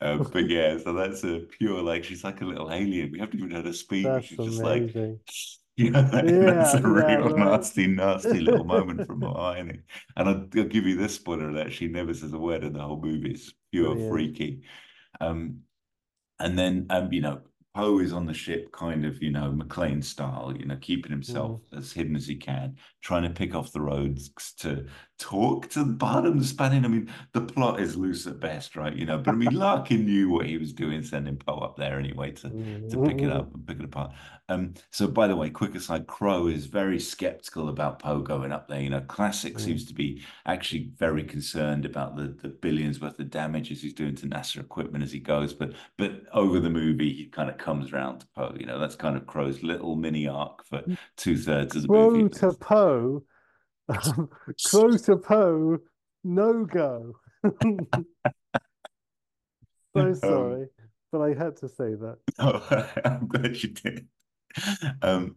Um, 0.00 0.28
but 0.32 0.48
yeah, 0.48 0.78
so 0.78 0.92
that's 0.94 1.24
a 1.24 1.40
pure 1.58 1.82
like 1.82 2.04
she's 2.04 2.24
like 2.24 2.40
a 2.40 2.44
little 2.46 2.72
alien. 2.72 3.10
We 3.12 3.18
haven't 3.18 3.38
even 3.38 3.50
heard 3.50 3.66
her 3.66 3.72
speak. 3.72 4.16
That's 4.16 4.26
she's 4.26 4.38
just 4.40 4.62
like 4.62 4.94
amazing. 4.94 5.20
yeah, 5.76 6.02
that's 6.02 6.74
Yeah, 6.74 6.74
a 6.74 6.86
real 6.88 7.30
yeah, 7.30 7.34
right. 7.34 7.60
nasty, 7.60 7.86
nasty 7.86 8.40
little 8.40 8.64
moment 8.64 9.06
from 9.06 9.22
Hermione. 9.22 9.80
And 10.16 10.28
I'll, 10.28 10.46
I'll 10.56 10.64
give 10.68 10.86
you 10.86 10.96
this 10.96 11.14
spoiler 11.16 11.52
that 11.54 11.72
she 11.72 11.88
never 11.88 12.14
says 12.14 12.32
a 12.32 12.38
word 12.38 12.64
in 12.64 12.72
the 12.74 12.80
whole 12.82 13.00
movie. 13.00 13.32
It's 13.32 13.52
pure 13.72 13.96
Brilliant. 13.96 13.98
freaky. 13.98 14.62
Um, 15.20 15.60
and 16.38 16.58
then 16.58 16.86
um, 16.90 17.12
you 17.12 17.20
know, 17.22 17.42
Poe 17.74 18.00
is 18.00 18.12
on 18.12 18.26
the 18.26 18.34
ship, 18.34 18.72
kind 18.72 19.04
of, 19.04 19.22
you 19.22 19.30
know, 19.30 19.52
McClane 19.52 20.02
style, 20.02 20.54
you 20.56 20.66
know, 20.66 20.76
keeping 20.76 21.12
himself 21.12 21.62
Mm. 21.70 21.78
as 21.78 21.92
hidden 21.92 22.16
as 22.16 22.26
he 22.26 22.36
can, 22.36 22.76
trying 23.02 23.22
to 23.22 23.30
pick 23.30 23.54
off 23.54 23.72
the 23.72 23.80
roads 23.80 24.30
to 24.58 24.86
talk 25.20 25.68
to 25.68 25.84
Bardem 25.84 26.38
the 26.38 26.44
Spaniard. 26.44 26.84
I 26.84 26.88
mean, 26.88 27.12
the 27.32 27.42
plot 27.42 27.78
is 27.78 27.94
loose 27.94 28.26
at 28.26 28.40
best, 28.40 28.74
right? 28.74 28.94
You 28.96 29.04
know, 29.04 29.18
but 29.18 29.32
I 29.32 29.34
mean, 29.36 29.50
Larkin 29.52 30.06
knew 30.06 30.30
what 30.30 30.46
he 30.46 30.56
was 30.56 30.72
doing, 30.72 31.04
sending 31.04 31.36
Poe 31.36 31.58
up 31.58 31.76
there 31.76 31.98
anyway 31.98 32.32
to, 32.32 32.48
to 32.88 33.02
pick 33.04 33.20
it 33.20 33.30
up 33.30 33.54
and 33.54 33.66
pick 33.66 33.78
it 33.78 33.84
apart. 33.84 34.12
Um, 34.48 34.74
so 34.90 35.06
by 35.06 35.28
the 35.28 35.36
way, 35.36 35.50
quick 35.50 35.74
aside, 35.74 36.06
Crowe 36.06 36.48
is 36.48 36.66
very 36.66 36.98
skeptical 36.98 37.68
about 37.68 38.00
Poe 38.00 38.20
going 38.20 38.50
up 38.50 38.66
there. 38.66 38.80
You 38.80 38.90
know, 38.90 39.02
Classic 39.02 39.54
mm. 39.54 39.60
seems 39.60 39.84
to 39.86 39.94
be 39.94 40.24
actually 40.46 40.90
very 40.96 41.22
concerned 41.22 41.84
about 41.84 42.16
the, 42.16 42.36
the 42.42 42.48
billions 42.48 43.00
worth 43.00 43.20
of 43.20 43.30
damages 43.30 43.82
he's 43.82 43.92
doing 43.92 44.16
to 44.16 44.26
NASA 44.26 44.58
equipment 44.58 45.04
as 45.04 45.12
he 45.12 45.20
goes. 45.20 45.52
But 45.52 45.74
but 45.98 46.22
over 46.32 46.58
the 46.60 46.70
movie, 46.70 47.12
he 47.12 47.26
kind 47.26 47.50
of 47.50 47.58
comes 47.58 47.92
around 47.92 48.20
to 48.20 48.26
Poe. 48.34 48.56
You 48.58 48.66
know, 48.66 48.78
that's 48.78 48.96
kind 48.96 49.16
of 49.16 49.26
Crowe's 49.26 49.62
little 49.62 49.96
mini 49.96 50.26
arc 50.26 50.64
for 50.64 50.78
mm. 50.78 50.96
two 51.16 51.36
thirds 51.36 51.76
of 51.76 51.82
the 51.82 51.88
Crowe 51.88 52.10
movie. 52.10 52.30
to 52.30 52.52
Poe 52.54 53.22
um, 53.90 54.98
to 54.98 55.16
Poe, 55.16 55.78
no 56.24 56.64
go. 56.64 57.14
so 57.44 57.50
um, 59.94 60.14
sorry, 60.14 60.62
um, 60.62 60.68
but 61.12 61.20
I 61.20 61.34
had 61.34 61.56
to 61.58 61.68
say 61.68 61.94
that. 61.94 62.18
Oh, 62.38 62.88
I'm 63.04 63.26
glad 63.26 63.62
you 63.62 63.70
did. 63.70 64.06
Um, 65.02 65.36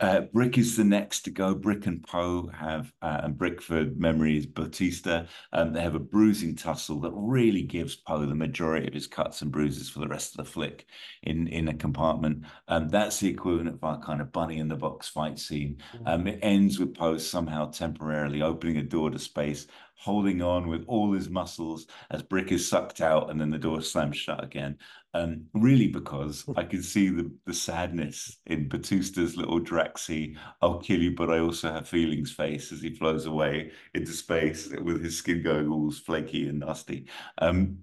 uh, 0.00 0.20
Brick 0.32 0.58
is 0.58 0.76
the 0.76 0.84
next 0.84 1.22
to 1.22 1.30
go. 1.30 1.54
Brick 1.54 1.86
and 1.86 2.02
Poe 2.02 2.48
have, 2.48 2.92
uh, 3.00 3.20
and 3.24 3.36
Brick 3.36 3.62
for 3.62 3.86
memory 3.96 4.36
is 4.36 4.46
Bautista. 4.46 5.26
Um, 5.52 5.72
they 5.72 5.80
have 5.80 5.94
a 5.94 6.00
bruising 6.00 6.54
tussle 6.54 7.00
that 7.00 7.12
really 7.14 7.62
gives 7.62 7.96
Poe 7.96 8.26
the 8.26 8.34
majority 8.34 8.86
of 8.86 8.94
his 8.94 9.06
cuts 9.06 9.40
and 9.40 9.50
bruises 9.50 9.88
for 9.88 10.00
the 10.00 10.08
rest 10.08 10.38
of 10.38 10.44
the 10.44 10.50
flick 10.50 10.86
in, 11.22 11.48
in 11.48 11.68
a 11.68 11.74
compartment. 11.74 12.44
Um, 12.68 12.88
that's 12.88 13.20
the 13.20 13.30
equivalent 13.30 13.68
of 13.68 13.82
our 13.82 13.98
kind 14.00 14.20
of 14.20 14.32
bunny 14.32 14.58
in 14.58 14.68
the 14.68 14.76
box 14.76 15.08
fight 15.08 15.38
scene. 15.38 15.78
Um, 16.04 16.26
it 16.26 16.40
ends 16.42 16.78
with 16.78 16.94
Poe 16.94 17.16
somehow 17.16 17.70
temporarily 17.70 18.42
opening 18.42 18.76
a 18.76 18.82
door 18.82 19.10
to 19.10 19.18
space, 19.18 19.66
holding 19.96 20.42
on 20.42 20.68
with 20.68 20.84
all 20.86 21.12
his 21.12 21.28
muscles 21.28 21.86
as 22.10 22.22
Brick 22.22 22.52
is 22.52 22.68
sucked 22.68 23.00
out 23.00 23.30
and 23.30 23.40
then 23.40 23.50
the 23.50 23.58
door 23.58 23.80
slams 23.80 24.16
shut 24.16 24.42
again. 24.42 24.78
Um, 25.14 25.46
really 25.54 25.88
because 25.88 26.44
I 26.56 26.64
can 26.64 26.82
see 26.82 27.08
the, 27.08 27.30
the 27.46 27.54
sadness 27.54 28.38
in 28.46 28.68
Bautista's 28.68 29.36
little 29.36 29.60
Draxy, 29.60 30.36
I'll 30.60 30.78
kill 30.78 31.00
you, 31.00 31.14
but 31.14 31.30
I 31.30 31.38
also 31.38 31.72
have 31.72 31.88
feelings 31.88 32.32
face 32.32 32.70
as 32.70 32.82
he 32.82 32.94
flows 32.94 33.24
away 33.24 33.70
into 33.94 34.12
space 34.12 34.68
with 34.82 35.02
his 35.02 35.16
skin 35.16 35.42
going 35.42 35.68
all 35.68 35.90
flaky 35.90 36.48
and 36.48 36.60
nasty. 36.60 37.06
Um, 37.38 37.78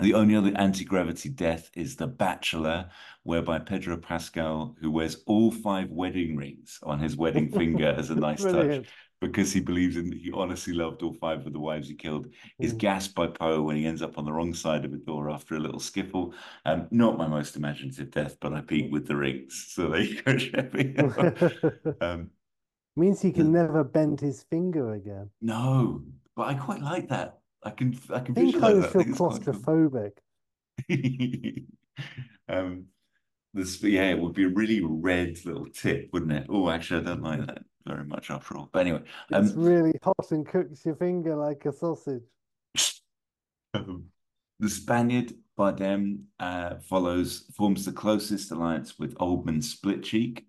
the 0.00 0.14
only 0.14 0.36
other 0.36 0.52
anti-gravity 0.56 1.30
death 1.30 1.70
is 1.74 1.96
The 1.96 2.06
Bachelor, 2.06 2.88
whereby 3.24 3.58
Pedro 3.58 3.96
Pascal, 3.96 4.76
who 4.80 4.90
wears 4.90 5.22
all 5.26 5.50
five 5.50 5.90
wedding 5.90 6.36
rings 6.36 6.78
on 6.84 7.00
his 7.00 7.16
wedding 7.16 7.50
finger 7.52 7.88
as 7.88 8.10
a 8.10 8.14
nice 8.14 8.42
touch, 8.42 8.86
because 9.20 9.52
he 9.52 9.60
believes 9.60 9.96
in 9.96 10.12
he 10.12 10.30
honestly 10.32 10.72
loved 10.72 11.02
all 11.02 11.14
five 11.14 11.44
of 11.44 11.52
the 11.52 11.58
wives 11.58 11.88
he 11.88 11.94
killed. 11.94 12.28
Is 12.60 12.72
mm. 12.72 12.78
gassed 12.78 13.14
by 13.16 13.26
Poe 13.26 13.62
when 13.62 13.76
he 13.76 13.86
ends 13.86 14.00
up 14.00 14.18
on 14.18 14.24
the 14.24 14.32
wrong 14.32 14.54
side 14.54 14.84
of 14.84 14.92
a 14.92 14.98
door 14.98 15.30
after 15.30 15.56
a 15.56 15.60
little 15.60 15.80
skiffle. 15.80 16.32
Um, 16.64 16.86
not 16.92 17.18
my 17.18 17.26
most 17.26 17.56
imaginative 17.56 18.12
death, 18.12 18.36
but 18.40 18.52
I 18.52 18.60
peak 18.60 18.92
with 18.92 19.06
the 19.06 19.16
rings. 19.16 19.66
So 19.78 19.88
there 19.88 20.00
you 20.00 20.22
go, 20.22 21.32
um, 22.00 22.30
Means 22.96 23.20
he 23.20 23.30
can 23.30 23.52
never 23.52 23.84
bend 23.84 24.20
his 24.20 24.42
finger 24.44 24.94
again. 24.94 25.30
No, 25.40 26.02
but 26.34 26.48
I 26.48 26.54
quite 26.54 26.82
like 26.82 27.08
that. 27.10 27.37
I 27.62 27.70
can 27.70 27.98
I 28.10 28.20
can 28.20 28.38
I 28.38 28.40
think 28.40 28.56
I 28.62 28.82
feel 28.82 29.02
claustrophobic. 29.04 30.12
um, 32.48 32.86
this 33.54 33.82
yeah, 33.82 34.10
it 34.10 34.18
would 34.18 34.34
be 34.34 34.44
a 34.44 34.48
really 34.48 34.80
red 34.82 35.44
little 35.44 35.66
tip, 35.66 36.10
wouldn't 36.12 36.32
it? 36.32 36.46
Oh, 36.48 36.70
actually, 36.70 37.00
I 37.00 37.04
don't 37.04 37.22
like 37.22 37.46
that 37.46 37.62
very 37.86 38.04
much 38.04 38.30
after 38.30 38.56
all. 38.56 38.68
But 38.72 38.80
anyway, 38.80 39.02
um, 39.32 39.44
it's 39.44 39.54
really 39.54 39.94
hot 40.02 40.30
and 40.30 40.46
cooks 40.46 40.84
your 40.84 40.96
finger 40.96 41.34
like 41.34 41.64
a 41.66 41.72
sausage. 41.72 42.22
Um, 43.74 44.04
the 44.60 44.68
Spaniard 44.68 45.32
Bardem 45.58 46.24
uh, 46.38 46.76
follows 46.88 47.50
forms 47.56 47.84
the 47.84 47.92
closest 47.92 48.52
alliance 48.52 48.98
with 48.98 49.14
Oldman's 49.16 49.70
split 49.70 50.02
cheek 50.02 50.46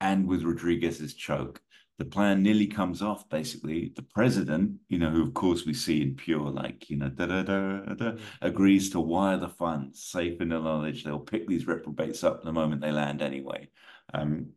and 0.00 0.26
with 0.26 0.42
Rodriguez's 0.42 1.14
choke. 1.14 1.60
The 1.98 2.04
plan 2.04 2.42
nearly 2.44 2.68
comes 2.68 3.02
off. 3.02 3.28
Basically, 3.28 3.92
the 3.96 4.02
president, 4.02 4.78
you 4.88 4.98
know, 4.98 5.10
who 5.10 5.22
of 5.22 5.34
course 5.34 5.66
we 5.66 5.74
see 5.74 6.00
in 6.00 6.14
pure, 6.14 6.50
like 6.50 6.88
you 6.88 6.96
know, 6.96 7.08
da 7.08 7.26
da 7.26 7.42
da 7.42 7.80
da, 7.94 8.12
agrees 8.40 8.90
to 8.90 9.00
wire 9.00 9.36
the 9.36 9.48
funds, 9.48 10.04
safe 10.04 10.40
in 10.40 10.50
the 10.50 10.60
knowledge 10.60 11.02
they'll 11.02 11.18
pick 11.18 11.48
these 11.48 11.66
reprobates 11.66 12.22
up 12.22 12.42
the 12.42 12.52
moment 12.52 12.80
they 12.80 12.92
land 12.92 13.20
anyway. 13.20 13.68
Um, 14.14 14.50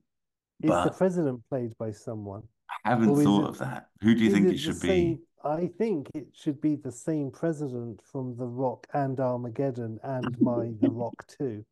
is 0.61 0.69
the 0.69 0.93
president 0.95 1.41
played 1.49 1.76
by 1.80 1.91
someone? 1.91 2.43
I 2.85 2.89
haven't 2.89 3.15
thought 3.23 3.45
it, 3.45 3.49
of 3.49 3.57
that. 3.59 3.88
Who 4.01 4.13
do 4.13 4.23
you 4.23 4.31
think 4.31 4.47
it, 4.47 4.53
it 4.53 4.57
should 4.59 4.77
same, 4.77 5.15
be? 5.15 5.22
I 5.43 5.69
think 5.77 6.07
it 6.13 6.27
should 6.34 6.61
be 6.61 6.76
the 6.76 6.91
same 6.91 7.31
president 7.31 8.01
from 8.03 8.35
The 8.38 8.45
Rock 8.45 8.88
and 8.93 9.19
Armageddon 9.19 9.99
and 10.03 10.38
my 10.39 10.72
The 10.80 10.89
Rock 10.89 11.26
too. 11.27 11.65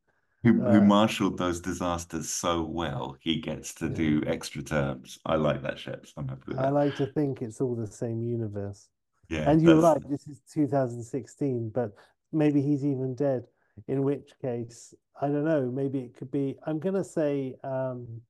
Who, 0.43 0.63
uh, 0.63 0.71
who 0.71 0.81
marshaled 0.81 1.37
those 1.37 1.59
disasters 1.59 2.29
so 2.29 2.63
well, 2.63 3.17
he 3.19 3.41
gets 3.41 3.73
to 3.75 3.87
yeah. 3.87 3.93
do 3.93 4.23
extra 4.25 4.61
terms. 4.61 5.19
I 5.25 5.35
like 5.35 5.61
that, 5.63 5.75
Sheps. 5.75 6.13
I'm 6.15 6.29
happy 6.29 6.43
with 6.47 6.59
I 6.59 6.69
like 6.69 6.95
to 6.95 7.07
think 7.07 7.41
it's 7.41 7.59
all 7.59 7.75
the 7.75 7.87
same 7.87 8.23
universe. 8.23 8.87
Yeah, 9.27 9.49
and 9.49 9.61
you're 9.61 9.81
right. 9.81 10.01
This 10.09 10.27
is 10.27 10.41
2016, 10.53 11.71
but 11.73 11.91
maybe 12.31 12.61
he's 12.61 12.85
even 12.85 13.15
dead. 13.15 13.43
In 13.87 14.03
which 14.03 14.31
case, 14.41 14.93
I 15.21 15.27
don't 15.27 15.45
know. 15.45 15.69
Maybe 15.69 15.99
it 15.99 16.15
could 16.15 16.31
be. 16.31 16.57
I'm 16.65 16.79
gonna 16.79 17.03
say 17.03 17.55
um, 17.63 18.21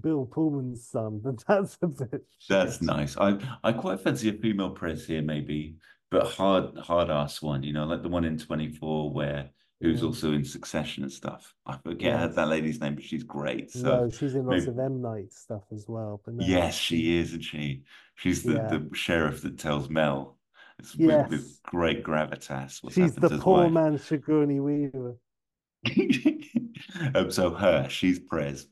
Bill 0.00 0.26
Pullman's 0.26 0.88
son, 0.88 1.20
but 1.24 1.44
that's 1.46 1.76
a 1.82 1.88
bit. 1.88 2.24
That's 2.48 2.80
nice. 2.80 3.16
I 3.16 3.38
I 3.64 3.72
quite 3.72 4.00
fancy 4.00 4.28
a 4.28 4.32
female 4.32 4.70
press 4.70 5.06
here, 5.06 5.22
maybe, 5.22 5.76
but 6.10 6.26
hard 6.28 6.76
hard 6.78 7.10
ass 7.10 7.42
one. 7.42 7.62
You 7.62 7.72
know, 7.72 7.84
like 7.84 8.02
the 8.02 8.08
one 8.08 8.24
in 8.24 8.38
Twenty 8.38 8.70
Four 8.70 9.12
where 9.12 9.50
who's 9.80 10.00
yeah. 10.00 10.06
also 10.06 10.32
in 10.32 10.44
Succession 10.44 11.04
and 11.04 11.12
stuff. 11.12 11.54
I 11.66 11.76
forget 11.78 12.20
yes. 12.20 12.34
that 12.34 12.48
lady's 12.48 12.80
name, 12.80 12.94
but 12.94 13.04
she's 13.04 13.22
great. 13.22 13.70
So 13.70 14.04
no, 14.04 14.10
she's 14.10 14.34
in 14.34 14.46
lots 14.46 14.66
maybe... 14.66 14.70
of 14.70 14.78
M 14.78 15.00
Night 15.00 15.32
stuff 15.32 15.62
as 15.72 15.86
well. 15.88 16.20
But 16.24 16.34
no, 16.34 16.46
yes, 16.46 16.74
she 16.74 17.18
is, 17.18 17.28
isn't 17.28 17.44
she? 17.44 17.82
She's 18.16 18.42
the, 18.42 18.54
yeah. 18.54 18.66
the 18.66 18.88
sheriff 18.94 19.42
that 19.42 19.58
tells 19.58 19.88
Mel. 19.88 20.36
It's 20.78 20.94
yes. 20.96 21.28
with, 21.28 21.40
with 21.40 21.62
great 21.64 22.04
gravitas. 22.04 22.80
she's 22.92 23.14
the 23.14 23.38
poor 23.38 23.64
wife. 23.64 23.72
man 23.72 23.98
Sigourney 23.98 24.60
Weaver. 24.60 25.16
um, 27.14 27.30
so 27.30 27.50
her, 27.50 27.88
she's 27.88 28.18
Prez. 28.18 28.66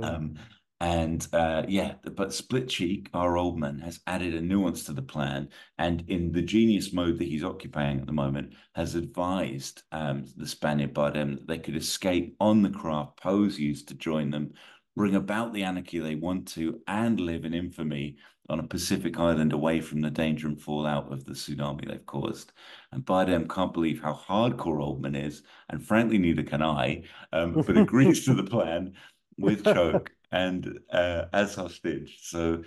Um, 0.00 0.36
and 0.80 1.26
uh, 1.32 1.62
yeah, 1.66 1.94
but 2.16 2.34
Split 2.34 2.68
Cheek, 2.68 3.08
our 3.14 3.38
old 3.38 3.58
man, 3.58 3.78
has 3.78 4.00
added 4.06 4.34
a 4.34 4.40
nuance 4.40 4.84
to 4.84 4.92
the 4.92 5.00
plan, 5.00 5.48
and 5.78 6.04
in 6.08 6.32
the 6.32 6.42
genius 6.42 6.92
mode 6.92 7.18
that 7.18 7.28
he's 7.28 7.44
occupying 7.44 8.00
at 8.00 8.06
the 8.06 8.12
moment, 8.12 8.54
has 8.74 8.94
advised 8.94 9.82
um, 9.92 10.26
the 10.36 10.46
Spaniard 10.46 10.92
Bardem 10.92 11.36
that 11.36 11.46
they 11.46 11.58
could 11.58 11.76
escape 11.76 12.36
on 12.40 12.60
the 12.62 12.68
craft 12.68 13.16
Poe's 13.16 13.58
used 13.58 13.88
to 13.88 13.94
join 13.94 14.30
them, 14.30 14.52
bring 14.94 15.14
about 15.14 15.54
the 15.54 15.62
anarchy 15.62 15.98
they 15.98 16.14
want 16.14 16.46
to, 16.48 16.78
and 16.86 17.20
live 17.20 17.46
in 17.46 17.54
infamy 17.54 18.18
on 18.50 18.60
a 18.60 18.66
Pacific 18.66 19.18
island 19.18 19.54
away 19.54 19.80
from 19.80 20.02
the 20.02 20.10
danger 20.10 20.46
and 20.46 20.60
fallout 20.60 21.10
of 21.10 21.24
the 21.24 21.32
tsunami 21.32 21.88
they've 21.88 22.06
caused. 22.06 22.52
And 22.92 23.04
Bardem 23.04 23.48
can't 23.48 23.72
believe 23.72 24.02
how 24.02 24.12
hardcore 24.12 24.78
Oldman 24.82 25.16
is, 25.16 25.42
and 25.70 25.82
frankly, 25.82 26.18
neither 26.18 26.42
can 26.42 26.62
I, 26.62 27.04
um, 27.32 27.62
but 27.66 27.78
agrees 27.78 28.26
to 28.26 28.34
the 28.34 28.44
plan 28.44 28.92
with 29.38 29.64
choke 29.64 30.12
and 30.32 30.78
uh, 30.92 31.26
as 31.32 31.54
hostage. 31.54 32.18
So, 32.22 32.62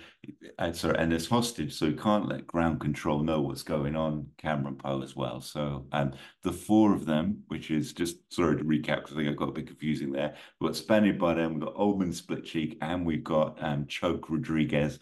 sorry, 0.72 0.98
and 0.98 1.12
as 1.12 1.26
hostage, 1.26 1.74
so 1.74 1.86
you 1.86 1.96
can't 1.96 2.28
let 2.28 2.46
ground 2.46 2.80
control 2.80 3.22
know 3.22 3.40
what's 3.40 3.62
going 3.62 3.96
on. 3.96 4.26
Cameron 4.38 4.76
Poe 4.76 5.02
as 5.02 5.14
well. 5.14 5.40
So, 5.40 5.86
um, 5.92 6.12
the 6.42 6.52
four 6.52 6.94
of 6.94 7.06
them, 7.06 7.42
which 7.48 7.70
is 7.70 7.92
just 7.92 8.16
sorry 8.32 8.56
to 8.56 8.64
recap 8.64 9.02
because 9.02 9.12
I 9.12 9.16
think 9.16 9.28
I 9.28 9.32
got 9.32 9.50
a 9.50 9.52
bit 9.52 9.66
confusing 9.66 10.12
there. 10.12 10.34
We've 10.60 10.68
got 10.68 10.76
Spaniard 10.76 11.18
Bardem, 11.18 11.54
we've 11.54 11.64
got 11.64 11.76
Oldman 11.76 12.14
Split 12.14 12.44
Cheek, 12.44 12.78
and 12.80 13.04
we've 13.04 13.24
got 13.24 13.62
um, 13.62 13.86
Choke 13.86 14.30
Rodriguez 14.30 14.98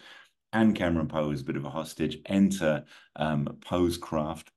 and 0.51 0.75
Cameron 0.75 1.07
Poe 1.07 1.31
is 1.31 1.41
a 1.41 1.45
bit 1.45 1.57
of 1.57 1.65
a 1.65 1.69
hostage. 1.69 2.17
Enter 2.25 2.83
um, 3.15 3.57
Poe's 3.61 3.97
craft 3.97 4.51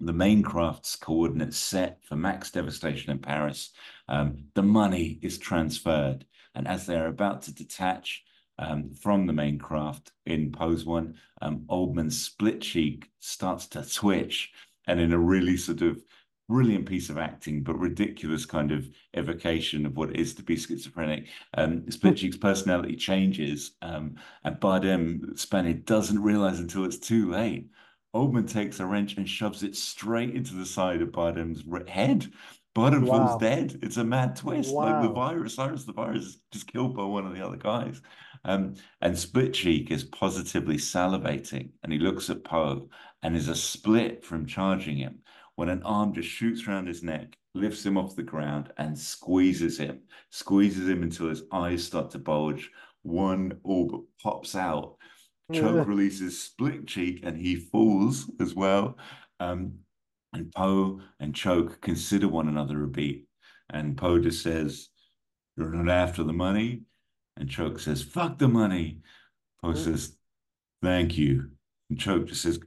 the 0.00 0.12
main 0.12 0.42
craft's 0.42 0.96
coordinates 0.96 1.56
set 1.56 1.98
for 2.04 2.16
max 2.16 2.50
devastation 2.50 3.10
in 3.12 3.18
Paris. 3.18 3.70
Um, 4.08 4.46
the 4.54 4.62
money 4.62 5.18
is 5.22 5.38
transferred 5.38 6.26
and 6.54 6.68
as 6.68 6.86
they're 6.86 7.08
about 7.08 7.42
to 7.42 7.54
detach 7.54 8.24
um, 8.58 8.90
from 8.94 9.26
the 9.26 9.32
main 9.32 9.58
craft 9.58 10.12
in 10.26 10.52
pose 10.52 10.84
one, 10.84 11.14
um, 11.42 11.64
Oldman's 11.68 12.22
split 12.22 12.60
cheek 12.60 13.10
starts 13.20 13.66
to 13.68 13.84
twitch. 13.88 14.52
And 14.86 15.00
in 15.00 15.14
a 15.14 15.18
really 15.18 15.56
sort 15.56 15.80
of 15.80 16.02
brilliant 16.48 16.86
piece 16.86 17.08
of 17.08 17.18
acting, 17.18 17.62
but 17.62 17.78
ridiculous 17.78 18.44
kind 18.44 18.70
of 18.70 18.88
evocation 19.16 19.86
of 19.86 19.96
what 19.96 20.10
it 20.10 20.16
is 20.16 20.34
to 20.34 20.42
be 20.42 20.56
schizophrenic. 20.56 21.28
Um, 21.54 21.90
Split 21.90 22.16
Cheek's 22.16 22.36
personality 22.36 22.96
changes, 22.96 23.72
um, 23.82 24.16
and 24.44 24.60
Bardem 24.60 25.38
Spaniard 25.38 25.84
doesn't 25.84 26.22
realize 26.22 26.60
until 26.60 26.84
it's 26.84 26.98
too 26.98 27.30
late. 27.30 27.68
Oldman 28.14 28.48
takes 28.48 28.78
a 28.78 28.86
wrench 28.86 29.16
and 29.16 29.28
shoves 29.28 29.62
it 29.62 29.74
straight 29.74 30.34
into 30.34 30.54
the 30.54 30.66
side 30.66 31.02
of 31.02 31.08
Bardem's 31.08 31.64
head. 31.88 32.30
Bardem 32.74 33.06
wow. 33.06 33.26
falls 33.26 33.40
dead. 33.40 33.78
It's 33.82 33.98
a 33.98 34.04
mad 34.04 34.36
twist. 34.36 34.74
Wow. 34.74 35.00
Like 35.00 35.02
the 35.02 35.14
virus, 35.14 35.54
Cyrus 35.54 35.84
the 35.84 35.92
virus 35.92 36.24
is 36.24 36.38
just 36.52 36.66
killed 36.66 36.96
by 36.96 37.04
one 37.04 37.26
of 37.26 37.34
the 37.34 37.44
other 37.46 37.56
guys. 37.56 38.02
Um, 38.44 38.74
and 39.00 39.16
Split 39.18 39.54
Cheek 39.54 39.90
is 39.90 40.04
positively 40.04 40.76
salivating, 40.76 41.70
and 41.82 41.92
he 41.92 41.98
looks 41.98 42.30
at 42.30 42.44
Poe, 42.44 42.88
and 43.22 43.36
is 43.36 43.48
a 43.48 43.54
split 43.54 44.24
from 44.24 44.46
charging 44.46 44.96
him 44.96 45.20
when 45.56 45.68
an 45.68 45.82
arm 45.84 46.12
just 46.12 46.28
shoots 46.28 46.66
around 46.66 46.88
his 46.88 47.02
neck, 47.02 47.36
lifts 47.54 47.86
him 47.86 47.96
off 47.96 48.16
the 48.16 48.22
ground, 48.22 48.72
and 48.76 48.98
squeezes 48.98 49.78
him, 49.78 50.00
squeezes 50.30 50.88
him 50.88 51.02
until 51.02 51.28
his 51.28 51.44
eyes 51.52 51.84
start 51.84 52.10
to 52.10 52.18
bulge. 52.18 52.70
One 53.02 53.58
orb 53.62 54.02
pops 54.22 54.56
out. 54.56 54.96
Choke 55.52 55.76
Yeah. 55.76 55.84
releases 55.86 56.42
Split 56.42 56.86
Cheek, 56.86 57.20
and 57.22 57.36
he 57.36 57.56
falls 57.56 58.30
as 58.40 58.54
well. 58.54 58.98
Um, 59.38 59.83
and 60.34 60.52
Poe 60.52 61.00
and 61.20 61.34
Choke 61.34 61.80
consider 61.80 62.28
one 62.28 62.48
another 62.48 62.82
a 62.82 62.88
beat. 62.88 63.26
And 63.70 63.96
Poe 63.96 64.18
just 64.18 64.42
says, 64.42 64.88
You're 65.56 65.70
not 65.70 65.88
after 65.90 66.22
the 66.24 66.32
money. 66.32 66.82
And 67.36 67.48
Choke 67.48 67.78
says, 67.78 68.02
Fuck 68.02 68.38
the 68.38 68.48
money. 68.48 69.00
Poe 69.62 69.72
Mm. 69.72 69.84
says, 69.84 70.16
Thank 70.82 71.16
you. 71.16 71.50
And 71.88 71.98
Choke 71.98 72.26
just 72.26 72.42
says, 72.42 72.58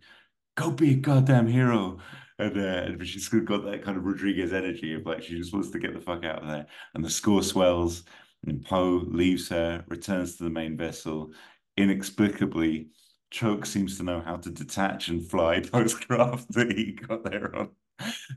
Go 0.55 0.71
be 0.71 0.93
a 0.93 0.95
goddamn 0.95 1.47
hero. 1.47 1.99
And, 2.39 2.57
uh, 2.57 2.91
and 2.91 3.07
she's 3.07 3.29
got 3.29 3.63
that 3.65 3.83
kind 3.83 3.97
of 3.97 4.05
Rodriguez 4.05 4.53
energy 4.53 4.93
of 4.93 5.05
like, 5.05 5.23
she 5.23 5.37
just 5.37 5.53
wants 5.53 5.69
to 5.71 5.79
get 5.79 5.93
the 5.93 6.01
fuck 6.01 6.23
out 6.23 6.43
of 6.43 6.47
there. 6.47 6.67
And 6.93 7.03
the 7.03 7.09
score 7.09 7.43
swells. 7.43 8.03
And 8.45 8.63
Poe 8.63 9.03
leaves 9.07 9.49
her, 9.49 9.83
returns 9.87 10.37
to 10.37 10.43
the 10.43 10.49
main 10.49 10.77
vessel. 10.77 11.31
Inexplicably, 11.75 12.89
Choke 13.29 13.65
seems 13.65 13.97
to 13.97 14.03
know 14.03 14.21
how 14.21 14.37
to 14.37 14.49
detach 14.49 15.09
and 15.09 15.27
fly 15.29 15.59
those 15.73 15.93
craft 15.93 16.51
that 16.53 16.71
he 16.71 16.93
got 16.93 17.23
there 17.23 17.55
on. 17.55 17.69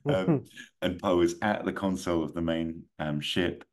Um, 0.09 0.45
and 0.83 0.99
Poe 0.99 1.21
is 1.21 1.37
at 1.43 1.65
the 1.65 1.73
console 1.73 2.25
of 2.25 2.35
the 2.35 2.43
main 2.43 2.85
um, 2.99 3.21
ship, 3.21 3.65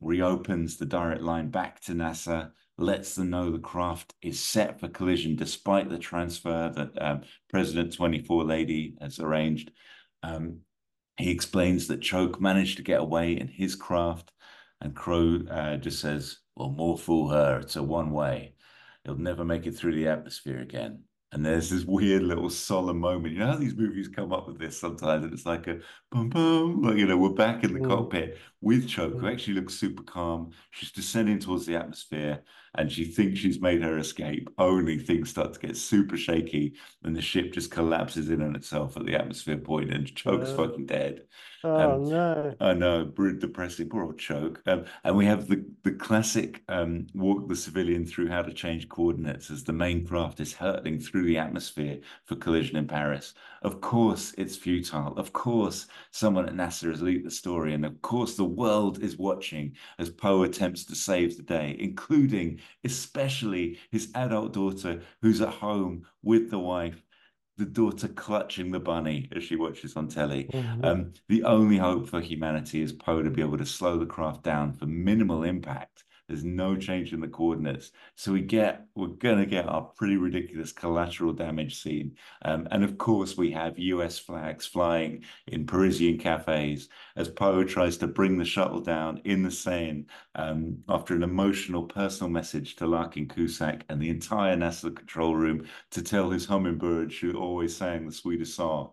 reopens 0.00 0.76
the 0.76 0.86
direct 0.86 1.22
line 1.22 1.50
back 1.50 1.80
to 1.82 1.92
NASA, 1.92 2.50
lets 2.78 3.14
them 3.14 3.30
know 3.30 3.50
the 3.50 3.58
craft 3.58 4.14
is 4.22 4.40
set 4.40 4.80
for 4.80 4.88
collision 4.88 5.36
despite 5.36 5.88
the 5.88 5.98
transfer 5.98 6.72
that 6.74 6.90
um, 7.00 7.22
President 7.50 7.94
24 7.94 8.44
Lady 8.44 8.96
has 9.00 9.18
arranged. 9.18 9.70
Um, 10.22 10.60
he 11.18 11.30
explains 11.30 11.88
that 11.88 12.00
Choke 12.00 12.40
managed 12.40 12.78
to 12.78 12.82
get 12.82 13.00
away 13.00 13.32
in 13.32 13.46
his 13.46 13.74
craft, 13.74 14.32
and 14.80 14.96
Crowe 14.96 15.40
uh, 15.50 15.76
just 15.76 16.00
says, 16.00 16.38
Well, 16.56 16.70
more 16.70 16.98
fool 16.98 17.28
her. 17.28 17.60
It's 17.60 17.76
a 17.76 17.82
one 17.82 18.10
way. 18.10 18.51
He'll 19.04 19.16
never 19.16 19.44
make 19.44 19.66
it 19.66 19.72
through 19.76 19.94
the 19.94 20.08
atmosphere 20.08 20.60
again. 20.60 21.00
And 21.32 21.44
there's 21.44 21.70
this 21.70 21.86
weird 21.86 22.22
little 22.22 22.50
solemn 22.50 22.98
moment. 23.00 23.32
You 23.32 23.40
know 23.40 23.46
how 23.52 23.56
these 23.56 23.74
movies 23.74 24.06
come 24.06 24.34
up 24.34 24.46
with 24.46 24.58
this 24.58 24.78
sometimes, 24.78 25.24
and 25.24 25.32
it's 25.32 25.46
like 25.46 25.66
a 25.66 25.78
boom, 26.10 26.28
boom, 26.28 26.82
like 26.82 26.98
you 26.98 27.06
know, 27.06 27.16
we're 27.16 27.30
back 27.30 27.64
in 27.64 27.72
the 27.72 27.80
Mm. 27.80 27.88
cockpit 27.88 28.36
with 28.60 28.86
Choke, 28.86 29.14
who 29.14 29.26
Mm. 29.26 29.32
actually 29.32 29.54
looks 29.54 29.72
super 29.74 30.02
calm. 30.02 30.50
She's 30.72 30.92
descending 30.92 31.38
towards 31.38 31.64
the 31.64 31.74
atmosphere, 31.74 32.42
and 32.74 32.92
she 32.92 33.06
thinks 33.06 33.40
she's 33.40 33.62
made 33.62 33.80
her 33.82 33.96
escape. 33.96 34.50
Only 34.58 34.98
things 34.98 35.30
start 35.30 35.54
to 35.54 35.60
get 35.60 35.78
super 35.78 36.18
shaky, 36.18 36.74
and 37.02 37.16
the 37.16 37.22
ship 37.22 37.54
just 37.54 37.70
collapses 37.70 38.28
in 38.28 38.42
on 38.42 38.54
itself 38.54 38.98
at 38.98 39.06
the 39.06 39.14
atmosphere 39.14 39.56
point, 39.56 39.90
and 39.90 40.14
Choke's 40.14 40.50
Uh. 40.50 40.56
fucking 40.56 40.84
dead. 40.84 41.26
Oh 41.64 41.96
Um, 41.96 41.98
no. 41.98 42.56
I 42.60 42.74
know, 42.74 43.06
pretty 43.06 43.38
depressing. 43.40 43.88
Poor 43.88 44.04
old 44.04 44.18
choke. 44.18 44.62
Um, 44.66 44.84
and 45.04 45.16
we 45.16 45.24
have 45.26 45.48
the 45.48 45.64
the 45.82 45.92
classic 45.92 46.62
um, 46.68 47.08
walk 47.14 47.48
the 47.48 47.56
civilian 47.56 48.06
through 48.06 48.28
how 48.28 48.42
to 48.42 48.52
change 48.52 48.88
coordinates 48.88 49.50
as 49.50 49.64
the 49.64 49.72
main 49.72 50.06
craft 50.06 50.38
is 50.40 50.54
hurtling 50.54 51.00
through 51.00 51.24
the 51.24 51.38
atmosphere 51.38 52.00
for 52.24 52.36
collision 52.36 52.76
in 52.76 52.86
Paris. 52.86 53.34
Of 53.62 53.80
course, 53.80 54.32
it's 54.38 54.56
futile. 54.56 55.16
Of 55.18 55.32
course, 55.32 55.86
someone 56.12 56.46
at 56.48 56.54
NASA 56.54 56.88
has 56.90 57.02
leaked 57.02 57.24
the 57.24 57.30
story, 57.30 57.74
and 57.74 57.84
of 57.84 58.00
course, 58.02 58.36
the 58.36 58.44
world 58.44 59.02
is 59.02 59.16
watching 59.18 59.74
as 59.98 60.08
Poe 60.10 60.42
attempts 60.44 60.84
to 60.84 60.94
save 60.94 61.36
the 61.36 61.42
day, 61.42 61.76
including 61.80 62.60
especially 62.84 63.78
his 63.90 64.10
adult 64.14 64.52
daughter 64.52 65.02
who's 65.20 65.40
at 65.40 65.48
home 65.54 66.06
with 66.22 66.50
the 66.50 66.58
wife. 66.60 67.02
The 67.56 67.64
daughter 67.64 68.08
clutching 68.08 68.72
the 68.72 68.80
bunny 68.80 69.28
as 69.34 69.42
she 69.44 69.56
watches 69.56 69.96
on 69.96 70.08
telly. 70.08 70.50
Mhm. 70.52 70.84
Um, 70.84 71.12
the 71.28 71.44
only 71.44 71.78
hope 71.78 72.08
for 72.08 72.20
humanity 72.20 72.82
is 72.82 72.92
Poe 72.92 73.22
to 73.22 73.30
be 73.30 73.40
able 73.40 73.56
to 73.58 73.64
slow 73.66 73.98
the 73.98 74.04
craft 74.06 74.42
down 74.42 74.72
for 74.74 74.84
minimal 74.86 75.42
impact. 75.42 76.04
There's 76.32 76.44
no 76.44 76.76
change 76.76 77.12
in 77.12 77.20
the 77.20 77.28
coordinates, 77.28 77.92
so 78.14 78.32
we 78.32 78.40
get 78.40 78.86
we're 78.94 79.08
gonna 79.08 79.44
get 79.44 79.68
our 79.68 79.82
pretty 79.82 80.16
ridiculous 80.16 80.72
collateral 80.72 81.34
damage 81.34 81.82
scene. 81.82 82.16
Um, 82.42 82.66
and 82.70 82.82
of 82.82 82.96
course, 82.96 83.36
we 83.36 83.50
have 83.50 83.78
U.S. 83.78 84.18
flags 84.18 84.64
flying 84.64 85.24
in 85.46 85.66
Parisian 85.66 86.16
cafes 86.16 86.88
as 87.16 87.28
Poe 87.28 87.64
tries 87.64 87.98
to 87.98 88.06
bring 88.06 88.38
the 88.38 88.46
shuttle 88.46 88.80
down 88.80 89.20
in 89.24 89.42
the 89.42 89.50
Seine 89.50 90.06
um, 90.34 90.78
after 90.88 91.14
an 91.14 91.22
emotional 91.22 91.82
personal 91.82 92.30
message 92.30 92.76
to 92.76 92.86
Larkin 92.86 93.28
Cusack 93.28 93.84
and 93.90 94.00
the 94.00 94.08
entire 94.08 94.56
NASA 94.56 94.96
control 94.96 95.36
room 95.36 95.66
to 95.90 96.00
tell 96.00 96.30
his 96.30 96.46
hummingbird 96.46 97.12
she 97.12 97.30
always 97.30 97.76
sang 97.76 98.06
the 98.06 98.12
sweetest 98.12 98.54
song 98.54 98.92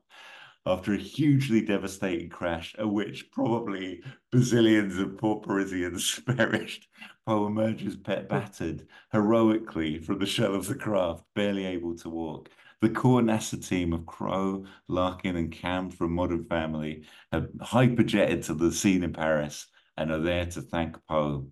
after 0.65 0.93
a 0.93 0.97
hugely 0.97 1.61
devastating 1.61 2.29
crash, 2.29 2.75
at 2.77 2.89
which 2.89 3.31
probably 3.31 4.01
bazillions 4.33 4.99
of 4.99 5.17
poor 5.17 5.37
Parisians 5.37 6.19
perished. 6.25 6.87
Poe 7.25 7.47
emerges 7.47 7.95
pet 7.95 8.29
battered 8.29 8.87
heroically 9.11 9.99
from 9.99 10.19
the 10.19 10.25
shell 10.25 10.55
of 10.55 10.67
the 10.67 10.75
craft, 10.75 11.23
barely 11.35 11.65
able 11.65 11.95
to 11.95 12.09
walk. 12.09 12.49
The 12.81 12.89
core 12.89 13.21
NASA 13.21 13.65
team 13.67 13.91
of 13.91 14.05
Crowe, 14.05 14.65
Larkin, 14.87 15.35
and 15.35 15.51
Cam 15.51 15.89
from 15.89 16.13
Modern 16.13 16.45
Family 16.45 17.03
have 17.33 17.49
hyperjetted 17.59 18.45
to 18.45 18.53
the 18.53 18.71
scene 18.71 19.03
in 19.03 19.11
Paris 19.11 19.67
and 19.97 20.11
are 20.11 20.19
there 20.19 20.45
to 20.45 20.61
thank 20.61 20.95
Poe. 21.07 21.47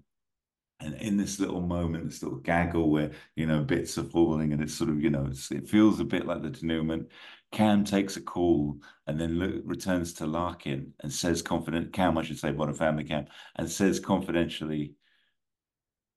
And 0.80 0.96
in 0.96 1.18
this 1.18 1.40
little 1.40 1.60
moment, 1.60 2.06
this 2.06 2.24
little 2.24 2.38
gaggle 2.38 2.90
where, 2.90 3.12
you 3.36 3.46
know, 3.46 3.62
bits 3.62 3.98
are 3.98 4.04
falling 4.04 4.54
and 4.54 4.62
it's 4.62 4.76
sort 4.76 4.90
of, 4.90 5.02
you 5.02 5.10
know, 5.10 5.30
it 5.52 5.68
feels 5.68 6.00
a 6.00 6.06
bit 6.06 6.26
like 6.26 6.44
the 6.44 6.50
denouement. 6.50 7.10
Cam 7.52 7.86
takes 7.86 8.18
a 8.18 8.22
call 8.22 8.80
and 9.06 9.20
then 9.20 9.40
look, 9.40 9.62
returns 9.66 10.14
to 10.14 10.26
Larkin 10.26 10.94
and 11.02 11.12
says 11.12 11.42
confident, 11.42 11.94
Cam, 11.94 12.18
I 12.18 12.24
should 12.24 12.40
say, 12.40 12.52
Modern 12.52 12.76
Family 12.76 13.04
Cam, 13.04 13.28
and 13.56 13.70
says 13.70 14.00
confidentially, 14.00 14.96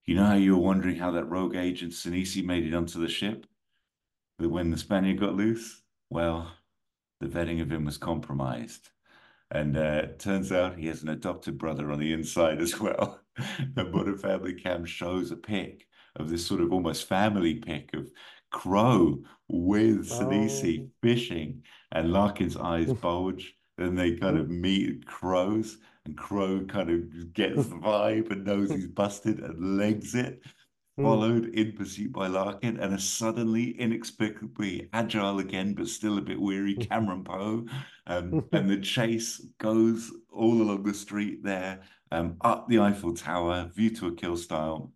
you 0.06 0.16
know 0.16 0.26
how 0.26 0.34
you 0.34 0.56
were 0.56 0.62
wondering 0.62 0.96
how 0.96 1.12
that 1.12 1.26
rogue 1.26 1.54
agent 1.54 1.92
Sinisi 1.92 2.44
made 2.44 2.66
it 2.66 2.74
onto 2.74 3.00
the 3.00 3.08
ship? 3.08 3.46
That 4.38 4.48
when 4.48 4.70
the 4.70 4.78
Spaniard 4.78 5.20
got 5.20 5.34
loose? 5.34 5.82
Well, 6.08 6.50
the 7.20 7.28
vetting 7.28 7.62
of 7.62 7.70
him 7.70 7.84
was 7.84 7.98
compromised. 7.98 8.88
And 9.52 9.76
uh, 9.76 10.02
turns 10.18 10.52
out 10.52 10.78
he 10.78 10.86
has 10.86 11.02
an 11.02 11.10
adopted 11.10 11.58
brother 11.58 11.90
on 11.90 11.98
the 11.98 12.12
inside 12.12 12.60
as 12.60 12.80
well. 12.80 13.20
and 13.76 13.92
Modern 13.92 14.16
Family 14.16 14.54
Cam 14.54 14.84
shows 14.84 15.30
a 15.30 15.36
pic 15.36 15.86
of 16.16 16.28
this 16.28 16.46
sort 16.46 16.60
of 16.60 16.72
almost 16.72 17.08
family 17.08 17.54
pic 17.54 17.90
of 17.94 18.10
Crowe 18.50 19.18
with 19.48 20.08
Sinisi 20.08 20.84
Oh. 20.84 20.88
fishing, 21.02 21.62
and 21.92 22.12
Larkin's 22.12 22.56
eyes 22.56 22.92
bulge. 23.02 23.54
Then 23.78 23.94
they 23.94 24.16
kind 24.16 24.36
of 24.38 24.50
meet 24.50 25.06
Crowe's, 25.06 25.78
and 26.04 26.16
Crowe 26.16 26.64
kind 26.66 26.90
of 26.90 27.32
gets 27.32 27.66
the 27.66 27.76
vibe 27.76 28.30
and 28.30 28.44
knows 28.44 28.70
he's 28.70 28.86
busted 29.02 29.40
and 29.40 29.76
legs 29.78 30.14
it 30.14 30.42
Mm. 30.98 31.04
followed 31.04 31.46
in 31.54 31.72
pursuit 31.72 32.12
by 32.12 32.26
Larkin, 32.26 32.76
and 32.80 32.92
a 32.92 32.98
suddenly, 32.98 33.70
inexplicably 33.78 34.88
agile 34.92 35.38
again, 35.38 35.72
but 35.72 35.86
still 35.86 36.18
a 36.18 36.20
bit 36.20 36.38
weary 36.38 36.74
Cameron 36.88 37.22
Poe. 37.24 37.64
Um, 38.08 38.44
and 38.52 38.68
the 38.68 38.76
chase 38.80 39.40
goes 39.58 40.12
all 40.32 40.60
along 40.60 40.82
the 40.82 40.92
street 40.92 41.44
there, 41.44 41.80
um, 42.10 42.36
up 42.40 42.68
the 42.68 42.80
Eiffel 42.80 43.14
Tower, 43.14 43.70
view 43.74 43.90
to 43.96 44.08
a 44.08 44.14
kill 44.14 44.36
style. 44.36 44.92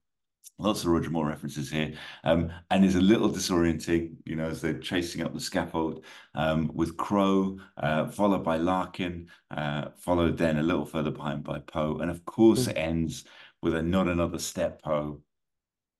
Lots 0.58 0.84
of 0.84 0.86
Roger 0.90 1.10
Moore 1.10 1.26
references 1.26 1.70
here, 1.70 1.94
um, 2.22 2.50
and 2.70 2.84
is 2.84 2.94
a 2.94 3.00
little 3.00 3.28
disorienting, 3.28 4.14
you 4.24 4.36
know, 4.36 4.46
as 4.46 4.60
they're 4.60 4.78
chasing 4.78 5.22
up 5.22 5.34
the 5.34 5.40
scaffold 5.40 6.04
um, 6.36 6.70
with 6.72 6.96
Crowe, 6.96 7.58
uh, 7.76 8.06
followed 8.06 8.44
by 8.44 8.56
Larkin, 8.56 9.28
uh, 9.50 9.86
followed 9.96 10.38
then 10.38 10.58
a 10.58 10.62
little 10.62 10.86
further 10.86 11.10
behind 11.10 11.42
by 11.42 11.58
Poe, 11.58 11.98
and 11.98 12.10
of 12.10 12.24
course 12.24 12.68
it 12.68 12.76
ends 12.76 13.24
with 13.62 13.74
a 13.74 13.82
not 13.82 14.06
another 14.06 14.38
step 14.38 14.80
Poe 14.82 15.20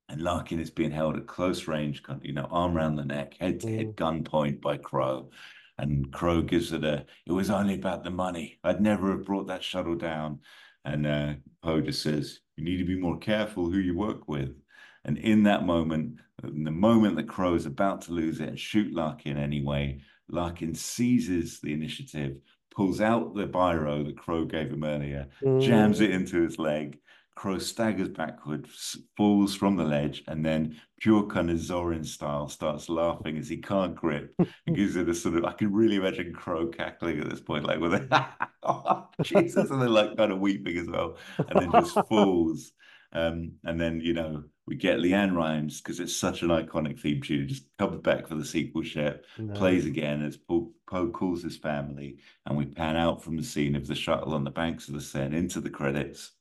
and 0.08 0.20
Larkin 0.20 0.60
is 0.60 0.70
being 0.70 0.90
held 0.90 1.16
at 1.16 1.26
close 1.26 1.66
range, 1.66 2.02
you 2.22 2.32
know, 2.32 2.46
arm 2.50 2.76
around 2.76 2.96
the 2.96 3.04
neck, 3.04 3.36
head 3.40 3.60
to 3.60 3.74
head 3.74 3.96
gunpoint 3.96 4.60
by 4.60 4.76
Crowe. 4.76 5.30
And 5.78 6.12
Crowe 6.12 6.42
gives 6.42 6.72
it 6.72 6.84
a, 6.84 7.04
it 7.26 7.32
was 7.32 7.50
only 7.50 7.74
about 7.74 8.04
the 8.04 8.10
money. 8.10 8.58
I'd 8.62 8.80
never 8.80 9.10
have 9.12 9.24
brought 9.24 9.48
that 9.48 9.64
shuttle 9.64 9.96
down. 9.96 10.40
And 10.84 11.06
uh, 11.06 11.34
Poe 11.62 11.80
just 11.80 12.02
says, 12.02 12.40
you 12.56 12.64
need 12.64 12.78
to 12.78 12.84
be 12.84 12.98
more 12.98 13.18
careful 13.18 13.70
who 13.70 13.78
you 13.78 13.96
work 13.96 14.28
with. 14.28 14.54
And 15.04 15.18
in 15.18 15.42
that 15.44 15.64
moment, 15.66 16.18
in 16.42 16.64
the 16.64 16.70
moment 16.70 17.16
that 17.16 17.28
Crowe 17.28 17.54
is 17.54 17.66
about 17.66 18.02
to 18.02 18.12
lose 18.12 18.40
it 18.40 18.48
and 18.48 18.58
shoot 18.58 18.92
Larkin 18.92 19.36
anyway, 19.36 20.00
Larkin 20.28 20.74
seizes 20.74 21.60
the 21.60 21.72
initiative, 21.72 22.38
pulls 22.74 23.00
out 23.00 23.34
the 23.34 23.46
biro 23.46 24.04
that 24.04 24.16
Crowe 24.18 24.44
gave 24.44 24.70
him 24.70 24.84
earlier, 24.84 25.28
jams 25.60 26.00
it 26.00 26.10
into 26.10 26.40
his 26.42 26.58
leg. 26.58 26.98
Crowe 27.36 27.58
staggers 27.58 28.08
backward, 28.08 28.68
falls 29.16 29.54
from 29.54 29.76
the 29.76 29.84
ledge, 29.84 30.22
and 30.28 30.44
then 30.44 30.76
pure 31.00 31.26
kind 31.26 31.50
of 31.50 31.56
Zorin 31.58 32.06
style 32.06 32.48
starts 32.48 32.88
laughing 32.88 33.36
as 33.36 33.48
he 33.48 33.56
can't 33.56 33.94
grip. 33.94 34.34
and 34.66 34.76
gives 34.76 34.96
it 34.96 35.08
a 35.08 35.14
sort 35.14 35.36
of 35.36 35.44
I 35.44 35.52
can 35.52 35.72
really 35.72 35.96
imagine 35.96 36.32
Crowe 36.32 36.68
cackling 36.68 37.20
at 37.20 37.28
this 37.28 37.40
point, 37.40 37.64
like 37.64 37.80
with 37.80 37.94
a 37.94 38.26
Jesus, 39.22 39.70
and 39.70 39.82
then 39.82 39.92
like 39.92 40.16
kind 40.16 40.32
of 40.32 40.38
weeping 40.38 40.78
as 40.78 40.88
well, 40.88 41.16
and 41.38 41.60
then 41.60 41.72
just 41.72 41.98
falls. 42.08 42.72
Um, 43.12 43.52
and 43.62 43.80
then 43.80 44.00
you 44.00 44.12
know 44.12 44.42
We 44.66 44.74
get 44.74 44.98
LeAnn 44.98 45.36
Rimes 45.36 45.80
because 45.80 46.00
it's 46.00 46.16
such 46.16 46.42
an 46.42 46.48
iconic 46.48 46.98
theme 46.98 47.20
tune. 47.22 47.42
It 47.42 47.46
just 47.46 47.66
comes 47.78 48.00
back 48.00 48.26
for 48.26 48.34
the 48.34 48.44
sequel 48.44 48.82
ship, 48.82 49.24
No. 49.38 49.54
plays 49.54 49.86
again 49.86 50.22
as 50.22 50.36
Poe, 50.36 50.72
Poe 50.88 51.10
calls 51.10 51.42
his 51.42 51.56
family, 51.56 52.18
and 52.46 52.56
we 52.56 52.66
pan 52.66 52.96
out 52.96 53.22
from 53.22 53.36
the 53.36 53.42
scene 53.44 53.76
of 53.76 53.86
the 53.86 53.94
shuttle 53.94 54.34
on 54.34 54.42
the 54.44 54.50
banks 54.50 54.88
of 54.88 54.94
the 54.94 55.00
Seine 55.00 55.36
into 55.36 55.60
the 55.60 55.70
credits. 55.70 56.32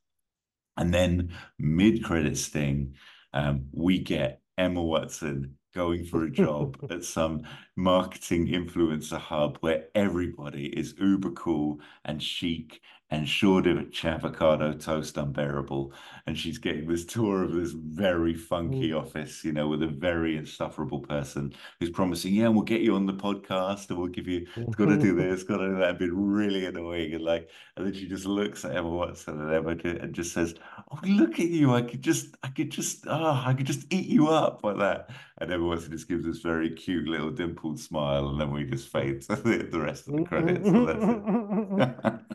And 0.78 0.94
then 0.94 1.34
mid-credit 1.60 2.38
sting, 2.38 2.95
um, 3.34 3.66
we 3.72 4.00
get 4.00 4.41
Emma 4.58 4.82
Watson 4.82 5.58
going 5.74 6.06
for 6.06 6.24
a 6.24 6.32
job 6.32 6.78
at 6.90 7.04
some 7.04 7.44
marketing 7.76 8.48
influencer 8.48 9.18
hub 9.20 9.58
where 9.62 9.86
everybody 9.95 10.68
is 10.68 10.95
uber 11.00 11.32
cool 11.32 11.80
and 12.06 12.22
chic 12.22 12.82
and 13.14 13.27
short 13.30 13.68
of 13.68 13.77
avocado 14.03 14.73
toast 14.73 15.18
unbearable. 15.18 15.94
And 16.26 16.38
she's 16.38 16.57
getting 16.57 16.88
this 16.88 17.06
tour 17.06 17.44
of 17.44 17.53
this 17.53 17.72
very 17.72 18.34
funky 18.34 18.90
Mm. 18.90 19.02
office, 19.02 19.44
you 19.44 19.52
know, 19.52 19.68
with 19.68 19.84
a 19.84 19.88
very 19.88 20.35
insufferable 20.38 20.99
person 20.99 21.53
who's 21.80 21.90
promising, 21.90 22.34
yeah, 22.34 22.48
we'll 22.48 22.64
get 22.64 22.81
you 22.81 22.95
on 22.95 23.06
the 23.06 23.14
podcast 23.14 23.90
and 23.90 23.99
we'll 23.99 24.07
give 24.07 24.27
you, 24.27 24.48
got 24.77 24.85
to 24.85 24.98
do 24.98 25.14
this, 25.15 25.44
got 25.44 25.57
to 25.57 25.68
do 25.68 25.76
that, 25.77 25.90
and 25.91 25.99
been 25.99 26.15
really 26.34 26.65
annoying. 26.65 27.14
And 27.14 27.23
like, 27.23 27.49
and 27.77 27.85
then 27.85 27.94
she 27.94 28.07
just 28.07 28.26
looks 28.26 28.65
at 28.65 28.76
Emma 28.76 28.90
Watson 28.90 29.40
and 29.41 29.52
Emma 29.53 29.72
and 29.84 30.14
just 30.14 30.34
says, 30.34 30.56
"Oh, 30.91 30.99
look 31.03 31.40
at 31.40 31.48
you! 31.49 31.73
I 31.73 31.81
could 31.81 32.02
just, 32.02 32.35
I 32.44 32.48
could 32.49 32.72
just, 32.72 33.06
oh, 33.07 33.44
I 33.45 33.53
could 33.53 33.65
just 33.68 33.91
eat 33.94 34.07
you 34.07 34.30
up 34.30 34.64
like 34.64 34.77
that." 34.77 35.10
And 35.40 35.52
Emma 35.52 35.65
Watson 35.65 35.91
just 35.91 36.07
gives 36.07 36.26
this 36.26 36.40
very 36.40 36.69
cute 36.69 37.07
little 37.07 37.31
dimpled 37.31 37.80
smile, 37.80 38.30
and 38.30 38.40
then 38.40 38.52
we 38.52 38.64
just 38.64 38.90
fade 38.90 39.22
to 39.23 39.35
the, 39.35 39.57
the 39.72 39.80
rest 39.80 40.07
of 40.07 40.15
the 40.15 40.23
credits. 40.23 40.65
So 40.69 40.85
that's 40.85 41.03
it. 41.03 42.19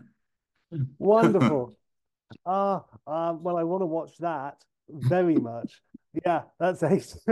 Wonderful. 0.99 1.75
Ah, 2.47 2.85
um, 3.07 3.43
well, 3.43 3.57
I 3.57 3.65
want 3.65 3.83
to 3.83 3.87
watch 3.87 4.19
that 4.19 4.65
very 4.89 5.39
much. 5.39 5.83
Yeah, 6.25 6.43
that's 6.59 6.83
ace. 6.83 7.17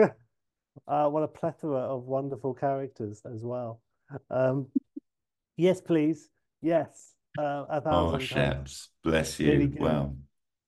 uh, 0.89 1.09
what 1.09 1.23
a 1.23 1.29
plethora 1.29 1.79
of 1.81 2.05
wonderful 2.05 2.55
characters 2.55 3.23
as 3.33 3.43
well. 3.43 3.81
Um, 4.31 4.69
yes, 5.57 5.81
please. 5.81 6.29
Yes, 6.63 7.15
uh, 7.39 7.65
a 7.71 7.81
Oh, 7.91 8.13
thousand 8.13 8.29
times. 8.29 8.53
Sheps, 8.53 8.89
bless 9.03 9.41
you. 9.41 9.51
Really. 9.51 9.79
Wow. 9.79 10.17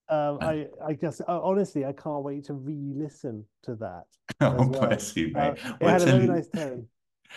Um, 0.08 0.38
I, 0.42 0.66
I 0.84 0.94
just 0.94 1.20
uh, 1.22 1.40
honestly, 1.42 1.84
I 1.84 1.92
can't 1.92 2.24
wait 2.24 2.44
to 2.44 2.54
re-listen 2.54 3.44
to 3.64 3.74
that. 3.76 4.04
Oh, 4.40 4.64
well. 4.64 4.82
bless 4.88 5.16
you, 5.16 5.32
Uh, 5.34 5.54
mate. 5.54 5.58
it 5.80 5.80
Well, 5.80 5.90
I 5.90 5.92
had 5.94 6.02
a 6.02 6.06
very 6.06 6.26
nice 6.26 6.48
tone. 6.48 6.86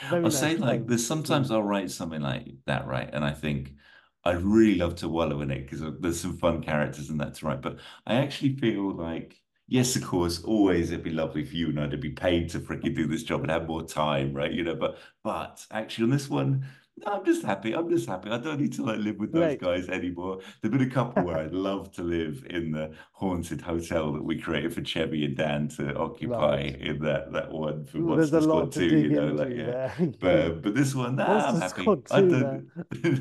Very 0.03 0.23
I'll 0.23 0.29
nice 0.29 0.31
say 0.31 0.57
like 0.57 0.81
tone. 0.81 0.87
there's 0.87 1.05
sometimes 1.05 1.51
I'll 1.51 1.63
write 1.63 1.91
something 1.91 2.21
like 2.21 2.47
that, 2.65 2.87
right? 2.87 3.09
And 3.11 3.23
I 3.25 3.31
think 3.31 3.73
I'd 4.23 4.41
really 4.41 4.75
love 4.75 4.95
to 4.97 5.09
wallow 5.09 5.41
in 5.41 5.51
it 5.51 5.61
because 5.63 5.81
uh, 5.81 5.91
there's 5.99 6.19
some 6.19 6.37
fun 6.37 6.61
characters 6.63 7.09
and 7.09 7.19
that's 7.19 7.43
right. 7.43 7.61
But 7.61 7.79
I 8.05 8.15
actually 8.15 8.55
feel 8.57 8.93
like, 8.95 9.41
yes, 9.67 9.95
of 9.95 10.03
course, 10.03 10.43
always 10.43 10.91
it'd 10.91 11.03
be 11.03 11.09
lovely 11.11 11.43
for 11.45 11.55
you 11.55 11.69
and 11.69 11.79
I 11.79 11.87
to 11.87 11.97
be 11.97 12.11
paid 12.11 12.49
to 12.51 12.59
freaking 12.59 12.95
do 12.95 13.07
this 13.07 13.23
job 13.23 13.41
and 13.41 13.51
have 13.51 13.67
more 13.67 13.83
time, 13.85 14.33
right? 14.33 14.51
You 14.51 14.63
know, 14.63 14.75
but 14.75 14.97
but 15.23 15.65
actually 15.71 16.05
on 16.05 16.09
this 16.11 16.29
one, 16.29 16.67
no, 16.97 17.13
I'm 17.13 17.25
just 17.25 17.43
happy. 17.43 17.73
I'm 17.73 17.89
just 17.89 18.07
happy. 18.07 18.29
I 18.29 18.37
don't 18.37 18.59
need 18.59 18.73
to 18.73 18.83
like 18.83 18.99
live 18.99 19.17
with 19.17 19.31
those 19.31 19.57
Great. 19.57 19.61
guys 19.61 19.89
anymore. 19.89 20.39
There've 20.61 20.71
been 20.71 20.87
a 20.87 20.89
couple 20.89 21.23
where 21.23 21.37
I'd 21.37 21.53
love 21.53 21.91
to 21.93 22.03
live 22.03 22.45
in 22.49 22.71
the 22.71 22.93
haunted 23.13 23.61
hotel 23.61 24.11
that 24.13 24.23
we 24.23 24.39
created 24.39 24.73
for 24.73 24.83
Chevy 24.83 25.25
and 25.25 25.35
Dan 25.35 25.67
to 25.69 25.95
occupy 25.97 26.55
Right. 26.57 26.81
in 26.81 26.99
that 26.99 27.31
that 27.33 27.51
one 27.51 27.85
for 27.85 27.97
Ooh, 27.97 28.01
Monster 28.15 28.41
Squad 28.41 28.53
lot 28.55 28.71
to 28.73 28.79
2, 28.79 28.89
dig 28.89 29.03
you 29.03 29.09
know, 29.11 29.27
into 29.29 29.33
like 29.43 29.49
yeah. 29.55 29.65
there. 29.65 30.13
But 30.19 30.61
but 30.61 30.75
this 30.75 30.93
one, 30.93 31.15
nah, 31.15 31.47
I'm 31.49 31.61
happy. 31.61 31.81
Squad 31.81 32.03
I 32.11 32.21
don't... 32.21 32.69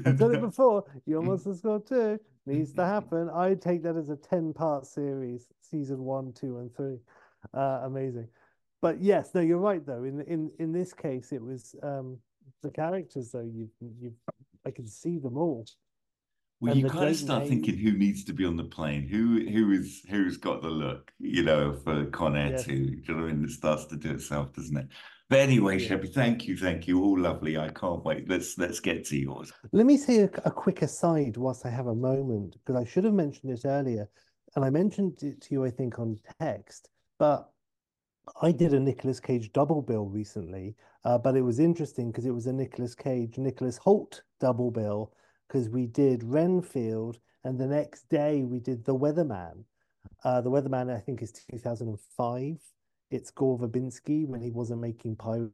I've 0.05 0.19
done 0.19 0.35
it 0.35 0.41
before. 0.41 0.85
Your 1.07 1.23
Monster 1.23 1.55
Squad 1.55 1.87
2 1.87 2.19
needs 2.47 2.73
to 2.75 2.85
happen. 2.85 3.31
I'd 3.31 3.63
take 3.63 3.83
that 3.85 3.97
as 3.97 4.09
a 4.11 4.17
10 4.17 4.53
part 4.53 4.87
series, 4.87 5.47
season 5.61 6.05
one, 6.05 6.33
two, 6.33 6.59
and 6.59 6.75
three. 6.75 6.99
Uh, 7.55 7.81
amazing. 7.85 8.29
But 8.83 9.01
yes, 9.01 9.31
no, 9.35 9.41
you're 9.41 9.59
right 9.59 9.85
though. 9.85 10.05
In 10.05 10.21
in 10.23 10.51
in 10.59 10.73
this 10.73 10.93
case, 10.93 11.33
it 11.33 11.43
was 11.43 11.75
um 11.83 12.19
the 12.63 12.71
characters 12.71 13.31
though, 13.33 13.41
you 13.41 13.69
you 13.81 14.13
I 14.67 14.71
can 14.71 14.87
see 14.87 15.19
them 15.19 15.37
all. 15.37 15.67
Well, 16.61 16.73
And 16.73 16.81
you 16.83 16.91
kind 16.91 17.09
of 17.09 17.17
start 17.17 17.49
thinking 17.49 17.79
who 17.79 17.93
needs 17.93 18.23
to 18.25 18.35
be 18.35 18.45
on 18.45 18.57
the 18.57 18.65
plane, 18.65 19.09
who 19.09 19.49
who 19.51 19.73
is 19.73 20.03
who's 20.11 20.37
got 20.37 20.61
the 20.63 20.69
look, 20.69 21.11
you 21.19 21.43
know, 21.43 21.73
for 21.73 22.05
Con 22.07 22.37
Air 22.37 22.51
Yes. 22.51 22.65
2. 22.65 22.73
Do 22.73 22.75
you 22.75 23.15
know 23.15 23.23
what 23.23 23.31
I 23.31 23.33
mean? 23.35 23.45
It 23.45 23.51
starts 23.51 23.87
to 23.87 23.97
do 23.97 24.11
itself, 24.11 24.53
doesn't 24.53 24.77
it? 24.77 24.89
But 25.31 25.39
anyway, 25.39 25.79
Yeah. 25.79 25.89
Shelby, 25.89 26.09
thank 26.09 26.47
you, 26.47 26.57
thank 26.59 26.87
you. 26.87 27.03
All 27.03 27.19
lovely. 27.19 27.57
I 27.57 27.71
can't 27.71 28.05
wait. 28.05 28.29
Let's 28.29 28.59
let's 28.59 28.81
get 28.81 29.07
to 29.07 29.17
yours. 29.19 29.51
Let 29.73 29.87
me 29.87 29.97
say 29.97 30.19
a, 30.25 30.31
a 30.45 30.51
quick 30.51 30.83
aside 30.83 31.39
whilst 31.39 31.65
I 31.65 31.71
have 31.71 31.87
a 31.87 31.95
moment, 31.95 32.57
because 32.59 32.77
I 32.77 32.85
should 32.85 33.05
have 33.05 33.15
mentioned 33.15 33.53
it 33.53 33.65
earlier, 33.65 34.07
and 34.55 34.63
I 34.65 34.69
mentioned 34.71 35.23
it 35.23 35.41
to 35.43 35.55
you, 35.55 35.65
I 35.65 35.71
think, 35.71 35.99
on 35.99 36.19
text, 36.41 36.91
but 37.19 37.51
I 38.43 38.53
did 38.53 38.75
a 38.75 38.81
Nicolas 38.81 39.19
Cage 39.21 39.51
double 39.53 39.81
bill 39.81 40.05
recently, 40.07 40.75
uh, 41.05 41.19
but 41.19 41.37
it 41.37 41.43
was 41.43 41.59
interesting 41.59 42.11
because 42.11 42.27
it 42.27 42.35
was 42.35 42.47
a 42.47 42.53
Nicolas 42.53 42.95
Cage, 42.95 43.39
Nicholas 43.39 43.79
Hoult 43.79 44.23
double 44.39 44.71
bill, 44.71 45.13
because 45.49 45.69
we 45.69 45.87
did 45.87 46.23
Renfield, 46.23 47.19
and 47.45 47.59
the 47.59 47.67
next 47.67 48.09
day 48.09 48.43
we 48.43 48.61
did 48.61 48.85
The 48.85 48.95
Weatherman. 48.95 49.65
Uh, 50.25 50.41
the 50.41 50.51
Weatherman, 50.51 50.95
I 50.95 51.01
think, 51.01 51.23
is 51.23 51.33
2005. 51.33 52.59
It's 53.11 53.31
Gore 53.31 53.59
Verbinski 53.59 54.27
when 54.27 54.41
he 54.41 54.51
wasn't 54.51 54.81
making 54.81 55.17
Pirate. 55.17 55.51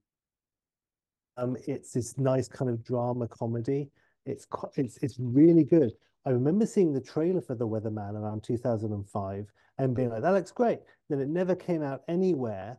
Um, 1.36 1.56
it's 1.66 1.93
this 1.93 2.18
nice 2.18 2.48
kind 2.48 2.70
of 2.70 2.82
drama 2.85 3.28
comedy. 3.28 3.90
It's 4.24 4.47
it's 4.77 4.98
it's 4.98 5.16
really 5.18 5.64
good. 5.64 5.93
I 6.24 6.31
remember 6.31 6.66
seeing 6.66 6.93
the 6.93 7.01
trailer 7.01 7.40
for 7.40 7.55
The 7.55 7.68
Weatherman 7.68 8.14
around 8.14 8.43
2005 8.43 9.47
and 9.78 9.94
being 9.94 10.10
like, 10.10 10.23
that 10.23 10.32
looks 10.32 10.51
great. 10.51 10.81
Then 11.09 11.20
it 11.20 11.28
never 11.28 11.55
came 11.55 11.82
out 11.82 12.02
anywhere. 12.09 12.78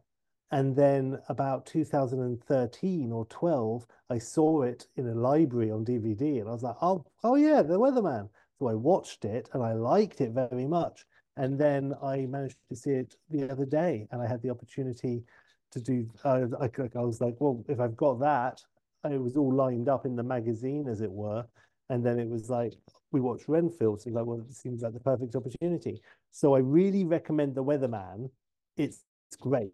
And 0.51 0.75
then 0.75 1.19
about 1.27 1.65
2013 1.65 3.11
or 3.11 3.25
12, 3.25 3.85
I 4.09 4.17
saw 4.17 4.61
it 4.61 4.87
in 4.95 5.07
a 5.07 5.13
library 5.13 5.71
on 5.71 5.83
DVD 5.83 6.39
and 6.39 6.47
I 6.47 6.53
was 6.53 6.63
like, 6.63 6.77
oh, 6.81 7.05
oh 7.23 7.35
yeah, 7.35 7.61
The 7.61 7.79
Weatherman. 7.79 8.29
So 8.59 8.67
I 8.67 8.73
watched 8.73 9.25
it 9.25 9.49
and 9.53 9.61
I 9.61 9.73
liked 9.73 10.21
it 10.21 10.31
very 10.31 10.65
much. 10.65 11.05
And 11.35 11.59
then 11.59 11.93
I 12.01 12.25
managed 12.25 12.57
to 12.69 12.75
see 12.75 12.91
it 12.91 13.15
the 13.29 13.51
other 13.51 13.65
day 13.65 14.07
and 14.11 14.21
I 14.21 14.27
had 14.27 14.41
the 14.41 14.49
opportunity 14.49 15.23
to 15.71 15.81
do, 15.81 16.09
uh, 16.23 16.45
I, 16.61 16.69
I 16.95 17.01
was 17.01 17.19
like, 17.19 17.35
well, 17.39 17.63
if 17.67 17.79
I've 17.79 17.97
got 17.97 18.19
that, 18.21 18.61
it 19.03 19.21
was 19.21 19.35
all 19.35 19.53
lined 19.53 19.89
up 19.89 20.05
in 20.05 20.15
the 20.15 20.23
magazine, 20.23 20.87
as 20.87 21.01
it 21.01 21.11
were. 21.11 21.45
And 21.89 22.05
then 22.05 22.19
it 22.19 22.27
was 22.27 22.49
like, 22.49 22.73
we 23.11 23.21
watched 23.21 23.47
Renfield. 23.47 24.01
So 24.01 24.09
like, 24.09 24.25
well, 24.25 24.39
it 24.39 24.53
seems 24.53 24.81
like 24.81 24.93
the 24.93 24.99
perfect 24.99 25.35
opportunity. 25.35 26.01
So 26.31 26.55
I 26.55 26.59
really 26.59 27.03
recommend 27.03 27.55
The 27.55 27.63
Weatherman. 27.63 28.29
It's, 28.77 29.03
it's 29.29 29.37
great. 29.37 29.71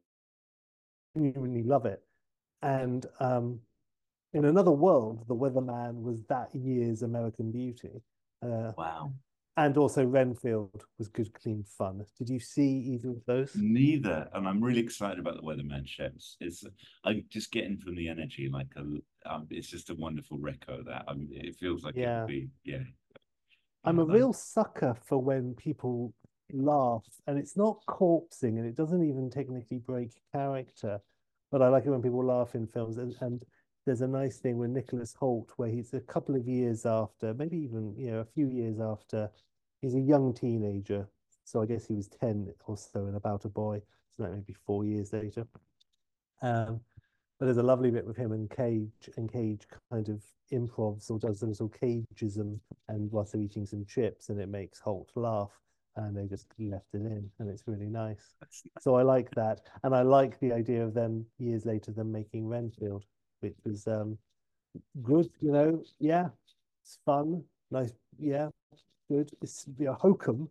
Really 1.15 1.64
love 1.64 1.85
it. 1.85 2.02
And 2.61 3.06
um, 3.19 3.60
in 4.34 4.45
another 4.45 4.72
world, 4.72 5.26
The 5.27 5.35
Weatherman 5.35 6.02
was 6.02 6.23
that 6.30 6.49
year's 6.56 7.03
American 7.03 7.52
Beauty. 7.52 8.02
Uh, 8.41 8.72
Wow. 8.77 9.14
and 9.57 9.77
also 9.77 10.03
Renfield 10.03 10.84
was 10.98 11.07
good, 11.07 11.31
clean 11.34 11.64
fun. 11.77 12.03
Did 12.18 12.30
you 12.30 12.40
see 12.40 12.69
either 12.94 13.10
of 13.11 13.23
those? 13.27 13.56
Neither, 13.56 14.27
and 14.34 14.48
I'm 14.48 14.61
really 14.61 14.80
excited 14.80 15.19
about 15.19 15.35
the 15.35 15.44
Weatherman 15.44 15.88
ships. 15.88 16.35
It's 16.40 16.64
I'm 17.06 17.23
just 17.30 17.52
getting 17.52 17.77
from 17.77 17.95
the 17.95 18.10
energy 18.10 18.49
like 18.52 18.68
a 18.76 18.81
um, 19.31 19.48
it's 19.52 19.68
just 19.69 19.90
a 19.91 19.95
wonderful 19.95 20.38
reco 20.40 20.84
that 20.85 21.06
I 21.07 21.14
mean, 21.14 21.30
it 21.31 21.56
feels 21.56 21.84
like 21.84 21.95
it 21.95 22.02
Yeah. 22.02 22.22
would 22.22 22.27
be 22.27 22.49
yeah. 22.65 22.80
I'm 23.85 23.99
a 23.99 24.06
real 24.06 24.34
sucker 24.34 24.95
for 25.06 25.19
when 25.19 25.53
people 25.53 26.14
laugh, 26.54 27.04
and 27.28 27.38
it's 27.38 27.58
not 27.58 27.86
corpsing, 27.88 28.58
and 28.58 28.66
it 28.66 28.76
doesn't 28.76 29.04
even 29.04 29.30
technically 29.30 29.80
break 29.80 30.12
character. 30.32 31.00
But 31.52 31.62
I 31.62 31.68
like 31.68 31.86
it 31.86 31.90
when 31.90 32.02
people 32.02 32.24
laugh 32.26 32.56
in 32.56 32.68
films, 32.68 32.98
and, 32.98 33.16
and 33.22 33.44
there's 33.86 34.02
a 34.02 34.08
nice 34.08 34.38
thing 34.38 34.58
with 34.58 34.70
Nicholas 34.70 35.16
Hoult 35.20 35.50
where 35.58 35.70
he's 35.70 35.94
a 35.94 36.00
couple 36.00 36.36
of 36.36 36.48
years 36.48 36.86
after, 36.86 37.34
maybe 37.34 37.58
even 37.58 37.96
you 37.98 38.12
know 38.12 38.20
a 38.20 38.26
few 38.26 38.48
years 38.48 38.80
after, 38.80 39.30
he's 39.82 39.96
a 39.96 40.00
young 40.00 40.34
teenager. 40.34 41.08
So 41.44 41.62
I 41.62 41.66
guess 41.66 41.86
he 41.86 41.94
was 41.94 42.08
10 42.08 42.54
or 42.68 42.78
so 42.78 43.06
and 43.06 43.18
about 43.18 43.44
a 43.46 43.50
boy. 43.50 43.82
So 44.16 44.24
that 44.24 44.32
maybe 44.32 44.56
four 44.66 44.86
years 44.86 45.12
later. 45.12 45.46
Um, 46.42 46.80
but 47.40 47.46
there's 47.46 47.58
a 47.58 47.64
lovely 47.64 47.90
bit 47.90 48.06
with 48.06 48.16
him 48.16 48.32
and 48.32 48.50
Cage, 48.50 49.10
and 49.18 49.32
Cage 49.32 49.68
kind 49.92 50.08
of 50.08 50.22
improvs 50.52 51.10
or 51.10 51.18
does 51.18 51.42
a 51.42 51.48
little 51.48 51.70
cageism 51.70 52.60
and 52.88 53.12
whilst 53.12 53.34
they're 53.34 53.42
eating 53.42 53.66
some 53.66 53.86
chips, 53.86 54.30
and 54.30 54.40
it 54.40 54.50
makes 54.50 54.80
Hoult 54.80 55.10
laugh, 55.16 55.52
and 55.95 56.15
they 56.15 56.26
just 56.26 56.48
left 56.60 56.88
it 56.94 57.02
in, 57.02 57.30
and 57.40 57.49
it's 57.49 57.64
really 57.68 57.90
nice. 57.90 58.36
So 58.80 58.95
I 58.95 59.03
like 59.03 59.30
that, 59.36 59.61
and 59.84 59.95
I 59.95 60.02
like 60.02 60.40
the 60.40 60.52
idea 60.52 60.84
of 60.84 60.94
them 60.94 61.26
years 61.40 61.65
later 61.65 61.91
them 61.91 62.11
making 62.11 62.48
Renfield, 62.48 63.06
which 63.41 63.56
was 63.65 63.88
um 63.88 64.18
good, 65.02 65.30
you 65.41 65.52
know. 65.52 65.84
Yeah, 65.99 66.30
it's 66.84 66.99
fun, 67.06 67.44
nice. 67.72 67.94
Yeah, 68.20 68.49
good. 69.10 69.32
It's 69.41 69.65
a 69.86 69.94
hokum, 69.94 70.49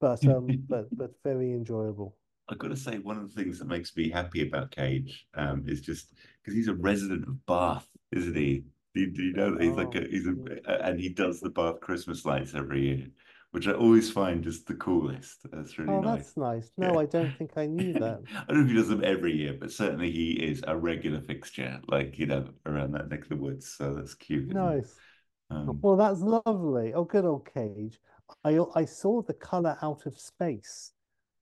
but 0.00 0.26
um, 0.26 0.46
but 0.68 0.86
but 0.96 1.12
very 1.24 1.52
enjoyable. 1.52 2.16
I've 2.48 2.58
got 2.58 2.68
to 2.68 2.76
say, 2.76 2.98
one 2.98 3.16
of 3.16 3.34
the 3.34 3.42
things 3.42 3.58
that 3.58 3.68
makes 3.68 3.96
me 3.96 4.10
happy 4.10 4.46
about 4.46 4.70
Cage 4.70 5.26
um, 5.34 5.64
is 5.66 5.80
just 5.80 6.12
because 6.42 6.54
he's 6.54 6.68
a 6.68 6.74
resident 6.74 7.26
of 7.26 7.46
Bath, 7.46 7.88
isn't 8.12 8.36
he? 8.36 8.64
Do, 8.94 9.10
do 9.10 9.22
you 9.22 9.32
know 9.32 9.52
that 9.52 9.62
he's 9.62 9.76
like 9.76 9.94
a, 9.94 10.06
he's 10.08 10.26
a, 10.26 10.34
Oh, 10.66 10.72
and 10.82 11.00
he 11.00 11.08
does 11.08 11.40
the 11.40 11.50
Bath 11.50 11.80
Christmas 11.80 12.24
lights 12.24 12.54
every 12.54 12.82
year, 12.82 13.06
which 13.54 13.68
I 13.68 13.72
always 13.72 14.10
find 14.10 14.44
is 14.46 14.64
the 14.64 14.74
coolest. 14.74 15.38
That's 15.52 15.78
really 15.78 15.94
Oh, 15.94 16.00
nice. 16.00 16.24
that's 16.24 16.36
nice. 16.36 16.72
No, 16.76 16.92
Yeah. 16.92 16.98
I 16.98 17.06
don't 17.06 17.38
think 17.38 17.52
I 17.56 17.66
knew 17.66 17.92
that. 18.04 18.20
I 18.34 18.44
don't 18.52 18.58
know 18.58 18.64
if 18.64 18.68
he 18.68 18.74
does 18.74 18.88
them 18.88 19.04
every 19.04 19.36
year, 19.36 19.56
but 19.58 19.70
certainly 19.70 20.10
he 20.10 20.32
is 20.32 20.64
a 20.66 20.76
regular 20.76 21.20
fixture, 21.20 21.80
like 21.86 22.18
you 22.18 22.26
know, 22.26 22.48
around 22.66 22.92
that 22.92 23.08
neck 23.08 23.22
of 23.22 23.28
the 23.28 23.36
woods. 23.36 23.70
So 23.78 23.94
that's 23.94 24.14
cute. 24.14 24.48
Nice. 24.48 24.92
Um, 25.50 25.78
Well, 25.82 25.96
that's 25.96 26.20
lovely. 26.20 26.94
Oh, 26.94 27.04
good 27.04 27.24
old 27.24 27.46
Cage. 27.46 28.00
I 28.42 28.58
I 28.74 28.84
saw 28.86 29.22
the 29.22 29.34
color 29.34 29.76
out 29.82 30.06
of 30.06 30.18
space, 30.18 30.92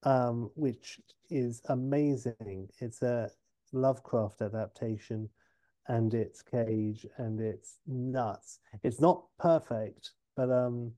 um, 0.03 0.51
which 0.55 1.01
is 1.31 1.63
amazing. 1.71 2.69
It's 2.81 3.01
a 3.01 3.31
Lovecraft 3.73 4.43
adaptation, 4.43 5.31
and 5.89 6.13
it's 6.13 6.43
Cage, 6.43 7.07
and 7.17 7.41
it's 7.41 7.79
nuts. 7.87 8.59
It's 8.83 9.01
not 9.01 9.25
perfect, 9.39 10.11
but 10.37 10.51
um, 10.51 10.93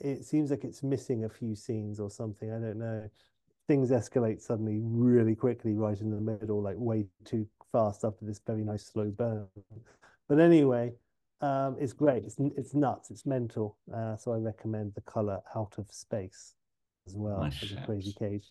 it 0.00 0.24
seems 0.24 0.50
like 0.50 0.64
it's 0.64 0.82
missing 0.82 1.24
a 1.24 1.28
few 1.28 1.54
scenes 1.54 2.00
or 2.00 2.10
something. 2.10 2.50
I 2.50 2.58
don't 2.58 2.78
know. 2.78 3.08
Things 3.66 3.90
escalate 3.90 4.40
suddenly 4.40 4.78
really 4.82 5.34
quickly 5.34 5.74
right 5.74 6.00
in 6.00 6.10
the 6.10 6.20
middle, 6.20 6.62
like 6.62 6.76
way 6.78 7.06
too 7.24 7.46
fast 7.72 8.04
after 8.04 8.24
this 8.24 8.40
very 8.46 8.62
nice 8.62 8.84
slow 8.86 9.10
burn. 9.10 9.46
But 10.28 10.38
anyway, 10.38 10.92
um, 11.40 11.76
it's 11.78 11.92
great. 11.92 12.24
It's 12.24 12.36
it's 12.56 12.74
nuts. 12.74 13.10
It's 13.10 13.26
mental. 13.26 13.76
Uh, 13.92 14.16
so 14.16 14.32
I 14.32 14.38
recommend 14.38 14.94
the 14.94 15.00
color 15.02 15.40
out 15.54 15.74
of 15.78 15.90
space 15.90 16.54
as 17.06 17.14
well 17.14 17.40
Nice 17.40 17.62
as 17.62 17.72
a 17.72 17.86
crazy 17.86 18.14
cage. 18.18 18.46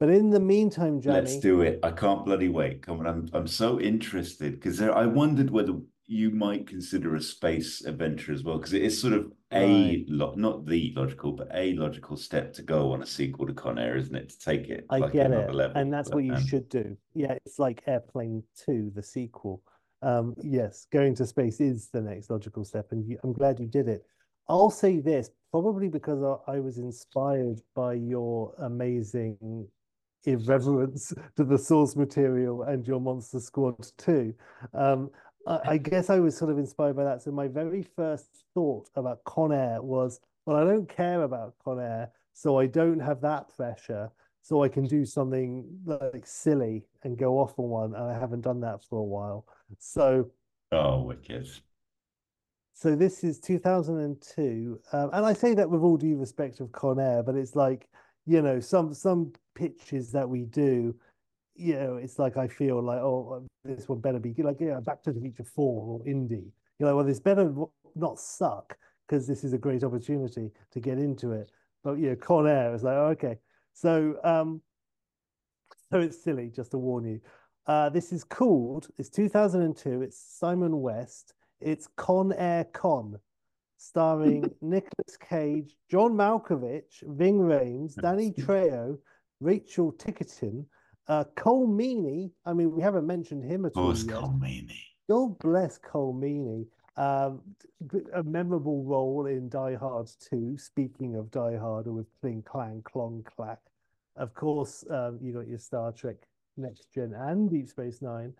But 0.00 0.10
in 0.10 0.30
the 0.30 0.40
meantime, 0.40 1.00
Let's 1.04 1.38
do 1.38 1.62
it. 1.62 1.80
I 1.82 1.90
can't 1.92 2.24
bloody 2.24 2.48
wait. 2.48 2.82
Come 2.82 3.00
on, 3.00 3.06
I'm 3.06 3.28
I'm 3.32 3.46
so 3.46 3.80
interested 3.80 4.54
because 4.54 4.82
I 4.82 5.06
wondered 5.06 5.50
whether 5.50 5.74
you 6.06 6.30
might 6.30 6.66
consider 6.66 7.14
a 7.14 7.22
space 7.22 7.84
adventure 7.84 8.32
as 8.32 8.42
well, 8.42 8.58
because 8.58 8.74
it 8.74 8.82
is 8.82 9.00
sort 9.00 9.14
of 9.14 9.32
a 9.54 10.04
lot, 10.08 10.36
not 10.36 10.66
the 10.66 10.92
logical, 10.96 11.32
but 11.32 11.48
a 11.54 11.74
logical 11.74 12.16
step 12.16 12.52
to 12.54 12.62
go 12.62 12.92
on 12.92 13.02
a 13.02 13.06
sequel 13.06 13.46
to 13.46 13.54
Con 13.54 13.78
Air, 13.78 13.96
isn't 13.96 14.14
it? 14.14 14.28
To 14.30 14.38
take 14.38 14.68
it 14.68 14.86
I 14.90 14.98
like 14.98 15.12
get 15.12 15.26
another 15.26 15.48
it, 15.48 15.54
level. 15.54 15.76
and 15.76 15.92
that's 15.92 16.08
But, 16.10 16.16
what 16.16 16.24
you 16.24 16.34
um, 16.34 16.46
should 16.46 16.68
do. 16.68 16.96
Yeah, 17.14 17.36
it's 17.44 17.58
like 17.58 17.82
Airplane 17.86 18.42
2, 18.64 18.92
the 18.94 19.02
sequel. 19.02 19.62
Um, 20.02 20.34
yes, 20.42 20.86
going 20.92 21.14
to 21.16 21.26
space 21.26 21.60
is 21.60 21.88
the 21.90 22.02
next 22.02 22.30
logical 22.30 22.64
step, 22.64 22.88
and 22.92 23.08
you, 23.08 23.18
I'm 23.24 23.32
glad 23.32 23.58
you 23.58 23.66
did 23.66 23.88
it. 23.88 24.04
I'll 24.48 24.70
say 24.70 25.00
this, 25.00 25.30
probably 25.50 25.88
because 25.88 26.22
I, 26.22 26.56
I 26.56 26.60
was 26.60 26.78
inspired 26.78 27.60
by 27.74 27.94
your 27.94 28.54
amazing 28.58 29.66
irreverence 30.26 31.12
to 31.36 31.44
the 31.44 31.58
source 31.58 31.96
material 31.96 32.62
and 32.62 32.86
your 32.86 33.00
Monster 33.00 33.40
Squad 33.40 33.86
2. 33.98 34.34
Um, 34.74 35.10
I, 35.46 35.60
I 35.64 35.78
guess 35.78 36.10
I 36.10 36.20
was 36.20 36.36
sort 36.36 36.50
of 36.50 36.58
inspired 36.58 36.96
by 36.96 37.04
that. 37.04 37.22
So 37.22 37.30
my 37.30 37.48
very 37.48 37.82
first 37.82 38.44
thought 38.54 38.88
about 38.96 39.24
Con 39.24 39.52
Air 39.52 39.82
was, 39.82 40.20
well, 40.46 40.56
I 40.56 40.64
don't 40.64 40.88
care 40.88 41.22
about 41.22 41.54
Con 41.64 41.80
Air, 41.80 42.10
so 42.32 42.58
I 42.58 42.66
don't 42.66 43.00
have 43.00 43.20
that 43.22 43.54
pressure. 43.56 44.10
So 44.42 44.62
I 44.62 44.68
can 44.68 44.86
do 44.86 45.06
something 45.06 45.64
like 45.86 46.26
silly 46.26 46.84
and 47.02 47.16
go 47.16 47.38
off 47.38 47.58
on 47.58 47.68
one, 47.70 47.94
and 47.94 48.04
I 48.04 48.18
haven't 48.18 48.42
done 48.42 48.60
that 48.60 48.84
for 48.84 48.98
a 48.98 49.02
while. 49.04 49.46
So 49.78 50.30
Oh, 50.70 51.02
wicked. 51.02 51.48
so 52.74 52.94
this 52.96 53.24
is 53.24 53.40
2002, 53.40 54.80
um, 54.92 55.10
and 55.12 55.24
I 55.24 55.32
say 55.32 55.54
that 55.54 55.70
with 55.70 55.80
all 55.82 55.96
due 55.96 56.16
respect 56.18 56.60
of 56.60 56.72
Con 56.72 56.98
Air, 57.00 57.22
but 57.22 57.36
it's 57.36 57.56
like 57.56 57.88
you 58.26 58.42
know 58.42 58.60
some 58.60 58.92
some 58.92 59.32
pitches 59.54 60.12
that 60.12 60.28
we 60.28 60.44
do, 60.44 60.94
you 61.54 61.74
know, 61.74 61.96
it's 61.96 62.18
like 62.18 62.36
I 62.36 62.48
feel 62.48 62.82
like 62.82 63.00
oh 63.00 63.46
this 63.64 63.88
one 63.88 64.00
better 64.00 64.18
be 64.18 64.34
like 64.38 64.60
yeah 64.60 64.80
Back 64.80 65.02
to 65.04 65.12
the 65.12 65.20
Future 65.20 65.44
Four 65.44 66.00
or 66.00 66.04
Indie. 66.04 66.50
You're 66.78 66.88
like 66.88 66.96
well 66.96 67.04
this 67.04 67.20
better 67.20 67.52
not 67.94 68.18
suck 68.18 68.76
because 69.06 69.26
this 69.26 69.44
is 69.44 69.52
a 69.52 69.58
great 69.58 69.84
opportunity 69.84 70.50
to 70.72 70.80
get 70.80 70.98
into 70.98 71.32
it. 71.32 71.50
But 71.82 71.98
you 71.98 72.10
know 72.10 72.16
Con 72.16 72.46
Air 72.46 72.74
is 72.74 72.82
like 72.82 72.96
oh, 72.96 73.06
okay, 73.12 73.38
so 73.72 74.16
um 74.24 74.62
so 75.90 76.00
it's 76.00 76.22
silly 76.22 76.50
just 76.54 76.72
to 76.72 76.78
warn 76.78 77.04
you. 77.04 77.20
Uh, 77.66 77.88
this 77.88 78.12
is 78.12 78.24
called 78.24 78.88
it's 78.98 79.08
2002. 79.10 80.02
It's 80.02 80.18
Simon 80.18 80.80
West. 80.80 81.34
It's 81.60 81.88
Con 81.96 82.32
Air 82.32 82.64
Con, 82.64 83.18
starring 83.76 84.50
Nicolas 84.60 85.16
Cage, 85.18 85.76
John 85.90 86.12
Malkovich, 86.12 87.02
Ving 87.02 87.38
Rhames, 87.38 87.94
Danny 87.94 88.32
Trejo, 88.32 88.98
Rachel 89.40 89.92
Ticotin, 89.92 90.66
uh, 91.08 91.24
Colm 91.36 91.70
Meaney. 91.76 92.30
I 92.44 92.52
mean, 92.52 92.72
we 92.74 92.82
haven't 92.82 93.06
mentioned 93.06 93.44
him 93.44 93.64
at 93.64 93.72
Of 93.72 93.78
all 93.78 93.84
course, 93.86 94.04
yet. 94.04 94.16
Colm 94.16 94.40
Meaney. 94.40 94.80
God 95.08 95.38
bless 95.38 95.78
Colm 95.78 96.20
Meaney. 96.20 96.66
Um, 96.96 97.40
a 98.14 98.22
memorable 98.22 98.84
role 98.84 99.26
in 99.26 99.48
Die 99.48 99.74
Hard 99.74 100.08
2. 100.30 100.56
Speaking 100.56 101.16
of 101.16 101.30
Die 101.30 101.56
Hard, 101.56 101.86
with 101.86 102.06
Kling 102.20 102.42
Clang 102.42 102.82
Clong 102.84 103.24
Clack. 103.36 103.58
Of 104.16 104.32
course, 104.34 104.84
um, 104.90 105.18
you 105.20 105.32
got 105.32 105.48
your 105.48 105.58
Star 105.58 105.90
Trek 105.90 106.16
Next 106.56 106.92
Gen 106.94 107.14
and 107.14 107.50
Deep 107.50 107.68
Space 107.68 108.00
Nine, 108.00 108.32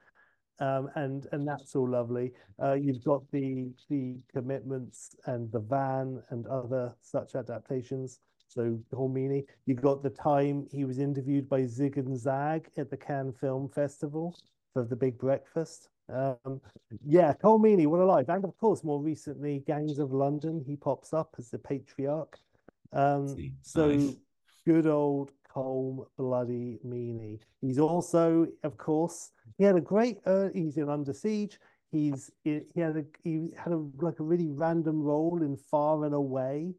um, 0.60 0.88
and 0.94 1.26
and 1.32 1.46
that's 1.46 1.74
all 1.74 1.88
lovely. 1.90 2.30
Uh, 2.62 2.74
you've 2.74 3.02
got 3.02 3.22
the 3.32 3.72
the 3.90 4.16
commitments 4.32 5.16
and 5.26 5.50
the 5.50 5.58
van 5.58 6.22
and 6.30 6.46
other 6.46 6.94
such 7.02 7.34
adaptations. 7.34 8.20
So 8.54 8.78
Colm 8.92 9.44
You 9.66 9.74
got 9.74 10.02
the 10.02 10.10
time 10.10 10.66
he 10.70 10.84
was 10.84 10.98
interviewed 10.98 11.48
by 11.48 11.66
Zig 11.66 11.98
and 11.98 12.18
Zag 12.18 12.68
at 12.76 12.90
the 12.90 12.96
Cannes 12.96 13.34
Film 13.40 13.68
Festival 13.68 14.36
for 14.72 14.84
the 14.84 14.96
Big 14.96 15.18
Breakfast. 15.18 15.88
Um, 16.12 16.60
yeah, 17.04 17.32
Meaney, 17.42 17.86
what 17.86 18.00
a 18.00 18.04
life. 18.04 18.28
And 18.28 18.44
of 18.44 18.56
course, 18.58 18.84
more 18.84 19.02
recently, 19.02 19.64
Gangs 19.66 19.98
of 19.98 20.12
London, 20.12 20.62
he 20.66 20.76
pops 20.76 21.12
up 21.12 21.34
as 21.38 21.50
the 21.50 21.58
patriarch. 21.58 22.38
Um, 22.92 23.52
so 23.62 23.92
nice. 23.92 24.16
good 24.66 24.86
old 24.86 25.32
Colm 25.50 26.06
Bloody 26.16 26.78
Meaney. 26.86 27.40
He's 27.60 27.78
also, 27.78 28.46
of 28.62 28.76
course, 28.76 29.30
he 29.58 29.64
had 29.64 29.76
a 29.76 29.80
great, 29.80 30.18
uh, 30.26 30.48
he's 30.52 30.76
in 30.76 30.88
Under 30.88 31.12
Siege. 31.12 31.58
He's 31.90 32.30
he 32.42 32.60
had 32.76 32.96
a 32.96 33.04
he 33.22 33.50
had 33.56 33.72
a 33.72 33.84
like 33.98 34.18
a 34.18 34.24
really 34.24 34.48
random 34.50 35.00
role 35.00 35.42
in 35.42 35.56
Far 35.56 36.04
and 36.04 36.14
Away. 36.14 36.74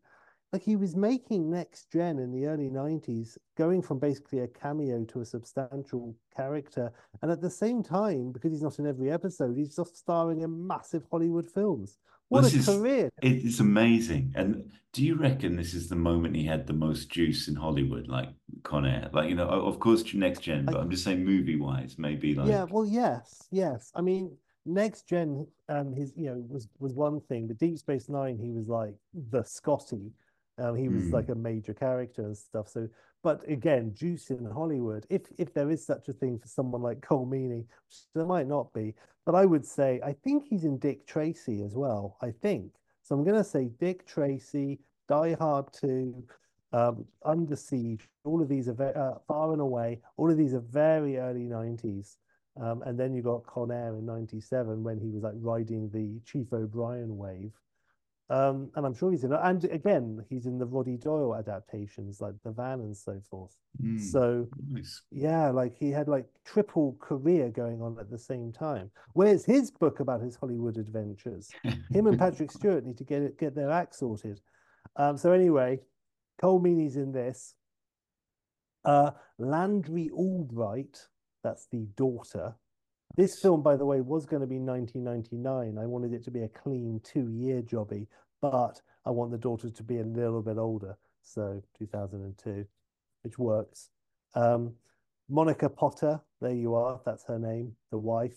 Like 0.56 0.64
he 0.64 0.77
was 0.77 0.95
making 0.95 1.52
Next 1.52 1.91
Gen 1.91 2.18
in 2.18 2.32
the 2.32 2.45
early 2.45 2.69
90s, 2.69 3.38
going 3.57 3.82
from 3.82 3.99
basically 3.99 4.40
a 4.40 4.48
cameo 4.48 5.03
to 5.03 5.19
a 5.19 5.26
substantial 5.26 6.15
character. 6.34 6.94
And 7.22 7.30
at 7.30 7.41
the 7.41 7.49
same 7.49 7.84
time, 7.84 8.32
because 8.32 8.53
he's 8.53 8.61
not 8.61 8.80
in 8.80 8.88
every 8.88 9.11
episode, 9.11 9.57
he's 9.57 9.76
just 9.76 9.98
starring 9.98 10.40
in 10.44 10.65
massive 10.65 11.03
Hollywood 11.11 11.52
films. 11.52 11.98
Well, 12.30 12.44
What 12.44 12.53
a 12.53 12.57
is- 12.57 12.68
career. 12.68 13.10
It 13.22 13.44
is 13.44 13.60
amazing. 13.60 14.32
And 14.38 14.72
do 14.94 15.03
you 15.03 15.15
reckon 15.15 15.57
this 15.57 15.73
is 15.73 15.90
the 15.90 15.98
moment 15.98 16.38
he 16.38 16.45
had 16.45 16.68
the 16.68 16.73
most 16.88 17.10
juice 17.10 17.49
in 17.49 17.56
Hollywood, 17.56 18.07
like 18.07 18.30
Con 18.64 18.86
Air? 18.86 19.10
Like, 19.11 19.27
you 19.27 19.36
know, 19.36 19.49
of 19.49 19.82
course, 19.82 20.06
next 20.14 20.40
gen, 20.40 20.64
but 20.68 20.77
I- 20.77 20.80
I'm 20.80 20.90
just 20.90 21.03
saying 21.03 21.26
movie 21.26 21.57
wise, 21.57 21.98
maybe 21.98 22.34
like. 22.34 22.48
Yeah, 22.48 22.64
well, 22.64 22.86
yes, 22.86 23.45
yes. 23.52 23.91
I 23.94 23.99
mean, 23.99 24.32
Next 24.68 25.07
Gen, 25.07 25.45
um, 25.69 25.94
his 25.94 26.11
you 26.15 26.26
know 26.26 26.44
was 26.49 26.68
was 26.80 26.94
one 26.95 27.19
thing, 27.22 27.45
but 27.45 27.60
Deep 27.60 27.77
Space 27.77 28.10
Nine, 28.10 28.40
he 28.40 28.49
was 28.49 28.68
like 28.68 28.95
the 29.14 29.44
Scotty. 29.44 30.11
Um, 30.57 30.76
he 30.76 30.88
was 30.90 31.06
Hmm. 31.07 31.14
like 31.14 31.30
a 31.30 31.36
major 31.36 31.73
character 31.73 32.23
and 32.23 32.38
stuff. 32.38 32.69
So, 32.69 32.88
but 33.23 33.48
again, 33.49 33.94
juice 33.94 34.30
in 34.32 34.45
Hollywood. 34.45 35.06
If 35.10 35.23
if 35.38 35.53
there 35.53 35.69
is 35.69 35.86
such 35.86 36.07
a 36.10 36.14
thing 36.14 36.40
for 36.40 36.48
someone 36.48 36.82
like 36.82 37.02
Colm 37.02 37.30
Meaney, 37.30 37.65
which 37.88 38.06
there 38.14 38.26
might 38.26 38.48
not 38.48 38.72
be, 38.73 38.95
but 39.26 39.36
I 39.36 39.45
would 39.45 39.65
say 39.65 39.99
I 40.03 40.14
think 40.14 40.45
he's 40.45 40.64
in 40.64 40.77
Dick 40.77 41.06
Tracy 41.06 41.61
as 41.64 41.76
well. 41.76 42.18
I 42.22 42.32
think 42.32 42.72
so. 43.02 43.15
I'm 43.15 43.23
gonna 43.23 43.44
say 43.44 43.69
Dick 43.80 44.06
Tracy, 44.06 44.80
Die 45.07 45.34
Hard 45.34 45.72
Two, 45.73 46.23
um, 46.72 47.06
Under 47.23 47.56
Siege. 47.56 48.10
All 48.23 48.41
of 48.41 48.48
these 48.49 48.68
are 48.69 48.73
very, 48.73 48.95
uh, 48.95 49.15
Far 49.27 49.52
and 49.53 49.61
Away. 49.61 50.02
All 50.18 50.30
of 50.32 50.38
these 50.38 50.53
are 50.53 50.60
very 50.61 51.18
early 51.18 51.48
90s. 51.48 52.18
Um, 52.57 52.82
and 52.84 52.98
then 52.98 53.14
you 53.14 53.22
got 53.22 53.45
Con 53.45 53.69
Air 53.72 53.95
in 53.98 54.06
97 54.06 54.82
when 54.82 54.98
he 54.98 55.10
was 55.10 55.23
like 55.23 55.34
riding 55.38 55.90
the 55.90 56.19
Chief 56.23 56.52
O'Brien 56.53 57.18
wave. 57.18 57.52
Um, 58.30 58.72
and 58.76 58.88
I'm 58.88 58.95
sure 58.95 59.11
he's 59.11 59.23
in, 59.23 59.34
and 59.34 59.64
again, 59.65 60.26
he's 60.30 60.47
in 60.47 60.57
the 60.57 60.65
Roddy 60.65 60.97
Doyle 60.97 61.35
adaptations 61.35 62.22
like 62.22 62.34
The 62.43 62.49
Van 62.52 62.80
and 62.80 62.97
so 62.97 63.22
forth. 63.30 63.56
Hmm, 63.80 63.99
So, 63.99 64.47
nice. 64.72 65.03
yeah, 65.11 65.52
like 65.52 65.76
he 65.77 65.91
had 65.91 66.07
like 66.07 66.26
triple 66.43 66.97
career 66.99 67.49
going 67.52 67.84
on 67.84 67.97
at 67.99 68.10
the 68.10 68.18
same 68.18 68.52
time. 68.52 68.89
Where's 69.14 69.45
his 69.45 69.69
book 69.69 69.99
about 69.99 70.22
his 70.22 70.35
Hollywood 70.35 70.77
adventures? 70.77 71.52
Him 71.91 72.07
and 72.07 72.18
Patrick 72.18 72.52
Stewart 72.52 72.84
need 72.84 72.97
to 72.97 73.03
get 73.03 73.22
it, 73.22 73.38
get 73.38 73.53
their 73.53 73.69
act 73.69 73.93
sorted. 73.95 74.41
Um, 74.95 75.18
so 75.18 75.31
anyway, 75.31 75.81
Colm 76.41 76.64
Meaney's 76.64 76.95
in 76.95 77.11
this. 77.11 77.53
Uh, 78.84 79.11
Landry 79.38 80.10
Albright, 80.11 80.97
that's 81.43 81.68
the 81.72 81.88
daughter. 81.95 82.56
This 83.15 83.39
film, 83.41 83.61
by 83.61 83.75
the 83.77 83.85
way, 83.85 84.01
was 84.01 84.25
going 84.25 84.41
to 84.41 84.47
be 84.47 84.59
1999. 84.59 85.77
I 85.81 85.85
wanted 85.87 86.13
it 86.13 86.23
to 86.25 86.31
be 86.31 86.41
a 86.41 86.49
clean 86.49 86.99
two-year 87.03 87.61
jobby, 87.61 88.07
but 88.41 88.81
I 89.05 89.11
want 89.11 89.31
the 89.31 89.37
daughter 89.37 89.69
to 89.69 89.83
be 89.83 89.99
a 89.99 90.03
little 90.03 90.41
bit 90.41 90.57
older, 90.57 90.97
so 91.21 91.61
2002, 91.79 92.65
which 93.23 93.37
works. 93.39 93.89
Um, 94.33 94.73
Monica 95.29 95.69
Potter, 95.69 96.19
there 96.41 96.53
you 96.53 96.75
are. 96.75 96.99
That's 97.05 97.23
her 97.25 97.39
name, 97.39 97.75
the 97.89 97.97
wife. 97.97 98.35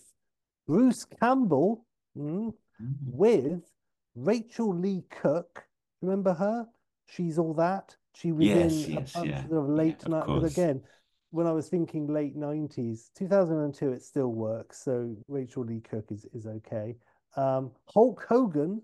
Bruce 0.65 1.05
Campbell, 1.19 1.85
mm, 2.17 2.53
Mm. 2.81 2.95
with 3.11 3.69
Rachael 4.15 4.73
Leigh 4.73 5.03
Cook. 5.09 5.65
Remember 6.01 6.33
her? 6.33 6.65
She's 7.07 7.37
All 7.37 7.53
That. 7.55 7.97
She 8.15 8.31
was 8.31 8.47
Yes, 8.47 8.85
in 8.85 8.93
yes, 8.93 9.15
a 9.15 9.17
bunch 9.19 9.29
yeah, 9.29 9.39
of 9.43 9.49
sort 9.49 9.63
of 9.63 9.69
yeah, 9.69 9.75
late 9.75 10.03
of 10.03 10.07
night. 10.09 10.27
But 10.27 10.43
again, 10.45 10.83
when 11.31 11.47
I 11.47 11.51
was 11.51 11.69
thinking 11.69 12.07
late 12.07 12.37
90s, 12.37 13.09
2002, 13.15 13.91
it 13.91 14.03
still 14.03 14.33
works. 14.33 14.83
So 14.83 15.15
Rachael 15.27 15.65
Leigh 15.65 15.81
Cook 15.81 16.05
is, 16.11 16.25
is 16.33 16.45
okay. 16.45 16.95
Um, 17.35 17.71
Hulk 17.85 18.25
Hogan 18.27 18.81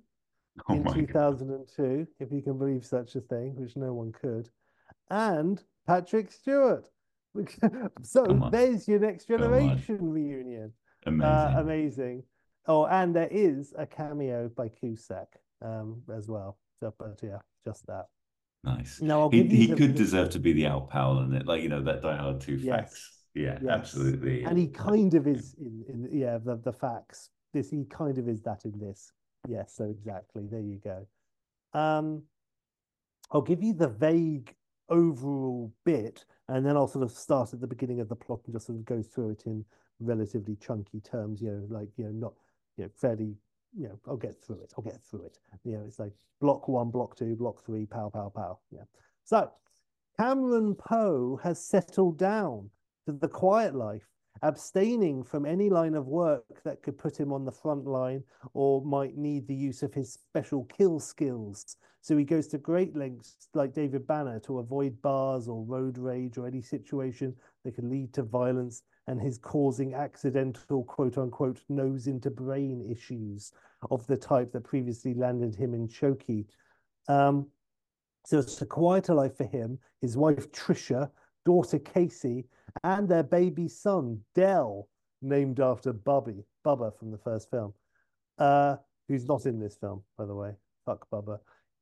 Oh 0.70 0.74
in 0.74 0.84
my 0.84 0.94
God. 0.94 1.40
2002, 1.40 2.08
if 2.20 2.32
you 2.32 2.42
can 2.42 2.58
believe 2.58 2.86
such 2.86 3.16
a 3.16 3.22
thing, 3.22 3.56
which 3.56 3.76
no 3.76 3.94
one 3.94 4.12
could, 4.12 4.50
and 5.10 5.62
Patrick 5.88 6.32
Stewart. 6.32 6.90
So 8.02 8.48
there's 8.50 8.88
your 8.88 9.00
next 9.00 9.28
generation 9.28 10.10
reunion. 10.10 10.72
Amazing. 11.06 11.26
Uh, 11.26 11.54
amazing. 11.58 12.24
Oh, 12.66 12.86
and 12.86 13.14
there 13.14 13.28
is 13.30 13.74
a 13.78 13.86
cameo 13.86 14.48
by 14.48 14.70
Cusack 14.70 15.42
um, 15.62 16.02
as 16.16 16.30
well. 16.30 16.58
So, 16.80 16.94
but 16.98 17.20
yeah, 17.22 17.40
just 17.66 17.86
that. 17.88 18.06
Nice. 18.66 19.02
No, 19.02 19.22
I'll 19.22 19.30
He 19.30 19.44
give 19.44 19.52
he 19.52 19.68
could 19.68 19.96
deserve 19.96 20.32
to 20.32 20.40
be 20.40 20.54
the 20.54 20.66
Al 20.66 20.82
Powell 20.82 21.20
in 21.20 21.34
it, 21.34 21.46
like 21.46 21.62
you 21.62 21.70
know 21.70 21.82
that 21.84 22.02
Die 22.02 22.16
Hard 22.16 22.42
Two 22.42 22.56
Yes. 22.56 22.70
facts. 22.70 23.12
Yeah, 23.34 23.60
Yes. 23.62 23.72
absolutely. 23.72 24.44
and 24.44 24.58
he 24.58 24.68
kind 24.68 25.14
of 25.14 25.28
is 25.28 25.56
in, 25.60 25.84
in 25.90 26.10
yeah 26.20 26.38
the 26.38 26.56
the 26.58 26.74
facts. 26.74 27.30
This 27.54 27.70
he 27.70 27.86
kind 27.86 28.18
of 28.18 28.28
is 28.28 28.42
that 28.42 28.66
in 28.66 28.78
this. 28.80 29.12
Yes, 29.48 29.74
so 29.76 29.86
exactly. 29.86 30.48
There 30.50 30.60
you 30.62 30.80
go. 30.84 31.08
Um, 31.80 32.24
I'll 33.32 33.42
give 33.42 33.62
you 33.62 33.74
the 33.74 33.88
vague 33.88 34.56
overall 34.90 35.72
bit, 35.84 36.26
and 36.48 36.66
then 36.66 36.76
I'll 36.76 36.88
sort 36.88 37.04
of 37.04 37.12
start 37.12 37.54
at 37.54 37.62
the 37.62 37.68
beginning 37.68 38.00
of 38.00 38.10
the 38.10 38.16
plot 38.16 38.42
and 38.46 38.56
just 38.56 38.68
sort 38.68 38.78
of 38.80 38.86
go 38.86 39.02
through 39.02 39.32
it 39.32 39.44
in 39.46 39.66
relatively 40.00 40.56
chunky 40.56 41.00
terms. 41.02 41.42
You 41.42 41.52
know, 41.52 41.78
like 41.78 41.90
you 41.98 42.06
know, 42.06 42.12
not 42.12 42.34
you 42.78 42.86
know, 42.86 42.90
fairly. 42.96 43.36
You 43.78 43.90
know, 43.90 44.00
I'll 44.08 44.18
get 44.18 44.42
through 44.42 44.62
it. 44.62 44.74
I'll 44.78 44.84
get 44.84 45.04
through 45.04 45.26
it. 45.26 45.38
You 45.64 45.74
know, 45.74 45.84
it's 45.86 46.00
like 46.00 46.14
block 46.40 46.68
one, 46.68 46.90
block 46.90 47.16
two, 47.18 47.36
block 47.36 47.64
three, 47.66 47.86
pow, 47.86 48.10
pow, 48.10 48.32
pow. 48.34 48.60
Yeah. 48.72 48.84
So 49.24 49.52
Cameron 50.20 50.76
Poe 50.76 51.40
has 51.44 51.62
settled 51.62 52.18
down 52.18 52.70
to 53.06 53.12
the 53.12 53.28
quiet 53.28 53.76
life, 53.76 54.08
abstaining 54.44 55.24
from 55.24 55.46
any 55.46 55.70
line 55.70 55.96
of 55.96 56.08
work 56.08 56.64
that 56.64 56.82
could 56.84 56.98
put 56.98 57.20
him 57.20 57.34
on 57.34 57.44
the 57.44 57.52
front 57.52 57.86
line 57.86 58.24
or 58.54 58.84
might 58.86 59.18
need 59.18 59.48
the 59.48 59.56
use 59.56 59.84
of 59.84 59.94
his 59.94 60.14
special 60.14 60.66
kill 60.66 61.00
skills. 61.00 61.76
So 62.02 62.16
he 62.16 62.24
goes 62.24 62.48
to 62.50 62.58
great 62.58 62.96
lengths, 62.96 63.50
like 63.54 63.74
David 63.74 64.06
Banner, 64.08 64.40
to 64.42 64.60
avoid 64.60 65.02
bars 65.02 65.48
or 65.48 65.66
road 65.66 65.98
rage 65.98 66.38
or 66.38 66.48
any 66.48 66.62
situation 66.62 67.36
that 67.64 67.76
could 67.76 67.86
lead 67.86 68.14
to 68.14 68.24
violence 68.24 68.84
and 69.08 69.22
his 69.22 69.38
causing 69.38 69.94
accidental 69.94 70.84
quote 70.84 71.18
unquote 71.18 71.60
nose 71.70 72.08
into 72.08 72.30
brain 72.30 72.86
issues 72.90 73.52
of 73.92 74.06
the 74.08 74.18
type 74.18 74.52
that 74.52 74.64
previously 74.64 75.14
landed 75.14 75.56
him 75.56 75.74
in 75.74 75.88
Choky. 75.88 76.48
Um, 77.08 77.48
so 78.26 78.40
it's 78.40 78.62
a 78.62 78.66
quieter 78.66 79.14
life 79.14 79.38
for 79.38 79.46
him, 79.46 79.78
his 80.02 80.18
wife 80.18 80.52
Trisha, 80.52 81.12
daughter 81.46 81.78
Casey, 81.78 82.46
and 82.84 83.08
their 83.08 83.24
baby 83.24 83.68
son 83.68 84.22
Dell, 84.34 84.88
named 85.22 85.60
after 85.60 85.94
Bubby, 85.94 86.44
Bubba 86.66 86.98
from 86.98 87.12
the 87.12 87.18
first 87.18 87.50
film, 87.52 87.74
uh, 88.40 88.78
who's 89.08 89.28
not 89.28 89.46
in 89.46 89.60
this 89.60 89.76
film, 89.76 90.04
by 90.18 90.26
the 90.26 90.36
way. 90.36 90.54
Fuck 90.86 91.08
Bubba. 91.10 91.40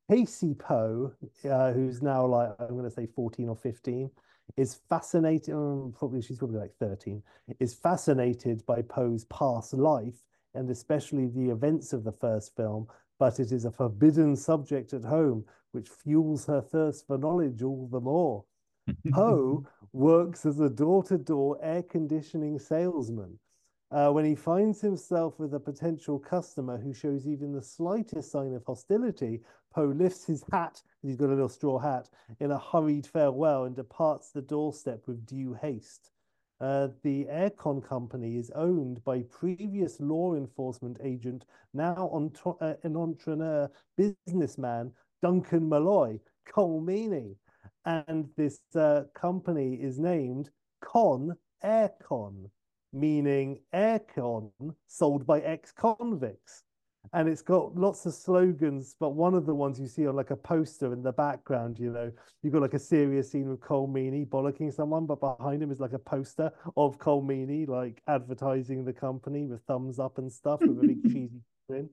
Casey 0.09 0.53
Poe, 0.53 1.13
uh, 1.49 1.71
who's 1.71 2.01
now 2.01 2.25
like 2.25 2.51
I'm 2.59 2.69
going 2.69 2.83
to 2.83 2.91
say 2.91 3.07
14 3.07 3.47
or 3.47 3.55
15, 3.55 4.09
is 4.57 4.79
fascinated. 4.89 5.53
Um, 5.53 5.93
probably 5.97 6.21
she's 6.21 6.37
probably 6.37 6.59
like 6.59 6.75
13. 6.79 7.21
Is 7.59 7.73
fascinated 7.73 8.65
by 8.65 8.81
Poe's 8.81 9.25
past 9.25 9.73
life 9.73 10.23
and 10.55 10.69
especially 10.69 11.27
the 11.27 11.49
events 11.49 11.93
of 11.93 12.03
the 12.03 12.11
first 12.11 12.55
film. 12.55 12.87
But 13.19 13.39
it 13.39 13.51
is 13.51 13.65
a 13.65 13.71
forbidden 13.71 14.35
subject 14.35 14.93
at 14.93 15.03
home, 15.03 15.45
which 15.71 15.89
fuels 15.89 16.45
her 16.45 16.61
thirst 16.61 17.07
for 17.07 17.17
knowledge 17.17 17.61
all 17.61 17.87
the 17.91 18.01
more. 18.01 18.45
Poe 19.13 19.65
works 19.93 20.45
as 20.45 20.59
a 20.59 20.69
door 20.69 21.03
to 21.03 21.17
door 21.17 21.57
air 21.61 21.83
conditioning 21.83 22.59
salesman. 22.59 23.39
Uh, 23.93 24.09
when 24.11 24.25
he 24.25 24.35
finds 24.35 24.81
himself 24.81 25.39
with 25.39 25.53
a 25.53 25.59
potential 25.59 26.17
customer 26.17 26.77
who 26.77 26.93
shows 26.93 27.27
even 27.27 27.51
the 27.53 27.61
slightest 27.61 28.31
sign 28.31 28.53
of 28.55 28.63
hostility, 28.65 29.41
Poe 29.73 29.93
lifts 29.95 30.25
his 30.25 30.43
hat, 30.51 30.81
he's 31.03 31.15
got 31.15 31.27
a 31.27 31.35
little 31.35 31.47
straw 31.47 31.77
hat, 31.77 32.09
in 32.39 32.51
a 32.51 32.57
hurried 32.57 33.05
farewell 33.05 33.65
and 33.65 33.75
departs 33.75 34.31
the 34.31 34.41
doorstep 34.41 35.03
with 35.07 35.25
due 35.25 35.53
haste. 35.53 36.09
Uh, 36.59 36.87
the 37.03 37.25
aircon 37.25 37.87
company 37.87 38.37
is 38.37 38.51
owned 38.55 39.03
by 39.03 39.21
previous 39.29 39.99
law 39.99 40.33
enforcement 40.33 40.97
agent, 41.03 41.45
now 41.73 42.09
entre- 42.13 42.55
uh, 42.61 42.73
an 42.83 42.95
entrepreneur 42.95 43.69
businessman, 43.95 44.91
Duncan 45.21 45.69
Malloy, 45.69 46.19
Colm 46.47 46.83
Meaney 46.83 47.35
and 47.85 48.29
this 48.37 48.59
uh, 48.75 49.03
company 49.13 49.75
is 49.75 49.99
named 49.99 50.49
Con 50.81 51.35
Aircon, 51.63 52.49
meaning 52.93 53.59
aircon 53.73 54.51
sold 54.87 55.25
by 55.25 55.39
ex-convicts. 55.39 56.63
And 57.11 57.27
it's 57.27 57.41
got 57.41 57.75
lots 57.75 58.05
of 58.05 58.13
slogans, 58.13 58.95
but 58.97 59.09
one 59.09 59.33
of 59.33 59.45
the 59.45 59.53
ones 59.53 59.77
you 59.77 59.87
see 59.87 60.07
on 60.07 60.15
like 60.15 60.31
a 60.31 60.37
poster 60.37 60.93
in 60.93 61.03
the 61.03 61.11
background, 61.11 61.77
you 61.77 61.91
know, 61.91 62.09
you've 62.41 62.53
got 62.53 62.61
like 62.61 62.73
a 62.73 62.79
serious 62.79 63.29
scene 63.29 63.49
with 63.49 63.59
Colm 63.59 63.89
Meaney 63.91 64.25
bollocking 64.25 64.73
someone, 64.73 65.05
but 65.05 65.19
behind 65.19 65.61
him 65.61 65.69
is 65.69 65.81
like 65.81 65.91
a 65.91 65.99
poster 65.99 66.49
of 66.77 66.97
Colm 66.99 67.25
Meaney, 67.25 67.67
like 67.67 68.01
advertising 68.07 68.85
the 68.85 68.93
company 68.93 69.45
with 69.45 69.61
thumbs 69.63 69.99
up 69.99 70.17
and 70.17 70.31
stuff 70.31 70.61
with 70.61 70.79
a 70.79 70.87
big 70.87 71.03
cheesy 71.11 71.41
grin. 71.67 71.89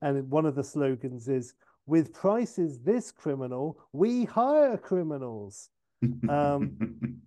And 0.00 0.30
one 0.30 0.46
of 0.46 0.54
the 0.54 0.64
slogans 0.64 1.28
is, 1.28 1.54
with 1.86 2.14
prices 2.14 2.78
this 2.78 3.10
criminal, 3.10 3.78
we 3.92 4.24
hire 4.24 4.76
criminals. 4.76 5.70
Um, 6.28 7.20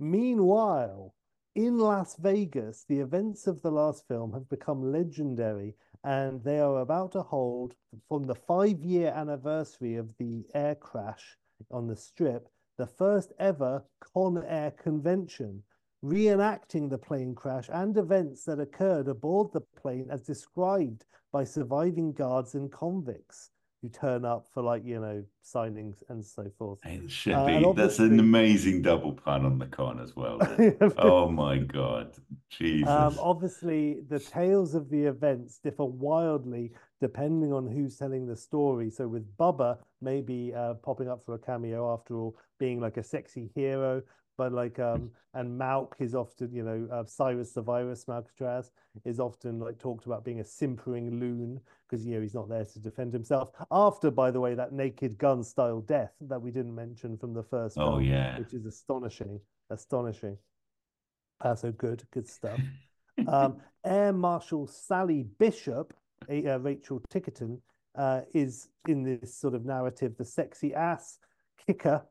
Meanwhile, 0.00 1.14
in 1.54 1.78
Las 1.78 2.16
Vegas, 2.16 2.84
the 2.84 3.00
events 3.00 3.46
of 3.46 3.60
the 3.60 3.70
last 3.70 4.06
film 4.06 4.32
have 4.32 4.48
become 4.48 4.92
legendary, 4.92 5.74
and 6.04 6.42
they 6.44 6.60
are 6.60 6.80
about 6.80 7.12
to 7.12 7.22
hold, 7.22 7.74
from 8.08 8.24
the 8.24 8.34
five 8.34 8.84
year 8.84 9.12
anniversary 9.14 9.96
of 9.96 10.16
the 10.18 10.46
air 10.54 10.76
crash 10.76 11.36
on 11.70 11.88
the 11.88 11.96
strip, 11.96 12.48
the 12.78 12.86
first 12.86 13.32
ever 13.38 13.84
Con 13.98 14.42
Air 14.44 14.70
convention, 14.70 15.62
reenacting 16.04 16.88
the 16.88 16.98
plane 16.98 17.34
crash 17.34 17.68
and 17.72 17.96
events 17.96 18.44
that 18.44 18.60
occurred 18.60 19.08
aboard 19.08 19.52
the 19.52 19.60
plane 19.60 20.08
as 20.08 20.22
described 20.22 21.04
by 21.32 21.44
surviving 21.44 22.12
guards 22.12 22.54
and 22.54 22.70
convicts 22.70 23.50
who 23.82 23.88
turn 23.88 24.24
up 24.24 24.46
for, 24.52 24.62
like, 24.62 24.84
you 24.84 25.00
know, 25.00 25.24
signings 25.44 26.02
and 26.08 26.24
so 26.24 26.50
forth. 26.58 26.78
It 26.84 27.10
should 27.10 27.34
Uh, 27.34 27.46
be. 27.46 27.72
That's 27.74 27.98
an 27.98 28.20
amazing 28.20 28.82
double 28.82 29.12
pun 29.12 29.44
on 29.46 29.58
the 29.58 29.66
con 29.66 30.00
as 30.00 30.14
well. 30.14 30.38
oh 30.98 31.28
my 31.28 31.58
God. 31.58 32.14
Jesus. 32.50 32.88
Um, 32.88 33.16
obviously, 33.20 34.00
the 34.08 34.18
tales 34.18 34.74
of 34.74 34.90
the 34.90 35.04
events 35.04 35.58
differ 35.58 35.84
wildly 35.84 36.72
depending 37.00 37.50
on 37.52 37.66
who's 37.66 37.96
telling 37.96 38.26
the 38.26 38.36
story. 38.36 38.90
So, 38.90 39.08
with 39.08 39.36
Bubba 39.38 39.78
maybe 40.02 40.52
uh, 40.54 40.74
popping 40.74 41.08
up 41.08 41.24
for 41.24 41.34
a 41.34 41.38
cameo 41.38 41.92
after 41.92 42.16
all, 42.18 42.36
being 42.58 42.80
like 42.80 42.96
a 42.96 43.02
sexy 43.02 43.50
hero, 43.54 44.02
but 44.40 44.54
like, 44.54 44.78
um, 44.78 45.10
and 45.34 45.60
Malk 45.60 45.92
is 45.98 46.14
often, 46.14 46.50
you 46.50 46.62
know, 46.62 46.88
uh, 46.90 47.04
Cyrus 47.04 47.52
the 47.52 47.60
Virus, 47.60 48.08
Malcatraz 48.08 48.70
is 49.04 49.20
often 49.20 49.58
like 49.58 49.78
talked 49.78 50.06
about 50.06 50.24
being 50.24 50.40
a 50.40 50.44
simpering 50.44 51.20
loon 51.20 51.60
because, 51.86 52.06
you 52.06 52.14
know, 52.14 52.22
he's 52.22 52.32
not 52.32 52.48
there 52.48 52.64
to 52.64 52.78
defend 52.78 53.12
himself. 53.12 53.50
After, 53.70 54.10
by 54.10 54.30
the 54.30 54.40
way, 54.40 54.54
that 54.54 54.72
naked 54.72 55.18
gun 55.18 55.44
style 55.44 55.82
death 55.82 56.14
that 56.22 56.40
we 56.40 56.50
didn't 56.50 56.74
mention 56.74 57.18
from 57.18 57.34
the 57.34 57.42
first 57.42 57.76
oh 57.78 57.98
film, 57.98 58.04
yeah. 58.04 58.38
which 58.38 58.54
is 58.54 58.64
astonishing, 58.64 59.38
astonishing. 59.68 60.38
Uh, 61.42 61.54
so 61.54 61.70
good, 61.70 62.02
good 62.10 62.26
stuff. 62.26 62.58
um, 63.28 63.58
Air 63.84 64.14
Marshal 64.14 64.66
Sally 64.66 65.26
Bishop, 65.38 65.92
a, 66.30 66.46
uh, 66.46 66.58
Rachel 66.60 67.02
Ticotin, 67.12 67.58
uh, 67.94 68.22
is 68.32 68.70
in 68.88 69.02
this 69.02 69.34
sort 69.34 69.52
of 69.52 69.66
narrative 69.66 70.16
the 70.16 70.24
sexy 70.24 70.74
ass 70.74 71.18
kicker, 71.66 72.06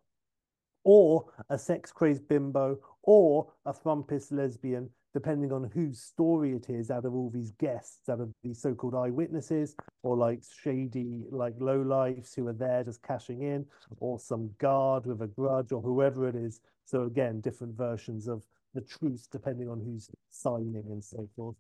or 0.84 1.26
a 1.50 1.58
sex 1.58 1.92
crazed 1.92 2.28
bimbo, 2.28 2.78
or 3.04 3.52
a 3.66 3.74
frumpus 3.74 4.32
lesbian, 4.32 4.90
depending 5.14 5.52
on 5.52 5.70
whose 5.74 6.00
story 6.00 6.54
it 6.54 6.70
is 6.70 6.92
out 6.92 7.06
of 7.06 7.16
all 7.16 7.30
these 7.30 7.52
guests, 7.52 8.10
out 8.10 8.20
of 8.20 8.32
these 8.44 8.62
so 8.62 8.74
called 8.74 8.96
eyewitnesses, 8.96 9.76
or 10.04 10.16
like 10.16 10.42
shady, 10.64 11.24
like 11.32 11.54
low 11.60 11.82
lives 11.82 12.34
who 12.34 12.48
are 12.48 12.54
there 12.54 12.84
just 12.84 13.02
cashing 13.02 13.42
in, 13.42 13.66
or 14.00 14.20
some 14.20 14.52
guard 14.60 15.06
with 15.06 15.22
a 15.22 15.28
grudge, 15.28 15.72
or 15.72 15.82
whoever 15.82 16.28
it 16.28 16.36
is. 16.36 16.62
So, 16.86 17.04
again, 17.04 17.42
different 17.42 17.76
versions 17.76 18.28
of 18.28 18.44
the 18.74 18.82
truth 18.82 19.28
depending 19.32 19.70
on 19.70 19.80
who's 19.80 20.10
signing 20.30 20.86
and 20.90 21.04
so 21.04 21.28
forth. 21.36 21.56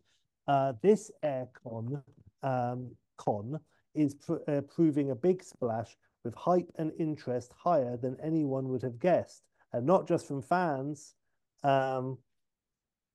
Uh, 0.47 0.73
this 0.81 1.11
aircon 1.23 2.01
um, 2.43 2.91
con 3.17 3.59
is 3.95 4.15
pr 4.15 4.35
uh, 4.47 4.61
proving 4.61 5.11
a 5.11 5.15
big 5.15 5.43
splash 5.43 5.97
with 6.23 6.35
hype 6.35 6.71
and 6.77 6.91
interest 6.99 7.53
higher 7.57 7.97
than 7.97 8.17
anyone 8.21 8.69
would 8.69 8.83
have 8.83 8.99
guessed, 8.99 9.43
and 9.73 9.85
not 9.85 10.07
just 10.07 10.27
from 10.27 10.41
fans. 10.41 11.15
Um, 11.63 12.17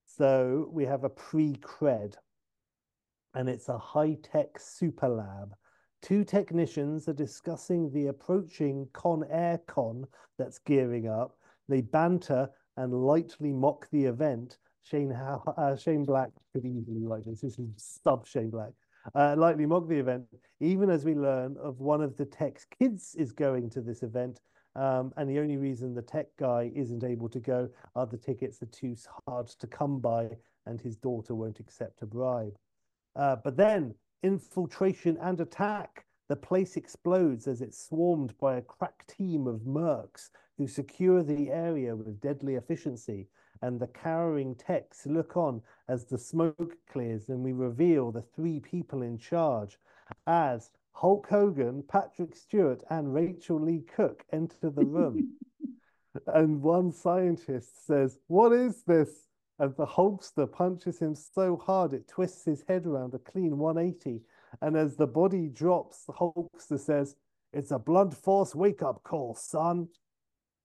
so 0.07 0.69
we 0.73 0.85
have 0.85 1.05
a 1.05 1.11
pre-cred, 1.11 2.15
and 3.35 3.49
it's 3.49 3.69
a 3.69 3.79
high-tech 3.79 4.59
super 4.59 5.09
lab 5.09 5.55
Two 6.05 6.23
technicians 6.23 7.09
are 7.09 7.15
discussing 7.15 7.91
the 7.91 8.09
approaching 8.09 8.87
Con 8.93 9.25
Air 9.31 9.59
Con 9.67 10.05
that's 10.37 10.59
gearing 10.59 11.09
up. 11.09 11.39
They 11.67 11.81
banter 11.81 12.51
and 12.77 12.93
lightly 12.93 13.55
mock 13.55 13.89
the 13.91 14.05
event. 14.05 14.59
Shane, 14.83 15.13
uh, 15.13 15.77
Shane 15.77 16.05
Black 16.05 16.29
could 16.53 16.67
easily 16.67 17.07
write 17.07 17.25
this. 17.25 17.41
This 17.41 17.59
is 17.59 17.71
sub 17.79 18.27
Shane 18.27 18.51
Black. 18.51 18.73
Uh, 19.15 19.35
lightly 19.37 19.67
mock 19.67 19.89
the 19.89 19.99
event, 19.99 20.25
even 20.61 20.89
as 20.89 21.05
we 21.05 21.15
learn 21.15 21.57
of 21.63 21.81
one 21.81 22.03
of 22.03 22.17
the 22.17 22.25
tech's 22.25 22.65
kids 22.65 23.15
is 23.17 23.33
going 23.33 23.69
to 23.71 23.81
this 23.81 24.03
event. 24.03 24.41
Um, 24.77 25.13
and 25.17 25.29
the 25.31 25.39
only 25.39 25.57
reason 25.57 25.95
the 25.95 26.03
tech 26.03 26.27
guy 26.39 26.73
isn't 26.75 27.05
able 27.05 27.29
to 27.29 27.39
go 27.39 27.69
are 27.95 28.07
the 28.07 28.17
tickets 28.17 28.61
are 28.63 28.67
too 28.67 28.97
hard 29.29 29.49
to 29.49 29.67
come 29.67 30.01
by 30.01 30.31
and 30.67 30.81
his 30.81 30.97
daughter 30.97 31.35
won't 31.35 31.61
accept 31.61 32.03
a 32.03 32.07
bribe. 32.07 32.57
Uh, 33.15 33.37
but 33.37 33.57
then 33.57 33.95
infiltration 34.23 35.19
and 35.21 35.41
attack. 35.41 36.05
The 36.29 36.37
place 36.37 36.77
explodes 36.77 37.47
as 37.47 37.61
it's 37.61 37.87
swarmed 37.87 38.37
by 38.39 38.57
a 38.57 38.63
crack 38.63 39.07
team 39.07 39.47
of 39.47 39.61
mercs 39.61 40.31
who 40.57 40.67
secure 40.67 41.23
the 41.23 41.51
area 41.51 41.95
with 41.95 42.21
deadly 42.21 42.55
efficiency. 42.55 43.29
And 43.65 43.81
the 43.81 43.87
cowering 43.87 44.57
techs 44.57 45.07
look 45.07 45.39
on 45.39 45.63
as 45.89 46.05
the 46.05 46.19
smoke 46.19 46.77
clears 46.87 47.31
and 47.31 47.43
we 47.43 47.55
reveal 47.55 48.13
the 48.13 48.21
three 48.21 48.61
people 48.61 49.01
in 49.01 49.17
charge 49.17 49.79
as 50.27 50.71
Hulk 50.93 51.27
Hogan, 51.31 51.83
Patrick 51.89 52.37
Stewart, 52.37 52.85
and 52.91 53.15
Rachael 53.15 53.59
Leigh 53.59 53.87
Cook 53.97 54.23
enter 54.31 54.69
the 54.69 54.85
room. 54.85 55.39
and 56.27 56.61
one 56.61 56.93
scientist 56.93 57.87
says, 57.87 58.19
What 58.27 58.53
is 58.53 58.83
this? 58.83 59.29
And 59.59 59.75
the 59.77 59.87
Hulkster 59.87 60.47
punches 60.53 60.99
him 60.99 61.15
so 61.15 61.57
hard 61.57 61.95
it 61.95 62.07
twists 62.07 62.45
his 62.45 62.65
head 62.69 62.85
around 62.85 63.15
a 63.15 63.19
clean 63.19 63.57
180. 63.57 64.21
And 64.61 64.77
as 64.77 64.97
the 64.97 65.07
body 65.07 65.49
drops, 65.49 66.05
the 66.05 66.13
Hulkster 66.13 66.79
says, 66.79 67.17
It's 67.55 67.71
a 67.71 67.79
blunt 67.79 68.13
force 68.13 68.55
wake 68.55 68.83
up 68.83 69.03
call, 69.05 69.35
son. 69.35 69.89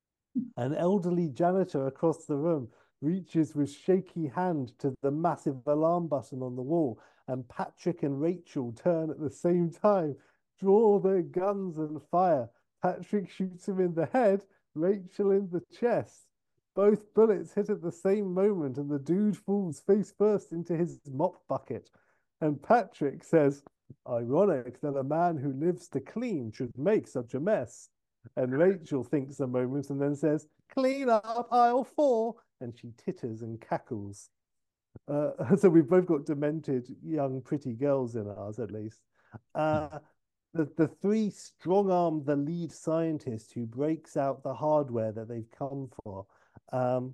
An 0.57 0.75
elderly 0.75 1.29
janitor 1.29 1.87
across 1.87 2.25
the 2.25 2.35
room 2.35 2.67
reaches 3.01 3.55
with 3.55 3.71
shaky 3.71 4.27
hand 4.27 4.73
to 4.79 4.93
the 5.01 5.11
massive 5.11 5.65
alarm 5.65 6.07
button 6.07 6.41
on 6.41 6.55
the 6.55 6.61
wall, 6.61 6.99
and 7.27 7.47
Patrick 7.47 8.03
and 8.03 8.19
Rachel 8.19 8.71
turn 8.71 9.09
at 9.09 9.19
the 9.19 9.29
same 9.29 9.69
time, 9.69 10.15
draw 10.59 10.99
their 10.99 11.21
guns 11.21 11.77
and 11.77 12.01
fire. 12.11 12.49
Patrick 12.81 13.29
shoots 13.29 13.67
him 13.67 13.79
in 13.79 13.93
the 13.93 14.07
head, 14.07 14.45
Rachel 14.75 15.31
in 15.31 15.49
the 15.51 15.63
chest. 15.79 16.27
Both 16.75 17.13
bullets 17.13 17.53
hit 17.53 17.69
at 17.69 17.81
the 17.81 17.91
same 17.91 18.33
moment, 18.33 18.77
and 18.77 18.89
the 18.89 18.99
dude 18.99 19.37
falls 19.37 19.79
face 19.79 20.13
first 20.17 20.51
into 20.51 20.75
his 20.75 20.99
mop 21.11 21.35
bucket. 21.47 21.89
And 22.41 22.61
Patrick 22.61 23.23
says, 23.23 23.63
Ironic 24.07 24.79
that 24.81 24.95
a 24.95 25.03
man 25.03 25.37
who 25.37 25.51
lives 25.53 25.87
to 25.89 25.99
clean 25.99 26.51
should 26.51 26.77
make 26.77 27.07
such 27.07 27.33
a 27.33 27.39
mess. 27.39 27.89
And 28.35 28.57
Rachel 28.57 29.03
thinks 29.03 29.39
a 29.39 29.47
moment 29.47 29.89
and 29.89 30.01
then 30.01 30.15
says, 30.15 30.47
Clean 30.69 31.09
up 31.09 31.47
aisle 31.51 31.83
four. 31.83 32.35
And 32.61 32.77
she 32.77 32.91
titters 32.97 33.41
and 33.41 33.59
cackles. 33.59 34.29
Uh, 35.07 35.31
so 35.57 35.69
we've 35.69 35.87
both 35.87 36.05
got 36.05 36.25
demented 36.25 36.87
young, 37.03 37.41
pretty 37.41 37.73
girls 37.73 38.15
in 38.15 38.27
ours, 38.27 38.59
at 38.59 38.71
least. 38.71 39.01
Uh, 39.55 39.99
the, 40.53 40.67
the 40.77 40.87
three 40.87 41.29
strong 41.29 41.91
arm 41.91 42.23
the 42.25 42.35
lead 42.35 42.71
scientist 42.71 43.53
who 43.53 43.65
breaks 43.65 44.17
out 44.17 44.43
the 44.43 44.53
hardware 44.53 45.11
that 45.11 45.27
they've 45.27 45.51
come 45.57 45.89
for. 46.03 46.25
Um, 46.73 47.13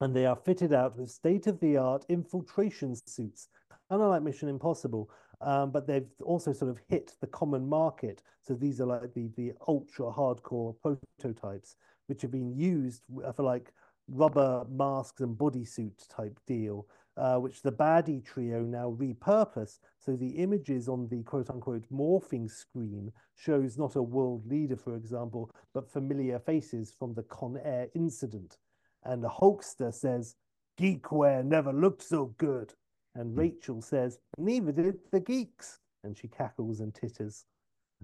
and 0.00 0.14
they 0.14 0.26
are 0.26 0.36
fitted 0.36 0.72
out 0.72 0.98
with 0.98 1.10
state 1.10 1.46
of 1.46 1.60
the 1.60 1.76
art 1.76 2.04
infiltration 2.08 2.96
suits, 3.06 3.48
kind 3.88 4.02
of 4.02 4.10
like 4.10 4.22
Mission 4.22 4.48
Impossible, 4.48 5.10
um, 5.40 5.70
but 5.70 5.86
they've 5.86 6.08
also 6.22 6.52
sort 6.52 6.70
of 6.70 6.78
hit 6.88 7.12
the 7.20 7.26
common 7.28 7.68
market. 7.68 8.22
So 8.40 8.54
these 8.54 8.80
are 8.80 8.86
like 8.86 9.14
the, 9.14 9.30
the 9.36 9.52
ultra 9.68 10.06
hardcore 10.06 10.74
prototypes, 10.80 11.76
which 12.06 12.22
have 12.22 12.30
been 12.30 12.54
used 12.54 13.02
for 13.34 13.42
like 13.42 13.72
rubber 14.08 14.64
masks 14.70 15.20
and 15.20 15.36
bodysuit 15.36 16.08
type 16.08 16.38
deal, 16.46 16.86
uh, 17.16 17.36
which 17.36 17.62
the 17.62 17.72
baddie 17.72 18.24
trio 18.24 18.60
now 18.60 18.96
repurpose. 18.98 19.78
So 19.98 20.16
the 20.16 20.30
images 20.30 20.88
on 20.88 21.08
the 21.08 21.22
quote 21.22 21.50
unquote 21.50 21.90
morphing 21.92 22.50
screen 22.50 23.12
shows 23.36 23.78
not 23.78 23.96
a 23.96 24.02
world 24.02 24.46
leader, 24.46 24.76
for 24.76 24.96
example, 24.96 25.50
but 25.72 25.90
familiar 25.90 26.38
faces 26.38 26.94
from 26.98 27.14
the 27.14 27.22
Con 27.24 27.58
Air 27.62 27.88
incident. 27.94 28.58
And 29.04 29.22
the 29.22 29.28
Hulkster 29.28 29.92
says, 29.92 30.36
Geekware 30.78 31.44
never 31.44 31.72
looked 31.72 32.02
so 32.02 32.34
good. 32.38 32.74
And 33.14 33.36
Rachel 33.36 33.80
says, 33.80 34.18
Neither 34.38 34.72
did 34.72 34.98
the 35.12 35.20
geeks. 35.20 35.78
And 36.02 36.16
she 36.16 36.28
cackles 36.28 36.80
and 36.80 36.94
titters. 36.94 37.44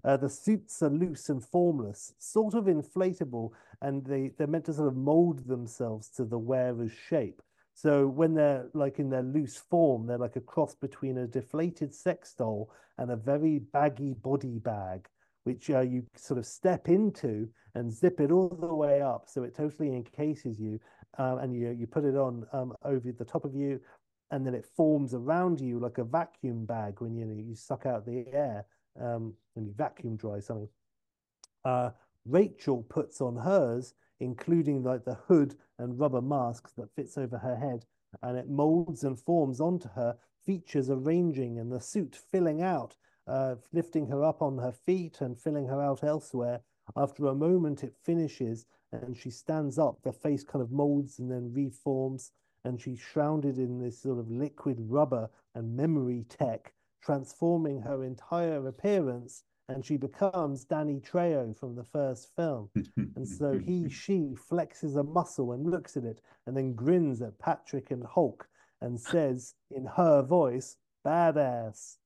Uh, 0.05 0.16
the 0.16 0.28
suits 0.28 0.82
are 0.82 0.90
loose 0.90 1.28
and 1.28 1.44
formless, 1.44 2.14
sort 2.18 2.55
of 2.55 2.64
inflatable, 2.64 3.51
and 3.82 4.05
they, 4.05 4.31
they're 4.36 4.47
meant 4.47 4.64
to 4.64 4.72
sort 4.72 4.89
of 4.89 4.97
mold 4.97 5.47
themselves 5.47 6.09
to 6.09 6.24
the 6.24 6.39
wearer's 6.39 6.93
shape. 6.93 7.43
So 7.74 8.06
when 8.06 8.35
they're 8.35 8.68
like 8.74 8.98
in 8.98 9.10
their 9.10 9.22
loose 9.22 9.56
form, 9.56 10.06
they're 10.06 10.18
like 10.18 10.36
a 10.36 10.40
cross 10.40 10.74
between 10.74 11.18
a 11.18 11.27
deflated 11.27 11.94
sex 11.94 12.35
doll 12.35 12.70
and 12.98 13.10
a 13.10 13.16
very 13.16 13.59
baggy 13.59 14.12
body 14.12 14.59
bag, 14.59 15.09
which 15.44 15.70
uh, 15.70 15.81
you 15.81 16.05
sort 16.14 16.39
of 16.39 16.47
step 16.47 16.89
into 16.89 17.48
and 17.74 17.93
zip 17.93 18.20
it 18.20 18.31
all 18.31 18.48
the 18.48 18.74
way 18.74 19.01
up, 19.01 19.28
so 19.28 19.44
it 19.44 19.55
totally 19.55 19.94
encases 19.94 20.59
you, 20.59 20.81
um, 21.18 21.39
and 21.39 21.55
you 21.55 21.70
you 21.70 21.86
put 21.86 22.05
it 22.05 22.16
on 22.16 22.44
um, 22.52 22.74
over 22.85 23.12
the 23.12 23.24
top 23.24 23.44
of 23.44 23.55
you, 23.55 23.81
and 24.31 24.47
then 24.47 24.55
it 24.55 24.66
forms 24.77 25.14
around 25.14 25.60
you 25.60 25.78
like 25.78 25.98
a 25.98 26.05
vacuum 26.05 26.64
bag 26.66 27.01
when 27.01 27.16
you 27.16 27.27
you 27.48 27.55
suck 27.55 27.86
out 27.86 28.05
the 28.05 28.27
air 28.32 28.66
um, 29.01 29.35
and 29.56 29.66
you 29.66 29.72
vacuum 29.77 30.16
dry 30.16 30.40
something. 30.40 30.68
Uh, 31.64 31.90
Rachael 32.27 32.82
puts 32.82 33.20
on 33.20 33.36
hers, 33.36 33.94
including 34.20 34.82
like 34.82 35.05
the 35.05 35.14
hood 35.14 35.56
and 35.78 35.98
rubber 35.98 36.20
masks 36.20 36.72
that 36.77 36.94
fits 36.94 37.16
over 37.16 37.39
her 37.39 37.56
head, 37.56 37.85
and 38.22 38.36
it 38.36 38.48
molds 38.48 39.05
and 39.05 39.18
forms 39.18 39.60
onto 39.60 39.89
her, 39.90 40.16
features 40.44 40.90
arranging 40.90 41.59
and 41.59 41.70
the 41.70 41.81
suit 41.81 42.16
filling 42.31 42.62
out, 42.62 42.97
uh, 43.27 43.55
lifting 43.72 44.06
her 44.06 44.24
up 44.24 44.43
on 44.43 44.59
her 44.59 44.72
feet 44.72 45.20
and 45.20 45.39
filling 45.39 45.66
her 45.66 45.81
out 45.81 46.02
elsewhere. 46.02 46.60
After 46.97 47.27
a 47.27 47.35
moment, 47.35 47.85
it 47.85 47.94
finishes 48.02 48.66
and 48.93 49.16
she 49.16 49.31
stands 49.31 49.78
up. 49.78 50.02
The 50.02 50.12
face 50.12 50.43
kind 50.43 50.62
of 50.62 50.72
molds 50.72 51.18
and 51.18 51.31
then 51.31 51.52
reforms 51.52 52.32
and 52.64 52.81
she's 52.81 52.98
shrouded 52.98 53.59
in 53.59 53.78
this 53.78 54.01
sort 54.02 54.18
of 54.18 54.31
liquid 54.31 54.77
rubber 54.81 55.31
and 55.55 55.77
memory 55.77 56.24
tech, 56.28 56.72
transforming 57.02 57.81
her 57.81 58.05
entire 58.05 58.66
appearance, 58.66 59.44
and 59.68 59.85
she 59.85 59.97
becomes 59.97 60.64
Danny 60.64 61.01
Trejo 61.01 61.56
from 61.56 61.77
the 61.77 61.85
first 61.85 62.35
film. 62.35 62.70
and 62.97 63.27
so 63.27 63.59
he, 63.59 63.89
she 63.89 64.35
flexes 64.51 64.97
a 64.97 65.02
muscle 65.02 65.52
and 65.52 65.70
looks 65.70 65.97
at 65.97 66.05
it, 66.05 66.20
and 66.47 66.56
then 66.56 66.74
grins 66.74 67.22
at 67.22 67.39
Patrick 67.39 67.90
and 67.90 68.05
Hulk 68.05 68.47
and 68.81 69.01
says 69.01 69.55
in 69.70 69.85
her 69.85 70.22
voice, 70.22 70.77
"Badass." 71.06 71.97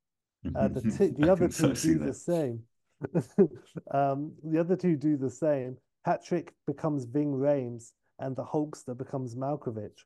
Uh, 0.55 0.69
the, 0.69 0.81
t- 0.99 1.15
the 1.17 1.31
other 1.31 1.49
two 1.49 1.73
do 1.73 1.99
that. 1.99 2.07
the 2.07 2.15
same. 2.15 2.63
um, 3.93 4.33
the 4.45 4.59
other 4.59 4.77
two 4.77 4.97
do 4.97 5.17
the 5.17 5.31
same. 5.31 5.77
Patrick 6.05 6.53
becomes 6.67 7.05
Ving 7.05 7.33
Rhames, 7.33 7.93
and 8.19 8.37
the 8.37 8.45
Hulkster 8.45 8.97
becomes 8.97 9.35
Malkovich 9.35 10.05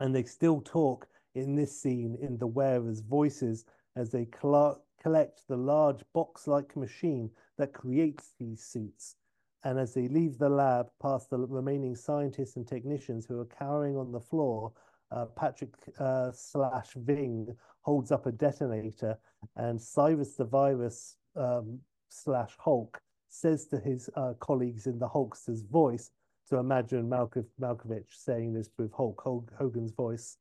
and 0.00 0.14
they 0.14 0.24
still 0.24 0.60
talk 0.60 1.06
in 1.34 1.54
this 1.54 1.80
scene 1.80 2.16
in 2.20 2.38
the 2.38 2.46
wearers' 2.46 3.00
voices 3.00 3.64
as 3.96 4.10
they 4.10 4.26
collect 4.26 5.48
the 5.48 5.56
large 5.56 6.02
box-like 6.12 6.76
machine 6.76 7.30
that 7.58 7.72
creates 7.72 8.32
these 8.38 8.62
suits. 8.62 9.16
And 9.64 9.78
as 9.78 9.94
they 9.94 10.06
leave 10.06 10.38
the 10.38 10.48
lab 10.48 10.86
past 11.00 11.30
the 11.30 11.38
remaining 11.38 11.96
scientists 11.96 12.56
and 12.56 12.68
technicians 12.68 13.26
who 13.26 13.40
are 13.40 13.46
cowering 13.46 13.96
on 13.96 14.12
the 14.12 14.20
floor, 14.20 14.72
uh, 15.10 15.26
Patrick 15.26 15.74
uh, 15.98 16.30
slash 16.32 16.92
Ving 16.94 17.56
holds 17.80 18.12
up 18.12 18.26
a 18.26 18.32
detonator, 18.32 19.18
and 19.56 19.80
Cyrus 19.80 20.34
the 20.34 20.44
Virus 20.44 21.16
um, 21.36 21.80
slash 22.08 22.52
Hulk 22.58 23.00
says 23.28 23.66
to 23.68 23.78
his 23.78 24.10
uh, 24.16 24.34
colleagues 24.40 24.86
in 24.86 24.98
the 24.98 25.08
Hulkster's 25.08 25.62
voice, 25.62 26.10
to 26.48 26.58
imagine 26.58 27.08
Malkov, 27.08 27.46
Malkovich 27.60 28.10
saying 28.10 28.52
this 28.54 28.70
with 28.78 28.92
Hulk 28.92 29.20
Hogan's 29.58 29.92
voice. 29.92 30.36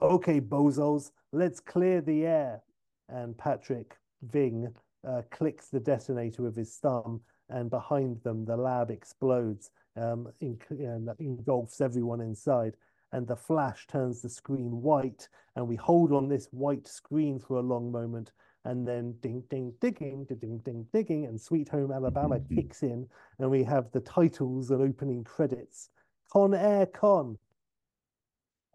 Okay, 0.00 0.40
bozos, 0.40 1.10
let's 1.32 1.60
clear 1.60 2.00
the 2.00 2.26
air. 2.26 2.62
And 3.08 3.36
Patrick 3.36 3.96
Ving 4.22 4.72
uh, 5.06 5.22
clicks 5.30 5.68
the 5.68 5.80
detonator 5.80 6.42
with 6.42 6.56
his 6.56 6.76
thumb, 6.76 7.20
and 7.48 7.70
behind 7.70 8.22
them, 8.22 8.44
the 8.44 8.56
lab 8.56 8.90
explodes 8.90 9.70
um, 9.96 10.28
in, 10.40 10.58
and 10.70 11.08
engulfs 11.18 11.80
everyone 11.80 12.20
inside. 12.20 12.74
And 13.12 13.26
the 13.26 13.36
flash 13.36 13.86
turns 13.86 14.20
the 14.20 14.28
screen 14.28 14.82
white, 14.82 15.28
and 15.56 15.66
we 15.66 15.76
hold 15.76 16.12
on 16.12 16.28
this 16.28 16.48
white 16.50 16.86
screen 16.86 17.38
for 17.38 17.56
a 17.56 17.62
long 17.62 17.90
moment 17.90 18.32
and 18.64 18.86
then 18.86 19.14
ding 19.20 19.42
ding 19.48 19.72
digging 19.80 20.24
ding 20.24 20.60
ding 20.64 20.86
digging 20.92 21.26
and 21.26 21.40
sweet 21.40 21.68
home 21.68 21.92
alabama 21.92 22.38
kicks 22.54 22.82
in 22.82 23.06
and 23.38 23.50
we 23.50 23.62
have 23.62 23.90
the 23.92 24.00
titles 24.00 24.70
and 24.70 24.82
opening 24.82 25.24
credits 25.24 25.90
con 26.30 26.54
air 26.54 26.84
con 26.84 27.38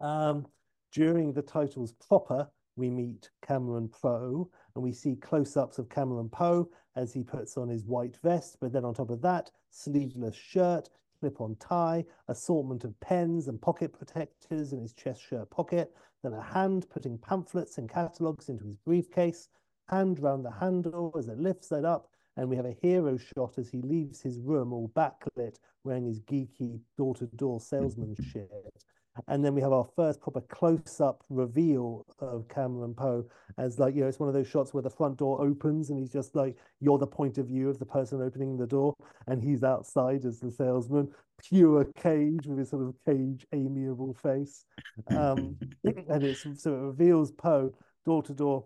um, 0.00 0.46
during 0.92 1.32
the 1.32 1.42
titles 1.42 1.92
proper 2.08 2.48
we 2.76 2.90
meet 2.90 3.30
Cameron 3.46 3.88
Poe 3.88 4.50
and 4.74 4.82
we 4.84 4.92
see 4.92 5.16
close-ups 5.16 5.78
of 5.78 5.88
Cameron 5.88 6.28
Poe 6.28 6.68
as 6.96 7.12
he 7.12 7.22
puts 7.22 7.56
on 7.56 7.68
his 7.68 7.84
white 7.84 8.16
vest, 8.22 8.56
but 8.60 8.72
then 8.72 8.84
on 8.84 8.94
top 8.94 9.10
of 9.10 9.22
that, 9.22 9.50
sleeveless 9.70 10.36
shirt, 10.36 10.88
clip-on 11.20 11.56
tie, 11.56 12.04
assortment 12.28 12.84
of 12.84 12.98
pens 13.00 13.48
and 13.48 13.60
pocket 13.60 13.92
protectors 13.92 14.72
in 14.72 14.80
his 14.80 14.92
chest 14.92 15.22
shirt 15.22 15.48
pocket, 15.50 15.94
then 16.22 16.32
a 16.32 16.42
hand 16.42 16.86
putting 16.90 17.18
pamphlets 17.18 17.78
and 17.78 17.88
catalogues 17.88 18.48
into 18.48 18.64
his 18.64 18.76
briefcase, 18.76 19.48
hand 19.88 20.20
round 20.20 20.44
the 20.44 20.50
handle 20.50 21.14
as 21.18 21.28
it 21.28 21.38
lifts 21.38 21.72
it 21.72 21.84
up, 21.84 22.08
and 22.36 22.48
we 22.48 22.56
have 22.56 22.66
a 22.66 22.76
hero 22.82 23.16
shot 23.16 23.58
as 23.58 23.68
he 23.68 23.80
leaves 23.82 24.20
his 24.20 24.40
room 24.40 24.72
all 24.72 24.90
backlit, 24.94 25.56
wearing 25.84 26.04
his 26.04 26.20
geeky 26.20 26.80
door-to-door 26.98 27.60
salesman 27.60 28.16
shit. 28.32 28.84
And 29.28 29.44
then 29.44 29.54
we 29.54 29.60
have 29.60 29.72
our 29.72 29.86
first 29.96 30.20
proper 30.20 30.40
close-up 30.40 31.22
reveal 31.28 32.04
of 32.18 32.48
Cameron 32.48 32.94
Poe 32.94 33.24
as 33.58 33.78
like, 33.78 33.94
you 33.94 34.02
know, 34.02 34.08
it's 34.08 34.18
one 34.18 34.28
of 34.28 34.34
those 34.34 34.48
shots 34.48 34.74
where 34.74 34.82
the 34.82 34.90
front 34.90 35.18
door 35.18 35.40
opens 35.40 35.90
and 35.90 35.98
he's 35.98 36.12
just 36.12 36.34
like, 36.34 36.56
you're 36.80 36.98
the 36.98 37.06
point 37.06 37.38
of 37.38 37.46
view 37.46 37.68
of 37.68 37.78
the 37.78 37.86
person 37.86 38.20
opening 38.20 38.56
the 38.56 38.66
door, 38.66 38.94
and 39.28 39.42
he's 39.42 39.62
outside 39.62 40.24
as 40.24 40.40
the 40.40 40.50
salesman, 40.50 41.08
pure 41.42 41.84
cage 41.96 42.46
with 42.46 42.58
his 42.58 42.70
sort 42.70 42.82
of 42.82 42.94
cage 43.06 43.46
amiable 43.52 44.14
face. 44.14 44.64
Um, 45.10 45.56
and 45.84 46.24
it's 46.24 46.42
so 46.60 46.74
it 46.74 46.80
reveals 46.80 47.30
Poe 47.30 47.72
door 48.04 48.22
to 48.24 48.34
door, 48.34 48.64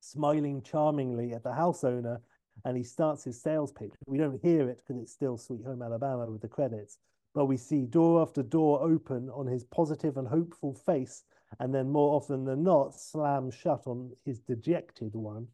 smiling 0.00 0.62
charmingly 0.62 1.32
at 1.32 1.42
the 1.42 1.52
house 1.52 1.84
owner, 1.84 2.22
and 2.64 2.76
he 2.76 2.82
starts 2.82 3.24
his 3.24 3.40
sales 3.40 3.70
pitch. 3.72 3.92
We 4.06 4.18
don't 4.18 4.40
hear 4.42 4.68
it 4.70 4.78
because 4.78 5.00
it's 5.02 5.12
still 5.12 5.36
Sweet 5.36 5.64
Home 5.64 5.82
Alabama 5.82 6.26
with 6.26 6.40
the 6.40 6.48
credits 6.48 6.98
but 7.34 7.46
we 7.46 7.56
see 7.56 7.86
door 7.86 8.22
after 8.22 8.42
door 8.42 8.82
open 8.82 9.28
on 9.30 9.46
his 9.46 9.64
positive 9.64 10.16
and 10.16 10.26
hopeful 10.26 10.74
face, 10.74 11.24
and 11.60 11.74
then 11.74 11.90
more 11.90 12.16
often 12.16 12.44
than 12.44 12.62
not, 12.62 12.94
slam 12.94 13.50
shut 13.50 13.86
on 13.86 14.10
his 14.24 14.40
dejected 14.40 15.14
one. 15.14 15.46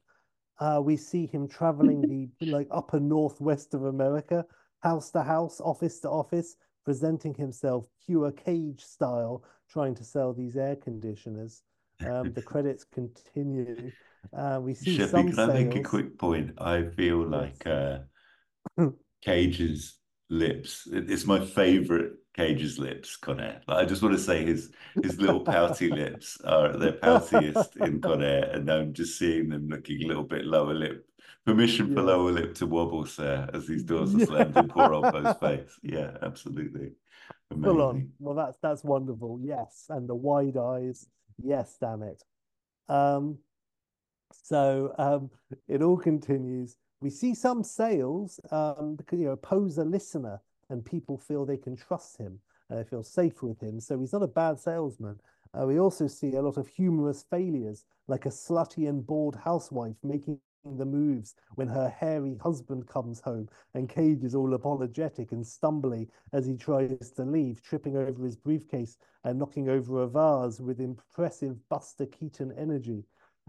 Uh, 0.60 0.80
we 0.82 0.96
see 0.96 1.26
him 1.26 1.48
traveling 1.48 2.00
the 2.40 2.46
like 2.46 2.68
upper 2.70 3.00
northwest 3.00 3.74
of 3.74 3.84
America, 3.84 4.44
house 4.80 5.10
to 5.10 5.22
house, 5.22 5.60
office 5.60 6.00
to 6.00 6.08
office, 6.08 6.56
presenting 6.84 7.34
himself 7.34 7.86
pure 8.04 8.30
cage 8.30 8.82
style, 8.82 9.42
trying 9.68 9.94
to 9.94 10.04
sell 10.04 10.32
these 10.32 10.56
air 10.56 10.76
conditioners. 10.76 11.62
Um, 12.06 12.32
the 12.32 12.42
credits 12.42 12.84
continue. 12.84 13.92
Uh, 14.36 14.58
we 14.60 14.74
see 14.74 14.98
some 14.98 15.30
can 15.30 15.38
I 15.38 15.46
make 15.46 15.76
a 15.76 15.82
quick 15.82 16.18
point? 16.18 16.52
I 16.58 16.84
feel 16.84 17.26
like 17.26 17.66
uh, 17.66 17.98
Cage's 19.22 19.98
lips. 20.34 20.88
It's 20.92 21.26
my 21.26 21.44
favorite 21.44 22.12
Cage's 22.34 22.78
lips, 22.78 23.16
Con 23.16 23.40
Air. 23.40 23.62
Like, 23.68 23.78
I 23.78 23.84
just 23.86 24.02
want 24.02 24.14
to 24.16 24.20
say 24.22 24.44
his 24.44 24.72
his 25.02 25.20
little 25.20 25.40
pouty 25.40 25.88
lips 26.02 26.38
are 26.44 26.76
their 26.76 26.92
poutiest 26.92 27.76
in 27.76 28.00
Con 28.00 28.22
Air, 28.22 28.50
and 28.52 28.68
I'm 28.70 28.92
just 28.92 29.18
seeing 29.18 29.48
them 29.48 29.68
looking 29.68 30.02
a 30.02 30.06
little 30.06 30.24
bit 30.24 30.44
lower 30.44 30.74
lip. 30.74 31.06
Permission 31.46 31.94
for 31.94 32.00
Yes. 32.00 32.06
lower 32.06 32.32
lip 32.32 32.54
to 32.56 32.66
wobble, 32.66 33.06
sir, 33.06 33.48
as 33.52 33.66
these 33.66 33.84
doors 33.84 34.14
are 34.14 34.26
slammed 34.26 34.56
in 34.56 34.68
poor 34.68 34.92
old 34.94 35.12
Bo's 35.12 35.36
face. 35.36 35.78
Yeah, 35.82 36.16
absolutely. 36.22 36.92
Full 37.50 37.82
on. 37.82 38.10
Well, 38.18 38.34
that's 38.34 38.58
that's 38.62 38.82
wonderful. 38.82 39.40
Yes, 39.42 39.86
and 39.90 40.08
the 40.08 40.14
wide 40.14 40.56
eyes. 40.56 41.06
Yes, 41.42 41.76
damn 41.80 42.02
it. 42.02 42.22
Um, 42.88 43.38
so 44.44 44.94
um, 44.98 45.30
it 45.68 45.82
all 45.82 45.96
continues. 45.96 46.76
We 47.00 47.10
see 47.10 47.34
some 47.34 47.62
sales 47.62 48.40
um, 48.50 48.96
because 48.96 49.18
you 49.18 49.26
know 49.26 49.36
Poe's 49.36 49.78
a 49.78 49.84
listener, 49.84 50.40
and 50.70 50.84
people 50.84 51.18
feel 51.18 51.44
they 51.44 51.56
can 51.56 51.76
trust 51.76 52.16
him 52.18 52.40
and 52.68 52.78
they 52.78 52.84
feel 52.84 53.02
safe 53.02 53.42
with 53.42 53.60
him. 53.60 53.80
So 53.80 53.98
he's 53.98 54.12
not 54.12 54.22
a 54.22 54.28
bad 54.28 54.58
salesman. 54.58 55.20
Uh, 55.58 55.66
we 55.66 55.78
also 55.78 56.06
see 56.06 56.34
a 56.34 56.42
lot 56.42 56.56
of 56.56 56.66
humorous 56.66 57.24
failures, 57.30 57.84
like 58.08 58.26
a 58.26 58.30
slutty 58.30 58.88
and 58.88 59.06
bored 59.06 59.36
housewife 59.36 59.96
making 60.02 60.40
the 60.64 60.84
moves 60.84 61.34
when 61.56 61.68
her 61.68 61.88
hairy 61.90 62.36
husband 62.42 62.86
comes 62.88 63.20
home, 63.20 63.48
and 63.74 63.88
Cage 63.88 64.24
is 64.24 64.34
all 64.34 64.54
apologetic 64.54 65.30
and 65.32 65.44
stumbly 65.44 66.08
as 66.32 66.46
he 66.46 66.56
tries 66.56 67.10
to 67.10 67.22
leave, 67.22 67.62
tripping 67.62 67.96
over 67.96 68.24
his 68.24 68.34
briefcase 68.34 68.96
and 69.24 69.38
knocking 69.38 69.68
over 69.68 70.02
a 70.02 70.08
vase 70.08 70.60
with 70.60 70.80
impressive 70.80 71.56
Buster 71.68 72.06
Keaton 72.06 72.52
energy. 72.58 73.04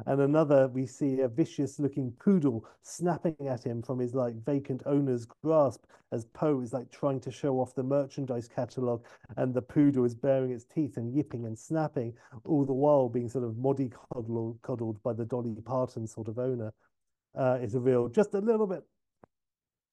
And 0.06 0.20
another, 0.20 0.68
we 0.68 0.86
see 0.86 1.22
a 1.22 1.28
vicious 1.28 1.80
looking 1.80 2.12
poodle 2.20 2.66
snapping 2.82 3.48
at 3.48 3.64
him 3.64 3.82
from 3.82 4.00
his 4.00 4.14
like 4.14 4.36
vacant 4.44 4.84
owner's 4.86 5.26
grasp 5.26 5.86
as 6.12 6.26
Poe 6.26 6.60
is 6.60 6.74
like 6.74 6.92
trying 6.92 7.22
to 7.22 7.32
show 7.32 7.60
off 7.60 7.76
the 7.76 7.84
merchandise 7.84 8.48
catalogue 8.48 9.06
and 9.38 9.54
the 9.54 9.62
poodle 9.62 10.04
is 10.04 10.14
baring 10.14 10.52
its 10.52 10.66
teeth 10.66 10.98
and 10.98 11.14
yipping 11.14 11.46
and 11.46 11.58
snapping, 11.58 12.14
all 12.44 12.66
the 12.66 12.74
while 12.74 13.08
being 13.08 13.30
sort 13.30 13.46
of 13.46 13.54
mollycoddled 13.54 14.62
coddled 14.62 15.02
by 15.02 15.14
the 15.14 15.26
Dolly 15.26 15.56
Parton 15.64 16.06
sort 16.06 16.28
of 16.28 16.40
owner. 16.40 16.74
Uh, 17.34 17.58
it's 17.62 17.74
a 17.74 17.80
real, 17.80 18.10
just 18.10 18.34
a 18.34 18.40
little 18.40 18.68
bit. 18.68 18.84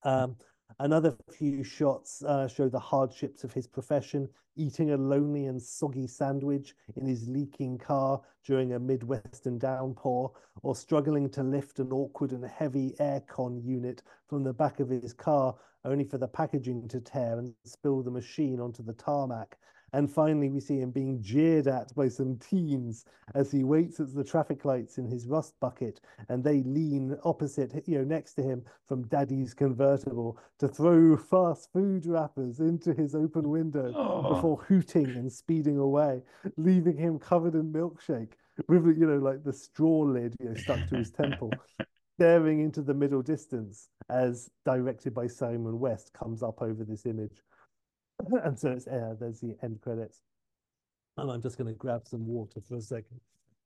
Um, 0.05 0.37
Another 0.79 1.17
few 1.31 1.63
shots 1.63 2.23
uh, 2.25 2.49
show 2.49 2.69
the 2.69 2.79
hardships 2.79 3.45
of 3.45 3.53
his 3.53 3.67
profession, 3.67 4.29
eating 4.57 4.91
a 4.91 4.97
lonely 4.97 5.47
and 5.47 5.63
soggy 5.63 6.07
sandwich 6.07 6.75
in 6.97 7.07
his 7.07 7.29
leaking 7.29 7.79
car 7.79 8.21
during 8.45 8.73
a 8.73 8.79
Midwestern 8.79 9.59
downpour, 9.59 10.33
or 10.63 10.75
struggling 10.75 11.31
to 11.31 11.43
lift 11.43 11.79
an 11.79 11.93
awkward 11.93 12.33
and 12.33 12.45
heavy 12.45 12.95
aircon 12.99 13.63
unit 13.65 14.03
from 14.27 14.43
the 14.43 14.53
back 14.53 14.81
of 14.81 14.89
his 14.89 15.13
car, 15.13 15.55
only 15.85 16.05
for 16.05 16.19
the 16.19 16.27
packaging 16.29 16.89
to 16.89 17.01
tear 17.01 17.39
and 17.39 17.55
spill 17.65 18.03
the 18.03 18.11
machine 18.11 18.59
onto 18.59 18.83
the 18.83 18.95
tarmac. 18.95 19.59
And 19.95 20.11
finally, 20.11 20.49
we 20.49 20.61
see 20.61 20.79
him 20.81 20.91
being 20.91 21.21
jeered 21.21 21.67
at 21.67 21.95
by 21.95 22.09
some 22.09 22.37
teens 22.39 23.05
as 23.35 23.51
he 23.53 23.63
waits 23.63 24.01
at 24.01 24.15
the 24.15 24.25
traffic 24.25 24.65
lights 24.65 24.97
in 24.97 25.07
his 25.07 25.27
rust 25.27 25.55
bucket, 25.61 26.01
and 26.31 26.43
they 26.43 26.63
lean 26.63 27.17
opposite, 27.25 27.87
you 27.87 27.99
know, 27.99 28.05
next 28.05 28.35
to 28.35 28.43
him 28.43 28.63
from 28.89 29.03
Daddy's 29.09 29.53
convertible 29.53 30.39
to 30.59 30.69
throw 30.69 31.17
fast 31.17 31.71
food 31.73 32.07
wrappers 32.07 32.61
into 32.61 32.95
his 32.95 33.15
open 33.15 33.51
window 33.51 33.93
Oh. 33.95 34.35
before 34.35 34.57
hooting 34.69 35.05
and 35.17 35.31
speeding 35.31 35.77
away, 35.79 36.23
leaving 36.57 36.97
him 36.97 37.19
covered 37.19 37.55
in 37.55 37.73
milkshake 37.73 38.33
with, 38.69 38.87
you 38.87 39.07
know, 39.07 39.19
like 39.19 39.45
the 39.45 39.53
straw 39.53 40.01
lid, 40.01 40.35
you 40.41 40.49
know, 40.49 40.55
stuck 40.55 40.87
to 40.89 40.97
his 40.97 41.11
temple, 41.11 41.53
staring 42.17 42.61
into 42.61 42.81
the 42.83 42.95
middle 42.95 43.23
distance 43.23 43.89
as 44.09 44.51
directed 44.65 45.13
by 45.15 45.27
Simon 45.27 45.79
West 45.79 46.13
comes 46.13 46.43
up 46.43 46.63
over 46.63 46.85
this 46.85 47.05
image. 47.07 47.43
and 48.45 48.59
so 48.59 48.71
it's 48.71 48.87
uh, 48.87 49.15
there's 49.19 49.41
the 49.41 49.57
end 49.63 49.81
credits. 49.81 50.21
And 51.17 51.31
I'm 51.31 51.43
just 51.43 51.59
going 51.59 51.69
to 51.69 51.75
grab 51.75 52.03
some 52.07 52.27
water 52.27 52.61
for 52.67 52.77
a 52.77 52.81
second. 52.81 53.21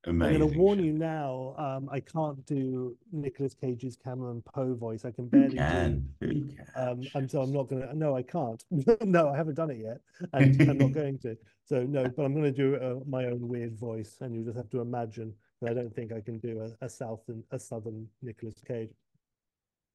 Amazing. 0.04 0.34
I'm 0.34 0.40
going 0.40 0.52
to 0.52 0.58
warn 0.58 0.84
you 0.84 0.92
now. 0.92 1.54
Um, 1.58 1.88
I 1.90 1.98
can't 1.98 2.44
do 2.46 2.96
Nicolas 3.12 3.54
Cage's 3.54 3.96
Cameron 3.96 4.42
Poe 4.54 4.74
voice. 4.74 5.04
I 5.04 5.10
can 5.10 5.26
barely 5.26 5.50
do. 5.50 5.56
can? 5.56 6.08
Who 6.20 6.28
can? 6.28 6.66
Um, 6.76 7.02
I'm 7.14 7.28
so 7.28 7.42
I'm 7.42 7.52
not 7.52 7.68
going 7.68 7.82
to. 7.82 7.96
No, 7.96 8.16
I 8.16 8.22
can't. 8.22 8.62
no, 9.04 9.28
I 9.28 9.36
haven't 9.36 9.54
done 9.54 9.70
it 9.70 9.78
yet, 9.78 10.00
and 10.32 10.60
I'm 10.70 10.78
not 10.78 10.92
going 10.92 11.18
to. 11.20 11.36
So 11.64 11.82
no, 11.82 12.04
but 12.08 12.24
I'm 12.24 12.34
going 12.34 12.44
to 12.44 12.52
do 12.52 12.76
uh, 12.76 13.00
my 13.08 13.24
own 13.24 13.48
weird 13.48 13.76
voice, 13.78 14.18
and 14.20 14.34
you 14.34 14.44
just 14.44 14.56
have 14.56 14.70
to 14.70 14.80
imagine. 14.80 15.34
But 15.60 15.70
I 15.70 15.74
don't 15.74 15.94
think 15.94 16.12
I 16.12 16.20
can 16.20 16.38
do 16.38 16.60
a, 16.60 16.84
a 16.84 16.88
southern 16.88 17.42
a 17.50 17.58
southern 17.58 18.06
Nicolas 18.22 18.62
Cage. 18.66 18.90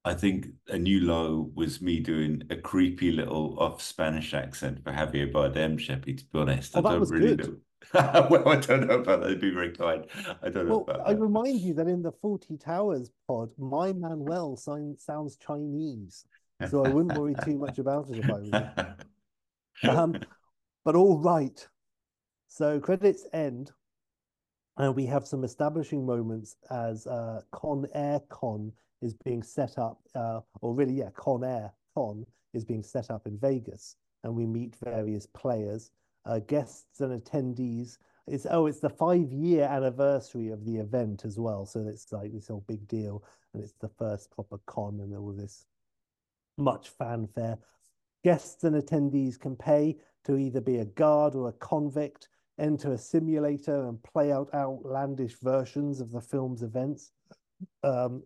I 0.04 0.14
think 0.14 0.48
a 0.68 0.78
new 0.78 1.00
low 1.00 1.50
was 1.54 1.80
me 1.80 2.00
doing 2.00 2.42
a 2.50 2.56
creepy 2.56 3.12
little 3.12 3.58
off 3.60 3.80
Spanish 3.80 4.34
accent 4.34 4.82
for 4.82 4.92
Javier 4.92 5.32
Bardem, 5.32 5.78
Sheppy, 5.78 6.16
to 6.18 6.24
be 6.26 6.38
honest. 6.38 6.76
Oh, 6.76 6.80
I 6.80 6.82
don't 6.82 7.08
really 7.08 7.36
good. 7.36 7.38
know. 7.38 7.56
well, 8.30 8.48
I 8.48 8.56
don't 8.56 8.86
know 8.86 8.98
about 8.98 9.20
that. 9.20 9.26
It'd 9.26 9.40
be 9.40 9.50
very 9.50 9.72
kind. 9.72 10.06
I 10.42 10.48
don't 10.48 10.66
know 10.66 10.76
Well, 10.76 10.84
about 10.88 11.02
I 11.04 11.12
that. 11.12 11.20
remind 11.20 11.60
you 11.60 11.74
that 11.74 11.88
in 11.88 12.02
the 12.02 12.12
Fawlty 12.12 12.58
Towers 12.60 13.10
pod, 13.28 13.50
my 13.58 13.92
Manuel 13.92 14.56
sign, 14.56 14.96
sounds 14.98 15.36
Chinese, 15.36 16.24
so 16.64 16.82
I 16.84 16.88
wouldn't 16.88 17.14
worry 17.14 17.36
too 17.36 17.58
much 17.58 17.78
about 17.78 18.08
it 18.10 18.18
if 18.18 18.30
I 18.30 18.40
were 18.40 18.44
you. 18.44 18.70
Um, 19.86 20.24
but 20.84 20.96
all 20.96 21.18
right. 21.18 21.68
So 22.48 22.80
credits 22.80 23.26
end, 23.32 23.72
and 24.76 24.94
we 24.94 25.06
have 25.06 25.26
some 25.26 25.44
establishing 25.44 26.04
moments 26.06 26.56
as 26.70 27.06
uh, 27.06 27.40
Con 27.52 27.86
Air 27.94 28.20
Con 28.28 28.72
is 29.02 29.14
being 29.14 29.42
set 29.42 29.78
up, 29.78 30.00
uh, 30.14 30.40
or 30.60 30.74
really, 30.74 30.94
yeah, 30.94 31.10
Con 31.14 31.44
Air 31.44 31.72
Con 31.94 32.24
is 32.54 32.64
being 32.64 32.82
set 32.82 33.10
up 33.10 33.26
in 33.26 33.38
Vegas, 33.38 33.96
and 34.24 34.34
we 34.34 34.46
meet 34.46 34.76
various 34.76 35.26
players, 35.26 35.90
uh, 36.26 36.38
guests, 36.40 37.00
and 37.00 37.20
attendees. 37.20 37.98
It's 38.26 38.46
oh, 38.50 38.66
it's 38.66 38.80
the 38.80 38.88
five-year 38.88 39.64
anniversary 39.64 40.50
of 40.50 40.64
the 40.64 40.76
event 40.76 41.24
as 41.24 41.38
well, 41.38 41.66
so 41.66 41.86
it's 41.86 42.12
like 42.12 42.32
this 42.32 42.48
whole 42.48 42.64
big 42.68 42.86
deal, 42.86 43.24
and 43.52 43.62
it's 43.62 43.74
the 43.80 43.88
first 43.88 44.30
proper 44.30 44.58
con, 44.66 45.00
and 45.00 45.14
all 45.16 45.32
this 45.32 45.66
much 46.56 46.88
fanfare. 46.90 47.58
Guests 48.24 48.62
and 48.62 48.80
attendees 48.80 49.38
can 49.38 49.56
pay 49.56 49.96
to 50.24 50.36
either 50.36 50.60
be 50.60 50.78
a 50.78 50.84
guard 50.84 51.34
or 51.34 51.48
a 51.48 51.52
convict, 51.52 52.28
enter 52.58 52.92
a 52.92 52.98
simulator 52.98 53.88
and 53.88 54.00
play 54.04 54.30
out 54.30 54.48
outlandish 54.54 55.34
versions 55.42 56.00
of 56.00 56.12
the 56.12 56.20
film's 56.20 56.62
events. 56.62 57.10
Um, 57.82 58.22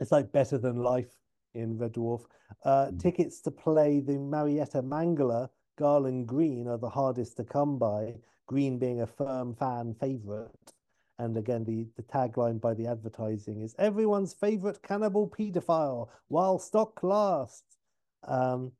it's 0.00 0.12
like 0.12 0.32
better 0.32 0.58
than 0.58 0.76
life 0.82 1.16
in 1.54 1.78
Red 1.78 1.94
Dwarf. 1.94 2.24
Uh, 2.64 2.88
Mm. 2.92 2.98
tickets 3.00 3.40
to 3.42 3.50
play 3.50 4.00
the 4.00 4.18
Marietta 4.18 4.82
Mangler 4.82 5.48
Garland 5.76 6.26
Green 6.26 6.68
are 6.68 6.78
the 6.78 6.88
hardest 6.88 7.36
to 7.36 7.44
come 7.44 7.78
by, 7.78 8.14
Green 8.46 8.78
being 8.78 9.00
a 9.00 9.06
firm 9.06 9.54
fan 9.54 9.94
favorite. 9.94 10.72
And 11.18 11.36
again, 11.36 11.64
the, 11.64 11.86
the 11.96 12.02
tagline 12.02 12.60
by 12.60 12.74
the 12.74 12.86
advertising 12.86 13.62
is 13.62 13.74
everyone's 13.78 14.34
favorite 14.34 14.82
cannibal 14.82 15.28
pedophile 15.28 16.08
while 16.28 16.58
stock 16.58 17.02
lasts. 17.02 17.78
Um, 18.24 18.72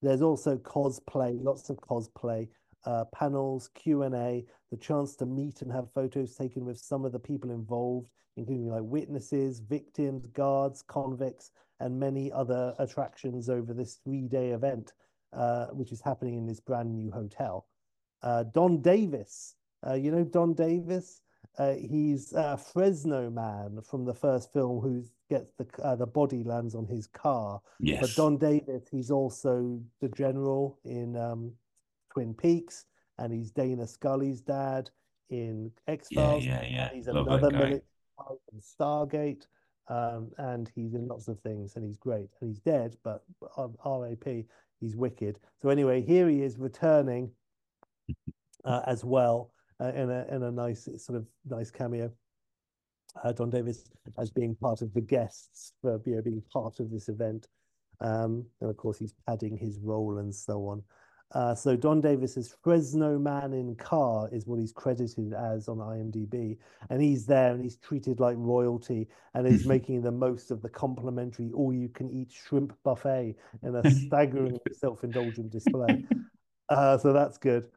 there's 0.00 0.22
also 0.22 0.56
cosplay, 0.56 1.42
lots 1.42 1.70
of 1.70 1.76
cosplay, 1.80 2.48
uh, 2.84 3.04
panels, 3.14 3.68
Q&A, 3.74 4.44
the 4.70 4.76
chance 4.76 5.16
to 5.16 5.26
meet 5.26 5.62
and 5.62 5.72
have 5.72 5.92
photos 5.92 6.34
taken 6.34 6.64
with 6.64 6.78
some 6.78 7.04
of 7.04 7.12
the 7.12 7.18
people 7.18 7.50
involved, 7.50 8.08
including 8.36 8.68
like 8.68 8.82
witnesses, 8.84 9.60
victims, 9.60 10.26
guards, 10.28 10.82
convicts, 10.82 11.50
and 11.80 11.98
many 11.98 12.30
other 12.32 12.74
attractions 12.78 13.48
over 13.48 13.74
this 13.74 13.98
three-day 14.04 14.50
event, 14.50 14.92
uh, 15.32 15.66
which 15.66 15.92
is 15.92 16.00
happening 16.00 16.36
in 16.36 16.46
this 16.46 16.60
brand 16.60 16.92
new 16.92 17.10
hotel. 17.10 17.66
Uh, 18.22 18.44
Don 18.54 18.80
Davis, 18.80 19.56
uh, 19.86 19.94
you 19.94 20.10
know 20.10 20.24
Don 20.24 20.54
Davis? 20.54 21.22
Uh, 21.58 21.74
he's 21.74 22.32
a 22.32 22.56
Fresno 22.56 23.28
man 23.28 23.80
from 23.82 24.04
the 24.04 24.14
first 24.14 24.52
film 24.52 24.80
who 24.80 25.04
gets 25.28 25.52
the 25.58 25.66
uh, 25.82 25.96
the 25.96 26.06
body 26.06 26.44
lands 26.44 26.74
on 26.74 26.86
his 26.86 27.06
car. 27.08 27.60
Yes. 27.78 28.00
But 28.00 28.14
Don 28.14 28.38
Davis, 28.38 28.88
he's 28.90 29.10
also 29.10 29.80
the 30.00 30.08
general 30.08 30.78
in 30.84 31.16
um, 31.16 31.52
Twin 32.12 32.34
Peaks, 32.34 32.84
and 33.18 33.32
he's 33.32 33.50
Dana 33.50 33.86
Scully's 33.86 34.40
dad 34.40 34.90
in 35.30 35.70
X 35.86 36.08
Files. 36.14 36.44
Yeah, 36.44 36.62
yeah, 36.62 36.68
yeah. 36.68 36.88
He's 36.92 37.06
Love 37.08 37.26
another 37.26 37.50
military 37.50 37.80
in 38.52 38.60
Stargate, 38.60 39.46
um, 39.88 40.30
and 40.38 40.70
he's 40.74 40.94
in 40.94 41.08
lots 41.08 41.28
of 41.28 41.40
things, 41.40 41.76
and 41.76 41.84
he's 41.84 41.96
great. 41.96 42.28
And 42.40 42.50
he's 42.50 42.60
dead, 42.60 42.96
but 43.02 43.24
um, 43.56 43.74
R.A.P. 43.84 44.44
He's 44.80 44.96
wicked. 44.96 45.38
So 45.60 45.68
anyway, 45.68 46.02
here 46.02 46.28
he 46.28 46.42
is 46.42 46.58
returning 46.58 47.30
uh, 48.64 48.82
as 48.86 49.04
well 49.04 49.52
uh, 49.80 49.92
in 49.94 50.10
a 50.10 50.26
in 50.30 50.42
a 50.42 50.50
nice 50.50 50.88
sort 50.98 51.16
of 51.16 51.26
nice 51.48 51.70
cameo. 51.70 52.12
Uh, 53.22 53.32
Don 53.32 53.50
Davis 53.50 53.90
as 54.18 54.30
being 54.30 54.54
part 54.54 54.80
of 54.80 54.92
the 54.94 55.00
guests 55.00 55.74
for 55.82 56.00
you 56.06 56.16
know, 56.16 56.22
being 56.22 56.42
part 56.52 56.80
of 56.80 56.90
this 56.90 57.08
event, 57.08 57.46
um, 58.00 58.44
and 58.60 58.70
of 58.70 58.76
course 58.76 58.98
he's 58.98 59.14
padding 59.26 59.56
his 59.56 59.78
role 59.78 60.18
and 60.18 60.34
so 60.34 60.66
on. 60.66 60.82
Uh, 61.34 61.54
so 61.54 61.76
Don 61.76 62.00
Davis's 62.00 62.54
Fresno 62.62 63.18
Man 63.18 63.52
in 63.54 63.74
Car 63.76 64.28
is 64.32 64.46
what 64.46 64.58
he's 64.58 64.72
credited 64.72 65.32
as 65.32 65.68
on 65.68 65.78
IMDb, 65.78 66.58
and 66.90 67.00
he's 67.00 67.24
there 67.24 67.52
and 67.52 67.62
he's 67.62 67.76
treated 67.76 68.20
like 68.20 68.36
royalty, 68.38 69.08
and 69.34 69.46
is 69.46 69.66
making 69.74 70.02
the 70.02 70.10
most 70.10 70.50
of 70.50 70.60
the 70.60 70.68
complimentary 70.68 71.50
all-you-can-eat 71.54 72.30
shrimp 72.30 72.76
buffet 72.84 73.34
in 73.62 73.74
a 73.74 73.90
staggering 74.06 74.58
self-indulgent 74.72 75.50
display. 75.50 76.04
Uh, 76.68 76.98
so 76.98 77.12
that's 77.12 77.38
good. 77.38 77.68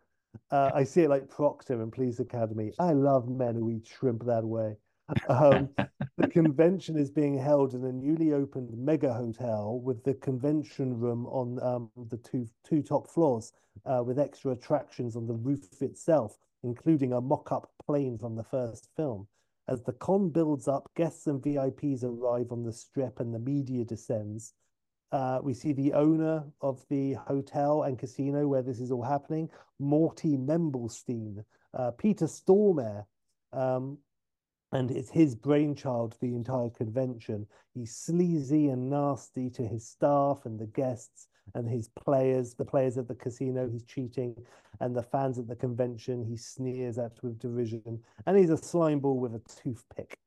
Uh, 0.51 0.71
I 0.73 0.83
see 0.83 1.01
it 1.01 1.09
like 1.09 1.29
Proctor 1.29 1.81
and 1.81 1.91
Police 1.91 2.19
Academy. 2.19 2.73
I 2.77 2.91
love 2.91 3.29
men 3.29 3.55
who 3.55 3.71
eat 3.71 3.87
shrimp 3.87 4.25
that 4.25 4.43
way. 4.43 4.75
Um, 5.29 5.69
the 6.17 6.27
convention 6.27 6.97
is 6.97 7.09
being 7.11 7.37
held 7.37 7.73
in 7.73 7.83
a 7.85 7.91
newly 7.91 8.33
opened 8.33 8.75
mega 8.77 9.13
hotel 9.13 9.79
with 9.79 10.03
the 10.03 10.15
convention 10.15 10.99
room 10.99 11.25
on 11.27 11.61
um, 11.61 11.91
the 12.09 12.17
two 12.17 12.47
two 12.67 12.81
top 12.81 13.07
floors, 13.09 13.53
uh, 13.85 14.01
with 14.03 14.19
extra 14.19 14.51
attractions 14.51 15.15
on 15.15 15.27
the 15.27 15.33
roof 15.33 15.81
itself, 15.81 16.37
including 16.63 17.13
a 17.13 17.21
mock-up 17.21 17.71
plane 17.85 18.17
from 18.17 18.35
the 18.35 18.43
first 18.43 18.89
film. 18.95 19.27
As 19.67 19.81
the 19.83 19.93
con 19.93 20.29
builds 20.29 20.67
up, 20.67 20.91
guests 20.95 21.27
and 21.27 21.41
VIPs 21.41 22.03
arrive 22.03 22.51
on 22.51 22.63
the 22.63 22.73
strip, 22.73 23.19
and 23.19 23.33
the 23.33 23.39
media 23.39 23.83
descends. 23.83 24.53
Uh, 25.11 25.39
we 25.41 25.53
see 25.53 25.71
the 25.71 25.93
owner 25.93 26.43
of 26.61 26.83
the 26.89 27.13
hotel 27.13 27.83
and 27.83 27.97
casino 27.97 28.47
where 28.47 28.63
this 28.63 28.79
is 28.79 28.91
all 28.91 29.03
happening, 29.03 29.49
Morty 29.79 30.37
Memblestein, 30.37 31.43
uh, 31.73 31.91
Peter 31.91 32.25
Stormare, 32.25 33.05
um, 33.53 33.97
and 34.75 34.91
it's 34.91 35.09
his 35.09 35.35
brainchild, 35.35 36.17
the 36.19 36.35
entire 36.35 36.69
convention. 36.69 37.47
He's 37.73 37.95
sleazy 37.95 38.67
and 38.67 38.89
nasty 38.89 39.49
to 39.51 39.65
his 39.65 39.87
staff 39.87 40.41
and 40.43 40.59
the 40.59 40.65
guests 40.65 41.29
and 41.53 41.69
his 41.69 41.87
players, 41.87 42.55
the 42.55 42.65
players 42.65 42.97
at 42.97 43.07
the 43.07 43.15
casino, 43.15 43.69
he's 43.69 43.85
cheating, 43.85 44.35
and 44.81 44.93
the 44.93 45.01
fans 45.01 45.39
at 45.39 45.47
the 45.47 45.55
convention, 45.55 46.25
he 46.25 46.35
sneers 46.35 46.97
at 46.97 47.13
with 47.23 47.39
derision, 47.39 48.01
and 48.25 48.37
he's 48.37 48.49
a 48.49 48.57
slime 48.57 48.99
ball 48.99 49.17
with 49.17 49.33
a 49.35 49.41
toothpick. 49.63 50.19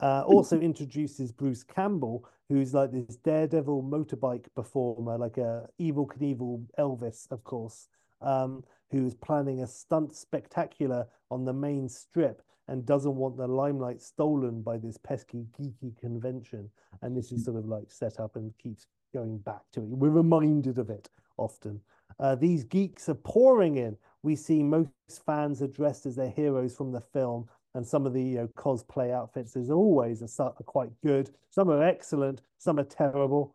Uh, 0.00 0.24
also 0.26 0.58
introduces 0.58 1.30
Bruce 1.30 1.62
Campbell, 1.62 2.28
who's 2.48 2.74
like 2.74 2.90
this 2.90 3.16
daredevil 3.18 3.84
motorbike 3.84 4.46
performer, 4.56 5.16
like 5.16 5.38
a 5.38 5.68
Evel 5.80 6.08
Knievel 6.08 6.64
Elvis, 6.76 7.30
of 7.30 7.44
course, 7.44 7.86
um, 8.20 8.64
who's 8.90 9.14
planning 9.14 9.62
a 9.62 9.66
stunt 9.66 10.16
spectacular 10.16 11.06
on 11.30 11.44
the 11.44 11.52
main 11.52 11.88
strip 11.88 12.42
and 12.68 12.86
doesn't 12.86 13.16
want 13.16 13.36
the 13.36 13.46
limelight 13.46 14.00
stolen 14.00 14.62
by 14.62 14.78
this 14.78 14.96
pesky 14.96 15.46
geeky 15.58 15.98
convention. 15.98 16.70
And 17.02 17.16
this 17.16 17.32
is 17.32 17.44
sort 17.44 17.56
of 17.56 17.66
like 17.66 17.90
set 17.90 18.20
up 18.20 18.36
and 18.36 18.52
keeps 18.58 18.86
going 19.12 19.38
back 19.38 19.62
to 19.72 19.80
it. 19.80 19.88
We're 19.88 20.10
reminded 20.10 20.78
of 20.78 20.90
it 20.90 21.08
often. 21.36 21.80
Uh, 22.20 22.34
these 22.34 22.64
geeks 22.64 23.08
are 23.08 23.14
pouring 23.14 23.76
in. 23.76 23.96
We 24.22 24.36
see 24.36 24.62
most 24.62 24.90
fans 25.26 25.62
are 25.62 25.68
dressed 25.68 26.06
as 26.06 26.16
their 26.16 26.30
heroes 26.30 26.76
from 26.76 26.92
the 26.92 27.00
film, 27.00 27.48
and 27.74 27.86
some 27.86 28.06
of 28.06 28.12
the 28.12 28.22
you 28.22 28.36
know, 28.36 28.48
cosplay 28.56 29.12
outfits 29.12 29.56
is 29.56 29.70
always 29.70 30.22
are, 30.22 30.44
are 30.44 30.64
quite 30.64 30.90
good. 31.02 31.30
Some 31.50 31.70
are 31.70 31.82
excellent, 31.82 32.42
some 32.58 32.78
are 32.78 32.84
terrible. 32.84 33.54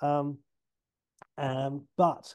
Um, 0.00 0.38
um, 1.36 1.86
but 1.96 2.34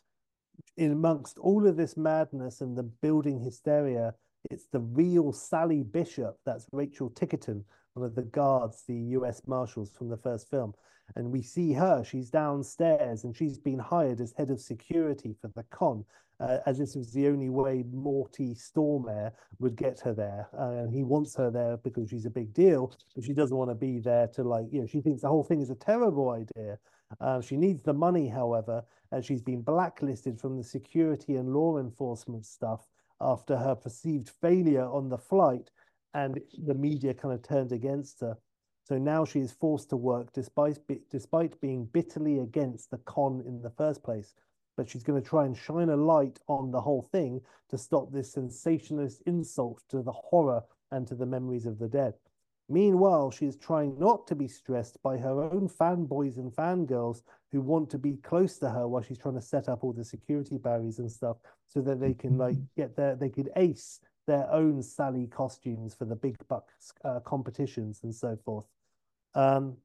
in 0.77 0.91
amongst 0.91 1.37
all 1.37 1.67
of 1.67 1.75
this 1.75 1.97
madness 1.97 2.61
and 2.61 2.77
the 2.77 2.83
building 2.83 3.39
hysteria, 3.39 4.13
it's 4.49 4.65
the 4.71 4.79
real 4.79 5.31
Sally 5.31 5.83
Bishop, 5.83 6.37
that's 6.45 6.67
Rachel 6.71 7.09
Ticotin, 7.09 7.63
one 7.93 8.05
of 8.05 8.15
the 8.15 8.23
guards, 8.23 8.83
the 8.87 8.95
US 9.17 9.41
Marshals 9.47 9.91
from 9.91 10.09
the 10.09 10.17
first 10.17 10.49
film. 10.49 10.73
And 11.15 11.31
we 11.31 11.41
see 11.41 11.73
her, 11.73 12.03
she's 12.03 12.29
downstairs 12.29 13.23
and 13.23 13.35
she's 13.35 13.57
been 13.57 13.79
hired 13.79 14.21
as 14.21 14.33
head 14.37 14.49
of 14.49 14.59
security 14.59 15.35
for 15.39 15.49
the 15.49 15.63
con, 15.63 16.05
uh, 16.39 16.59
as 16.65 16.77
this 16.77 16.95
was 16.95 17.11
the 17.11 17.27
only 17.27 17.49
way 17.49 17.83
Morty 17.91 18.55
Stormare 18.55 19.31
would 19.59 19.75
get 19.75 19.99
her 19.99 20.13
there. 20.13 20.49
Uh, 20.57 20.83
and 20.83 20.93
he 20.93 21.03
wants 21.03 21.35
her 21.35 21.51
there 21.51 21.77
because 21.77 22.09
she's 22.09 22.25
a 22.25 22.31
big 22.31 22.53
deal, 22.53 22.93
but 23.15 23.23
she 23.23 23.33
doesn't 23.33 23.55
want 23.55 23.69
to 23.69 23.75
be 23.75 23.99
there 23.99 24.27
to, 24.27 24.43
like, 24.43 24.65
you 24.71 24.81
know, 24.81 24.87
she 24.87 25.01
thinks 25.01 25.21
the 25.21 25.27
whole 25.27 25.43
thing 25.43 25.61
is 25.61 25.69
a 25.69 25.75
terrible 25.75 26.29
idea. 26.31 26.79
Uh, 27.21 27.41
she 27.41 27.57
needs 27.57 27.81
the 27.83 27.93
money, 27.93 28.27
however, 28.27 28.83
and 29.11 29.23
she's 29.23 29.41
been 29.41 29.61
blacklisted 29.61 30.39
from 30.39 30.57
the 30.57 30.63
security 30.63 31.35
and 31.35 31.53
law 31.53 31.77
enforcement 31.77 32.45
stuff 32.45 32.87
after 33.23 33.57
her 33.57 33.75
perceived 33.75 34.29
failure 34.41 34.85
on 34.85 35.09
the 35.09 35.17
flight 35.17 35.71
and 36.13 36.39
the 36.65 36.73
media 36.73 37.13
kind 37.13 37.33
of 37.33 37.41
turned 37.41 37.71
against 37.71 38.19
her. 38.21 38.37
So 38.85 38.97
now 38.97 39.23
she 39.25 39.39
is 39.39 39.51
forced 39.51 39.89
to 39.89 39.97
work 39.97 40.33
despite 40.33 40.79
despite 41.09 41.59
being 41.61 41.85
bitterly 41.85 42.39
against 42.39 42.91
the 42.91 42.97
con 42.99 43.41
in 43.45 43.61
the 43.61 43.69
first 43.71 44.03
place. 44.03 44.33
But 44.75 44.89
she's 44.89 45.03
going 45.03 45.21
to 45.21 45.27
try 45.27 45.45
and 45.45 45.55
shine 45.55 45.89
a 45.89 45.95
light 45.95 46.39
on 46.47 46.71
the 46.71 46.81
whole 46.81 47.03
thing 47.11 47.41
to 47.69 47.77
stop 47.77 48.11
this 48.11 48.33
sensationalist 48.33 49.21
insult 49.25 49.83
to 49.89 50.01
the 50.01 50.11
horror 50.11 50.63
and 50.91 51.07
to 51.07 51.15
the 51.15 51.25
memories 51.25 51.65
of 51.65 51.79
the 51.79 51.87
dead. 51.87 52.15
Meanwhile, 52.73 53.29
she 53.29 53.45
is 53.45 53.55
trying 53.55 53.99
not 53.99 54.25
to 54.25 54.33
be 54.33 54.47
stressed 54.47 54.97
by 55.03 55.15
her 55.17 55.43
own 55.43 55.69
fanboys 55.69 56.37
and 56.37 56.51
fangirls 56.51 57.21
who 57.51 57.61
want 57.61 57.87
to 57.91 57.99
be 57.99 58.17
close 58.23 58.57
to 58.57 58.69
her 58.71 58.87
while 58.87 59.03
she's 59.03 59.19
trying 59.19 59.35
to 59.35 59.41
set 59.41 59.69
up 59.69 59.83
all 59.83 59.93
the 59.93 60.03
security 60.03 60.57
barriers 60.57 60.97
and 60.97 61.11
stuff 61.11 61.37
so 61.67 61.81
that 61.81 61.99
they 61.99 62.15
can 62.15 62.35
like 62.35 62.57
get 62.75 62.95
their 62.95 63.15
they 63.15 63.29
could 63.29 63.51
ace 63.57 63.99
their 64.25 64.51
own 64.51 64.81
Sally 64.81 65.27
costumes 65.27 65.93
for 65.93 66.05
the 66.05 66.15
big 66.15 66.35
bucks 66.47 66.91
uh, 67.05 67.19
competitions 67.19 67.99
and 68.01 68.15
so 68.15 68.35
forth. 68.43 68.65
Um, 69.35 69.77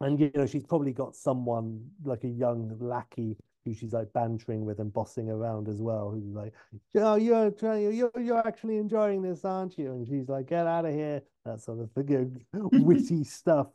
and 0.00 0.18
you 0.18 0.32
know 0.34 0.46
she's 0.46 0.66
probably 0.66 0.92
got 0.92 1.14
someone 1.14 1.90
like 2.02 2.24
a 2.24 2.28
young 2.28 2.76
lackey 2.80 3.36
who 3.64 3.74
she's 3.74 3.92
like 3.92 4.12
bantering 4.12 4.64
with 4.64 4.80
and 4.80 4.92
bossing 4.92 5.30
around 5.30 5.68
as 5.68 5.80
well. 5.80 6.10
Who's 6.10 6.34
like, 6.34 6.54
"Oh, 6.96 7.16
you're 7.16 7.50
trying, 7.50 7.94
you're 7.94 8.12
you're 8.18 8.46
actually 8.46 8.78
enjoying 8.78 9.22
this, 9.22 9.44
aren't 9.44 9.78
you?" 9.78 9.92
And 9.92 10.06
she's 10.06 10.28
like, 10.28 10.48
"Get 10.48 10.66
out 10.66 10.86
of 10.86 10.94
here!" 10.94 11.22
That 11.44 11.60
sort 11.60 11.80
of 11.80 11.90
thing, 11.92 12.44
witty 12.52 13.24
stuff. 13.24 13.68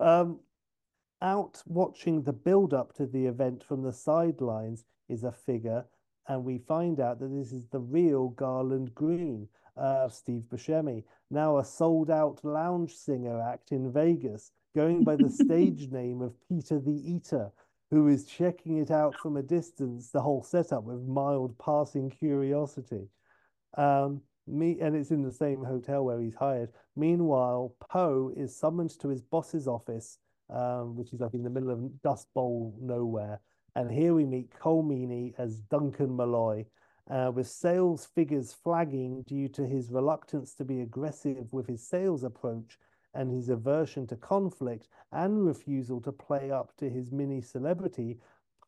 Um, 0.00 0.40
out 1.22 1.62
watching 1.66 2.22
the 2.22 2.32
build 2.32 2.74
up 2.74 2.94
to 2.94 3.06
the 3.06 3.26
event 3.26 3.64
from 3.64 3.82
the 3.82 3.92
sidelines 3.92 4.84
is 5.08 5.24
a 5.24 5.32
figure, 5.32 5.84
and 6.28 6.44
we 6.44 6.58
find 6.58 7.00
out 7.00 7.20
that 7.20 7.28
this 7.28 7.52
is 7.52 7.66
the 7.68 7.80
real 7.80 8.28
Garland 8.30 8.94
Green, 8.94 9.48
uh, 9.76 10.08
Steve 10.08 10.44
Buscemi, 10.48 11.04
now 11.30 11.58
a 11.58 11.64
sold 11.64 12.10
out 12.10 12.44
lounge 12.44 12.94
singer 12.94 13.40
act 13.40 13.72
in 13.72 13.92
Vegas, 13.92 14.52
going 14.74 15.04
by 15.04 15.16
the 15.16 15.30
stage 15.44 15.90
name 15.90 16.20
of 16.22 16.34
Peter 16.48 16.78
the 16.78 17.12
Eater, 17.12 17.50
who 17.90 18.08
is 18.08 18.24
checking 18.26 18.78
it 18.78 18.90
out 18.90 19.18
from 19.18 19.36
a 19.36 19.42
distance, 19.42 20.10
the 20.10 20.20
whole 20.20 20.42
setup 20.42 20.84
with 20.84 21.02
mild 21.02 21.56
passing 21.58 22.10
curiosity. 22.10 23.08
Um, 23.76 24.22
me 24.46 24.78
and 24.80 24.94
it's 24.96 25.10
in 25.10 25.22
the 25.22 25.32
same 25.32 25.64
hotel 25.64 26.04
where 26.04 26.20
he's 26.20 26.34
hired. 26.34 26.70
Meanwhile, 26.96 27.74
Poe 27.90 28.32
is 28.36 28.56
summoned 28.56 28.98
to 29.00 29.08
his 29.08 29.22
boss's 29.22 29.68
office, 29.68 30.18
um, 30.50 30.96
which 30.96 31.12
is 31.12 31.20
like 31.20 31.34
in 31.34 31.42
the 31.42 31.50
middle 31.50 31.70
of 31.70 32.02
Dust 32.02 32.28
Bowl 32.34 32.74
nowhere. 32.80 33.40
And 33.74 33.90
here 33.90 34.14
we 34.14 34.24
meet 34.24 34.50
Colm 34.50 34.86
Meaney 34.88 35.34
as 35.38 35.58
Duncan 35.60 36.16
Malloy. 36.16 36.66
uh, 37.10 37.30
with 37.34 37.48
sales 37.48 38.06
figures 38.14 38.52
flagging 38.52 39.22
due 39.26 39.48
to 39.48 39.66
his 39.66 39.90
reluctance 39.90 40.54
to 40.54 40.64
be 40.64 40.80
aggressive 40.80 41.52
with 41.52 41.66
his 41.66 41.86
sales 41.86 42.24
approach 42.24 42.78
and 43.16 43.30
his 43.30 43.48
aversion 43.48 44.06
to 44.08 44.16
conflict 44.16 44.88
and 45.12 45.46
refusal 45.46 46.00
to 46.02 46.12
play 46.12 46.50
up 46.50 46.76
to 46.76 46.90
his 46.90 47.10
mini 47.10 47.40
celebrity, 47.40 48.18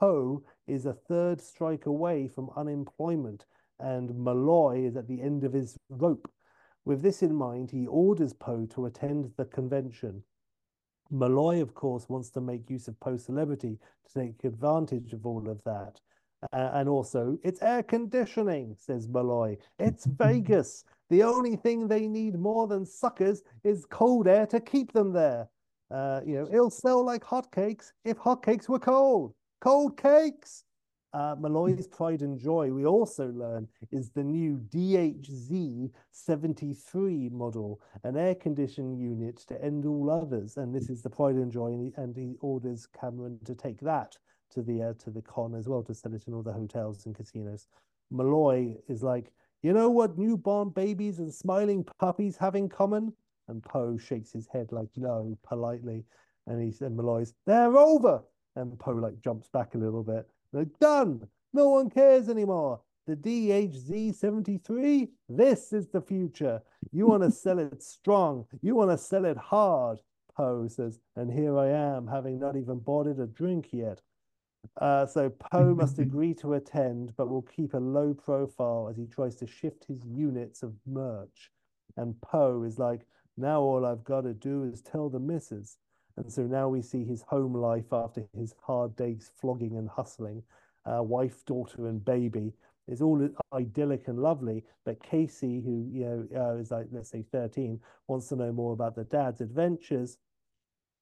Poe 0.01 0.43
is 0.67 0.87
a 0.87 0.93
third 0.93 1.41
strike 1.41 1.87
away 1.87 2.29
from 2.29 2.51
unemployment, 2.57 3.47
and 3.79 4.17
Malloy 4.17 4.85
is 4.85 4.97
at 4.97 5.09
the 5.09 5.21
end 5.21 5.45
of 5.45 5.53
his 5.53 5.77
rope. 5.91 6.31
With 6.85 7.03
this 7.03 7.23
in 7.23 7.35
mind, 7.35 7.71
he 7.71 7.87
orders 7.87 8.33
Poe 8.33 8.67
to 8.67 8.87
attend 8.87 9.33
the 9.37 9.45
convention. 9.45 10.23
Malloy, 11.11 11.61
of 11.63 11.75
course, 11.75 12.09
wants 12.09 12.31
to 12.31 12.41
make 12.41 12.71
use 12.71 12.89
of 12.89 12.99
Poe's 13.01 13.25
celebrity 13.25 13.79
to 14.07 14.21
take 14.21 14.45
advantage 14.45 15.13
of 15.13 15.27
all 15.27 15.49
of 15.49 15.63
that. 15.65 16.01
Uh, 16.53 16.71
and 16.75 16.89
also, 16.89 17.39
it's 17.43 17.63
air 17.63 17.83
conditioning, 17.83 18.77
says 18.79 19.09
Malloy. 19.09 19.57
It's 19.79 20.05
Vegas. 20.19 20.85
The 21.11 21.23
only 21.23 21.57
thing 21.57 21.89
they 21.89 22.07
need 22.07 22.39
more 22.39 22.67
than 22.67 22.85
suckers 22.85 23.43
is 23.65 23.87
cold 23.87 24.29
air 24.29 24.47
to 24.47 24.61
keep 24.61 24.93
them 24.93 25.13
there. 25.13 25.49
Uh, 25.91 26.21
you 26.25 26.35
know, 26.35 26.49
it'll 26.53 26.71
sell 26.71 27.05
like 27.05 27.25
hotcakes 27.25 27.93
if 28.05 28.19
hotcakes 28.19 28.69
were 28.69 28.79
cold. 28.79 29.35
Cold 29.61 29.97
cakes. 29.97 30.65
Uh, 31.15 31.35
Malloy's 31.41 31.87
pride 31.87 32.21
and 32.21 32.39
joy, 32.39 32.71
we 32.71 32.85
also 32.85 33.29
learn, 33.29 33.67
is 33.91 34.11
the 34.11 34.23
new 34.23 34.61
DHZ 34.69 35.91
73 36.11 37.31
model, 37.31 37.81
an 38.05 38.19
air 38.19 38.35
conditioning 38.35 38.99
unit 38.99 39.39
to 39.39 39.65
end 39.65 39.87
all 39.87 40.11
others. 40.11 40.59
And 40.59 40.75
this 40.75 40.91
is 40.91 41.01
the 41.01 41.09
pride 41.09 41.37
and 41.37 41.51
joy, 41.51 41.69
and 41.69 41.81
he, 41.81 41.93
and 41.97 42.15
he 42.15 42.37
orders 42.43 42.87
Cameron 42.87 43.39
to 43.47 43.55
take 43.55 43.81
that 43.81 44.19
to 44.51 44.63
the 44.63 44.83
uh, 44.83 44.93
to 45.05 45.11
the 45.11 45.23
con 45.23 45.55
as 45.55 45.67
well 45.67 45.83
to 45.85 45.95
sell 45.95 46.15
it 46.15 46.25
in 46.27 46.35
all 46.35 46.43
the 46.43 46.53
hotels 46.53 47.07
and 47.07 47.15
casinos. 47.15 47.69
Malloy 48.11 48.75
is 48.89 49.03
like, 49.03 49.33
you 49.63 49.73
know 49.73 49.91
what 49.91 50.19
newborn 50.19 50.71
babies 50.71 51.19
and 51.19 51.33
smiling 51.33 51.85
puppies 51.99 52.37
have 52.37 52.55
in 52.55 52.69
common? 52.69 53.13
And 53.49 53.63
Poe 53.63 53.97
shakes 53.97 54.33
his 54.33 54.47
head 54.47 54.73
like 54.73 54.89
no, 54.97 55.37
politely. 55.43 56.05
And 56.47 56.63
he 56.63 56.71
said, 56.71 56.93
Malloy's, 56.93 57.35
they're 57.47 57.77
over. 57.77 58.23
And 58.57 58.79
Poe 58.79 58.93
like 58.93 59.21
jumps 59.21 59.49
back 59.49 59.75
a 59.75 59.79
little 59.79 60.03
bit. 60.03 60.29
They're 60.53 60.67
done. 60.81 61.27
No 61.53 61.71
one 61.71 61.91
cares 61.91 62.29
anymore. 62.29 62.81
The 63.07 63.17
DHZ 63.17 64.15
73, 64.15 65.09
this 65.31 65.73
is 65.73 65.89
the 65.89 66.03
future. 66.03 66.61
You 66.93 67.07
want 67.07 67.23
to 67.23 67.31
sell 67.31 67.59
it 67.59 67.83
strong. 67.83 68.45
You 68.61 68.75
want 68.75 68.91
to 68.91 68.99
sell 68.99 69.25
it 69.25 69.39
hard. 69.39 69.99
Poe 70.37 70.69
says, 70.69 71.01
and 71.17 71.33
here 71.33 71.59
I 71.59 71.69
am, 71.69 72.07
having 72.07 72.39
not 72.39 72.57
even 72.57 72.79
bought 72.79 73.07
it 73.07 73.19
a 73.19 73.27
drink 73.27 73.71
yet. 73.73 74.03
Uh, 74.81 75.07
so 75.07 75.31
Poe 75.31 75.75
must 75.79 75.99
agree 75.99 76.35
to 76.35 76.55
attend, 76.55 77.15
but 77.17 77.29
will 77.29 77.43
keep 77.43 77.75
a 77.75 77.79
low 77.79 78.15
profile 78.15 78.89
as 78.91 78.97
he 78.97 79.07
tries 79.07 79.37
to 79.37 79.47
shift 79.47 79.85
his 79.85 80.05
units 80.05 80.63
of 80.63 80.75
merch. 80.87 81.51
And 81.97 82.21
Poe 82.21 82.63
is 82.63 82.79
like, 82.79 83.07
now 83.37 83.61
all 83.61 83.85
I've 83.87 84.05
got 84.05 84.23
to 84.23 84.35
do 84.35 84.65
is 84.65 84.83
tell 84.83 85.09
the 85.09 85.21
missus. 85.21 85.79
And 86.17 86.33
so 86.33 86.43
now 86.43 86.69
we 86.69 86.83
see 86.83 87.05
his 87.05 87.23
home 87.23 87.55
life 87.55 87.93
after 87.93 88.25
his 88.37 88.55
hard 88.61 88.97
days 88.97 89.31
flogging 89.41 89.77
and 89.77 89.89
hustling. 89.89 90.43
Uh, 90.85 91.03
wife, 91.03 91.45
daughter, 91.45 91.87
and 91.87 92.05
baby 92.05 92.53
is 92.89 93.03
all 93.03 93.29
idyllic 93.53 94.09
and 94.09 94.19
lovely. 94.19 94.65
But 94.85 95.03
Casey, 95.03 95.61
who 95.61 95.87
you 95.93 96.05
know 96.05 96.29
uh, 96.35 96.57
is 96.57 96.71
like 96.71 96.87
let's 96.91 97.11
say 97.11 97.25
13, 97.31 97.79
wants 98.09 98.29
to 98.29 98.37
know 98.37 98.53
more 98.53 98.73
about 98.73 98.97
the 98.97 99.05
dad's 99.05 99.41
adventures, 99.41 100.19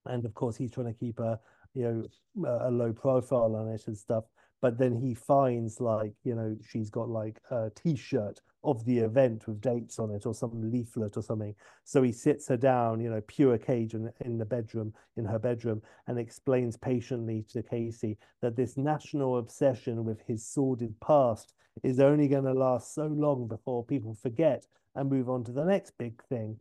and 0.05 0.25
of 0.25 0.35
course 0.35 0.57
he's 0.57 0.73
trying 0.73 0.93
to 0.93 0.99
keep 0.99 1.19
a 1.21 1.41
you 1.77 2.09
know 2.43 2.61
a, 2.61 2.71
low 2.71 2.93
profile 2.93 3.55
on 3.55 3.69
it 3.69 3.87
and 3.87 3.97
stuff. 3.97 4.25
But 4.63 4.79
then 4.79 4.97
he 4.97 5.15
finds 5.15 5.81
like 5.81 6.15
you 6.25 6.35
know 6.35 6.57
she's 6.69 6.91
got 6.91 7.09
like 7.09 7.41
a 7.51 7.71
T-shirt 7.77 8.41
of 8.65 8.85
the 8.85 8.99
event 8.99 9.47
with 9.47 9.61
dates 9.61 9.99
on 10.01 10.11
it 10.11 10.27
or 10.27 10.35
some 10.35 10.71
leaflet 10.73 11.17
or 11.17 11.23
something. 11.23 11.55
So 11.85 12.03
he 12.03 12.11
sits 12.11 12.49
her 12.49 12.57
down, 12.57 13.01
you 13.01 13.09
know, 13.09 13.21
pure 13.29 13.59
cage 13.59 13.95
in, 13.95 14.11
in 14.25 14.39
the 14.39 14.45
bedroom, 14.45 14.93
in 15.17 15.25
her 15.25 15.39
bedroom, 15.39 15.83
and 16.09 16.19
explains 16.19 16.77
patiently 16.77 17.45
to 17.53 17.63
Casey 17.63 18.19
that 18.43 18.57
this 18.57 18.77
national 18.77 19.39
obsession 19.39 20.05
with 20.05 20.21
his 20.27 20.45
sordid 20.45 20.99
past 21.01 21.55
is 21.85 22.01
only 22.01 22.27
going 22.27 22.45
to 22.45 22.53
last 22.53 22.93
so 22.93 23.07
long 23.07 23.47
before 23.47 23.85
people 23.85 24.15
forget 24.15 24.67
and 24.97 25.11
move 25.11 25.29
on 25.29 25.45
to 25.45 25.53
the 25.53 25.65
next 25.65 25.93
big 25.99 26.21
thing. 26.29 26.59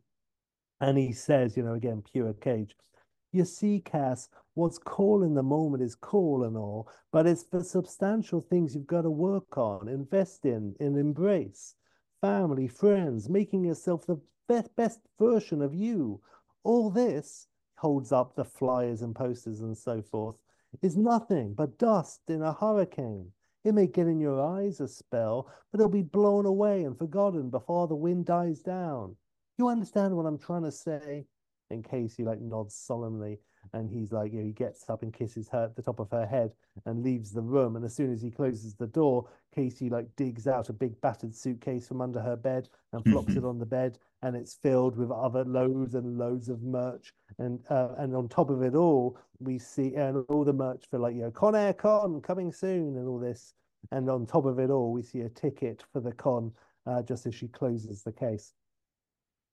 And 0.82 0.98
he 0.98 1.12
says, 1.12 1.58
you 1.58 1.64
know, 1.64 1.74
again, 1.74 2.04
pure 2.12 2.34
cage. 2.34 2.76
You 3.32 3.46
see, 3.46 3.82
Cass, 3.84 4.30
what's 4.56 4.78
cool 4.78 5.24
in 5.24 5.34
the 5.34 5.44
moment 5.44 5.84
is 5.84 5.96
cool 5.96 6.46
and 6.46 6.58
all, 6.58 6.90
but 7.12 7.28
it's 7.28 7.44
the 7.44 7.64
substantial 7.64 8.42
things 8.42 8.74
you've 8.74 8.88
got 8.88 9.04
to 9.04 9.10
work 9.10 9.58
on, 9.58 9.88
invest 9.88 10.46
in, 10.46 10.74
and 10.80 10.98
embrace 10.98 11.76
family, 12.22 12.68
friends, 12.68 13.30
making 13.30 13.64
yourself 13.64 14.06
the 14.08 14.20
best, 14.48 14.76
best 14.76 15.00
version 15.20 15.62
of 15.62 15.76
you. 15.76 16.20
All 16.64 16.90
this 16.90 17.48
holds 17.76 18.12
up 18.12 18.36
the 18.36 18.46
flyers 18.46 19.02
and 19.02 19.14
posters 19.14 19.60
and 19.60 19.78
so 19.78 20.02
forth 20.02 20.38
is 20.82 20.98
nothing 20.98 21.54
but 21.54 21.78
dust 21.78 22.22
in 22.28 22.42
a 22.42 22.54
hurricane. 22.54 23.32
It 23.64 23.74
may 23.74 23.88
get 23.88 24.08
in 24.08 24.20
your 24.20 24.42
eyes 24.42 24.80
a 24.80 24.88
spell, 24.88 25.52
but 25.72 25.80
it'll 25.80 25.90
be 25.90 26.02
blown 26.02 26.46
away 26.46 26.84
and 26.84 26.98
forgotten 26.98 27.50
before 27.50 27.88
the 27.88 27.96
wind 27.96 28.26
dies 28.26 28.62
down. 28.62 29.16
You 29.58 29.68
understand 29.68 30.16
what 30.16 30.26
I'm 30.26 30.40
trying 30.40 30.64
to 30.64 30.72
say? 30.72 31.26
And 31.70 31.84
Casey 31.84 32.24
like 32.24 32.40
nods 32.40 32.76
solemnly 32.76 33.40
and 33.74 33.90
he's 33.90 34.12
like, 34.12 34.32
you 34.32 34.40
know, 34.40 34.46
he 34.46 34.52
gets 34.52 34.90
up 34.90 35.04
and 35.04 35.14
kisses 35.14 35.50
her 35.50 35.66
at 35.66 35.76
the 35.76 35.82
top 35.82 36.00
of 36.00 36.10
her 36.12 36.26
head 36.26 36.52
and 36.86 37.04
leaves 37.04 37.32
the 37.32 37.42
room. 37.42 37.76
And 37.76 37.86
as 37.86 37.96
soon 37.96 38.12
as 38.12 38.22
he 38.22 38.32
closes 38.32 38.76
the 38.76 38.88
door, 38.88 39.28
Casey 39.54 39.90
like 39.90 40.08
digs 40.16 40.48
out 40.48 40.70
a 40.70 40.74
big 40.74 41.00
battered 41.02 41.36
suitcase 41.36 41.88
from 41.88 42.02
under 42.02 42.20
her 42.20 42.36
bed 42.36 42.70
and 42.94 43.04
flops 43.06 43.36
it 43.36 43.46
on 43.46 43.60
the 43.60 43.66
bed, 43.66 43.98
and 44.22 44.36
it's 44.36 44.56
filled 44.56 44.98
with 44.98 45.12
other 45.12 45.46
loads 45.46 45.96
and 45.96 46.18
loads 46.18 46.50
of 46.50 46.62
merch. 46.62 47.14
And 47.40 47.60
uh, 47.70 47.90
and 47.98 48.16
on 48.16 48.28
top 48.28 48.50
of 48.50 48.62
it 48.62 48.76
all, 48.76 49.18
we 49.40 49.60
see 49.60 49.96
and 49.96 50.26
all 50.30 50.44
the 50.44 50.54
merch 50.54 50.86
for 50.90 51.00
like 51.00 51.16
you 51.16 51.22
know 51.22 51.32
Con 51.32 51.56
Air 51.56 51.74
Con 51.74 52.22
coming 52.22 52.52
soon 52.52 52.98
and 52.98 53.08
all 53.08 53.20
this. 53.20 53.54
And 53.92 54.10
on 54.10 54.26
top 54.26 54.46
of 54.46 54.60
it 54.60 54.70
all, 54.70 54.92
we 54.92 55.04
see 55.04 55.22
a 55.22 55.30
ticket 55.30 55.84
for 55.94 56.00
the 56.00 56.12
con 56.12 56.52
uh, 56.88 57.02
just 57.04 57.26
as 57.26 57.36
she 57.36 57.48
closes 57.48 58.04
the 58.04 58.12
case. 58.12 58.54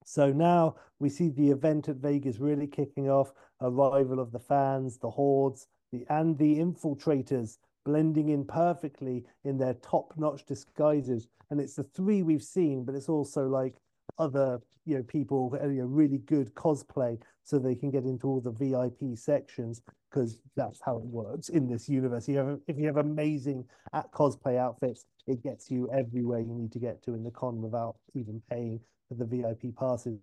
So 0.04 0.32
now 0.32 0.76
we 0.98 1.08
see 1.08 1.28
the 1.28 1.50
event 1.50 1.88
at 1.88 1.96
Vegas 1.96 2.38
really 2.38 2.66
kicking 2.66 3.08
off, 3.08 3.32
arrival 3.60 4.20
of 4.20 4.32
the 4.32 4.38
fans, 4.38 4.98
the 4.98 5.10
hordes, 5.10 5.68
the 5.92 6.04
and 6.08 6.38
the 6.38 6.58
infiltrators 6.58 7.58
blending 7.84 8.28
in 8.28 8.44
perfectly 8.44 9.24
in 9.44 9.58
their 9.58 9.74
top-notch 9.74 10.46
disguises. 10.46 11.28
And 11.50 11.60
it's 11.60 11.74
the 11.74 11.82
three 11.82 12.22
we've 12.22 12.42
seen, 12.42 12.84
but 12.84 12.94
it's 12.94 13.08
also 13.08 13.48
like 13.48 13.76
other 14.18 14.60
you 14.84 14.96
know 14.96 15.02
people 15.04 15.56
uh, 15.62 15.68
you 15.68 15.82
know 15.82 15.86
really 15.86 16.18
good 16.18 16.52
cosplay 16.54 17.18
so 17.44 17.58
they 17.58 17.74
can 17.74 17.90
get 17.90 18.04
into 18.04 18.26
all 18.26 18.40
the 18.40 18.50
VIP 18.50 19.16
sections 19.16 19.82
because 20.10 20.38
that's 20.56 20.80
how 20.84 20.96
it 20.96 21.04
works 21.04 21.48
in 21.48 21.68
this 21.68 21.88
universe. 21.88 22.28
You 22.28 22.38
have 22.38 22.60
if 22.66 22.78
you 22.78 22.86
have 22.86 22.98
amazing 22.98 23.64
at 23.92 24.10
cosplay 24.12 24.58
outfits, 24.58 25.04
it 25.26 25.42
gets 25.42 25.70
you 25.70 25.90
everywhere 25.90 26.40
you 26.40 26.54
need 26.54 26.72
to 26.72 26.78
get 26.78 27.02
to 27.04 27.14
in 27.14 27.22
the 27.22 27.30
con 27.30 27.60
without 27.60 27.96
even 28.14 28.42
paying 28.50 28.80
the 29.18 29.24
VIP 29.24 29.74
passes. 29.76 30.20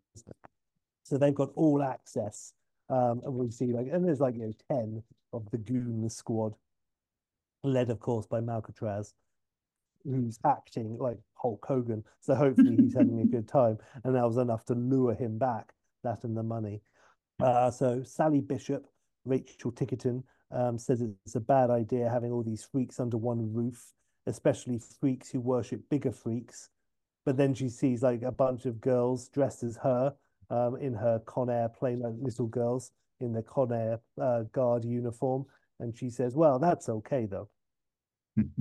So 1.04 1.18
they've 1.18 1.34
got 1.34 1.52
all 1.56 1.82
access. 1.82 2.54
Um, 2.90 3.22
and 3.24 3.34
we 3.34 3.52
see 3.52 3.72
like, 3.74 3.88
and 3.92 4.06
there's 4.06 4.20
like, 4.20 4.36
you 4.36 4.42
know, 4.42 4.54
10 4.70 5.04
of 5.34 5.50
the 5.52 5.58
goon 5.58 6.10
squad, 6.10 6.56
led, 7.64 7.90
of 7.90 8.00
course, 8.00 8.26
by 8.26 8.42
Malcatraz, 8.42 9.14
who's 10.04 10.40
acting 10.46 10.98
like 10.98 11.18
Hulk 11.36 11.64
Hogan. 11.66 12.04
So 12.22 12.36
hopefully 12.36 12.78
he's 12.78 12.96
having 12.96 13.20
a 13.22 13.26
good 13.26 13.48
time. 13.52 13.78
And 14.04 14.16
that 14.16 14.26
was 14.26 14.38
enough 14.38 14.66
to 14.66 14.74
lure 14.74 15.14
him 15.14 15.38
back, 15.38 15.74
that 16.04 16.24
and 16.24 16.36
the 16.36 16.44
money. 16.44 16.82
Uh, 17.42 17.72
so 17.72 18.04
Sally 18.04 18.42
Bishop, 18.42 18.88
Rachel 19.26 19.72
Ticotin, 19.72 20.24
um, 20.52 20.78
says 20.80 21.02
it's 21.02 21.36
a 21.36 21.40
bad 21.40 21.70
idea 21.70 22.10
having 22.10 22.32
all 22.32 22.44
these 22.44 22.64
freaks 22.64 23.00
under 23.00 23.18
one 23.18 23.54
roof, 23.54 23.94
especially 24.26 24.80
freaks 25.00 25.30
who 25.30 25.40
worship 25.40 25.82
bigger 25.90 26.12
freaks 26.12 26.70
but 27.30 27.38
then 27.38 27.54
she 27.54 27.70
sees 27.70 28.02
like 28.02 28.24
a 28.24 28.32
bunch 28.32 28.66
of 28.66 28.82
girls 28.82 29.30
dressed 29.30 29.62
as 29.62 29.78
her 29.78 30.16
um, 30.50 30.78
in 30.78 30.96
her 30.96 31.22
Con 31.28 31.48
Air 31.48 31.70
playing 31.70 32.00
like 32.00 32.16
little 32.20 32.48
girls 32.48 32.92
in 33.20 33.34
the 33.34 33.44
Con 33.44 33.72
Air 33.72 34.00
uh, 34.20 34.46
guard 34.52 34.84
uniform. 34.84 35.46
And 35.80 35.96
she 35.96 36.10
says, 36.10 36.36
well, 36.36 36.58
that's 36.58 36.90
okay 36.90 37.28
though. 37.28 37.48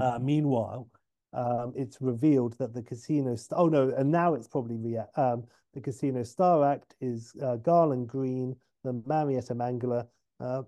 uh, 0.03 0.19
meanwhile, 0.21 0.87
um, 1.33 1.73
it's 1.77 1.97
revealed 2.03 2.59
that 2.59 2.75
the 2.75 2.83
casino, 2.83 3.37
st- 3.37 3.59
oh 3.59 3.69
no, 3.69 3.89
and 3.97 4.13
now 4.13 4.35
it's 4.35 4.49
probably 4.49 4.77
rea- 4.77 5.07
um, 5.17 5.45
the 5.73 5.81
casino 5.81 6.23
star 6.23 6.71
act 6.71 6.95
is 7.01 7.33
uh, 7.43 7.57
Garland 7.57 8.07
Green, 8.07 8.55
the 8.85 9.03
Marietta 9.07 9.55
Mangler, 9.55 10.07
uh, 10.41 10.61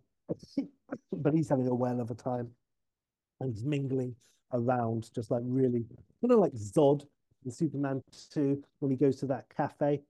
but 1.12 1.34
he's 1.34 1.50
having 1.50 1.68
a 1.68 1.74
well 1.74 2.00
of 2.00 2.10
a 2.10 2.14
time 2.14 2.48
and 3.40 3.52
he's 3.52 3.62
mingling 3.62 4.16
around, 4.54 5.10
just 5.14 5.30
like 5.30 5.42
really, 5.44 5.84
kind 6.22 6.32
of 6.32 6.38
like 6.38 6.54
Zod 6.54 7.04
in 7.44 7.50
Superman 7.50 8.02
2 8.32 8.62
when 8.80 8.90
he 8.90 8.96
goes 8.96 9.16
to 9.16 9.26
that 9.26 9.46
cafe. 9.54 10.02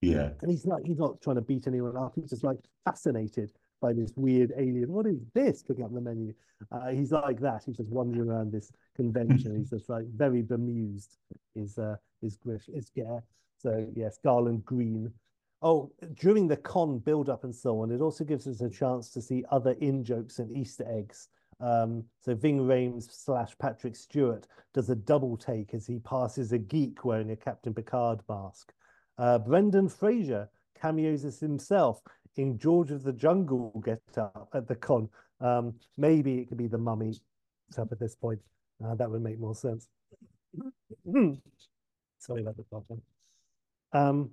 Yeah. 0.00 0.30
And 0.42 0.50
he's 0.50 0.66
not 0.66 0.80
he's 0.84 0.98
not 0.98 1.20
trying 1.22 1.36
to 1.36 1.42
beat 1.42 1.66
anyone 1.66 1.96
up. 1.96 2.12
He's 2.14 2.30
just 2.30 2.44
like 2.44 2.58
fascinated 2.84 3.52
by 3.80 3.92
this 3.92 4.12
weird 4.16 4.52
alien. 4.56 4.92
What 4.92 5.06
is 5.06 5.18
this? 5.34 5.62
Picking 5.62 5.84
up 5.84 5.92
the 5.92 6.00
menu. 6.00 6.34
Uh, 6.70 6.88
he's 6.88 7.12
like 7.12 7.40
that. 7.40 7.62
He's 7.64 7.76
just 7.76 7.90
wandering 7.90 8.28
around 8.28 8.52
this 8.52 8.72
convention. 8.96 9.56
he's 9.58 9.70
just 9.70 9.88
like 9.88 10.06
very 10.14 10.42
bemused. 10.42 11.16
Is 11.54 11.78
uh, 11.78 11.96
is 12.22 12.36
Griff 12.36 12.68
is 12.68 12.90
yeah. 12.94 13.20
So 13.58 13.86
yes, 13.94 14.18
Garland 14.22 14.64
Green. 14.64 15.12
Oh, 15.62 15.90
during 16.20 16.46
the 16.46 16.58
con 16.58 16.98
build 16.98 17.30
up 17.30 17.44
and 17.44 17.54
so 17.54 17.80
on, 17.80 17.90
it 17.90 18.02
also 18.02 18.24
gives 18.24 18.46
us 18.46 18.60
a 18.60 18.68
chance 18.68 19.08
to 19.10 19.22
see 19.22 19.44
other 19.50 19.72
in 19.80 20.04
jokes 20.04 20.38
and 20.38 20.54
Easter 20.54 20.84
eggs. 20.86 21.28
Um, 21.60 22.04
so 22.20 22.34
Ving 22.34 22.60
Rhames 22.60 23.08
slash 23.10 23.56
Patrick 23.58 23.96
Stewart 23.96 24.46
does 24.72 24.90
a 24.90 24.96
double 24.96 25.36
take 25.36 25.74
as 25.74 25.86
he 25.86 25.98
passes 25.98 26.52
a 26.52 26.58
geek 26.58 27.04
wearing 27.04 27.30
a 27.30 27.36
Captain 27.36 27.74
Picard 27.74 28.20
mask. 28.28 28.72
Uh, 29.18 29.38
Brendan 29.38 29.88
Fraser 29.88 30.48
cameos 30.80 31.24
as 31.24 31.40
himself 31.40 32.00
in 32.36 32.58
George 32.58 32.90
of 32.90 33.02
the 33.02 33.12
Jungle 33.12 33.80
get 33.84 34.00
up 34.16 34.48
at 34.54 34.66
the 34.66 34.74
con. 34.74 35.08
Um, 35.40 35.74
maybe 35.96 36.38
it 36.38 36.48
could 36.48 36.58
be 36.58 36.66
the 36.66 36.78
mummy 36.78 37.14
up 37.78 37.92
at 37.92 38.00
this 38.00 38.14
point. 38.14 38.40
Uh, 38.84 38.94
that 38.96 39.10
would 39.10 39.22
make 39.22 39.38
more 39.38 39.54
sense. 39.54 39.88
Sorry 42.18 42.42
about 42.42 42.56
the 42.56 42.64
bottom. 42.70 43.02
Um, 43.92 44.30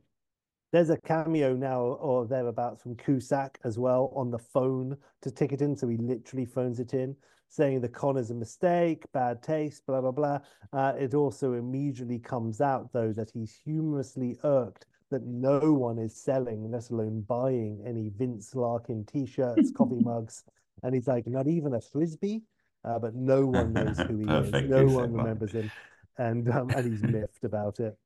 there's 0.72 0.90
a 0.90 0.98
cameo 0.98 1.54
now 1.56 1.82
or 1.82 2.26
thereabouts 2.26 2.82
from 2.82 2.96
Cusack 2.96 3.60
as 3.64 3.78
well 3.78 4.12
on 4.16 4.32
the 4.32 4.40
phone 4.40 4.96
to 5.22 5.30
Ticotin. 5.30 5.78
So 5.78 5.88
he 5.88 5.98
literally 5.98 6.46
phones 6.46 6.80
it 6.80 6.94
in, 6.94 7.16
saying 7.50 7.82
the 7.82 7.90
con 7.90 8.18
is 8.18 8.32
a 8.32 8.36
mistake, 8.36 9.04
bad 9.12 9.44
taste, 9.44 9.86
blah, 9.86 10.02
blah, 10.02 10.12
blah. 10.12 10.40
Uh, 10.72 10.94
it 10.98 11.14
also 11.14 11.54
immediately 11.54 12.20
comes 12.20 12.62
out, 12.62 12.92
though, 12.94 13.12
that 13.14 13.32
he's 13.32 13.54
humorously 13.66 14.38
irked 14.44 14.86
that 15.12 15.24
no 15.24 15.74
one 15.74 16.00
is 16.00 16.16
selling, 16.16 16.72
let 16.72 16.90
alone 16.90 17.22
buying 17.28 17.84
any 17.86 18.10
Vince 18.18 18.56
Larkin 18.56 19.06
t 19.06 19.26
shirts, 19.26 19.72
coffee 19.76 20.00
mugs. 20.00 20.44
And 20.84 20.96
he's 20.96 21.08
like, 21.08 21.28
not 21.28 21.48
even 21.48 21.74
a 21.74 21.82
frisbee, 21.82 22.44
uh, 22.86 22.98
but 22.98 23.14
no 23.14 23.46
one 23.46 23.74
knows 23.74 23.98
who 24.08 24.20
he 24.20 24.24
is. 24.24 24.70
No 24.70 24.86
one 24.86 25.14
remembers 25.14 25.52
him. 25.52 25.70
And, 26.18 26.50
um, 26.50 26.70
and 26.72 26.90
he's 26.90 27.04
miffed 27.04 27.44
about 27.44 27.80
it. 27.80 27.98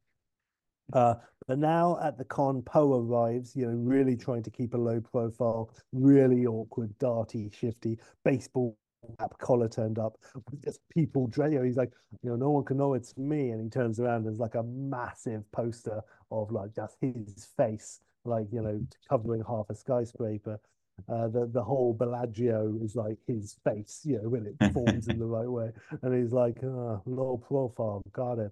Uh, 0.93 1.15
but 1.47 1.59
now 1.59 1.99
at 2.01 2.17
the 2.17 2.25
con, 2.25 2.61
Poe 2.61 2.99
arrives, 2.99 3.55
you 3.55 3.65
know, 3.65 3.73
really 3.77 4.15
trying 4.15 4.43
to 4.43 4.49
keep 4.51 4.73
a 4.73 4.77
low 4.77 4.99
profile, 4.99 5.71
really 5.91 6.45
awkward, 6.45 6.97
darty, 6.99 7.53
shifty, 7.53 7.97
baseball 8.23 8.77
cap 9.19 9.37
collar 9.39 9.69
turned 9.69 9.99
up, 9.99 10.17
just 10.63 10.79
people, 10.89 11.29
you 11.37 11.49
know, 11.49 11.63
he's 11.63 11.77
like, 11.77 11.91
you 12.23 12.29
know, 12.29 12.35
no 12.35 12.49
one 12.49 12.63
can 12.65 12.77
know 12.77 12.93
it's 12.93 13.15
me. 13.17 13.51
And 13.51 13.61
he 13.61 13.69
turns 13.69 13.99
around, 13.99 14.17
and 14.17 14.25
there's 14.25 14.39
like 14.39 14.55
a 14.55 14.63
massive 14.63 15.49
poster 15.51 16.01
of 16.31 16.51
like 16.51 16.73
just 16.75 16.97
his 17.01 17.47
face, 17.57 17.99
like, 18.23 18.47
you 18.51 18.61
know, 18.61 18.81
covering 19.09 19.43
half 19.47 19.69
a 19.69 19.75
skyscraper. 19.75 20.59
Uh, 21.09 21.27
the 21.27 21.45
the 21.47 21.61
whole 21.61 21.93
Bellagio 21.93 22.73
is 22.81 22.95
like 22.95 23.17
his 23.27 23.57
face, 23.65 24.01
you 24.05 24.17
know, 24.21 24.29
when 24.29 24.45
it 24.45 24.73
forms 24.73 25.09
in 25.09 25.19
the 25.19 25.25
right 25.25 25.49
way, 25.49 25.71
and 26.01 26.15
he's 26.15 26.31
like, 26.31 26.63
oh, 26.63 27.01
low 27.05 27.37
profile, 27.37 28.01
got 28.13 28.39
it. 28.39 28.51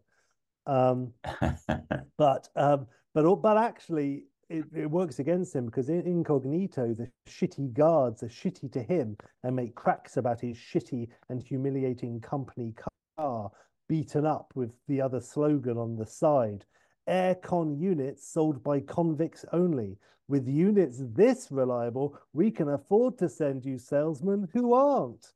Um, 0.66 1.14
but 2.18 2.48
um, 2.56 2.88
but 3.14 3.36
but 3.36 3.58
actually, 3.58 4.26
it, 4.50 4.66
it 4.76 4.90
works 4.90 5.20
against 5.20 5.56
him 5.56 5.66
because 5.66 5.90
incognito, 5.90 6.94
the 6.94 7.10
shitty 7.28 7.74
guards 7.74 8.24
are 8.24 8.28
shitty 8.28 8.72
to 8.74 8.84
him 8.84 9.18
and 9.44 9.56
make 9.56 9.76
cracks 9.76 10.18
about 10.18 10.42
his 10.42 10.58
shitty 10.58 11.08
and 11.30 11.42
humiliating 11.42 12.22
company 12.22 12.74
car, 13.18 13.52
beaten 13.88 14.26
up 14.26 14.52
with 14.56 14.72
the 14.88 15.02
other 15.02 15.20
slogan 15.20 15.78
on 15.78 15.96
the 15.96 16.06
side. 16.06 16.66
Aircon 17.10 17.80
units 17.80 18.32
sold 18.32 18.64
by 18.64 18.80
convicts 18.80 19.46
only. 19.52 19.98
With 20.30 20.48
units 20.48 21.02
this 21.14 21.50
reliable, 21.52 22.18
we 22.32 22.50
can 22.50 22.70
afford 22.70 23.18
to 23.18 23.28
send 23.28 23.66
you 23.66 23.78
salesmen 23.78 24.48
who 24.54 24.74
aren't. 24.74 25.34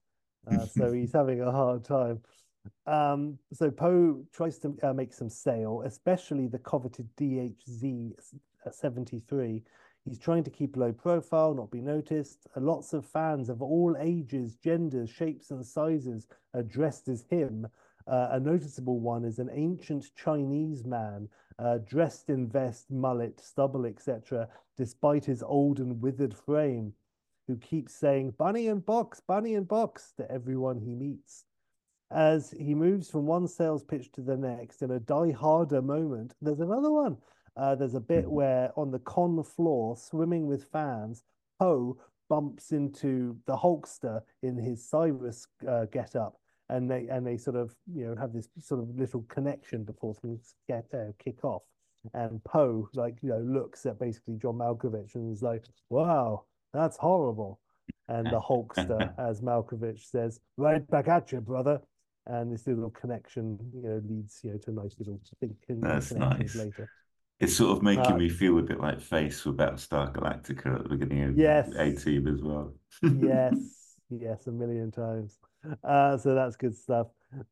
Uh, 0.49 0.65
so 0.65 0.93
he's 0.93 1.11
having 1.11 1.41
a 1.41 1.51
hard 1.51 1.83
time. 1.83 2.21
Um, 2.85 3.38
so 3.53 3.69
Poe 3.72 4.23
tries 4.34 4.57
to 4.60 4.76
uh, 4.84 4.94
make 4.94 5.14
some 5.14 5.30
sale, 5.30 5.84
especially 5.85 6.48
the 6.48 6.60
coveted 6.60 7.10
DHZ 7.18 8.14
73. 8.72 9.64
He's 10.06 10.19
trying 10.19 10.44
to 10.45 10.49
keep 10.49 10.77
low 10.77 10.94
profile, 10.94 11.53
not 11.53 11.69
be 11.69 11.81
noticed. 11.81 12.48
Uh, 12.56 12.61
lots 12.61 12.94
of 12.94 13.06
fans 13.06 13.49
of 13.49 13.61
all 13.61 13.98
ages, 13.99 14.56
genders, 14.56 15.10
shapes, 15.10 15.52
and 15.52 15.65
sizes 15.65 16.27
are 16.53 16.64
dressed 16.64 17.10
as 17.10 17.26
him. 17.30 17.68
Uh, 18.07 18.30
a 18.31 18.39
noticeable 18.39 18.99
one 18.99 19.26
is 19.26 19.39
an 19.39 19.49
ancient 19.52 20.06
Chinese 20.15 20.85
man 20.85 21.27
uh, 21.60 21.80
dressed 21.80 22.30
in 22.30 22.48
vest, 22.48 22.89
mullet, 22.89 23.41
stubble, 23.41 23.85
etc., 23.85 24.48
despite 24.77 25.26
his 25.26 25.44
old 25.44 25.80
and 25.80 26.02
withered 26.02 26.34
frame, 26.34 26.94
who 27.48 27.57
keeps 27.57 27.94
saying, 27.94 28.31
Bunny 28.38 28.68
and 28.68 28.85
box, 28.85 29.19
bunny 29.19 29.56
and 29.56 29.68
box 29.68 30.14
to 30.15 30.31
everyone 30.31 30.80
he 30.80 30.95
meets 30.95 31.46
as 32.11 32.53
he 32.57 32.73
moves 32.73 33.09
from 33.09 33.25
one 33.25 33.47
sales 33.47 33.84
pitch 33.84 34.11
to 34.13 34.21
the 34.21 34.38
next 34.38 34.81
in 34.81 34.91
a 34.91 34.99
die 34.99 35.31
harder 35.31 35.81
moment. 35.81 36.34
There's 36.41 36.59
another 36.59 36.91
one. 36.91 37.17
Uh, 37.55 37.75
there's 37.75 37.95
a 37.95 37.99
bit 37.99 38.25
mm-hmm. 38.25 38.35
where 38.35 38.71
on 38.77 38.91
the 38.91 38.99
con 38.99 39.43
floor, 39.43 39.97
swimming 39.97 40.47
with 40.47 40.69
fans, 40.71 41.23
Poe 41.59 41.97
bumps 42.29 42.71
into 42.71 43.38
the 43.45 43.57
Hulkster 43.57 44.21
in 44.43 44.57
his 44.57 44.88
Cyrus 44.88 45.47
uh, 45.67 45.85
get 45.85 46.15
up. 46.15 46.39
And 46.69 46.91
they 46.91 47.07
and 47.07 47.25
they 47.25 47.38
sort 47.38 47.55
of 47.55 47.73
you 47.93 48.05
know 48.05 48.15
have 48.19 48.34
this 48.34 48.49
sort 48.59 48.81
of 48.81 48.89
little 48.97 49.23
connection 49.29 49.85
before 49.85 50.13
things 50.15 50.53
get 50.67 50.85
uh, 50.93 51.13
kick 51.17 51.45
off. 51.45 51.63
And 52.13 52.43
Poe 52.43 52.89
like 52.93 53.17
you 53.21 53.29
know 53.29 53.39
looks 53.39 53.85
at 53.85 53.99
basically 53.99 54.38
John 54.38 54.55
Malkovich 54.55 55.15
and 55.15 55.31
is 55.31 55.41
like, 55.41 55.63
"Wow, 55.89 56.43
that's 56.73 56.97
horrible." 56.97 57.61
And 58.09 58.27
the 58.27 58.39
Hulkster, 58.49 59.13
as 59.17 59.39
Malkovich 59.39 60.09
says, 60.09 60.41
"Right 60.57 60.85
back 60.89 61.07
at 61.07 61.31
you, 61.31 61.39
brother." 61.39 61.81
And 62.27 62.51
this 62.51 62.67
little 62.67 62.89
connection, 62.89 63.57
you 63.73 63.81
know, 63.81 64.01
leads 64.07 64.39
you 64.43 64.51
know 64.51 64.57
to 64.57 64.71
a 64.71 64.73
nice 64.73 64.95
little 64.99 65.19
thing. 65.39 65.55
That's 65.69 66.11
nice. 66.11 66.55
Later. 66.55 66.89
It's 67.39 67.55
sort 67.55 67.77
of 67.77 67.83
making 67.83 68.13
uh, 68.13 68.17
me 68.17 68.29
feel 68.29 68.57
a 68.57 68.63
bit 68.63 68.79
like 68.79 68.99
Face 68.99 69.45
with 69.45 69.57
Battlestar 69.57 70.11
Galactica 70.11 70.75
at 70.75 70.83
the 70.83 70.89
beginning 70.89 71.23
of 71.23 71.37
yes. 71.37 71.69
A 71.77 71.93
Team 71.93 72.27
as 72.27 72.41
well. 72.41 72.73
yes, 73.03 73.53
yes, 74.09 74.47
a 74.47 74.51
million 74.51 74.91
times. 74.91 75.37
Uh, 75.83 76.17
so 76.17 76.33
that's 76.33 76.55
good 76.55 76.75
stuff. 76.75 77.07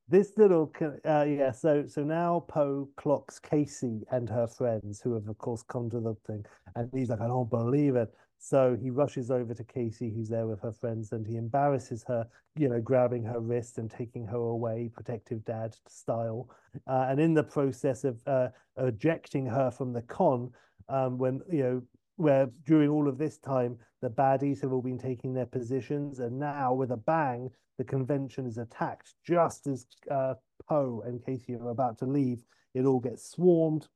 This 0.07 0.31
little, 0.38 0.72
uh, 0.81 1.26
yeah. 1.27 1.52
So 1.52 1.85
so 1.85 2.03
now 2.03 2.45
Poe 2.47 2.89
clocks 2.95 3.39
Casey 3.39 4.02
and 4.11 4.30
her 4.30 4.47
friends, 4.47 5.02
who 5.02 5.14
have 5.14 5.27
of 5.27 5.38
course 5.38 5.64
come 5.64 5.89
to 5.91 5.99
the 5.99 6.15
thing, 6.26 6.45
and 6.76 6.89
he's 6.93 7.10
like, 7.10 7.22
I 7.22 7.27
don't 7.27 7.49
believe 7.49 7.95
it. 7.95 8.14
So 8.47 8.77
he 8.80 8.91
rushes 8.91 9.31
over 9.31 9.55
to 9.55 9.63
Casey, 9.63 10.11
who's 10.11 10.30
there 10.30 10.45
with 10.45 10.61
her 10.61 10.72
friends, 10.72 11.13
and 11.13 11.26
he 11.26 11.35
embarrasses 11.35 12.03
her, 12.07 12.27
you 12.55 12.69
know, 12.69 12.80
grabbing 12.80 13.23
her 13.23 13.39
wrist 13.39 13.80
and 13.80 13.89
taking 13.89 14.23
her 14.27 14.38
away, 14.38 14.91
protective 14.93 15.43
dad 15.45 15.76
style. 15.88 16.47
Uh, 16.85 17.07
and 17.09 17.19
in 17.19 17.34
the 17.34 17.43
process 17.43 18.03
of 18.03 18.22
uh, 18.27 18.49
ejecting 18.77 19.47
her 19.47 19.72
from 19.72 19.93
the 19.93 20.03
con, 20.03 20.51
um, 20.89 21.17
when, 21.17 21.41
you 21.51 21.63
know, 21.63 21.81
where 22.17 22.47
during 22.67 22.88
all 22.88 23.07
of 23.07 23.17
this 23.17 23.39
time, 23.39 23.80
the 24.03 24.11
baddies 24.11 24.61
have 24.61 24.72
all 24.72 24.84
been 24.84 24.99
taking 24.99 25.34
their 25.34 25.47
positions. 25.47 26.19
And 26.19 26.38
now, 26.38 26.72
with 26.72 26.91
a 26.91 26.97
bang, 26.97 27.49
the 27.80 27.84
convention 27.84 28.45
is 28.45 28.59
attacked 28.59 29.15
just 29.26 29.65
as 29.65 29.88
uh, 30.11 30.35
Poe 30.69 31.01
and 31.03 31.26
Casey 31.26 31.55
are 31.55 31.69
about 31.69 31.97
to 31.97 32.05
leave. 32.05 32.43
It 32.76 32.85
all 32.85 32.99
gets 32.99 33.27
swarmed. 33.27 33.88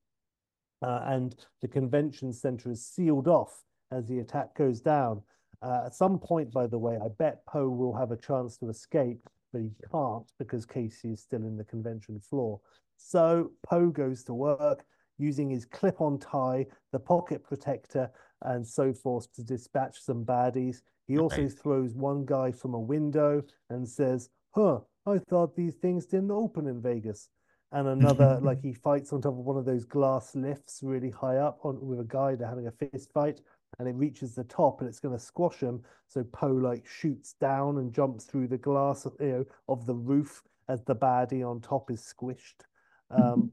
Uh, 0.82 1.02
and 1.06 1.36
the 1.62 1.68
convention 1.68 2.34
center 2.34 2.72
is 2.72 2.84
sealed 2.84 3.28
off 3.28 3.64
as 3.92 4.08
the 4.08 4.20
attack 4.20 4.56
goes 4.56 4.82
down. 4.82 5.22
Uh, 5.62 5.84
at 5.86 5.96
some 5.96 6.18
point, 6.20 6.52
by 6.52 6.68
the 6.68 6.78
way, 6.78 6.98
I 7.04 7.08
bet 7.18 7.46
Poe 7.46 7.70
will 7.70 7.96
have 7.96 8.12
a 8.12 8.18
chance 8.18 8.58
to 8.58 8.70
escape, 8.70 9.20
but 9.52 9.62
he 9.62 9.72
can't 9.92 10.26
because 10.38 10.66
Casey 10.66 11.12
is 11.14 11.22
still 11.22 11.44
in 11.44 11.58
the 11.58 11.66
convention 11.66 12.20
floor. 12.20 12.62
So 12.98 13.52
Poe 13.66 13.90
goes 13.90 14.24
to 14.26 14.34
work 14.34 14.86
using 15.18 15.50
his 15.50 15.66
clip 15.66 16.00
on 16.00 16.18
tie, 16.18 16.66
the 16.92 17.00
pocket 17.00 17.44
protector, 17.44 18.10
and 18.44 18.66
so 18.66 18.94
forth 18.94 19.32
to 19.34 19.44
dispatch 19.44 20.00
some 20.00 20.24
baddies. 20.24 20.82
He 21.08 21.18
also 21.18 21.44
okay. 21.44 21.50
throws 21.50 21.94
one 21.94 22.26
guy 22.26 22.52
from 22.52 22.74
a 22.74 22.80
window 22.80 23.44
and 23.70 23.88
says, 23.88 24.30
Huh, 24.56 24.80
I 25.06 25.18
thought 25.30 25.56
these 25.56 25.76
things 25.76 26.06
didn't 26.06 26.32
open 26.32 26.68
in 26.68 26.82
Vegas. 26.82 27.30
And 27.72 27.88
another, 27.88 28.40
like 28.42 28.62
he 28.62 28.74
fights 28.74 29.12
on 29.12 29.22
top 29.22 29.34
of 29.34 29.46
one 29.46 29.58
of 29.58 29.66
those 29.66 29.86
glass 29.86 30.36
lifts 30.36 30.82
really 30.84 31.10
high 31.10 31.38
up 31.38 31.60
on, 31.64 31.86
with 31.86 32.00
a 32.00 32.06
guy. 32.06 32.36
They're 32.36 32.48
having 32.48 32.68
a 32.68 32.72
fist 32.72 33.12
fight 33.14 33.42
and 33.78 33.88
it 33.88 33.96
reaches 33.96 34.36
the 34.36 34.44
top 34.46 34.80
and 34.80 34.90
it's 34.90 35.00
going 35.00 35.18
to 35.18 35.24
squash 35.24 35.60
him. 35.60 35.82
So 36.08 36.24
Poe 36.24 36.54
like 36.54 36.86
shoots 36.88 37.34
down 37.40 37.78
and 37.78 37.94
jumps 37.94 38.26
through 38.26 38.48
the 38.48 38.58
glass 38.58 39.06
you 39.20 39.28
know, 39.28 39.46
of 39.68 39.86
the 39.86 39.96
roof 39.96 40.42
as 40.68 40.84
the 40.84 40.96
baddie 40.96 41.48
on 41.48 41.62
top 41.62 41.92
is 41.92 42.02
squished. 42.02 42.66
Um, 43.12 43.52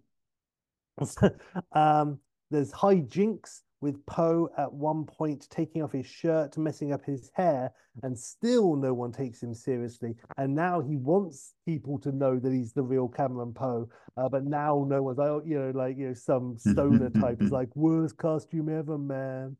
um, 1.73 2.19
there's 2.51 2.73
hijinks 2.73 3.63
with 3.81 4.05
Poe 4.07 4.49
at 4.57 4.73
one 4.73 5.05
point 5.05 5.47
taking 5.51 5.83
off 5.83 5.93
his 5.93 6.07
shirt, 6.07 6.57
messing 6.57 6.93
up 6.93 7.05
his 7.05 7.31
hair, 7.35 7.73
and 8.03 8.19
still 8.19 8.75
no 8.75 8.95
one 8.95 9.13
takes 9.13 9.43
him 9.43 9.55
seriously. 9.55 10.17
And 10.39 10.55
now 10.55 10.81
he 10.81 10.97
wants 10.97 11.55
people 11.67 11.99
to 12.01 12.13
know 12.13 12.39
that 12.39 12.53
he's 12.53 12.73
the 12.73 12.83
real 12.83 13.09
Cameron 13.09 13.53
Poe, 13.53 13.89
uh, 14.17 14.29
but 14.29 14.45
now 14.45 14.87
no 14.89 15.03
one's 15.03 15.19
like, 15.19 15.43
you 15.45 15.59
know, 15.59 15.71
like 15.75 15.99
you 15.99 16.09
know, 16.09 16.15
some 16.15 16.57
stoner 16.59 17.11
type 17.11 17.43
is 17.43 17.53
like 17.53 17.75
worst 17.77 18.17
costume 18.17 18.69
ever, 18.69 18.99
man. 18.99 19.57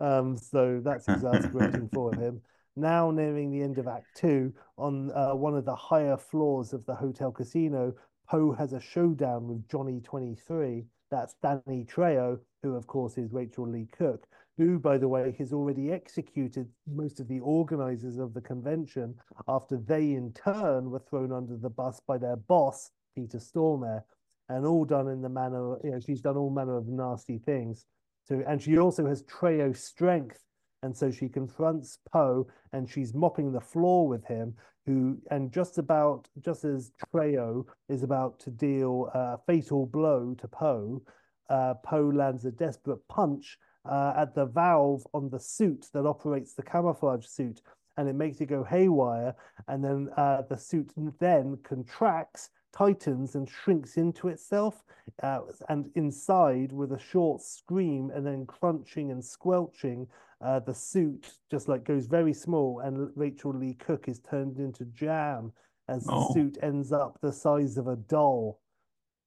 Um, 0.00 0.36
so 0.36 0.80
that's 0.82 1.08
exasperating 1.08 1.88
for 1.92 2.14
him. 2.14 2.40
Now, 2.76 3.10
nearing 3.10 3.50
the 3.50 3.62
end 3.62 3.78
of 3.78 3.88
Act 3.88 4.06
Two, 4.14 4.52
on 4.76 5.10
uh, 5.12 5.34
one 5.34 5.56
of 5.56 5.64
the 5.64 5.74
higher 5.74 6.16
floors 6.16 6.72
of 6.72 6.86
the 6.86 6.94
hotel 6.94 7.32
casino, 7.32 7.94
Poe 8.28 8.52
has 8.52 8.72
a 8.72 8.80
showdown 8.80 9.48
with 9.48 9.68
Johnny 9.68 10.00
23. 10.00 10.84
That's 11.10 11.34
Danny 11.42 11.84
Trejo, 11.84 12.38
who, 12.62 12.76
of 12.76 12.86
course, 12.86 13.16
is 13.18 13.32
Rachael 13.32 13.68
Leigh 13.68 13.88
Cook, 13.90 14.26
who, 14.58 14.78
by 14.78 14.98
the 14.98 15.08
way, 15.08 15.34
has 15.38 15.52
already 15.52 15.90
executed 15.90 16.68
most 16.86 17.20
of 17.20 17.28
the 17.28 17.40
organizers 17.40 18.18
of 18.18 18.34
the 18.34 18.40
convention 18.40 19.14
after 19.48 19.78
they, 19.78 20.12
in 20.12 20.32
turn, 20.32 20.90
were 20.90 20.98
thrown 20.98 21.32
under 21.32 21.56
the 21.56 21.70
bus 21.70 22.00
by 22.06 22.18
their 22.18 22.36
boss, 22.36 22.90
Peter 23.14 23.38
Stormare, 23.38 24.02
and 24.48 24.66
all 24.66 24.84
done 24.84 25.08
in 25.08 25.22
the 25.22 25.28
manner, 25.28 25.76
you 25.82 25.90
know, 25.90 26.00
she's 26.00 26.20
done 26.20 26.36
all 26.36 26.50
manner 26.50 26.76
of 26.76 26.86
nasty 26.86 27.38
things. 27.38 27.86
So, 28.28 28.42
and 28.46 28.60
she 28.60 28.76
also 28.76 29.06
has 29.06 29.22
Trejo 29.22 29.74
strength 29.74 30.44
and 30.82 30.96
so 30.96 31.10
she 31.10 31.28
confronts 31.28 31.98
Poe 32.12 32.46
and 32.72 32.88
she's 32.88 33.14
mopping 33.14 33.52
the 33.52 33.60
floor 33.60 34.06
with 34.06 34.24
him, 34.26 34.54
who, 34.86 35.18
and 35.30 35.50
just 35.50 35.78
about, 35.78 36.28
just 36.44 36.64
as 36.64 36.92
Trejo 37.12 37.64
is 37.88 38.02
about 38.02 38.38
to 38.40 38.50
deal 38.50 39.10
a 39.14 39.38
fatal 39.46 39.86
blow 39.86 40.34
to 40.38 40.48
Poe, 40.48 41.02
uh, 41.50 41.74
Poe 41.74 42.10
lands 42.14 42.44
a 42.44 42.50
desperate 42.50 43.06
punch 43.08 43.58
uh, 43.88 44.12
at 44.16 44.34
the 44.34 44.46
valve 44.46 45.06
on 45.14 45.30
the 45.30 45.40
suit 45.40 45.86
that 45.94 46.06
operates 46.06 46.54
the 46.54 46.62
camouflage 46.62 47.26
suit, 47.26 47.62
and 47.96 48.08
it 48.08 48.14
makes 48.14 48.40
it 48.40 48.46
go 48.46 48.62
haywire. 48.62 49.34
And 49.66 49.82
then 49.82 50.10
uh, 50.16 50.42
the 50.48 50.58
suit 50.58 50.92
then 51.18 51.58
contracts 51.64 52.50
tightens 52.72 53.34
and 53.34 53.48
shrinks 53.48 53.96
into 53.96 54.28
itself, 54.28 54.84
uh, 55.22 55.40
and 55.68 55.90
inside, 55.94 56.72
with 56.72 56.92
a 56.92 56.98
short 56.98 57.42
scream 57.42 58.10
and 58.14 58.26
then 58.26 58.46
crunching 58.46 59.10
and 59.10 59.24
squelching, 59.24 60.06
uh, 60.40 60.60
the 60.60 60.74
suit 60.74 61.32
just 61.50 61.68
like 61.68 61.84
goes 61.84 62.06
very 62.06 62.32
small, 62.32 62.80
and 62.80 63.10
Rachael 63.16 63.54
Leigh 63.54 63.74
Cook 63.74 64.08
is 64.08 64.20
turned 64.20 64.58
into 64.58 64.84
jam 64.86 65.52
as 65.88 66.06
oh. 66.08 66.28
the 66.28 66.34
suit 66.34 66.58
ends 66.62 66.92
up 66.92 67.18
the 67.20 67.32
size 67.32 67.76
of 67.76 67.88
a 67.88 67.96
doll. 67.96 68.60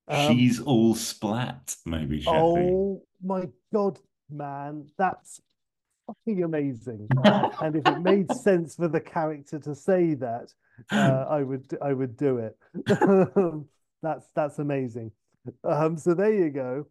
Um, 0.07 0.37
She's 0.37 0.59
all 0.61 0.95
splat, 0.95 1.75
maybe. 1.85 2.21
Sheffy. 2.21 2.27
Oh 2.27 3.01
my 3.23 3.47
god, 3.73 3.99
man, 4.29 4.87
that's 4.97 5.41
fucking 6.07 6.43
amazing. 6.43 7.07
and 7.61 7.75
if 7.75 7.87
it 7.87 7.99
made 7.99 8.31
sense 8.31 8.75
for 8.75 8.87
the 8.87 8.99
character 8.99 9.59
to 9.59 9.75
say 9.75 10.13
that, 10.15 10.53
uh, 10.91 11.25
I 11.29 11.43
would 11.43 11.77
I 11.81 11.93
would 11.93 12.17
do 12.17 12.37
it. 12.37 12.57
that's 14.01 14.25
that's 14.35 14.59
amazing. 14.59 15.11
Um, 15.63 15.97
so 15.97 16.13
there 16.13 16.33
you 16.33 16.49
go. 16.49 16.87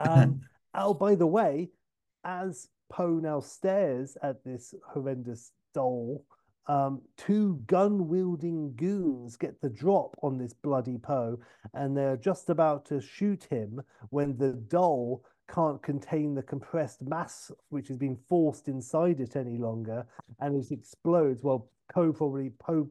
Um, 0.00 0.40
oh, 0.74 0.94
by 0.94 1.14
the 1.14 1.26
way, 1.26 1.70
as 2.24 2.68
Poe 2.90 3.20
now 3.22 3.40
stares 3.40 4.16
at 4.22 4.44
this 4.44 4.74
horrendous 4.86 5.52
doll, 5.74 6.24
um, 6.68 7.02
two 7.16 7.60
gun 7.66 8.06
wielding 8.08 8.74
goons 8.76 9.36
get 9.36 9.60
the 9.60 9.70
drop 9.70 10.14
on 10.22 10.38
this 10.38 10.52
bloody 10.52 10.98
Poe, 10.98 11.38
and 11.74 11.96
they're 11.96 12.16
just 12.16 12.50
about 12.50 12.84
to 12.86 13.00
shoot 13.00 13.44
him 13.44 13.80
when 14.10 14.36
the 14.36 14.52
doll 14.52 15.24
can't 15.52 15.82
contain 15.82 16.34
the 16.34 16.42
compressed 16.42 17.02
mass 17.02 17.50
which 17.68 17.88
has 17.88 17.98
been 17.98 18.16
forced 18.28 18.68
inside 18.68 19.20
it 19.20 19.36
any 19.36 19.58
longer, 19.58 20.06
and 20.40 20.56
it 20.56 20.70
explodes. 20.70 21.42
Well, 21.42 21.68
Poe 21.92 22.12
probably 22.12 22.50
Poe 22.58 22.88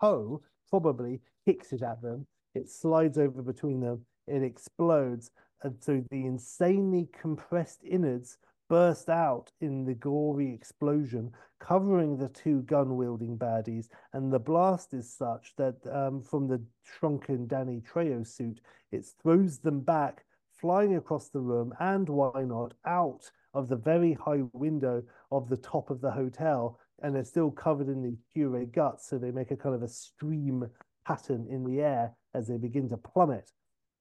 Poe 0.00 0.42
probably 0.70 1.20
kicks 1.44 1.72
it 1.72 1.82
at 1.82 2.02
them. 2.02 2.26
It 2.54 2.68
slides 2.68 3.18
over 3.18 3.42
between 3.42 3.80
them. 3.80 4.04
It 4.26 4.42
explodes, 4.42 5.30
and 5.62 5.76
so 5.80 6.02
the 6.10 6.26
insanely 6.26 7.08
compressed 7.20 7.80
innards 7.84 8.38
burst 8.68 9.08
out 9.08 9.50
in 9.60 9.84
the 9.84 9.94
gory 9.94 10.52
explosion, 10.52 11.30
covering 11.60 12.16
the 12.16 12.28
two 12.28 12.62
gun 12.62 12.96
wielding 12.96 13.36
baddies. 13.36 13.88
And 14.12 14.32
the 14.32 14.38
blast 14.38 14.94
is 14.94 15.12
such 15.12 15.54
that 15.56 15.76
um, 15.90 16.22
from 16.22 16.48
the 16.48 16.62
shrunken 16.82 17.46
Danny 17.46 17.82
Trejo 17.82 18.26
suit, 18.26 18.60
it 18.92 19.06
throws 19.22 19.58
them 19.58 19.80
back, 19.80 20.24
flying 20.50 20.96
across 20.96 21.28
the 21.28 21.40
room 21.40 21.74
and 21.78 22.08
why 22.08 22.42
not 22.44 22.74
out 22.86 23.30
of 23.52 23.68
the 23.68 23.76
very 23.76 24.14
high 24.14 24.42
window 24.52 25.02
of 25.30 25.48
the 25.48 25.56
top 25.56 25.90
of 25.90 26.00
the 26.00 26.10
hotel. 26.10 26.78
And 27.04 27.14
they're 27.14 27.22
still 27.22 27.52
covered 27.52 27.88
in 27.88 28.02
the 28.02 28.16
puree 28.32 28.66
guts. 28.66 29.08
So 29.08 29.18
they 29.18 29.30
make 29.30 29.52
a 29.52 29.56
kind 29.56 29.76
of 29.76 29.82
a 29.84 29.88
stream 29.88 30.68
pattern 31.06 31.46
in 31.48 31.62
the 31.62 31.80
air 31.80 32.16
as 32.34 32.48
they 32.48 32.56
begin 32.56 32.88
to 32.88 32.96
plummet. 32.96 33.52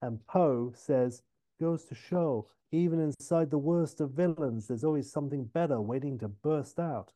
And 0.01 0.25
Poe 0.25 0.73
says, 0.75 1.21
goes 1.59 1.85
to 1.85 1.95
show 1.95 2.47
even 2.73 2.99
inside 2.99 3.51
the 3.51 3.57
worst 3.57 4.01
of 4.01 4.11
villains, 4.11 4.67
there's 4.67 4.83
always 4.83 5.11
something 5.11 5.45
better 5.45 5.79
waiting 5.79 6.17
to 6.19 6.27
burst 6.27 6.79
out. 6.79 7.13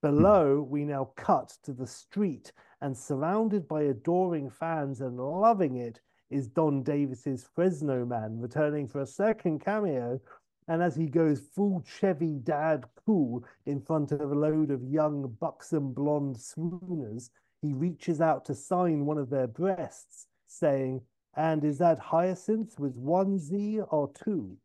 Below, 0.00 0.62
we 0.62 0.84
now 0.84 1.10
cut 1.16 1.54
to 1.64 1.72
the 1.72 1.88
street, 1.88 2.52
and 2.80 2.96
surrounded 2.96 3.66
by 3.66 3.82
adoring 3.82 4.48
fans 4.48 5.00
and 5.00 5.18
loving 5.18 5.76
it 5.76 6.00
is 6.30 6.46
Don 6.46 6.84
Davis's 6.84 7.48
Fresno 7.52 8.04
man 8.04 8.38
returning 8.40 8.86
for 8.86 9.00
a 9.00 9.06
second 9.06 9.58
cameo. 9.64 10.20
And 10.68 10.82
as 10.82 10.96
he 10.96 11.06
goes 11.06 11.40
full 11.40 11.82
Chevy 11.86 12.38
dad 12.42 12.84
cool 13.04 13.44
in 13.66 13.80
front 13.80 14.12
of 14.12 14.20
a 14.20 14.34
load 14.34 14.70
of 14.70 14.82
young, 14.82 15.36
buxom 15.40 15.92
blonde 15.92 16.36
swooners, 16.36 17.30
he 17.62 17.72
reaches 17.72 18.20
out 18.20 18.44
to 18.46 18.54
sign 18.54 19.06
one 19.06 19.18
of 19.18 19.30
their 19.30 19.46
breasts, 19.46 20.26
saying, 20.46 21.02
And 21.34 21.64
is 21.64 21.78
that 21.78 21.98
Hyacinth 21.98 22.78
with 22.78 22.96
one 22.96 23.38
Z 23.38 23.80
or 23.90 24.10
two? 24.12 24.58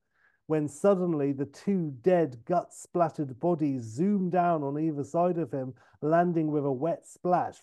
when 0.52 0.68
suddenly 0.68 1.32
the 1.32 1.46
two 1.46 1.94
dead, 2.02 2.38
gut 2.44 2.74
splattered 2.74 3.40
bodies 3.40 3.84
zoom 3.84 4.30
down 4.30 4.64
on 4.64 4.78
either 4.78 5.02
side 5.02 5.38
of 5.38 5.50
him, 5.50 5.74
landing 6.02 6.52
with 6.52 6.66
a 6.66 6.72
wet 6.72 7.08
splash. 7.08 7.56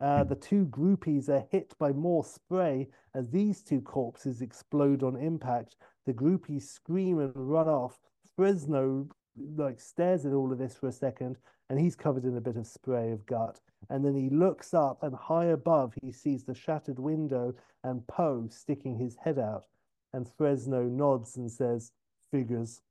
Uh, 0.00 0.24
the 0.24 0.34
two 0.34 0.64
groupies 0.66 1.28
are 1.28 1.46
hit 1.52 1.72
by 1.78 1.92
more 1.92 2.24
spray 2.24 2.88
as 3.14 3.30
these 3.30 3.62
two 3.62 3.80
corpses 3.80 4.40
explode 4.40 5.04
on 5.04 5.14
impact. 5.14 5.76
The 6.10 6.16
groupies 6.16 6.62
scream 6.62 7.20
and 7.20 7.30
run 7.36 7.68
off. 7.68 8.00
Fresno 8.34 9.06
like 9.54 9.78
stares 9.78 10.26
at 10.26 10.32
all 10.32 10.50
of 10.50 10.58
this 10.58 10.76
for 10.76 10.88
a 10.88 10.92
second, 10.92 11.36
and 11.68 11.78
he's 11.78 11.94
covered 11.94 12.24
in 12.24 12.36
a 12.36 12.40
bit 12.40 12.56
of 12.56 12.66
spray 12.66 13.12
of 13.12 13.24
gut. 13.26 13.60
And 13.90 14.04
then 14.04 14.16
he 14.16 14.28
looks 14.28 14.74
up, 14.74 15.04
and 15.04 15.14
high 15.14 15.44
above, 15.44 15.94
he 16.02 16.10
sees 16.10 16.42
the 16.42 16.52
shattered 16.52 16.98
window 16.98 17.54
and 17.84 18.04
Poe 18.08 18.48
sticking 18.50 18.98
his 18.98 19.14
head 19.22 19.38
out 19.38 19.66
and 20.12 20.28
Fresno 20.28 20.82
nods 20.82 21.36
and 21.36 21.48
says, 21.48 21.92
figures. 22.32 22.82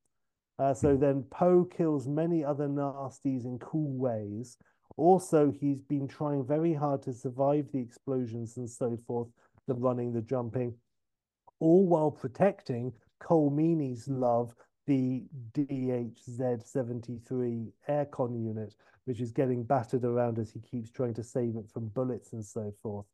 Uh, 0.58 0.74
so 0.74 0.96
then 0.96 1.24
Poe 1.24 1.66
kills 1.66 2.08
many 2.08 2.42
other 2.46 2.70
nasties 2.70 3.44
in 3.44 3.60
cool 3.60 3.98
ways. 3.98 4.56
Also, 4.96 5.52
he's 5.52 5.82
been 5.82 6.08
trying 6.08 6.46
very 6.46 6.74
hard 6.74 7.02
to 7.04 7.12
survive 7.12 7.68
the 7.74 7.82
explosions 7.82 8.56
and 8.56 8.70
so 8.70 8.98
forth, 9.06 9.28
the 9.68 9.76
running, 9.76 10.14
the 10.14 10.22
jumping, 10.22 10.74
all 11.60 11.86
while 11.86 12.12
protecting 12.12 12.94
Colm 13.20 13.54
Meaney's 13.54 14.08
love, 14.08 14.56
the 14.88 15.28
DHZ-73 15.54 17.72
aircon 17.88 18.44
unit, 18.44 18.74
which 19.06 19.22
is 19.22 19.32
getting 19.32 19.64
battered 19.64 20.06
around 20.06 20.40
as 20.40 20.52
he 20.52 20.60
keeps 20.60 20.92
trying 20.92 21.14
to 21.14 21.24
save 21.24 21.56
it 21.56 21.70
from 21.72 21.88
bullets 21.90 22.34
and 22.34 22.46
so 22.46 22.74
forth 22.82 23.06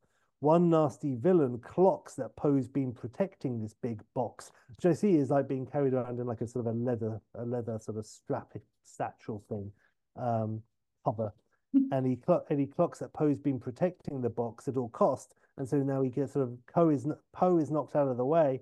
one 0.46 0.70
nasty 0.70 1.16
villain 1.16 1.58
clocks 1.60 2.14
that 2.16 2.36
Poe's 2.36 2.68
been 2.68 2.92
protecting 2.92 3.60
this 3.60 3.74
big 3.74 4.02
box, 4.14 4.52
which 4.70 4.86
I 4.86 4.94
see 4.94 5.16
is 5.16 5.30
like 5.30 5.48
being 5.48 5.66
carried 5.66 5.94
around 5.94 6.20
in 6.20 6.28
like 6.28 6.42
a 6.42 6.48
sort 6.48 6.68
of 6.68 6.76
a 6.76 6.78
leather, 6.78 7.20
a 7.36 7.46
leather 7.46 7.80
sort 7.80 7.98
of 7.98 8.06
strap 8.06 8.54
satchel 8.84 9.44
thing, 9.50 9.72
um, 10.18 10.62
cover. 11.04 11.34
Hmm. 11.74 11.86
and 11.92 12.06
he 12.06 12.18
cl- 12.26 12.46
and 12.50 12.60
he 12.60 12.68
clocks 12.68 13.00
that 13.00 13.14
Poe's 13.14 13.40
been 13.40 13.60
protecting 13.60 14.22
the 14.22 14.30
box 14.30 14.68
at 14.68 14.78
all 14.78 14.90
cost, 14.90 15.36
and 15.58 15.68
so 15.68 15.78
now 15.78 16.02
he 16.02 16.10
gets 16.10 16.34
sort 16.34 16.48
of 16.48 16.58
Poe 16.68 16.90
is 16.90 17.08
Poe 17.34 17.58
is 17.58 17.72
knocked 17.72 17.96
out 17.96 18.08
of 18.08 18.18
the 18.18 18.26
way, 18.26 18.62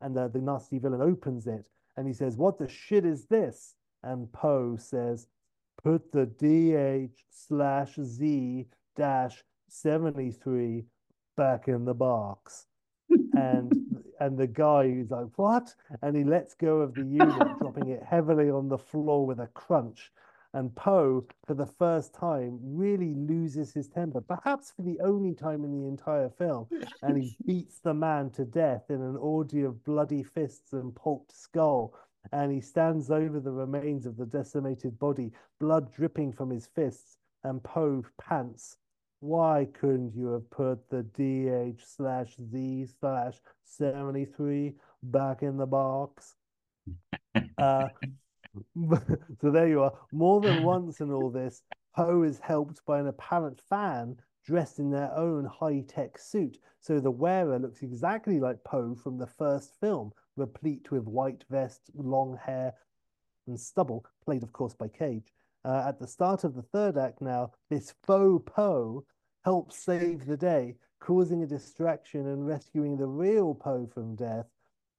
and 0.00 0.16
the, 0.16 0.28
the 0.28 0.40
nasty 0.40 0.78
villain 0.78 1.00
opens 1.00 1.46
it, 1.46 1.68
and 1.96 2.06
he 2.06 2.12
says, 2.12 2.36
"What 2.36 2.58
the 2.58 2.68
shit 2.68 3.04
is 3.04 3.26
this?" 3.26 3.74
And 4.02 4.32
Poe 4.32 4.76
says, 4.76 5.28
"Put 5.82 6.12
the 6.12 6.26
DH 6.26 7.22
slash 7.30 7.94
Z 8.00 8.66
dash 8.96 9.44
73 9.68 10.84
back 11.36 11.68
in 11.68 11.84
the 11.84 11.94
box. 11.94 12.66
and 13.32 13.72
and 14.20 14.36
the 14.36 14.46
guy 14.46 14.82
is 14.84 15.10
like, 15.10 15.28
what? 15.36 15.74
And 16.02 16.16
he 16.16 16.24
lets 16.24 16.54
go 16.54 16.80
of 16.80 16.94
the 16.94 17.04
unit, 17.04 17.58
dropping 17.60 17.88
it 17.88 18.02
heavily 18.02 18.50
on 18.50 18.68
the 18.68 18.78
floor 18.78 19.24
with 19.26 19.38
a 19.38 19.46
crunch. 19.48 20.10
And 20.54 20.74
Poe, 20.74 21.26
for 21.46 21.54
the 21.54 21.66
first 21.66 22.14
time, 22.14 22.58
really 22.62 23.14
loses 23.14 23.72
his 23.72 23.88
temper, 23.88 24.20
perhaps 24.20 24.72
for 24.74 24.82
the 24.82 24.98
only 25.00 25.34
time 25.34 25.62
in 25.64 25.72
the 25.72 25.86
entire 25.86 26.30
film. 26.30 26.66
And 27.02 27.22
he 27.22 27.36
beats 27.46 27.80
the 27.80 27.94
man 27.94 28.30
to 28.30 28.44
death 28.44 28.84
in 28.88 29.02
an 29.02 29.16
orgy 29.16 29.62
of 29.62 29.84
bloody 29.84 30.22
fists 30.22 30.72
and 30.72 30.94
pulped 30.94 31.32
skull. 31.32 31.94
And 32.32 32.50
he 32.50 32.60
stands 32.60 33.10
over 33.10 33.40
the 33.40 33.52
remains 33.52 34.06
of 34.06 34.16
the 34.16 34.26
decimated 34.26 34.98
body, 34.98 35.32
blood 35.60 35.92
dripping 35.92 36.32
from 36.32 36.50
his 36.50 36.66
fists. 36.66 37.18
And 37.44 37.62
Poe 37.62 38.04
pants 38.20 38.78
why 39.20 39.66
couldn't 39.72 40.14
you 40.14 40.28
have 40.28 40.48
put 40.50 40.88
the 40.90 41.02
DH 41.02 41.82
slash 41.84 42.36
Z 42.50 42.86
slash 43.00 43.34
73 43.64 44.74
back 45.02 45.42
in 45.42 45.56
the 45.56 45.66
box? 45.66 46.34
Uh, 47.58 47.88
so 49.40 49.50
there 49.50 49.68
you 49.68 49.82
are. 49.82 49.92
More 50.12 50.40
than 50.40 50.62
once 50.74 51.00
in 51.00 51.10
all 51.10 51.30
this, 51.30 51.62
Poe 51.94 52.22
is 52.22 52.38
helped 52.40 52.84
by 52.86 52.98
an 53.00 53.08
apparent 53.08 53.60
fan 53.68 54.16
dressed 54.44 54.78
in 54.78 54.90
their 54.90 55.12
own 55.14 55.44
high 55.44 55.84
tech 55.86 56.18
suit. 56.18 56.58
So 56.80 57.00
the 57.00 57.10
wearer 57.10 57.58
looks 57.58 57.82
exactly 57.82 58.40
like 58.40 58.64
Poe 58.64 58.94
from 58.94 59.18
the 59.18 59.26
first 59.26 59.74
film, 59.80 60.12
replete 60.36 60.90
with 60.90 61.04
white 61.04 61.44
vest, 61.50 61.90
long 61.94 62.38
hair, 62.42 62.72
and 63.46 63.60
stubble, 63.60 64.06
played, 64.24 64.42
of 64.42 64.52
course, 64.52 64.74
by 64.74 64.88
Cage. 64.88 65.32
Uh, 65.64 65.84
at 65.88 65.98
the 65.98 66.06
start 66.06 66.44
of 66.44 66.54
the 66.54 66.62
third 66.62 66.96
act, 66.96 67.20
now, 67.20 67.52
this 67.68 67.92
faux 68.04 68.42
Poe 68.46 69.04
helps 69.44 69.76
save 69.76 70.24
the 70.24 70.36
day, 70.36 70.76
causing 71.00 71.42
a 71.42 71.46
distraction 71.46 72.26
and 72.26 72.46
rescuing 72.46 72.96
the 72.96 73.06
real 73.06 73.54
Poe 73.54 73.86
from 73.92 74.14
death. 74.14 74.46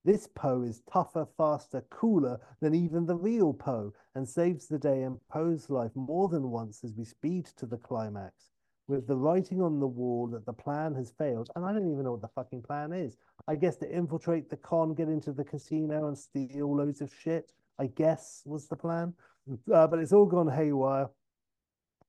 This 0.05 0.27
Poe 0.27 0.61
is 0.61 0.81
tougher, 0.91 1.27
faster, 1.38 1.81
cooler 1.89 2.39
than 2.61 2.73
even 2.73 3.05
the 3.05 3.17
real 3.17 3.53
Poe 3.53 3.93
and 4.15 4.27
saves 4.27 4.67
the 4.67 4.80
day 4.80 5.03
and 5.03 5.19
Poe's 5.27 5.69
life 5.69 5.91
more 5.93 6.30
than 6.30 6.51
once 6.51 6.84
as 6.85 6.95
we 6.95 7.03
speed 7.03 7.47
to 7.57 7.65
the 7.65 7.77
climax. 7.77 8.51
With 8.88 9.07
the 9.07 9.17
writing 9.17 9.61
on 9.61 9.80
the 9.80 9.88
wall 9.88 10.27
that 10.27 10.45
the 10.45 10.53
plan 10.53 10.95
has 10.95 11.11
failed, 11.11 11.49
and 11.55 11.65
I 11.65 11.73
don't 11.73 11.91
even 11.91 12.05
know 12.05 12.13
what 12.13 12.21
the 12.21 12.30
fucking 12.30 12.63
plan 12.63 12.93
is. 12.93 13.17
I 13.47 13.55
guess 13.55 13.76
to 13.77 13.91
infiltrate 13.91 14.49
the 14.49 14.57
con, 14.57 14.93
get 14.93 15.09
into 15.09 15.34
the 15.34 15.43
casino, 15.43 16.07
and 16.07 16.17
steal 16.17 16.76
loads 16.76 17.01
of 17.01 17.13
shit. 17.13 17.51
I 17.77 17.88
guess 17.88 18.41
was 18.45 18.67
the 18.67 18.76
plan, 18.76 19.13
uh, 19.73 19.85
but 19.88 19.99
it's 19.99 20.13
all 20.13 20.26
gone 20.26 20.47
haywire. 20.47 21.09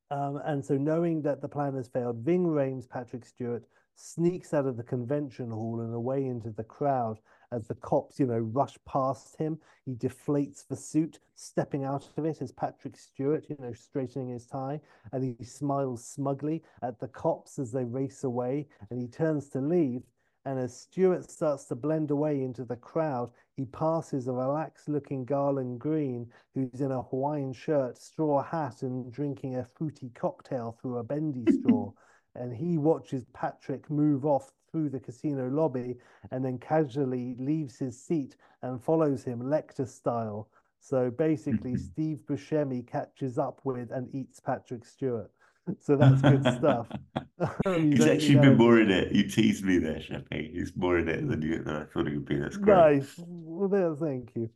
Um, 0.09 0.41
and 0.45 0.65
so, 0.65 0.75
knowing 0.75 1.21
that 1.23 1.41
the 1.41 1.47
plan 1.47 1.75
has 1.75 1.87
failed, 1.87 2.23
Ving 2.25 2.45
Rhames, 2.47 2.89
Patrick 2.89 3.25
Stewart, 3.25 3.63
sneaks 3.95 4.53
out 4.53 4.65
of 4.65 4.77
the 4.77 4.83
convention 4.83 5.51
hall 5.51 5.81
and 5.81 5.93
away 5.93 6.25
into 6.25 6.49
the 6.49 6.63
crowd 6.63 7.19
as 7.51 7.67
the 7.67 7.75
cops, 7.75 8.19
you 8.19 8.25
know, 8.25 8.39
rush 8.39 8.77
past 8.87 9.35
him. 9.37 9.59
He 9.85 9.93
deflates 9.93 10.67
the 10.67 10.75
suit, 10.75 11.19
stepping 11.35 11.83
out 11.83 12.07
of 12.17 12.25
it 12.25 12.41
as 12.41 12.51
Patrick 12.51 12.97
Stewart, 12.97 13.45
you 13.49 13.57
know, 13.59 13.73
straightening 13.73 14.29
his 14.29 14.45
tie, 14.45 14.79
and 15.11 15.23
he 15.23 15.43
smiles 15.43 16.05
smugly 16.05 16.63
at 16.81 16.99
the 16.99 17.07
cops 17.07 17.59
as 17.59 17.71
they 17.71 17.83
race 17.83 18.23
away, 18.23 18.67
and 18.89 18.99
he 18.99 19.07
turns 19.07 19.49
to 19.49 19.59
leave. 19.59 20.03
And 20.45 20.57
as 20.57 20.75
Stewart 20.75 21.29
starts 21.29 21.65
to 21.65 21.75
blend 21.75 22.09
away 22.09 22.41
into 22.41 22.65
the 22.65 22.75
crowd, 22.75 23.31
he 23.55 23.65
passes 23.65 24.27
a 24.27 24.33
relaxed 24.33 24.89
looking 24.89 25.23
Garland 25.23 25.79
Greene 25.79 26.31
who's 26.55 26.81
in 26.81 26.91
a 26.91 27.03
Hawaiian 27.03 27.53
shirt, 27.53 27.97
straw 27.99 28.41
hat, 28.41 28.81
and 28.81 29.11
drinking 29.11 29.57
a 29.57 29.65
fruity 29.65 30.09
cocktail 30.15 30.77
through 30.81 30.97
a 30.97 31.03
bendy 31.03 31.45
straw. 31.59 31.91
and 32.33 32.53
he 32.53 32.77
watches 32.79 33.23
Patrick 33.33 33.89
move 33.91 34.25
off 34.25 34.51
through 34.71 34.89
the 34.89 34.99
casino 34.99 35.49
lobby 35.49 35.97
and 36.31 36.43
then 36.43 36.57
casually 36.57 37.35
leaves 37.37 37.77
his 37.77 38.01
seat 38.01 38.35
and 38.61 38.83
follows 38.83 39.23
him 39.23 39.41
Lecter 39.41 39.87
style. 39.87 40.49
So 40.79 41.11
basically, 41.11 41.73
mm-hmm. 41.73 41.83
Steve 41.83 42.21
Buscemi 42.27 42.87
catches 42.87 43.37
up 43.37 43.61
with 43.63 43.91
and 43.91 44.13
eats 44.13 44.39
Patrick 44.39 44.85
Stewart. 44.85 45.31
So 45.79 45.95
that's 45.95 46.21
good 46.21 46.41
stuff. 46.57 46.87
He's 47.65 48.05
actually 48.05 48.39
been 48.39 48.57
more 48.57 48.79
in 48.79 48.89
it. 48.89 49.11
You 49.11 49.29
teased 49.29 49.63
me 49.63 49.77
there, 49.77 49.99
Sheppy. 49.99 50.51
He's 50.53 50.75
more 50.75 50.97
in 50.97 51.07
it 51.07 51.27
than, 51.29 51.41
you, 51.43 51.63
than 51.63 51.75
I 51.75 51.83
thought 51.85 52.07
he 52.07 52.15
would 52.15 52.25
be. 52.25 52.37
That's 52.37 52.57
great. 52.57 52.75
Nice. 52.75 53.13
Well, 53.19 53.69
there, 53.69 53.95
thank 53.95 54.31
you. 54.35 54.49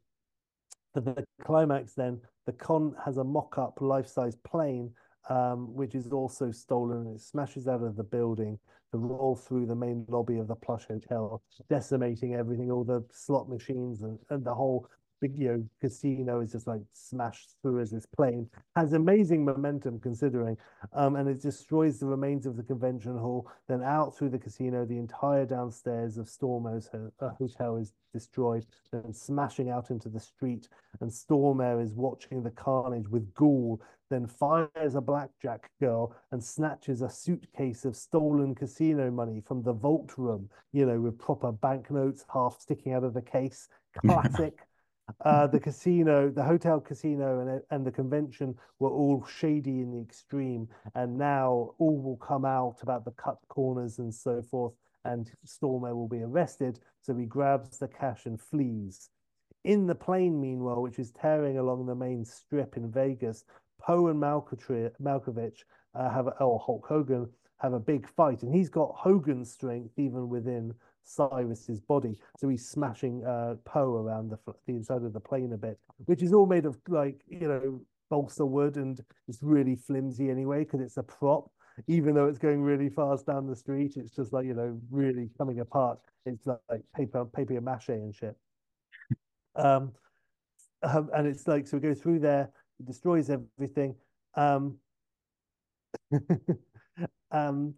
For 0.93 1.01
the 1.01 1.23
climax, 1.43 1.93
then, 1.93 2.21
the 2.47 2.53
con 2.53 2.95
has 3.05 3.17
a 3.17 3.23
mock 3.23 3.57
up 3.59 3.81
life 3.81 4.07
size 4.07 4.35
plane 4.35 4.91
um, 5.29 5.73
which 5.73 5.95
is 5.95 6.07
also 6.11 6.51
stolen. 6.51 7.07
It 7.15 7.21
smashes 7.21 7.67
out 7.67 7.83
of 7.83 7.95
the 7.95 8.03
building 8.03 8.59
to 8.91 8.97
roll 8.97 9.35
through 9.35 9.65
the 9.65 9.75
main 9.75 10.05
lobby 10.07 10.37
of 10.37 10.47
the 10.47 10.55
plush 10.55 10.85
hotel, 10.87 11.41
decimating 11.69 12.35
everything, 12.35 12.71
all 12.71 12.83
the 12.83 13.03
slot 13.11 13.49
machines 13.49 14.01
and, 14.01 14.17
and 14.29 14.45
the 14.45 14.53
whole 14.53 14.87
you 15.21 15.47
know 15.47 15.63
casino 15.81 16.41
is 16.41 16.51
just 16.51 16.67
like 16.67 16.81
smashed 16.93 17.55
through 17.61 17.79
as 17.79 17.91
this 17.91 18.05
plane 18.05 18.47
has 18.75 18.93
amazing 18.93 19.43
momentum 19.43 19.99
considering 19.99 20.57
um, 20.93 21.15
and 21.15 21.27
it 21.29 21.41
destroys 21.41 21.99
the 21.99 22.05
remains 22.05 22.45
of 22.45 22.57
the 22.57 22.63
convention 22.63 23.17
hall 23.17 23.49
then 23.67 23.81
out 23.81 24.15
through 24.15 24.29
the 24.29 24.37
casino 24.37 24.85
the 24.85 24.97
entire 24.97 25.45
downstairs 25.45 26.17
of 26.17 26.29
stormer's 26.29 26.89
uh, 26.93 27.29
hotel 27.39 27.77
is 27.77 27.93
destroyed 28.13 28.65
then 28.91 29.13
smashing 29.13 29.69
out 29.69 29.89
into 29.89 30.09
the 30.09 30.19
street 30.19 30.67
and 31.01 31.11
stormer 31.11 31.81
is 31.81 31.93
watching 31.93 32.43
the 32.43 32.51
carnage 32.51 33.07
with 33.09 33.33
ghoul 33.33 33.81
then 34.11 34.27
fires 34.27 34.93
a 34.93 35.01
blackjack 35.01 35.71
girl 35.79 36.15
and 36.31 36.43
snatches 36.43 37.01
a 37.01 37.09
suitcase 37.09 37.85
of 37.85 37.95
stolen 37.95 38.53
casino 38.53 39.09
money 39.09 39.41
from 39.45 39.63
the 39.63 39.73
vault 39.73 40.11
room 40.17 40.47
you 40.71 40.85
know 40.85 40.99
with 40.99 41.17
proper 41.17 41.51
banknotes 41.51 42.25
half 42.31 42.59
sticking 42.59 42.93
out 42.93 43.03
of 43.03 43.13
the 43.13 43.21
case. 43.21 43.67
Classic 44.01 44.59
uh, 45.23 45.47
the 45.47 45.59
casino, 45.59 46.29
the 46.29 46.43
hotel 46.43 46.79
casino, 46.79 47.39
and 47.39 47.61
and 47.71 47.85
the 47.85 47.91
convention 47.91 48.55
were 48.79 48.89
all 48.89 49.25
shady 49.25 49.81
in 49.81 49.91
the 49.91 50.01
extreme, 50.01 50.67
and 50.95 51.17
now 51.17 51.71
all 51.77 52.01
will 52.01 52.17
come 52.17 52.45
out 52.45 52.77
about 52.81 53.05
the 53.05 53.11
cut 53.11 53.37
corners 53.47 53.99
and 53.99 54.13
so 54.13 54.41
forth. 54.41 54.73
And 55.03 55.31
Stormer 55.43 55.95
will 55.95 56.07
be 56.07 56.23
arrested, 56.23 56.79
so 57.01 57.15
he 57.15 57.25
grabs 57.25 57.77
the 57.77 57.87
cash 57.87 58.25
and 58.25 58.41
flees. 58.41 59.09
In 59.63 59.85
the 59.85 59.95
plane, 59.95 60.41
meanwhile, 60.41 60.81
which 60.81 60.97
is 60.97 61.11
tearing 61.11 61.59
along 61.59 61.85
the 61.85 61.95
main 61.95 62.25
strip 62.25 62.75
in 62.75 62.91
Vegas, 62.91 63.45
Poe 63.79 64.07
and 64.07 64.19
Malkovich 64.19 65.63
uh, 65.93 66.09
have, 66.09 66.27
or 66.39 66.59
Hulk 66.59 66.85
Hogan 66.87 67.29
have 67.57 67.73
a 67.73 67.79
big 67.79 68.07
fight, 68.07 68.43
and 68.43 68.53
he's 68.53 68.69
got 68.69 68.95
Hogan's 68.95 69.51
strength 69.51 69.93
even 69.97 70.29
within 70.29 70.73
Cyrus's 71.05 71.79
body. 71.79 72.17
So 72.37 72.49
he's 72.49 72.67
smashing 72.67 73.25
uh, 73.25 73.55
Poe 73.63 73.95
around 73.95 74.29
the, 74.31 74.39
the 74.67 74.73
inside 74.73 75.03
of 75.03 75.13
the 75.13 75.19
plane 75.19 75.53
a 75.53 75.57
bit, 75.57 75.79
which 76.05 76.21
is 76.21 76.33
all 76.33 76.45
made 76.45 76.65
of 76.65 76.77
like, 76.87 77.21
you 77.27 77.47
know, 77.47 77.81
balsa 78.09 78.45
wood 78.45 78.75
and 78.75 79.03
it's 79.27 79.39
really 79.41 79.75
flimsy 79.75 80.29
anyway 80.29 80.59
because 80.59 80.81
it's 80.81 80.97
a 80.97 81.03
prop. 81.03 81.49
Even 81.87 82.15
though 82.15 82.27
it's 82.27 82.39
going 82.39 82.61
really 82.61 82.89
fast 82.89 83.25
down 83.25 83.47
the 83.47 83.55
street, 83.55 83.97
it's 83.97 84.15
just 84.15 84.31
like, 84.31 84.45
you 84.45 84.53
know, 84.53 84.79
really 84.89 85.29
coming 85.37 85.59
apart. 85.59 85.99
It's 86.25 86.47
like, 86.47 86.59
like 86.69 86.81
paper, 86.95 87.25
paper 87.25 87.59
mache 87.59 87.89
and 87.89 88.15
shit. 88.15 88.35
Um, 89.55 89.91
um, 90.83 91.09
and 91.13 91.27
it's 91.27 91.47
like, 91.47 91.67
so 91.67 91.77
we 91.77 91.81
go 91.81 91.93
through 91.93 92.19
there, 92.19 92.49
it 92.79 92.85
destroys 92.85 93.29
everything. 93.29 93.95
Um, 94.35 94.77
um, 97.31 97.75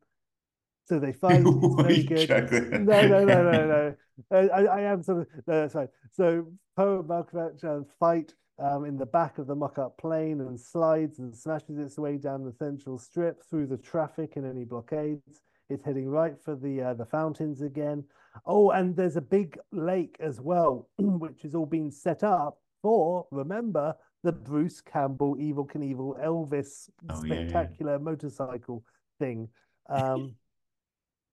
so 0.88 1.00
they 1.00 1.14
fight. 1.24 1.44
It's 1.46 1.76
very 1.82 2.04
good. 2.04 2.72
No, 2.86 3.08
no, 3.08 3.26
no, 3.26 3.52
no, 3.52 3.68
no. 4.32 4.50
I, 4.50 4.66
I 4.66 4.82
am 4.82 5.04
sort 5.04 5.22
of 5.22 5.28
no, 5.46 5.70
fine. 5.70 5.90
So 6.12 6.48
Poe 6.76 7.00
and 7.00 7.10
Malkovich 7.10 7.64
uh, 7.64 7.84
fight 8.00 8.34
um, 8.60 8.86
in 8.86 8.98
the 8.98 9.06
back 9.06 9.38
of 9.38 9.48
the 9.48 9.56
mock-up 9.56 9.98
plane 9.98 10.42
and 10.42 10.60
slides 10.60 11.20
and 11.20 11.36
smashes 11.36 11.78
its 11.78 12.00
way 12.00 12.18
down 12.18 12.44
the 12.44 12.54
central 12.54 12.98
strip 12.98 13.44
through 13.44 13.68
the 13.68 13.78
traffic 13.78 14.36
and 14.36 14.46
any 14.46 14.64
blockades. 14.64 15.42
It's 15.70 15.84
heading 15.84 16.10
right 16.10 16.40
for 16.42 16.56
the 16.56 16.82
uh, 16.82 16.94
the 16.94 17.06
fountains 17.06 17.62
again. 17.62 18.06
Oh, 18.46 18.72
and 18.72 18.96
there's 18.96 19.18
a 19.18 19.22
big 19.22 19.60
lake 19.72 20.16
as 20.20 20.40
well, 20.40 20.88
which 20.98 21.44
is 21.44 21.54
all 21.54 21.66
being 21.66 21.92
set 21.92 22.24
up 22.24 22.60
for. 22.82 23.28
Remember 23.32 23.94
the 24.24 24.32
Bruce 24.32 24.82
Campbell 24.82 25.36
Evel 25.36 25.70
Knievel 25.70 26.24
Elvis 26.24 26.90
oh, 27.10 27.22
spectacular 27.22 27.94
yeah, 27.94 27.98
yeah. 27.98 28.04
motorcycle 28.04 28.84
thing. 29.20 29.50
Um, 29.90 30.36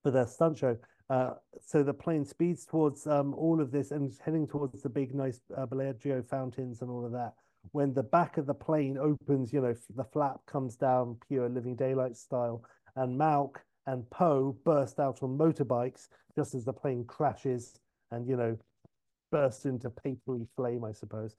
for 0.04 0.12
their 0.12 0.26
stunt 0.26 0.58
show. 0.58 0.76
Uh, 1.10 1.30
so 1.60 1.82
the 1.82 1.92
plane 1.92 2.24
speeds 2.24 2.64
towards 2.64 3.06
um, 3.06 3.34
all 3.34 3.60
of 3.60 3.72
this 3.72 3.90
and 3.90 4.12
heading 4.24 4.46
towards 4.46 4.82
the 4.82 4.88
big, 4.88 5.14
nice 5.14 5.40
uh, 5.56 5.66
Bellagio 5.66 6.22
fountains 6.22 6.80
and 6.82 6.90
all 6.90 7.04
of 7.04 7.12
that. 7.12 7.32
When 7.72 7.92
the 7.92 8.02
back 8.02 8.36
of 8.36 8.46
the 8.46 8.54
plane 8.54 8.98
opens, 8.98 9.52
you 9.52 9.60
know, 9.60 9.74
the 9.96 10.04
flap 10.04 10.40
comes 10.46 10.76
down, 10.76 11.16
pure 11.26 11.48
Living 11.48 11.74
Daylight 11.74 12.16
style, 12.16 12.62
and 12.96 13.18
Malk 13.18 13.56
and 13.86 14.08
Poe 14.10 14.56
burst 14.64 15.00
out 15.00 15.22
on 15.22 15.36
motorbikes 15.36 16.08
just 16.36 16.54
as 16.54 16.64
the 16.64 16.72
plane 16.72 17.04
crashes 17.06 17.78
and, 18.10 18.28
you 18.28 18.36
know, 18.36 18.56
bursts 19.32 19.64
into 19.64 19.90
papery 19.90 20.46
flame, 20.56 20.84
I 20.84 20.92
suppose. 20.92 21.36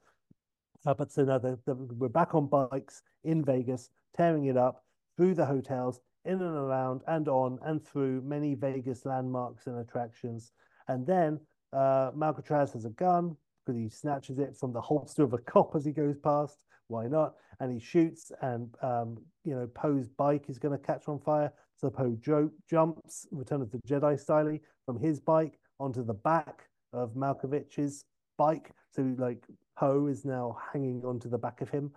Uh, 0.86 0.94
but 0.94 1.12
so 1.12 1.24
now 1.24 1.38
the, 1.38 1.58
the, 1.66 1.76
we're 1.76 2.10
back 2.10 2.36
on 2.36 2.48
bikes 2.48 3.02
in 3.24 3.44
Vegas, 3.44 3.90
tearing 4.16 4.46
it 4.46 4.58
up 4.58 4.84
through 5.18 5.34
the 5.36 5.46
hotels, 5.46 6.00
in 6.26 6.42
and 6.42 6.58
around 6.58 7.02
and 7.08 7.28
on 7.28 7.60
and 7.64 7.86
through 7.86 8.22
many 8.22 8.56
Vegas 8.56 9.06
landmarks 9.06 9.68
and 9.68 9.80
attractions. 9.80 10.52
And 10.88 11.06
then 11.06 11.40
uh, 11.74 12.12
Malcatraz 12.16 12.74
has 12.74 12.86
a 12.86 12.90
gun 12.92 13.36
because 13.66 13.80
he 13.80 13.90
snatches 13.90 14.40
it 14.40 14.56
from 14.56 14.74
the 14.74 14.82
holster 14.82 15.24
of 15.24 15.34
a 15.34 15.38
cop 15.38 15.76
as 15.76 15.86
he 15.86 15.92
goes 15.92 16.18
past. 16.18 16.58
Why 16.88 17.08
not? 17.08 17.36
And 17.60 17.72
he 17.72 17.80
shoots, 17.80 18.32
and 18.42 18.70
um, 18.84 19.18
you 19.44 19.56
know 19.56 19.68
Poe's 19.74 20.08
bike 20.08 20.46
is 20.50 20.60
going 20.60 20.78
to 20.78 20.86
catch 20.86 21.08
on 21.08 21.20
fire. 21.20 21.52
So 21.78 21.90
Poe 21.90 22.16
jo- 22.22 22.52
jumps, 22.70 23.28
Return 23.32 23.62
of 23.62 23.72
the 23.72 23.80
Jedi 23.88 24.20
style, 24.20 24.58
from 24.86 25.00
his 25.00 25.20
bike 25.20 25.60
onto 25.80 26.06
the 26.06 26.14
back 26.14 26.68
of 26.94 27.16
Malkovich's 27.16 28.06
bike. 28.38 28.72
So 28.92 29.16
like 29.18 29.46
Poe 29.78 30.08
is 30.08 30.26
now 30.26 30.58
hanging 30.72 31.04
onto 31.04 31.28
the 31.28 31.38
back 31.38 31.62
of 31.62 31.70
him, 31.70 31.92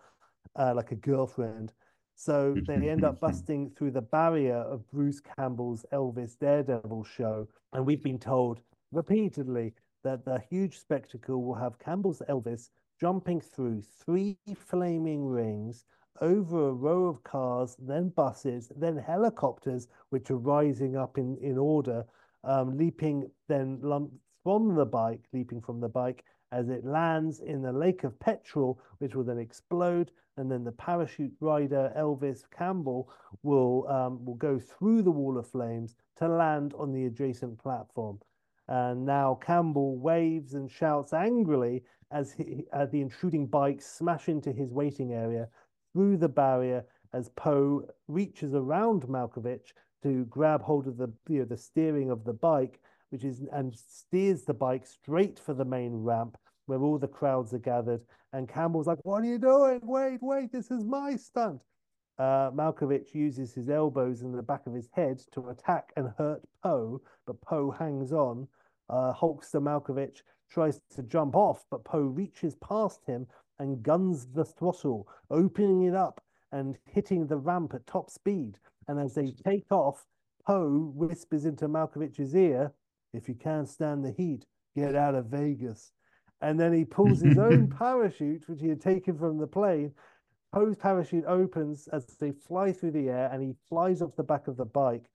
uh, 0.57 0.73
like 0.75 0.91
a 0.93 0.97
girlfriend. 0.97 1.73
So 2.21 2.57
they 2.67 2.89
end 2.89 3.05
up 3.05 3.21
busting 3.27 3.71
through 3.71 3.93
the 3.93 4.03
barrier 4.03 4.57
of 4.57 4.91
Bruce 4.91 5.21
Campbell's 5.21 5.87
Elvis 5.93 6.37
Daredevil 6.37 7.05
show. 7.05 7.47
And 7.73 7.87
we've 7.87 8.03
been 8.03 8.19
told 8.19 8.61
repeatedly 8.91 9.73
that 10.03 10.25
the 10.25 10.43
huge 10.51 10.81
spectacle 10.81 11.45
will 11.45 11.55
have 11.55 11.79
Campbell's 11.79 12.21
Elvis 12.29 12.71
jumping 13.01 13.41
through 13.41 13.83
three 14.05 14.37
flaming 14.57 15.27
rings 15.29 15.85
over 16.21 16.71
a 16.71 16.73
row 16.73 17.07
of 17.07 17.23
cars, 17.23 17.77
then 17.79 18.09
buses, 18.09 18.73
then 18.75 18.97
helicopters, 18.97 19.87
which 20.11 20.33
are 20.33 20.39
rising 20.39 20.97
up 20.97 21.19
in, 21.19 21.37
in 21.41 21.57
order, 21.57 22.05
um, 22.43 22.77
leaping 22.77 23.31
then 23.47 23.79
lump 23.81 24.11
from 24.43 24.75
the 24.75 24.85
bike, 24.85 25.23
leaping 25.33 25.61
from 25.61 25.79
the 25.79 25.89
bike 25.89 26.25
as 26.51 26.69
it 26.69 26.85
lands 26.85 27.39
in 27.39 27.63
the 27.63 27.73
lake 27.73 28.03
of 28.03 28.19
petrol, 28.19 28.81
which 28.99 29.15
will 29.15 29.23
then 29.23 29.39
explode, 29.39 30.11
and 30.39 30.51
then 30.51 30.65
the 30.65 30.73
parachute 30.73 31.35
rider 31.41 31.93
Elvis 31.97 32.43
Campbell 32.57 33.11
will 33.43 33.87
um, 33.89 34.25
will 34.25 34.37
go 34.37 34.59
through 34.59 35.03
the 35.03 35.11
wall 35.11 35.37
of 35.39 35.47
flames 35.47 35.97
to 36.17 36.29
land 36.29 36.75
on 36.79 36.93
the 36.93 37.07
adjacent 37.07 37.59
platform. 37.59 38.19
And 38.69 39.05
now 39.05 39.39
Campbell 39.45 39.99
waves 39.99 40.55
and 40.55 40.71
shouts 40.71 41.13
angrily 41.13 41.85
as 42.11 42.33
he, 42.33 42.65
uh, 42.73 42.87
the 42.87 43.01
intruding 43.01 43.47
bikes 43.47 43.87
smash 43.87 44.29
into 44.29 44.53
his 44.53 44.73
waiting 44.73 45.13
area 45.13 45.49
through 45.93 46.19
the 46.19 46.29
barrier 46.29 46.85
as 47.13 47.31
Poe 47.31 47.83
reaches 48.07 48.55
around 48.55 49.03
Malkovich 49.05 49.73
to 50.03 50.25
grab 50.27 50.63
hold 50.63 50.87
of 50.87 50.97
the 50.97 51.11
you 51.29 51.41
know, 51.41 51.45
the 51.45 51.57
steering 51.57 52.11
of 52.11 52.25
the 52.25 52.33
bike, 52.33 52.81
which 53.11 53.25
is 53.25 53.43
and 53.53 53.75
steers 53.75 54.45
the 54.45 54.55
bike 54.55 54.87
straight 54.87 55.39
for 55.39 55.55
the 55.55 55.65
main 55.65 55.95
ramp 55.95 56.37
where 56.67 56.83
all 56.83 56.99
the 56.99 57.09
crowds 57.09 57.55
are 57.55 57.59
gathered. 57.59 58.03
And 58.33 58.49
Campbell's 58.49 58.87
like, 58.87 58.99
"What 59.05 59.23
are 59.23 59.27
you 59.27 59.39
doing? 59.39 59.81
Wait, 59.83 60.19
wait! 60.23 60.53
This 60.53 60.71
is 60.71 60.85
my 60.85 61.17
stunt." 61.17 61.63
Uh, 62.19 62.51
Malkovich 62.51 63.15
uses 63.15 63.55
his 63.55 63.71
elbows 63.71 64.23
in 64.23 64.33
the 64.33 64.43
back 64.43 64.67
of 64.67 64.75
his 64.75 64.89
head 64.93 65.23
to 65.33 65.51
attack 65.51 65.93
and 65.97 66.13
hurt 66.19 66.43
Poe, 66.65 67.01
but 67.27 67.41
Poe 67.41 67.71
hangs 67.71 68.13
on. 68.13 68.49
Uh, 68.91 69.13
Hulkster 69.13 69.63
Malkovich 69.63 70.23
tries 70.51 70.81
to 70.97 71.03
jump 71.05 71.37
off, 71.37 71.65
but 71.71 71.85
Poe 71.85 72.03
reaches 72.03 72.57
past 72.57 73.05
him 73.07 73.27
and 73.59 73.83
guns 73.83 74.27
the 74.27 74.45
throttle, 74.45 75.09
opening 75.31 75.83
it 75.83 75.95
up 75.95 76.21
and 76.53 76.79
hitting 76.87 77.27
the 77.27 77.37
ramp 77.37 77.75
at 77.75 77.87
top 77.87 78.11
speed. 78.11 78.59
And 78.89 78.99
as 78.99 79.15
they 79.15 79.33
take 79.45 79.71
off, 79.71 80.07
Poe 80.47 80.93
whispers 80.95 81.45
into 81.45 81.69
Malkovich's 81.69 82.35
ear, 82.35 82.73
If 83.13 83.29
you 83.29 83.35
can't 83.35 83.69
stand 83.69 84.05
the 84.05 84.13
heat, 84.13 84.47
get 84.75 84.95
out 84.95 85.15
of 85.15 85.27
Vegas. 85.27 85.93
And 86.41 86.59
then 86.59 86.73
he 86.73 86.85
pulls 86.85 87.21
his 87.21 87.39
own 87.49 87.69
parachute, 87.69 88.49
which 88.49 88.61
he 88.61 88.69
had 88.69 88.81
taken 88.81 89.19
from 89.19 89.39
the 89.39 89.47
plane. 89.47 89.93
Poe's 90.53 90.77
parachute 90.77 91.25
opens 91.27 91.89
as 91.89 92.07
they 92.19 92.33
fly 92.33 92.73
through 92.73 92.93
the 92.93 93.11
air 93.11 93.29
and 93.33 93.43
he 93.43 93.55
flies 93.69 94.01
off 94.01 94.17
the 94.17 94.23
back 94.23 94.49
of 94.49 94.57
the 94.57 94.65
bike. 94.65 95.11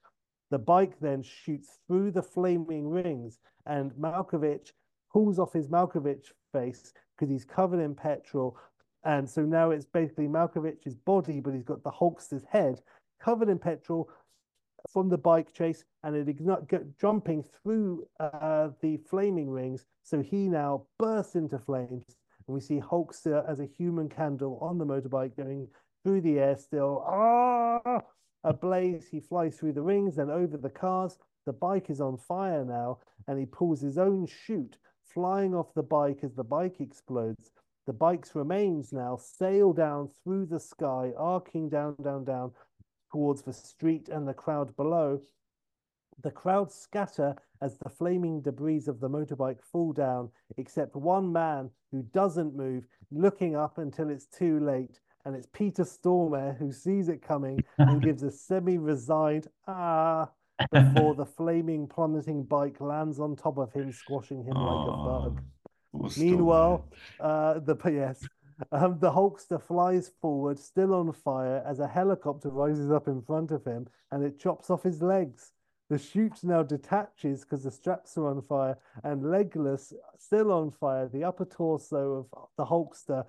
The 0.51 0.59
bike 0.59 0.99
then 0.99 1.23
shoots 1.23 1.79
through 1.87 2.11
the 2.11 2.21
flaming 2.21 2.87
rings, 2.87 3.39
and 3.65 3.91
Malkovich 3.93 4.71
pulls 5.11 5.39
off 5.39 5.53
his 5.53 5.67
Malkovich 5.67 6.27
face 6.51 6.93
because 7.15 7.31
he's 7.31 7.45
covered 7.45 7.79
in 7.79 7.95
petrol. 7.95 8.57
And 9.03 9.27
so 9.27 9.41
now 9.41 9.71
it's 9.71 9.85
basically 9.85 10.27
Malkovich's 10.27 10.93
body, 10.93 11.39
but 11.39 11.53
he's 11.53 11.63
got 11.63 11.83
the 11.83 11.91
Hulkster's 11.91 12.45
head 12.49 12.81
covered 13.19 13.49
in 13.49 13.57
petrol 13.57 14.09
from 14.91 15.09
the 15.09 15.17
bike 15.17 15.53
chase 15.53 15.83
and 16.03 16.15
it 16.15 16.29
ignite, 16.29 16.63
jumping 16.99 17.43
through 17.43 18.05
uh, 18.19 18.69
the 18.81 18.97
flaming 18.97 19.49
rings. 19.49 19.85
So 20.03 20.21
he 20.21 20.47
now 20.47 20.85
bursts 20.99 21.35
into 21.35 21.59
flames. 21.59 22.03
And 22.47 22.53
we 22.53 22.59
see 22.59 22.79
Hulkster 22.79 23.47
as 23.49 23.59
a 23.59 23.65
human 23.65 24.09
candle 24.09 24.59
on 24.61 24.77
the 24.77 24.85
motorbike 24.85 25.37
going 25.37 25.67
through 26.03 26.21
the 26.21 26.39
air 26.39 26.57
still. 26.57 27.03
Ah! 27.07 28.01
Ablaze, 28.43 29.07
he 29.07 29.21
flies 29.21 29.57
through 29.57 29.73
the 29.73 29.81
rings 29.81 30.17
and 30.17 30.29
over 30.29 30.57
the 30.57 30.69
cars. 30.69 31.17
The 31.45 31.53
bike 31.53 31.89
is 31.89 32.01
on 32.01 32.17
fire 32.17 32.65
now, 32.65 32.99
and 33.27 33.39
he 33.39 33.45
pulls 33.45 33.81
his 33.81 33.97
own 33.97 34.27
chute 34.27 34.77
flying 35.13 35.53
off 35.53 35.73
the 35.73 35.83
bike 35.83 36.19
as 36.23 36.33
the 36.33 36.43
bike 36.43 36.79
explodes. 36.79 37.51
The 37.85 37.93
bike's 37.93 38.33
remains 38.33 38.93
now 38.93 39.17
sail 39.17 39.73
down 39.73 40.09
through 40.23 40.45
the 40.45 40.59
sky, 40.59 41.11
arcing 41.17 41.69
down, 41.69 41.95
down, 42.01 42.23
down 42.23 42.51
towards 43.13 43.43
the 43.43 43.53
street 43.53 44.09
and 44.09 44.27
the 44.27 44.33
crowd 44.33 44.75
below. 44.75 45.21
The 46.23 46.31
crowd 46.31 46.71
scatter 46.71 47.35
as 47.61 47.77
the 47.77 47.89
flaming 47.89 48.41
debris 48.41 48.83
of 48.87 48.99
the 48.99 49.09
motorbike 49.09 49.61
fall 49.61 49.93
down, 49.93 50.29
except 50.57 50.95
one 50.95 51.31
man 51.31 51.69
who 51.91 52.01
doesn't 52.01 52.55
move, 52.55 52.85
looking 53.11 53.55
up 53.55 53.77
until 53.77 54.09
it's 54.09 54.25
too 54.25 54.59
late. 54.59 54.99
And 55.25 55.35
it's 55.35 55.47
Peter 55.53 55.83
Stormare 55.83 56.57
who 56.57 56.71
sees 56.71 57.07
it 57.07 57.21
coming 57.21 57.63
and 57.77 58.01
gives 58.07 58.23
a 58.23 58.31
semi 58.31 58.77
resigned 58.77 59.47
ah 59.67 60.29
before 60.71 61.15
the 61.15 61.25
flaming 61.25 61.87
plummeting 61.87 62.43
bike 62.43 62.81
lands 62.81 63.19
on 63.19 63.35
top 63.35 63.57
of 63.57 63.71
him, 63.73 63.91
squashing 63.91 64.43
him 64.43 64.57
oh, 64.57 64.65
like 64.65 64.87
a 64.87 65.29
bug. 65.29 66.17
Meanwhile, 66.17 66.85
uh, 67.19 67.59
the 67.59 67.77
yes, 67.85 68.27
um, 68.71 68.99
the 68.99 69.11
Hulkster 69.11 69.61
flies 69.61 70.11
forward, 70.21 70.59
still 70.59 70.93
on 70.93 71.11
fire, 71.11 71.63
as 71.65 71.79
a 71.79 71.87
helicopter 71.87 72.49
rises 72.49 72.91
up 72.91 73.07
in 73.07 73.21
front 73.21 73.51
of 73.51 73.65
him 73.65 73.87
and 74.11 74.23
it 74.23 74.39
chops 74.39 74.69
off 74.69 74.83
his 74.83 75.01
legs. 75.01 75.51
The 75.89 75.97
chute 75.97 76.43
now 76.43 76.63
detaches 76.63 77.41
because 77.41 77.63
the 77.63 77.71
straps 77.71 78.17
are 78.17 78.27
on 78.27 78.41
fire, 78.41 78.77
and 79.03 79.29
legless, 79.29 79.93
still 80.17 80.51
on 80.51 80.71
fire, 80.71 81.07
the 81.07 81.23
upper 81.23 81.45
torso 81.45 82.27
of 82.31 82.47
the 82.57 82.65
Hulkster 82.65 83.25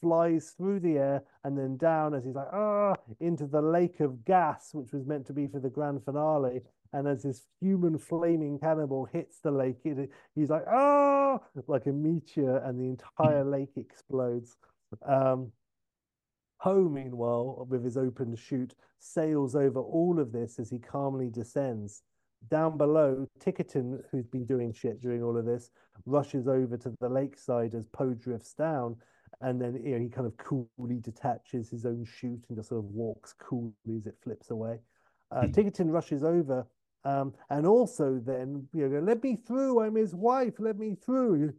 flies 0.00 0.52
through 0.56 0.80
the 0.80 0.98
air 0.98 1.22
and 1.44 1.56
then 1.56 1.76
down 1.76 2.12
as 2.12 2.24
he's 2.24 2.34
like, 2.34 2.52
ah, 2.52 2.94
into 3.20 3.46
the 3.46 3.62
lake 3.62 4.00
of 4.00 4.24
gas, 4.24 4.74
which 4.74 4.92
was 4.92 5.06
meant 5.06 5.26
to 5.26 5.32
be 5.32 5.46
for 5.46 5.60
the 5.60 5.70
grand 5.70 6.04
finale. 6.04 6.60
And 6.92 7.08
as 7.08 7.22
this 7.22 7.46
human 7.60 7.96
flaming 7.96 8.58
cannibal 8.58 9.06
hits 9.06 9.38
the 9.38 9.50
lake, 9.50 9.78
he's 10.34 10.50
like, 10.50 10.66
ah, 10.68 11.38
like 11.66 11.86
a 11.86 11.92
meteor, 11.92 12.58
and 12.58 12.78
the 12.78 12.88
entire 12.88 13.44
lake 13.44 13.76
explodes. 13.76 14.56
Um, 15.06 15.52
Poe, 16.60 16.88
meanwhile, 16.88 17.66
with 17.68 17.84
his 17.84 17.96
open 17.96 18.36
chute, 18.36 18.74
sails 18.98 19.56
over 19.56 19.80
all 19.80 20.20
of 20.20 20.32
this 20.32 20.58
as 20.58 20.70
he 20.70 20.78
calmly 20.78 21.28
descends. 21.28 22.02
Down 22.48 22.76
below, 22.76 23.26
Ticotin, 23.40 24.02
who's 24.10 24.26
been 24.26 24.44
doing 24.44 24.72
shit 24.72 25.00
during 25.00 25.22
all 25.22 25.36
of 25.36 25.44
this, 25.44 25.70
rushes 26.06 26.46
over 26.46 26.76
to 26.76 26.94
the 27.00 27.08
lakeside 27.08 27.74
as 27.74 27.86
Poe 27.86 28.14
drifts 28.14 28.54
down 28.54 28.96
and 29.42 29.60
then 29.60 29.80
you 29.84 29.92
know 29.92 29.98
he 29.98 30.08
kind 30.08 30.26
of 30.26 30.36
coolly 30.36 30.98
detaches 31.00 31.68
his 31.68 31.84
own 31.84 32.04
chute 32.04 32.44
and 32.48 32.56
just 32.56 32.68
sort 32.68 32.78
of 32.78 32.90
walks 32.90 33.34
coolly 33.38 33.96
as 33.96 34.06
it 34.06 34.16
flips 34.22 34.50
away. 34.50 34.78
Uh, 35.30 35.42
mm. 35.42 35.92
rushes 35.92 36.22
over, 36.22 36.66
um, 37.04 37.34
and 37.50 37.66
also 37.66 38.20
then 38.24 38.66
you 38.72 38.88
know, 38.88 39.00
let 39.00 39.22
me 39.22 39.36
through. 39.36 39.80
I'm 39.80 39.96
his 39.96 40.14
wife. 40.14 40.54
Let 40.58 40.78
me 40.78 40.94
through. 40.94 41.52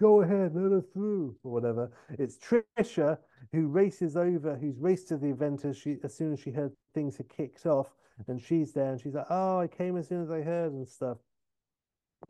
Go 0.00 0.22
ahead, 0.22 0.54
let 0.54 0.72
her 0.72 0.80
through, 0.80 1.36
or 1.42 1.52
whatever. 1.52 1.90
It's 2.10 2.38
Trisha 2.38 3.18
who 3.52 3.66
races 3.66 4.16
over, 4.16 4.56
who's 4.56 4.78
raced 4.78 5.08
to 5.08 5.16
the 5.16 5.28
event 5.30 5.64
as 5.64 5.76
she 5.76 5.98
as 6.04 6.14
soon 6.14 6.32
as 6.32 6.40
she 6.40 6.50
heard 6.50 6.72
things 6.94 7.16
had 7.16 7.28
kicked 7.28 7.66
off, 7.66 7.94
and 8.28 8.40
she's 8.40 8.72
there, 8.72 8.92
and 8.92 9.00
she's 9.00 9.14
like, 9.14 9.26
"Oh, 9.30 9.58
I 9.58 9.66
came 9.68 9.96
as 9.96 10.08
soon 10.08 10.22
as 10.22 10.30
I 10.30 10.42
heard 10.42 10.72
and 10.72 10.88
stuff." 10.88 11.18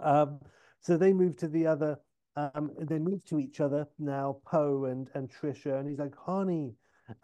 Um, 0.01 0.41
so 0.81 0.97
they 0.97 1.13
move 1.13 1.37
to 1.39 1.49
the 1.49 1.67
other 1.67 1.99
um, 2.37 2.71
they 2.79 2.99
move 3.01 3.25
to 3.25 3.41
each 3.41 3.61
other 3.61 3.89
now, 3.99 4.37
Poe 4.47 4.85
and, 4.85 5.11
and 5.15 5.29
Trisha, 5.29 5.79
and 5.81 5.89
he's 5.89 5.99
like, 5.99 6.15
honey. 6.17 6.75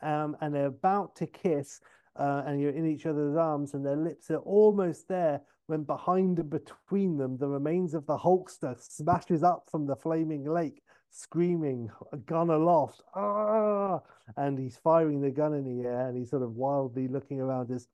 Um, 0.02 0.36
and 0.40 0.52
they're 0.54 0.66
about 0.66 1.14
to 1.16 1.26
kiss, 1.26 1.80
uh, 2.16 2.42
and 2.46 2.60
you're 2.60 2.70
in 2.70 2.86
each 2.86 3.06
other's 3.06 3.36
arms, 3.36 3.74
and 3.74 3.84
their 3.84 3.96
lips 3.96 4.30
are 4.30 4.38
almost 4.38 5.08
there 5.08 5.40
when 5.66 5.82
behind 5.82 6.38
and 6.38 6.50
between 6.50 7.16
them, 7.16 7.38
the 7.38 7.48
remains 7.48 7.94
of 7.94 8.06
the 8.06 8.18
Hulkster 8.18 8.76
smashes 8.78 9.42
up 9.42 9.68
from 9.70 9.86
the 9.86 9.96
flaming 9.96 10.44
lake, 10.44 10.82
screaming, 11.10 11.90
a 12.12 12.18
gun 12.18 12.50
aloft, 12.50 13.02
ah! 13.14 14.00
And 14.36 14.58
he's 14.58 14.76
firing 14.76 15.20
the 15.20 15.30
gun 15.30 15.54
in 15.54 15.64
the 15.64 15.88
air, 15.88 16.08
and 16.08 16.16
he's 16.18 16.30
sort 16.30 16.42
of 16.42 16.56
wildly 16.56 17.08
looking 17.08 17.40
around 17.40 17.70
as 17.70 17.88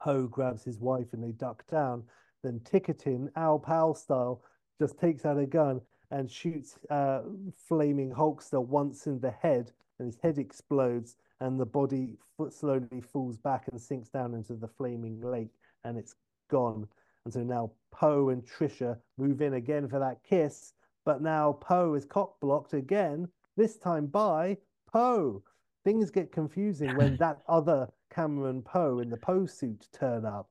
Poe 0.00 0.28
grabs 0.28 0.62
his 0.62 0.78
wife 0.78 1.12
and 1.12 1.22
they 1.22 1.32
duck 1.32 1.64
down. 1.68 2.04
Then 2.44 2.60
Ticotin, 2.60 3.30
Al 3.34 3.58
Powell 3.58 3.94
style, 3.94 4.42
just 4.80 4.98
takes 4.98 5.24
out 5.24 5.38
a 5.38 5.46
gun 5.46 5.80
and 6.10 6.30
shoots 6.30 6.78
uh, 6.90 7.22
flaming 7.56 8.12
Hulkster 8.12 8.64
once 8.64 9.06
in 9.06 9.18
the 9.18 9.32
head, 9.32 9.72
and 9.98 10.06
his 10.06 10.18
head 10.22 10.38
explodes, 10.38 11.16
and 11.40 11.58
the 11.58 11.66
body 11.66 12.16
slowly 12.50 13.00
falls 13.12 13.36
back 13.36 13.68
and 13.68 13.80
sinks 13.80 14.08
down 14.08 14.34
into 14.34 14.54
the 14.54 14.68
flaming 14.68 15.20
lake, 15.20 15.54
and 15.84 15.98
it's 15.98 16.14
gone. 16.48 16.86
And 17.24 17.32
so 17.32 17.42
now 17.42 17.72
Poe 17.90 18.30
and 18.30 18.44
Trisha 18.44 18.98
move 19.16 19.42
in 19.42 19.54
again 19.54 19.88
for 19.88 19.98
that 19.98 20.22
kiss, 20.22 20.72
but 21.04 21.22
now 21.22 21.52
Poe 21.52 21.94
is 21.94 22.04
cock 22.04 22.40
blocked 22.40 22.74
again, 22.74 23.28
this 23.56 23.76
time 23.76 24.06
by 24.06 24.56
Poe. 24.92 25.42
Things 25.84 26.10
get 26.10 26.32
confusing 26.32 26.96
when 26.96 27.16
that 27.20 27.42
other 27.48 27.88
Cameron 28.10 28.62
Poe 28.62 29.00
in 29.00 29.10
the 29.10 29.16
Poe 29.16 29.46
suit 29.46 29.88
turn 29.92 30.24
up. 30.24 30.48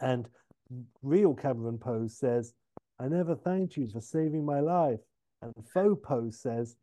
And 0.00 0.28
real 1.02 1.34
Cameron 1.34 1.78
Poe 1.78 2.06
says, 2.06 2.54
I 2.98 3.08
never 3.08 3.34
thanked 3.34 3.76
you 3.76 3.88
for 3.88 4.00
saving 4.00 4.44
my 4.44 4.60
life. 4.60 5.00
And 5.42 5.52
Faux 5.74 6.00
Poe 6.04 6.30
says, 6.30 6.76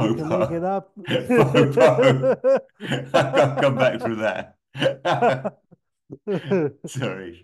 you 0.00 0.14
can 0.14 0.28
make 0.28 0.50
it 0.52 0.64
up. 0.64 0.92
I'll 1.08 2.36
come 3.60 3.74
back 3.76 4.00
from 4.00 4.18
that. 4.18 4.56
Sorry, 6.86 7.42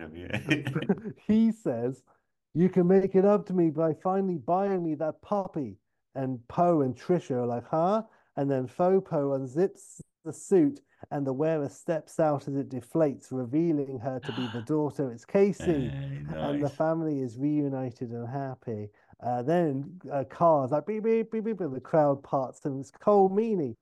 he 1.27 1.53
says, 1.53 2.03
you 2.55 2.69
can 2.69 2.87
make 2.87 3.15
it 3.15 3.25
up 3.25 3.47
to 3.47 3.53
me 3.53 3.71
by 3.71 3.95
finally 4.03 4.39
buying 4.39 4.85
me 4.85 4.95
that 4.97 5.21
puppy. 5.23 5.77
and 6.15 6.39
Poe 6.49 6.83
and 6.83 6.97
Trisha 6.97 7.33
are 7.33 7.47
like, 7.47 7.67
huh? 7.69 8.03
And 8.37 8.51
then 8.51 8.67
Faux 8.67 9.09
Poe 9.09 9.39
unzips 9.39 10.01
the 10.25 10.33
suit 10.33 10.81
and 11.11 11.27
the 11.27 11.33
wearer 11.33 11.69
steps 11.69 12.21
out 12.21 12.47
as 12.47 12.57
it 12.57 12.69
deflates, 12.69 13.29
revealing 13.31 13.99
her 13.99 14.21
to 14.21 14.33
be 14.33 14.49
the 14.53 14.63
daughter. 14.67 15.11
It's 15.11 15.25
Casey. 15.25 15.89
Hey, 15.89 16.23
And 16.35 16.63
the 16.63 16.69
family 16.69 17.21
is 17.21 17.39
reunited 17.39 18.11
and 18.11 18.29
happy. 18.29 18.91
Uh, 19.23 19.43
then 19.43 20.01
uh, 20.11 20.25
cars 20.25 20.71
like 20.71 20.87
beep, 20.87 21.05
beep, 21.05 21.31
beep, 21.31 21.45
beep, 21.45 21.61
and 21.61 21.75
the 21.75 21.81
crowd 21.81 22.23
parts, 22.23 22.65
and 22.65 22.81
it's 22.81 22.91
Colm 22.91 23.33
Meaney. 23.33 23.77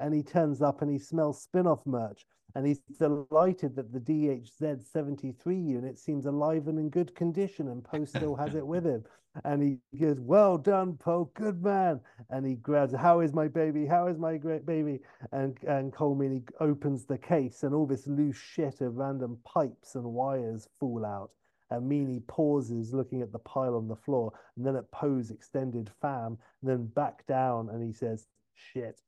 And 0.00 0.14
he 0.14 0.22
turns 0.22 0.62
up 0.62 0.82
and 0.82 0.90
he 0.90 0.98
smells 0.98 1.42
spin 1.42 1.66
off 1.66 1.84
merch. 1.86 2.26
And 2.54 2.66
he's 2.66 2.80
delighted 2.98 3.76
that 3.76 3.92
the 3.92 4.00
DHZ 4.00 4.84
73 4.90 5.56
unit 5.56 5.98
seems 5.98 6.26
alive 6.26 6.68
and 6.68 6.78
in 6.78 6.90
good 6.90 7.14
condition, 7.14 7.68
and 7.68 7.82
Poe 7.82 8.04
still 8.06 8.36
has 8.36 8.54
it 8.54 8.66
with 8.66 8.84
him. 8.84 9.04
And 9.44 9.62
he 9.62 9.98
goes, 9.98 10.20
Well 10.20 10.58
done, 10.58 10.98
Poe, 10.98 11.30
good 11.32 11.62
man. 11.62 12.00
And 12.28 12.44
he 12.44 12.56
grabs, 12.56 12.94
How 12.94 13.20
is 13.20 13.32
my 13.32 13.48
baby? 13.48 13.86
How 13.86 14.08
is 14.08 14.18
my 14.18 14.36
great 14.36 14.66
baby? 14.66 15.00
And 15.32 15.56
and 15.66 15.90
Colm 15.92 16.18
Meaney 16.18 16.42
opens 16.60 17.06
the 17.06 17.16
case, 17.16 17.62
and 17.62 17.74
all 17.74 17.86
this 17.86 18.06
loose 18.06 18.36
shit 18.36 18.82
of 18.82 18.96
random 18.96 19.38
pipes 19.44 19.94
and 19.94 20.04
wires 20.04 20.68
fall 20.78 21.06
out. 21.06 21.30
And 21.80 22.26
pauses, 22.26 22.92
looking 22.92 23.22
at 23.22 23.32
the 23.32 23.38
pile 23.38 23.76
on 23.76 23.88
the 23.88 23.96
floor, 23.96 24.32
and 24.56 24.66
then 24.66 24.76
at 24.76 24.90
Poe's 24.90 25.30
extended 25.30 25.90
fam, 26.00 26.38
and 26.60 26.70
then 26.70 26.86
back 26.86 27.26
down, 27.26 27.70
and 27.70 27.82
he 27.82 27.92
says, 27.92 28.26
Shit. 28.54 29.00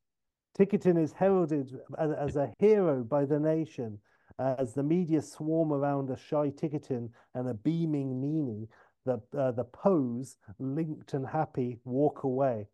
Ticotin 0.58 1.02
is 1.02 1.12
heralded 1.12 1.78
as, 1.98 2.10
as 2.12 2.36
a 2.36 2.52
hero 2.58 3.02
by 3.02 3.24
the 3.24 3.40
nation. 3.40 3.98
uh, 4.38 4.54
as 4.58 4.74
the 4.74 4.82
media 4.82 5.22
swarm 5.22 5.72
around 5.72 6.10
a 6.10 6.16
shy 6.16 6.50
Ticotin 6.50 7.10
and 7.34 7.48
a 7.48 7.54
beaming 7.54 8.20
Meany, 8.20 8.68
the, 9.04 9.20
uh, 9.36 9.52
the 9.52 9.64
pose, 9.64 10.36
linked 10.58 11.14
and 11.14 11.26
happy, 11.26 11.78
walk 11.84 12.24
away. 12.24 12.66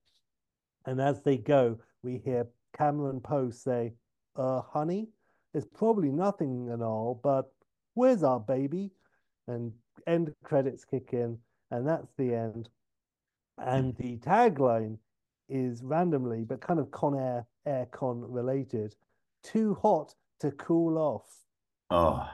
And 0.87 1.01
as 1.01 1.23
they 1.23 1.37
go, 1.37 1.79
we 2.03 2.19
hear 2.19 2.47
Cameron 2.77 3.21
Poe 3.21 3.51
say, 3.51 3.93
uh, 4.37 4.63
honey, 4.63 5.09
it's 5.53 5.67
probably 5.67 6.11
nothing 6.11 6.71
and 6.71 6.83
all, 6.83 7.21
but 7.23 7.53
where's 7.95 8.23
our 8.23 8.41
baby? 8.41 8.93
And 9.49 9.73
end 10.07 10.33
credits 10.43 10.85
kick 10.85 11.11
in, 11.13 11.39
and 11.71 11.87
that's 11.87 12.13
the 12.17 12.35
end. 12.35 12.69
And 13.59 13.95
hmm. 13.95 14.03
the 14.03 14.17
tagline 14.19 14.99
is 15.49 15.83
randomly, 15.83 16.45
but 16.45 16.61
kind 16.61 16.81
of 16.81 16.91
Con 16.91 17.19
Air, 17.19 17.47
Air 17.67 17.87
Con 17.91 18.21
related, 18.31 18.95
too 19.43 19.77
hot 19.83 20.15
to 20.41 20.51
cool 20.53 20.97
off. 20.99 21.27
Oh, 21.91 22.29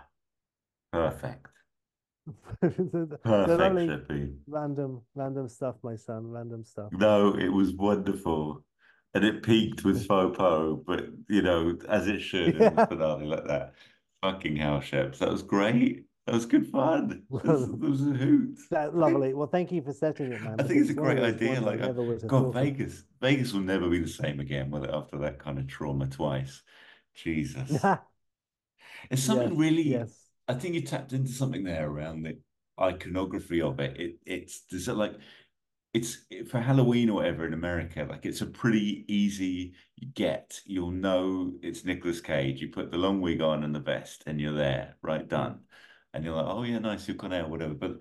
perfect. 0.93 1.48
so, 2.60 3.09
Perfect, 3.22 4.02
random, 4.48 5.01
random 5.14 5.48
stuff, 5.48 5.76
my 5.82 5.94
son, 5.94 6.26
random 6.26 6.64
stuff. 6.64 6.93
No, 6.93 7.36
it 7.36 7.48
was 7.48 7.72
wonderful. 7.72 8.64
And 9.14 9.24
it 9.24 9.43
peaked 9.43 9.84
with 9.84 10.06
Faux 10.09 10.36
Poe, 10.36 10.82
but 10.86 11.06
you 11.28 11.43
know, 11.43 11.78
as 11.88 12.09
it 12.09 12.20
should 12.20 12.56
in 12.56 12.62
Yeah. 12.62 12.70
the 12.70 12.86
finale 12.86 13.26
like 13.26 13.47
that. 13.47 13.74
Fucking 14.22 14.56
hell, 14.56 14.80
Sheps. 14.80 15.18
That 15.18 15.30
was 15.30 15.43
great. 15.43 16.05
That 16.27 16.35
was 16.35 16.47
good 16.47 16.66
fun. 16.69 17.23
It 17.31 17.44
was, 17.44 17.69
it 17.69 17.78
was 17.78 18.03
a 18.03 18.11
hoot. 18.11 18.59
That's 18.70 18.94
lovely. 18.94 19.32
Well, 19.35 19.47
thank 19.47 19.73
you 19.73 19.82
for 19.82 19.93
setting 19.93 20.32
it, 20.32 20.43
man. 20.43 20.57
I 20.59 20.62
think 20.65 20.81
it's 20.81 20.90
a 20.90 20.94
because 20.94 21.01
one 21.01 21.19
of 21.19 21.19
great 21.19 21.23
idea. 21.23 21.61
Like, 21.61 21.81
uh, 21.81 21.86
never 21.86 22.03
would 22.03 22.23
have 22.23 22.27
God. 22.27 22.53
Vegas. 22.55 23.05
Vegas 23.20 23.53
will 23.53 23.61
never 23.61 23.89
be 23.89 23.98
the 24.01 24.09
same 24.09 24.40
again, 24.40 24.70
will 24.70 24.85
it, 24.85 24.90
after 24.93 25.19
that 25.19 25.39
kind 25.39 25.59
of 25.59 25.66
trauma 25.69 26.07
twice? 26.09 26.62
Jesus. 27.15 27.89
It's 29.11 29.23
something 29.23 29.51
Yes, 29.51 29.59
really 29.59 29.82
yes. 29.82 30.31
I 30.48 30.55
think 30.55 30.74
you 30.74 30.81
tapped 30.82 31.12
into 31.12 31.32
something 31.32 31.65
there 31.65 31.89
around 31.89 32.23
the 32.23 32.39
iconography 32.81 33.61
of 33.62 33.81
it. 33.81 33.98
It 34.01 34.19
it's 34.27 34.62
there's 34.70 34.89
a 34.89 34.94
like 34.94 35.15
it's 35.94 36.19
for 36.51 36.61
Halloween 36.61 37.11
or 37.11 37.15
whatever 37.16 37.47
in 37.47 37.55
America, 37.55 38.07
like 38.09 38.27
it's 38.27 38.43
a 38.43 38.47
pretty 38.47 39.05
easy 39.09 39.74
get. 40.15 40.61
You'll 40.66 40.90
know 40.90 41.55
it's 41.62 41.85
Nicolas 41.85 42.20
Cage. 42.20 42.61
You 42.61 42.69
put 42.69 42.90
the 42.90 42.98
long 42.98 43.20
wig 43.20 43.40
on 43.40 43.65
and 43.65 43.74
the 43.74 43.81
vest, 43.81 44.24
and 44.27 44.40
you're 44.40 44.55
there, 44.55 44.97
right? 45.03 45.27
Done. 45.28 45.61
And 46.16 46.24
you're 46.24 46.34
like, 46.34 46.47
oh 46.48 46.62
yeah, 46.62 46.78
nice, 46.78 47.06
you're 47.06 47.16
gone 47.16 47.34
out, 47.34 47.51
whatever. 47.51 47.74
But 47.74 47.98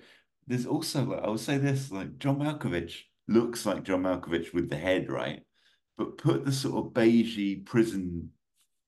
there's 0.48 0.66
also 0.66 1.04
like 1.04 1.24
I 1.24 1.30
would 1.30 1.40
say 1.40 1.58
this, 1.58 1.92
like 1.92 2.18
John 2.18 2.38
Malkovich 2.40 3.02
looks 3.28 3.66
like 3.66 3.84
John 3.84 4.04
Malkovich 4.04 4.54
with 4.54 4.70
the 4.70 4.78
head, 4.78 5.10
right? 5.10 5.42
But 5.98 6.18
put 6.18 6.46
the 6.46 6.52
sort 6.52 6.86
of 6.86 6.94
beigey 6.94 7.66
prison 7.66 8.30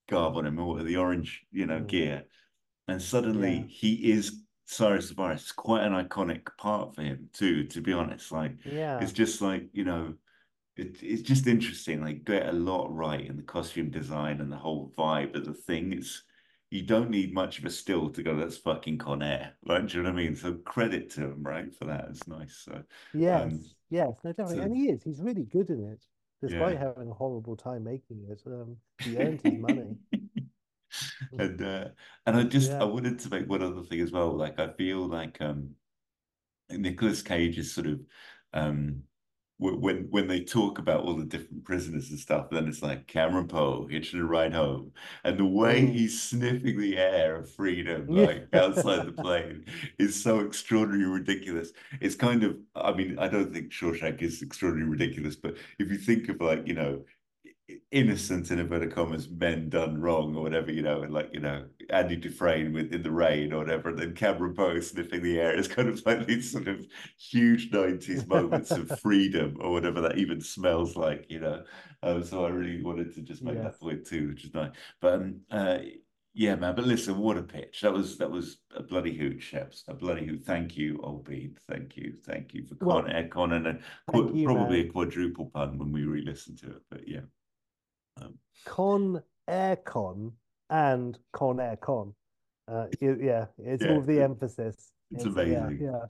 garb 0.09 0.37
on 0.37 0.45
him 0.45 0.59
or 0.59 0.81
the 0.83 0.95
orange, 0.97 1.45
you 1.51 1.65
know, 1.65 1.81
Mm. 1.81 1.87
gear, 1.87 2.23
and 2.87 3.01
suddenly 3.01 3.55
Yeah. 3.57 3.65
he 3.67 4.11
is 4.11 4.43
Cyrus 4.65 5.09
the 5.09 5.15
Virus. 5.15 5.41
It's 5.43 5.51
quite 5.51 5.83
an 5.83 5.93
iconic 5.93 6.47
part 6.57 6.95
for 6.95 7.01
him 7.01 7.29
too, 7.33 7.65
to 7.65 7.81
be 7.81 7.91
honest. 7.91 8.31
Like 8.31 8.53
Yeah. 8.65 9.01
it's 9.01 9.11
just 9.13 9.41
like, 9.41 9.69
you 9.73 9.83
know, 9.83 10.13
it, 10.77 11.01
it's 11.03 11.21
just 11.23 11.47
interesting. 11.47 12.01
Like 12.01 12.23
get 12.23 12.47
a 12.47 12.53
lot 12.53 12.93
right 12.95 13.25
in 13.25 13.35
the 13.35 13.43
costume 13.43 13.89
design 13.89 14.39
and 14.41 14.51
the 14.51 14.57
whole 14.57 14.93
vibe 14.97 15.35
of 15.35 15.43
the 15.45 15.53
thing. 15.53 15.91
It's 15.93 16.23
you 16.69 16.83
don't 16.83 17.09
need 17.09 17.33
much 17.33 17.59
of 17.59 17.65
a 17.65 17.69
still 17.69 18.09
to 18.09 18.23
go, 18.23 18.35
that's 18.35 18.57
fucking 18.57 18.97
Con 18.97 19.23
Air. 19.23 19.53
Like, 19.63 19.87
do 19.87 19.97
you 19.97 20.03
know 20.03 20.11
what 20.11 20.19
I 20.19 20.23
mean? 20.23 20.35
So 20.35 20.55
credit 20.55 21.09
to 21.11 21.21
him, 21.21 21.43
right? 21.43 21.73
For 21.73 21.85
that. 21.85 22.07
It's 22.09 22.27
nice. 22.27 22.61
So 22.65 22.83
Yes, 23.13 23.53
um, 23.53 23.61
yes, 23.89 24.13
no, 24.23 24.31
definitely. 24.31 24.57
so- 24.57 24.63
And 24.63 24.75
he 24.75 24.89
is. 24.89 25.03
He's 25.03 25.21
really 25.21 25.45
good 25.45 25.69
in 25.69 25.83
it, 25.85 26.03
despite 26.41 26.73
Yeah. 26.73 26.79
having 26.79 27.09
a 27.09 27.13
horrible 27.13 27.55
time 27.55 27.83
making 27.83 28.25
it. 28.29 28.41
Um, 28.45 28.77
he 29.03 29.15
earned 29.17 29.41
his 29.41 29.57
money. 29.57 29.95
and 31.37 31.61
uh 31.61 31.85
and 32.25 32.37
I 32.37 32.43
just 32.43 32.71
I 32.79 32.85
wanted 32.85 33.19
to 33.19 33.29
make 33.29 33.47
one 33.47 33.61
other 33.63 33.83
thing 33.83 34.01
as 34.01 34.11
well. 34.11 34.35
Like 34.35 34.59
I 34.59 34.69
feel 34.73 35.07
like 35.07 35.39
um 35.41 35.71
Nicolas 36.69 37.21
Cage 37.21 37.57
is 37.57 37.73
sort 37.73 37.87
of 37.87 38.01
um 38.53 39.03
when 39.59 40.07
when 40.11 40.27
they 40.27 40.43
talk 40.43 40.77
about 40.77 41.01
all 41.03 41.15
the 41.15 41.25
different 41.25 41.63
prisoners 41.65 42.09
and 42.11 42.19
stuff, 42.19 42.49
then 42.51 42.67
it's 42.67 42.81
like 42.83 43.07
Cameron 43.07 43.47
Poe 43.47 43.87
hitching 43.87 44.19
a 44.19 44.25
ride 44.25 44.53
home, 44.53 44.91
and 45.23 45.37
the 45.37 45.45
way 45.45 45.81
Mm. 45.81 45.91
he's 45.91 46.21
sniffing 46.21 46.79
the 46.79 46.97
air 46.97 47.37
of 47.37 47.51
freedom, 47.51 48.13
like 48.13 48.47
outside 48.53 49.05
the 49.05 49.11
plane, 49.23 49.65
is 49.97 50.21
so 50.21 50.41
extraordinarily 50.41 51.05
ridiculous. 51.11 51.71
It's 52.01 52.15
kind 52.15 52.43
of, 52.43 52.57
I 52.75 52.93
mean, 52.93 53.17
I 53.19 53.27
don't 53.27 53.51
think 53.51 53.71
Shawshank 53.71 54.21
is 54.21 54.41
extraordinarily 54.41 54.91
ridiculous, 54.91 55.35
but 55.35 55.57
if 55.79 55.89
you 55.91 55.97
think 55.97 56.29
of 56.29 56.39
like, 56.41 56.67
you 56.67 56.73
know, 56.75 57.03
innocent 57.91 58.51
in 58.51 58.59
inverted 58.59 58.93
commas 58.93 59.29
men 59.29 59.69
done 59.69 59.99
wrong 60.01 60.35
or 60.35 60.43
whatever, 60.43 60.71
you 60.71 60.81
know, 60.81 61.03
and 61.03 61.13
like, 61.13 61.29
you 61.33 61.39
know, 61.39 61.65
Andy 61.89 62.15
Dufresne 62.17 62.73
with 62.73 62.93
in 62.93 63.01
the 63.01 63.11
rain 63.11 63.53
or 63.53 63.59
whatever, 63.59 63.89
and 63.89 63.97
then 63.97 64.13
Cameron 64.13 64.53
Poe 64.53 64.79
sniffing 64.81 65.23
the 65.23 65.39
air. 65.39 65.53
is 65.57 65.67
kind 65.67 65.87
of 65.87 66.05
like 66.05 66.25
these 66.27 66.51
sort 66.51 66.67
of 66.67 66.85
huge 67.17 67.71
90s 67.71 68.27
moments 68.27 68.71
of 68.71 68.99
freedom 68.99 69.57
or 69.61 69.71
whatever 69.71 70.01
that 70.01 70.17
even 70.17 70.41
smells 70.41 70.95
like, 70.97 71.25
you 71.29 71.39
know. 71.39 71.63
Um, 72.03 72.23
so 72.23 72.45
I 72.45 72.49
really 72.49 72.83
wanted 72.83 73.13
to 73.15 73.21
just 73.21 73.41
make 73.41 73.55
Yes. 73.55 73.63
that 73.63 73.79
point 73.79 74.05
too, 74.05 74.29
which 74.29 74.43
is 74.45 74.53
nice. 74.53 74.71
But 75.01 75.13
um, 75.13 75.41
uh, 75.49 75.77
yeah, 76.33 76.55
man. 76.55 76.75
But 76.75 76.85
listen, 76.85 77.17
what 77.17 77.37
a 77.37 77.41
pitch! 77.41 77.81
That 77.81 77.93
was 77.93 78.17
that 78.19 78.29
was 78.29 78.57
a 78.75 78.83
bloody 78.83 79.17
hoot, 79.17 79.39
Sheps. 79.39 79.81
A 79.87 79.95
bloody 79.95 80.23
hoot. 80.27 80.43
Thank 80.45 80.77
you, 80.77 80.99
old 81.01 81.25
Bean. 81.25 81.57
Thank 81.67 81.97
you, 81.97 82.13
thank 82.25 82.53
you 82.53 82.63
for 82.67 82.75
Well, 82.85 83.01
Con 83.01 83.11
Air 83.11 83.27
Con 83.27 83.53
and 83.53 83.65
a 83.67 83.79
qu- 84.07 84.35
you, 84.35 84.45
probably 84.45 84.81
a 84.81 84.91
quadruple 84.91 85.47
pun 85.47 85.79
when 85.79 85.91
we 85.91 86.03
re-listen 86.03 86.55
to 86.57 86.67
it. 86.67 86.81
But 86.91 87.07
yeah, 87.07 87.21
um, 88.21 88.37
Con 88.65 89.23
Aircon 89.49 90.33
and 90.69 91.17
Con 91.33 91.57
Aircon. 91.57 92.13
Uh, 92.67 92.87
yeah, 93.01 93.47
it's 93.59 93.85
all 93.85 93.97
Yeah, 93.97 93.99
of 93.99 94.05
the 94.07 94.21
emphasis. 94.21 94.91
it's 95.11 95.25
yeah, 95.37 95.71
amazing. 95.71 95.79
yeah. 95.79 96.05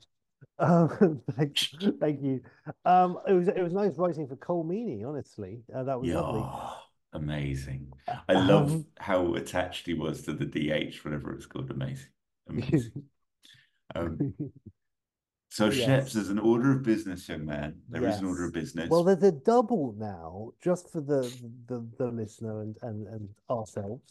Um, 0.60 1.22
thank, 1.34 1.58
thank 2.00 2.22
you. 2.24 2.42
Um, 2.86 3.20
it 3.28 3.34
was 3.34 3.48
it 3.50 3.62
was 3.64 3.74
nice 3.74 3.98
writing 3.98 4.28
for 4.28 4.36
Colm 4.38 4.68
Meaney, 4.68 5.06
honestly. 5.08 5.64
Uh, 5.76 5.84
that 5.84 6.00
was 6.00 6.10
yeah, 6.10 6.16
lovely. 6.16 6.50
oh, 6.50 6.78
amazing. 7.14 7.94
I 8.28 8.34
love 8.36 8.78
Um, 8.78 8.88
how 9.00 9.36
attached 9.36 9.86
he 9.86 9.94
was 9.94 10.24
to 10.24 10.34
the 10.34 10.46
DH, 10.46 11.04
whatever 11.04 11.34
it's 11.36 11.46
called. 11.46 11.72
Amazing, 11.72 12.10
amazing. 12.50 12.94
So 15.50 15.70
Yes. 15.70 16.10
Sheps, 16.10 16.14
there's 16.14 16.30
an 16.30 16.40
order 16.40 16.72
of 16.72 16.84
business, 16.84 17.28
young 17.28 17.46
man. 17.46 17.82
There 17.90 18.06
is 18.06 18.20
an 18.20 18.26
order 18.26 18.46
of 18.46 18.54
business. 18.54 18.90
Well, 18.90 19.04
there's 19.04 19.24
a 19.24 19.32
double 19.32 19.96
now, 19.98 20.52
just 20.62 20.92
for 20.92 21.02
the 21.02 21.22
the, 21.68 21.88
the 21.98 22.08
listener 22.08 22.62
and, 22.62 22.78
and 22.82 23.08
and 23.08 23.30
ourselves. 23.50 24.04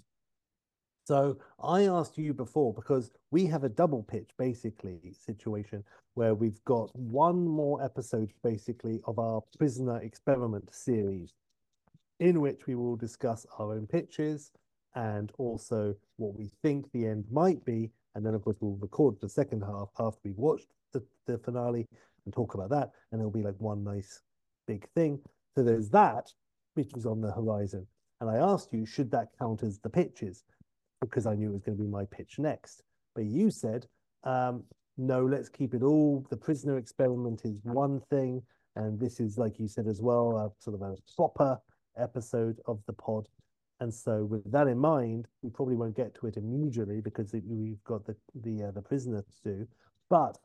So 1.06 1.38
I 1.62 1.82
asked 1.82 2.18
you 2.18 2.34
before 2.34 2.74
because 2.74 3.12
we 3.30 3.46
have 3.46 3.62
a 3.62 3.68
double 3.68 4.02
pitch 4.02 4.30
basically 4.38 5.14
situation 5.24 5.84
where 6.14 6.34
we've 6.34 6.64
got 6.64 6.90
one 6.96 7.46
more 7.46 7.80
episode 7.80 8.32
basically 8.42 9.00
of 9.06 9.20
our 9.20 9.40
prisoner 9.56 10.00
experiment 10.02 10.74
series, 10.74 11.32
in 12.18 12.40
which 12.40 12.66
we 12.66 12.74
will 12.74 12.96
discuss 12.96 13.46
our 13.58 13.74
own 13.74 13.86
pitches 13.86 14.50
and 14.96 15.30
also 15.38 15.94
what 16.16 16.34
we 16.34 16.50
think 16.62 16.90
the 16.90 17.06
end 17.06 17.24
might 17.30 17.64
be, 17.64 17.92
and 18.16 18.26
then 18.26 18.34
of 18.34 18.42
course 18.42 18.56
we'll 18.60 18.78
record 18.80 19.14
the 19.20 19.28
second 19.28 19.62
half 19.62 19.90
after 20.00 20.18
we've 20.24 20.38
watched 20.38 20.66
the, 20.92 21.02
the 21.26 21.38
finale 21.38 21.86
and 22.24 22.34
talk 22.34 22.54
about 22.54 22.70
that, 22.70 22.90
and 23.12 23.20
it'll 23.20 23.30
be 23.30 23.42
like 23.42 23.54
one 23.58 23.84
nice 23.84 24.20
big 24.66 24.88
thing. 24.94 25.20
So 25.54 25.62
there's 25.62 25.88
that, 25.90 26.30
which 26.74 26.92
was 26.94 27.06
on 27.06 27.20
the 27.20 27.32
horizon. 27.32 27.86
And 28.20 28.30
I 28.30 28.36
asked 28.36 28.72
you, 28.72 28.86
should 28.86 29.10
that 29.12 29.28
count 29.38 29.62
as 29.62 29.78
the 29.78 29.90
pitches? 29.90 30.44
Because 31.00 31.26
I 31.26 31.34
knew 31.34 31.50
it 31.50 31.52
was 31.52 31.62
going 31.62 31.76
to 31.76 31.84
be 31.84 31.88
my 31.88 32.04
pitch 32.06 32.38
next. 32.38 32.82
But 33.14 33.24
you 33.24 33.50
said, 33.50 33.86
um, 34.24 34.64
no, 34.98 35.24
let's 35.24 35.48
keep 35.48 35.74
it 35.74 35.82
all. 35.82 36.26
The 36.30 36.36
prisoner 36.36 36.78
experiment 36.78 37.42
is 37.44 37.58
one 37.62 38.00
thing, 38.10 38.42
and 38.76 38.98
this 38.98 39.20
is, 39.20 39.38
like 39.38 39.58
you 39.58 39.68
said 39.68 39.86
as 39.86 40.00
well, 40.00 40.36
a 40.36 40.62
sort 40.62 40.74
of 40.74 40.82
a 40.82 40.96
proper 41.14 41.58
episode 41.98 42.60
of 42.66 42.80
the 42.86 42.92
pod. 42.92 43.28
And 43.80 43.92
so, 43.92 44.24
with 44.24 44.50
that 44.50 44.68
in 44.68 44.78
mind, 44.78 45.28
we 45.42 45.50
probably 45.50 45.76
won't 45.76 45.96
get 45.96 46.14
to 46.16 46.26
it 46.26 46.38
immediately 46.38 47.02
because 47.02 47.34
we've 47.46 47.82
got 47.84 48.06
the 48.06 48.16
the 48.42 48.64
uh, 48.64 48.70
the 48.70 48.80
prisoner 48.80 49.22
to 49.22 49.50
do. 49.50 49.68
But 50.08 50.38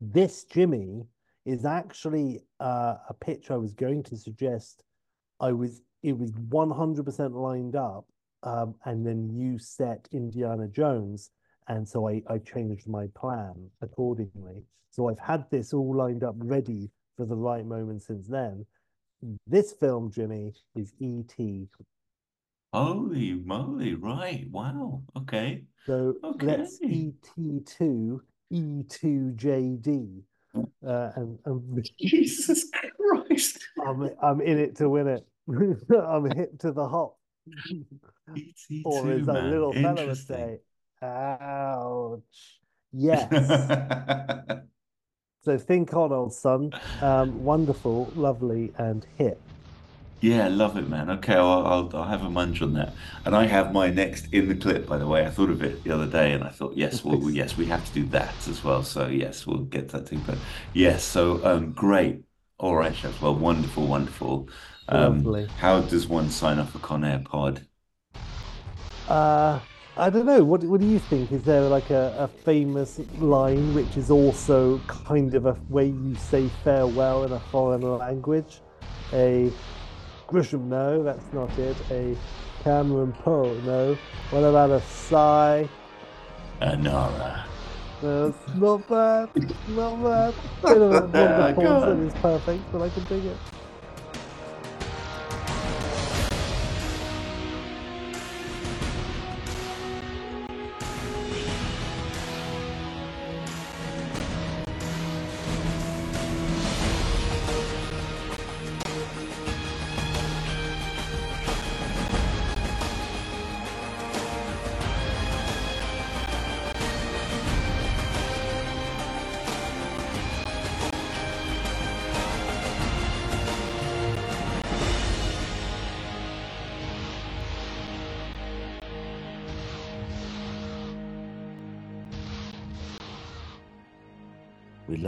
this 0.00 0.44
Jimmy 0.44 1.04
is 1.44 1.64
actually 1.64 2.40
uh, 2.60 2.96
a 3.08 3.14
pitch 3.14 3.50
I 3.50 3.56
was 3.56 3.72
going 3.74 4.02
to 4.04 4.16
suggest. 4.16 4.84
I 5.40 5.52
was 5.52 5.82
it 6.02 6.16
was 6.16 6.32
one 6.48 6.70
hundred 6.70 7.04
percent 7.04 7.34
lined 7.34 7.76
up, 7.76 8.06
um, 8.42 8.74
and 8.84 9.06
then 9.06 9.30
you 9.30 9.58
set 9.58 10.08
Indiana 10.12 10.68
Jones, 10.68 11.30
and 11.68 11.88
so 11.88 12.08
I 12.08 12.22
I 12.28 12.38
changed 12.38 12.88
my 12.88 13.06
plan 13.14 13.70
accordingly. 13.80 14.64
So 14.90 15.08
I've 15.08 15.18
had 15.18 15.44
this 15.50 15.72
all 15.72 15.96
lined 15.96 16.24
up 16.24 16.34
ready 16.38 16.90
for 17.16 17.26
the 17.26 17.36
right 17.36 17.66
moment 17.66 18.02
since 18.02 18.26
then. 18.26 18.64
This 19.46 19.72
film, 19.72 20.10
Jimmy, 20.12 20.54
is 20.76 20.92
E.T. 21.00 21.68
Holy 22.72 23.32
moly! 23.32 23.94
Right. 23.94 24.46
Wow. 24.50 25.02
Okay. 25.16 25.64
So 25.86 26.14
let's 26.40 26.78
ET2 26.80 28.20
E2JD. 28.52 30.22
Uh, 30.86 31.10
and, 31.16 31.38
and 31.44 31.90
Jesus 32.00 32.70
Christ. 32.96 33.58
I'm, 33.86 34.10
I'm 34.22 34.40
in 34.40 34.58
it 34.58 34.76
to 34.76 34.88
win 34.88 35.08
it. 35.08 35.26
I'm 35.96 36.30
hip 36.30 36.58
to 36.60 36.72
the 36.72 36.88
hop. 36.88 37.16
ET2, 38.30 38.82
Or 38.84 39.10
as 39.10 39.26
that 39.26 39.44
little 39.44 39.72
fella 39.72 40.06
would 40.06 40.16
say, 40.16 40.58
ouch. 41.02 42.20
Yes. 42.92 43.30
so 45.44 45.58
think 45.58 45.94
on, 45.94 46.12
old 46.12 46.32
son. 46.32 46.72
Um, 47.00 47.44
wonderful, 47.44 48.12
lovely, 48.16 48.72
and 48.78 49.06
hip. 49.16 49.40
Yeah, 50.20 50.48
love 50.48 50.76
it, 50.76 50.88
man. 50.88 51.08
Okay, 51.10 51.34
I'll, 51.34 51.64
I'll 51.66 51.90
I'll 51.96 52.08
have 52.08 52.22
a 52.24 52.30
munch 52.30 52.60
on 52.60 52.72
that. 52.74 52.94
And 53.24 53.36
I 53.36 53.46
have 53.46 53.72
my 53.72 53.88
next 53.90 54.26
in 54.32 54.48
the 54.48 54.56
clip, 54.56 54.84
by 54.86 54.98
the 54.98 55.06
way. 55.06 55.24
I 55.24 55.30
thought 55.30 55.50
of 55.50 55.62
it 55.62 55.84
the 55.84 55.92
other 55.92 56.08
day, 56.08 56.32
and 56.32 56.42
I 56.42 56.50
thought, 56.50 56.76
yes, 56.76 57.04
well, 57.04 57.18
we- 57.20 57.34
yes, 57.34 57.56
we 57.56 57.66
have 57.66 57.86
to 57.86 57.92
do 57.94 58.04
that 58.06 58.48
as 58.48 58.64
well. 58.64 58.82
So 58.82 59.06
yes, 59.06 59.46
we'll 59.46 59.64
get 59.64 59.90
that 59.90 60.06
too. 60.06 60.18
But 60.18 60.38
yes, 60.72 61.04
so 61.04 61.44
um, 61.44 61.72
great. 61.72 62.24
All 62.58 62.74
right, 62.76 62.92
Sheps. 62.92 63.20
Well, 63.20 63.36
wonderful, 63.36 63.86
wonderful. 63.86 64.48
Um, 64.88 65.24
Lovely. 65.24 65.48
how 65.54 65.80
does 65.82 66.08
one 66.08 66.30
sign 66.30 66.58
up 66.58 66.70
for 66.70 66.78
Conair 66.80 67.24
Pod? 67.24 67.66
Uh, 69.08 69.60
I 69.96 70.10
don't 70.10 70.26
know. 70.26 70.44
What 70.44 70.62
What 70.64 70.80
do 70.80 70.86
you 70.86 70.98
think? 70.98 71.32
Is 71.32 71.42
there 71.42 71.62
like 71.62 71.90
a, 71.90 72.14
a 72.18 72.28
famous 72.28 73.00
line 73.18 73.74
which 73.74 73.96
is 73.96 74.10
also 74.10 74.78
kind 74.86 75.34
of 75.34 75.46
a 75.46 75.56
way 75.68 75.86
you 75.86 76.14
say 76.14 76.48
farewell 76.48 77.24
in 77.24 77.32
a 77.32 77.40
foreign 77.40 77.82
language? 77.82 78.60
A 79.12 79.52
Grisham, 80.28 80.64
no, 80.68 81.02
that's 81.02 81.32
not 81.32 81.58
it. 81.58 81.80
A 81.90 82.16
Cameron 82.62 83.12
Poe, 83.12 83.60
no. 83.64 83.98
What 84.30 84.44
about 84.44 84.70
a 84.70 84.80
sigh? 84.82 85.68
Anara. 86.60 87.46
No, 88.02 88.28
it's 88.28 88.54
not 88.54 88.86
bad. 88.88 89.30
Not 89.66 90.02
bad. 90.02 90.34
Bit 90.62 90.82
of 90.82 90.92
a 90.92 91.06
wonderful 91.06 91.80
that 91.80 91.98
is 92.06 92.14
perfect, 92.14 92.70
but 92.72 92.82
I 92.82 92.90
can 92.90 93.04
dig 93.04 93.24
it. 93.26 93.40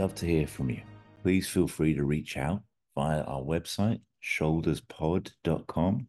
Love 0.01 0.15
to 0.15 0.25
hear 0.25 0.47
from 0.47 0.71
you. 0.71 0.81
Please 1.21 1.47
feel 1.47 1.67
free 1.67 1.93
to 1.93 2.03
reach 2.03 2.35
out 2.35 2.63
via 2.95 3.21
our 3.21 3.43
website, 3.43 3.99
shoulderspod.com, 4.23 6.07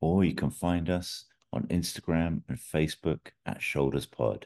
or 0.00 0.24
you 0.24 0.34
can 0.34 0.48
find 0.48 0.88
us 0.88 1.26
on 1.52 1.66
Instagram 1.66 2.40
and 2.48 2.56
Facebook 2.56 3.32
at 3.44 3.60
shoulderspod. 3.60 4.44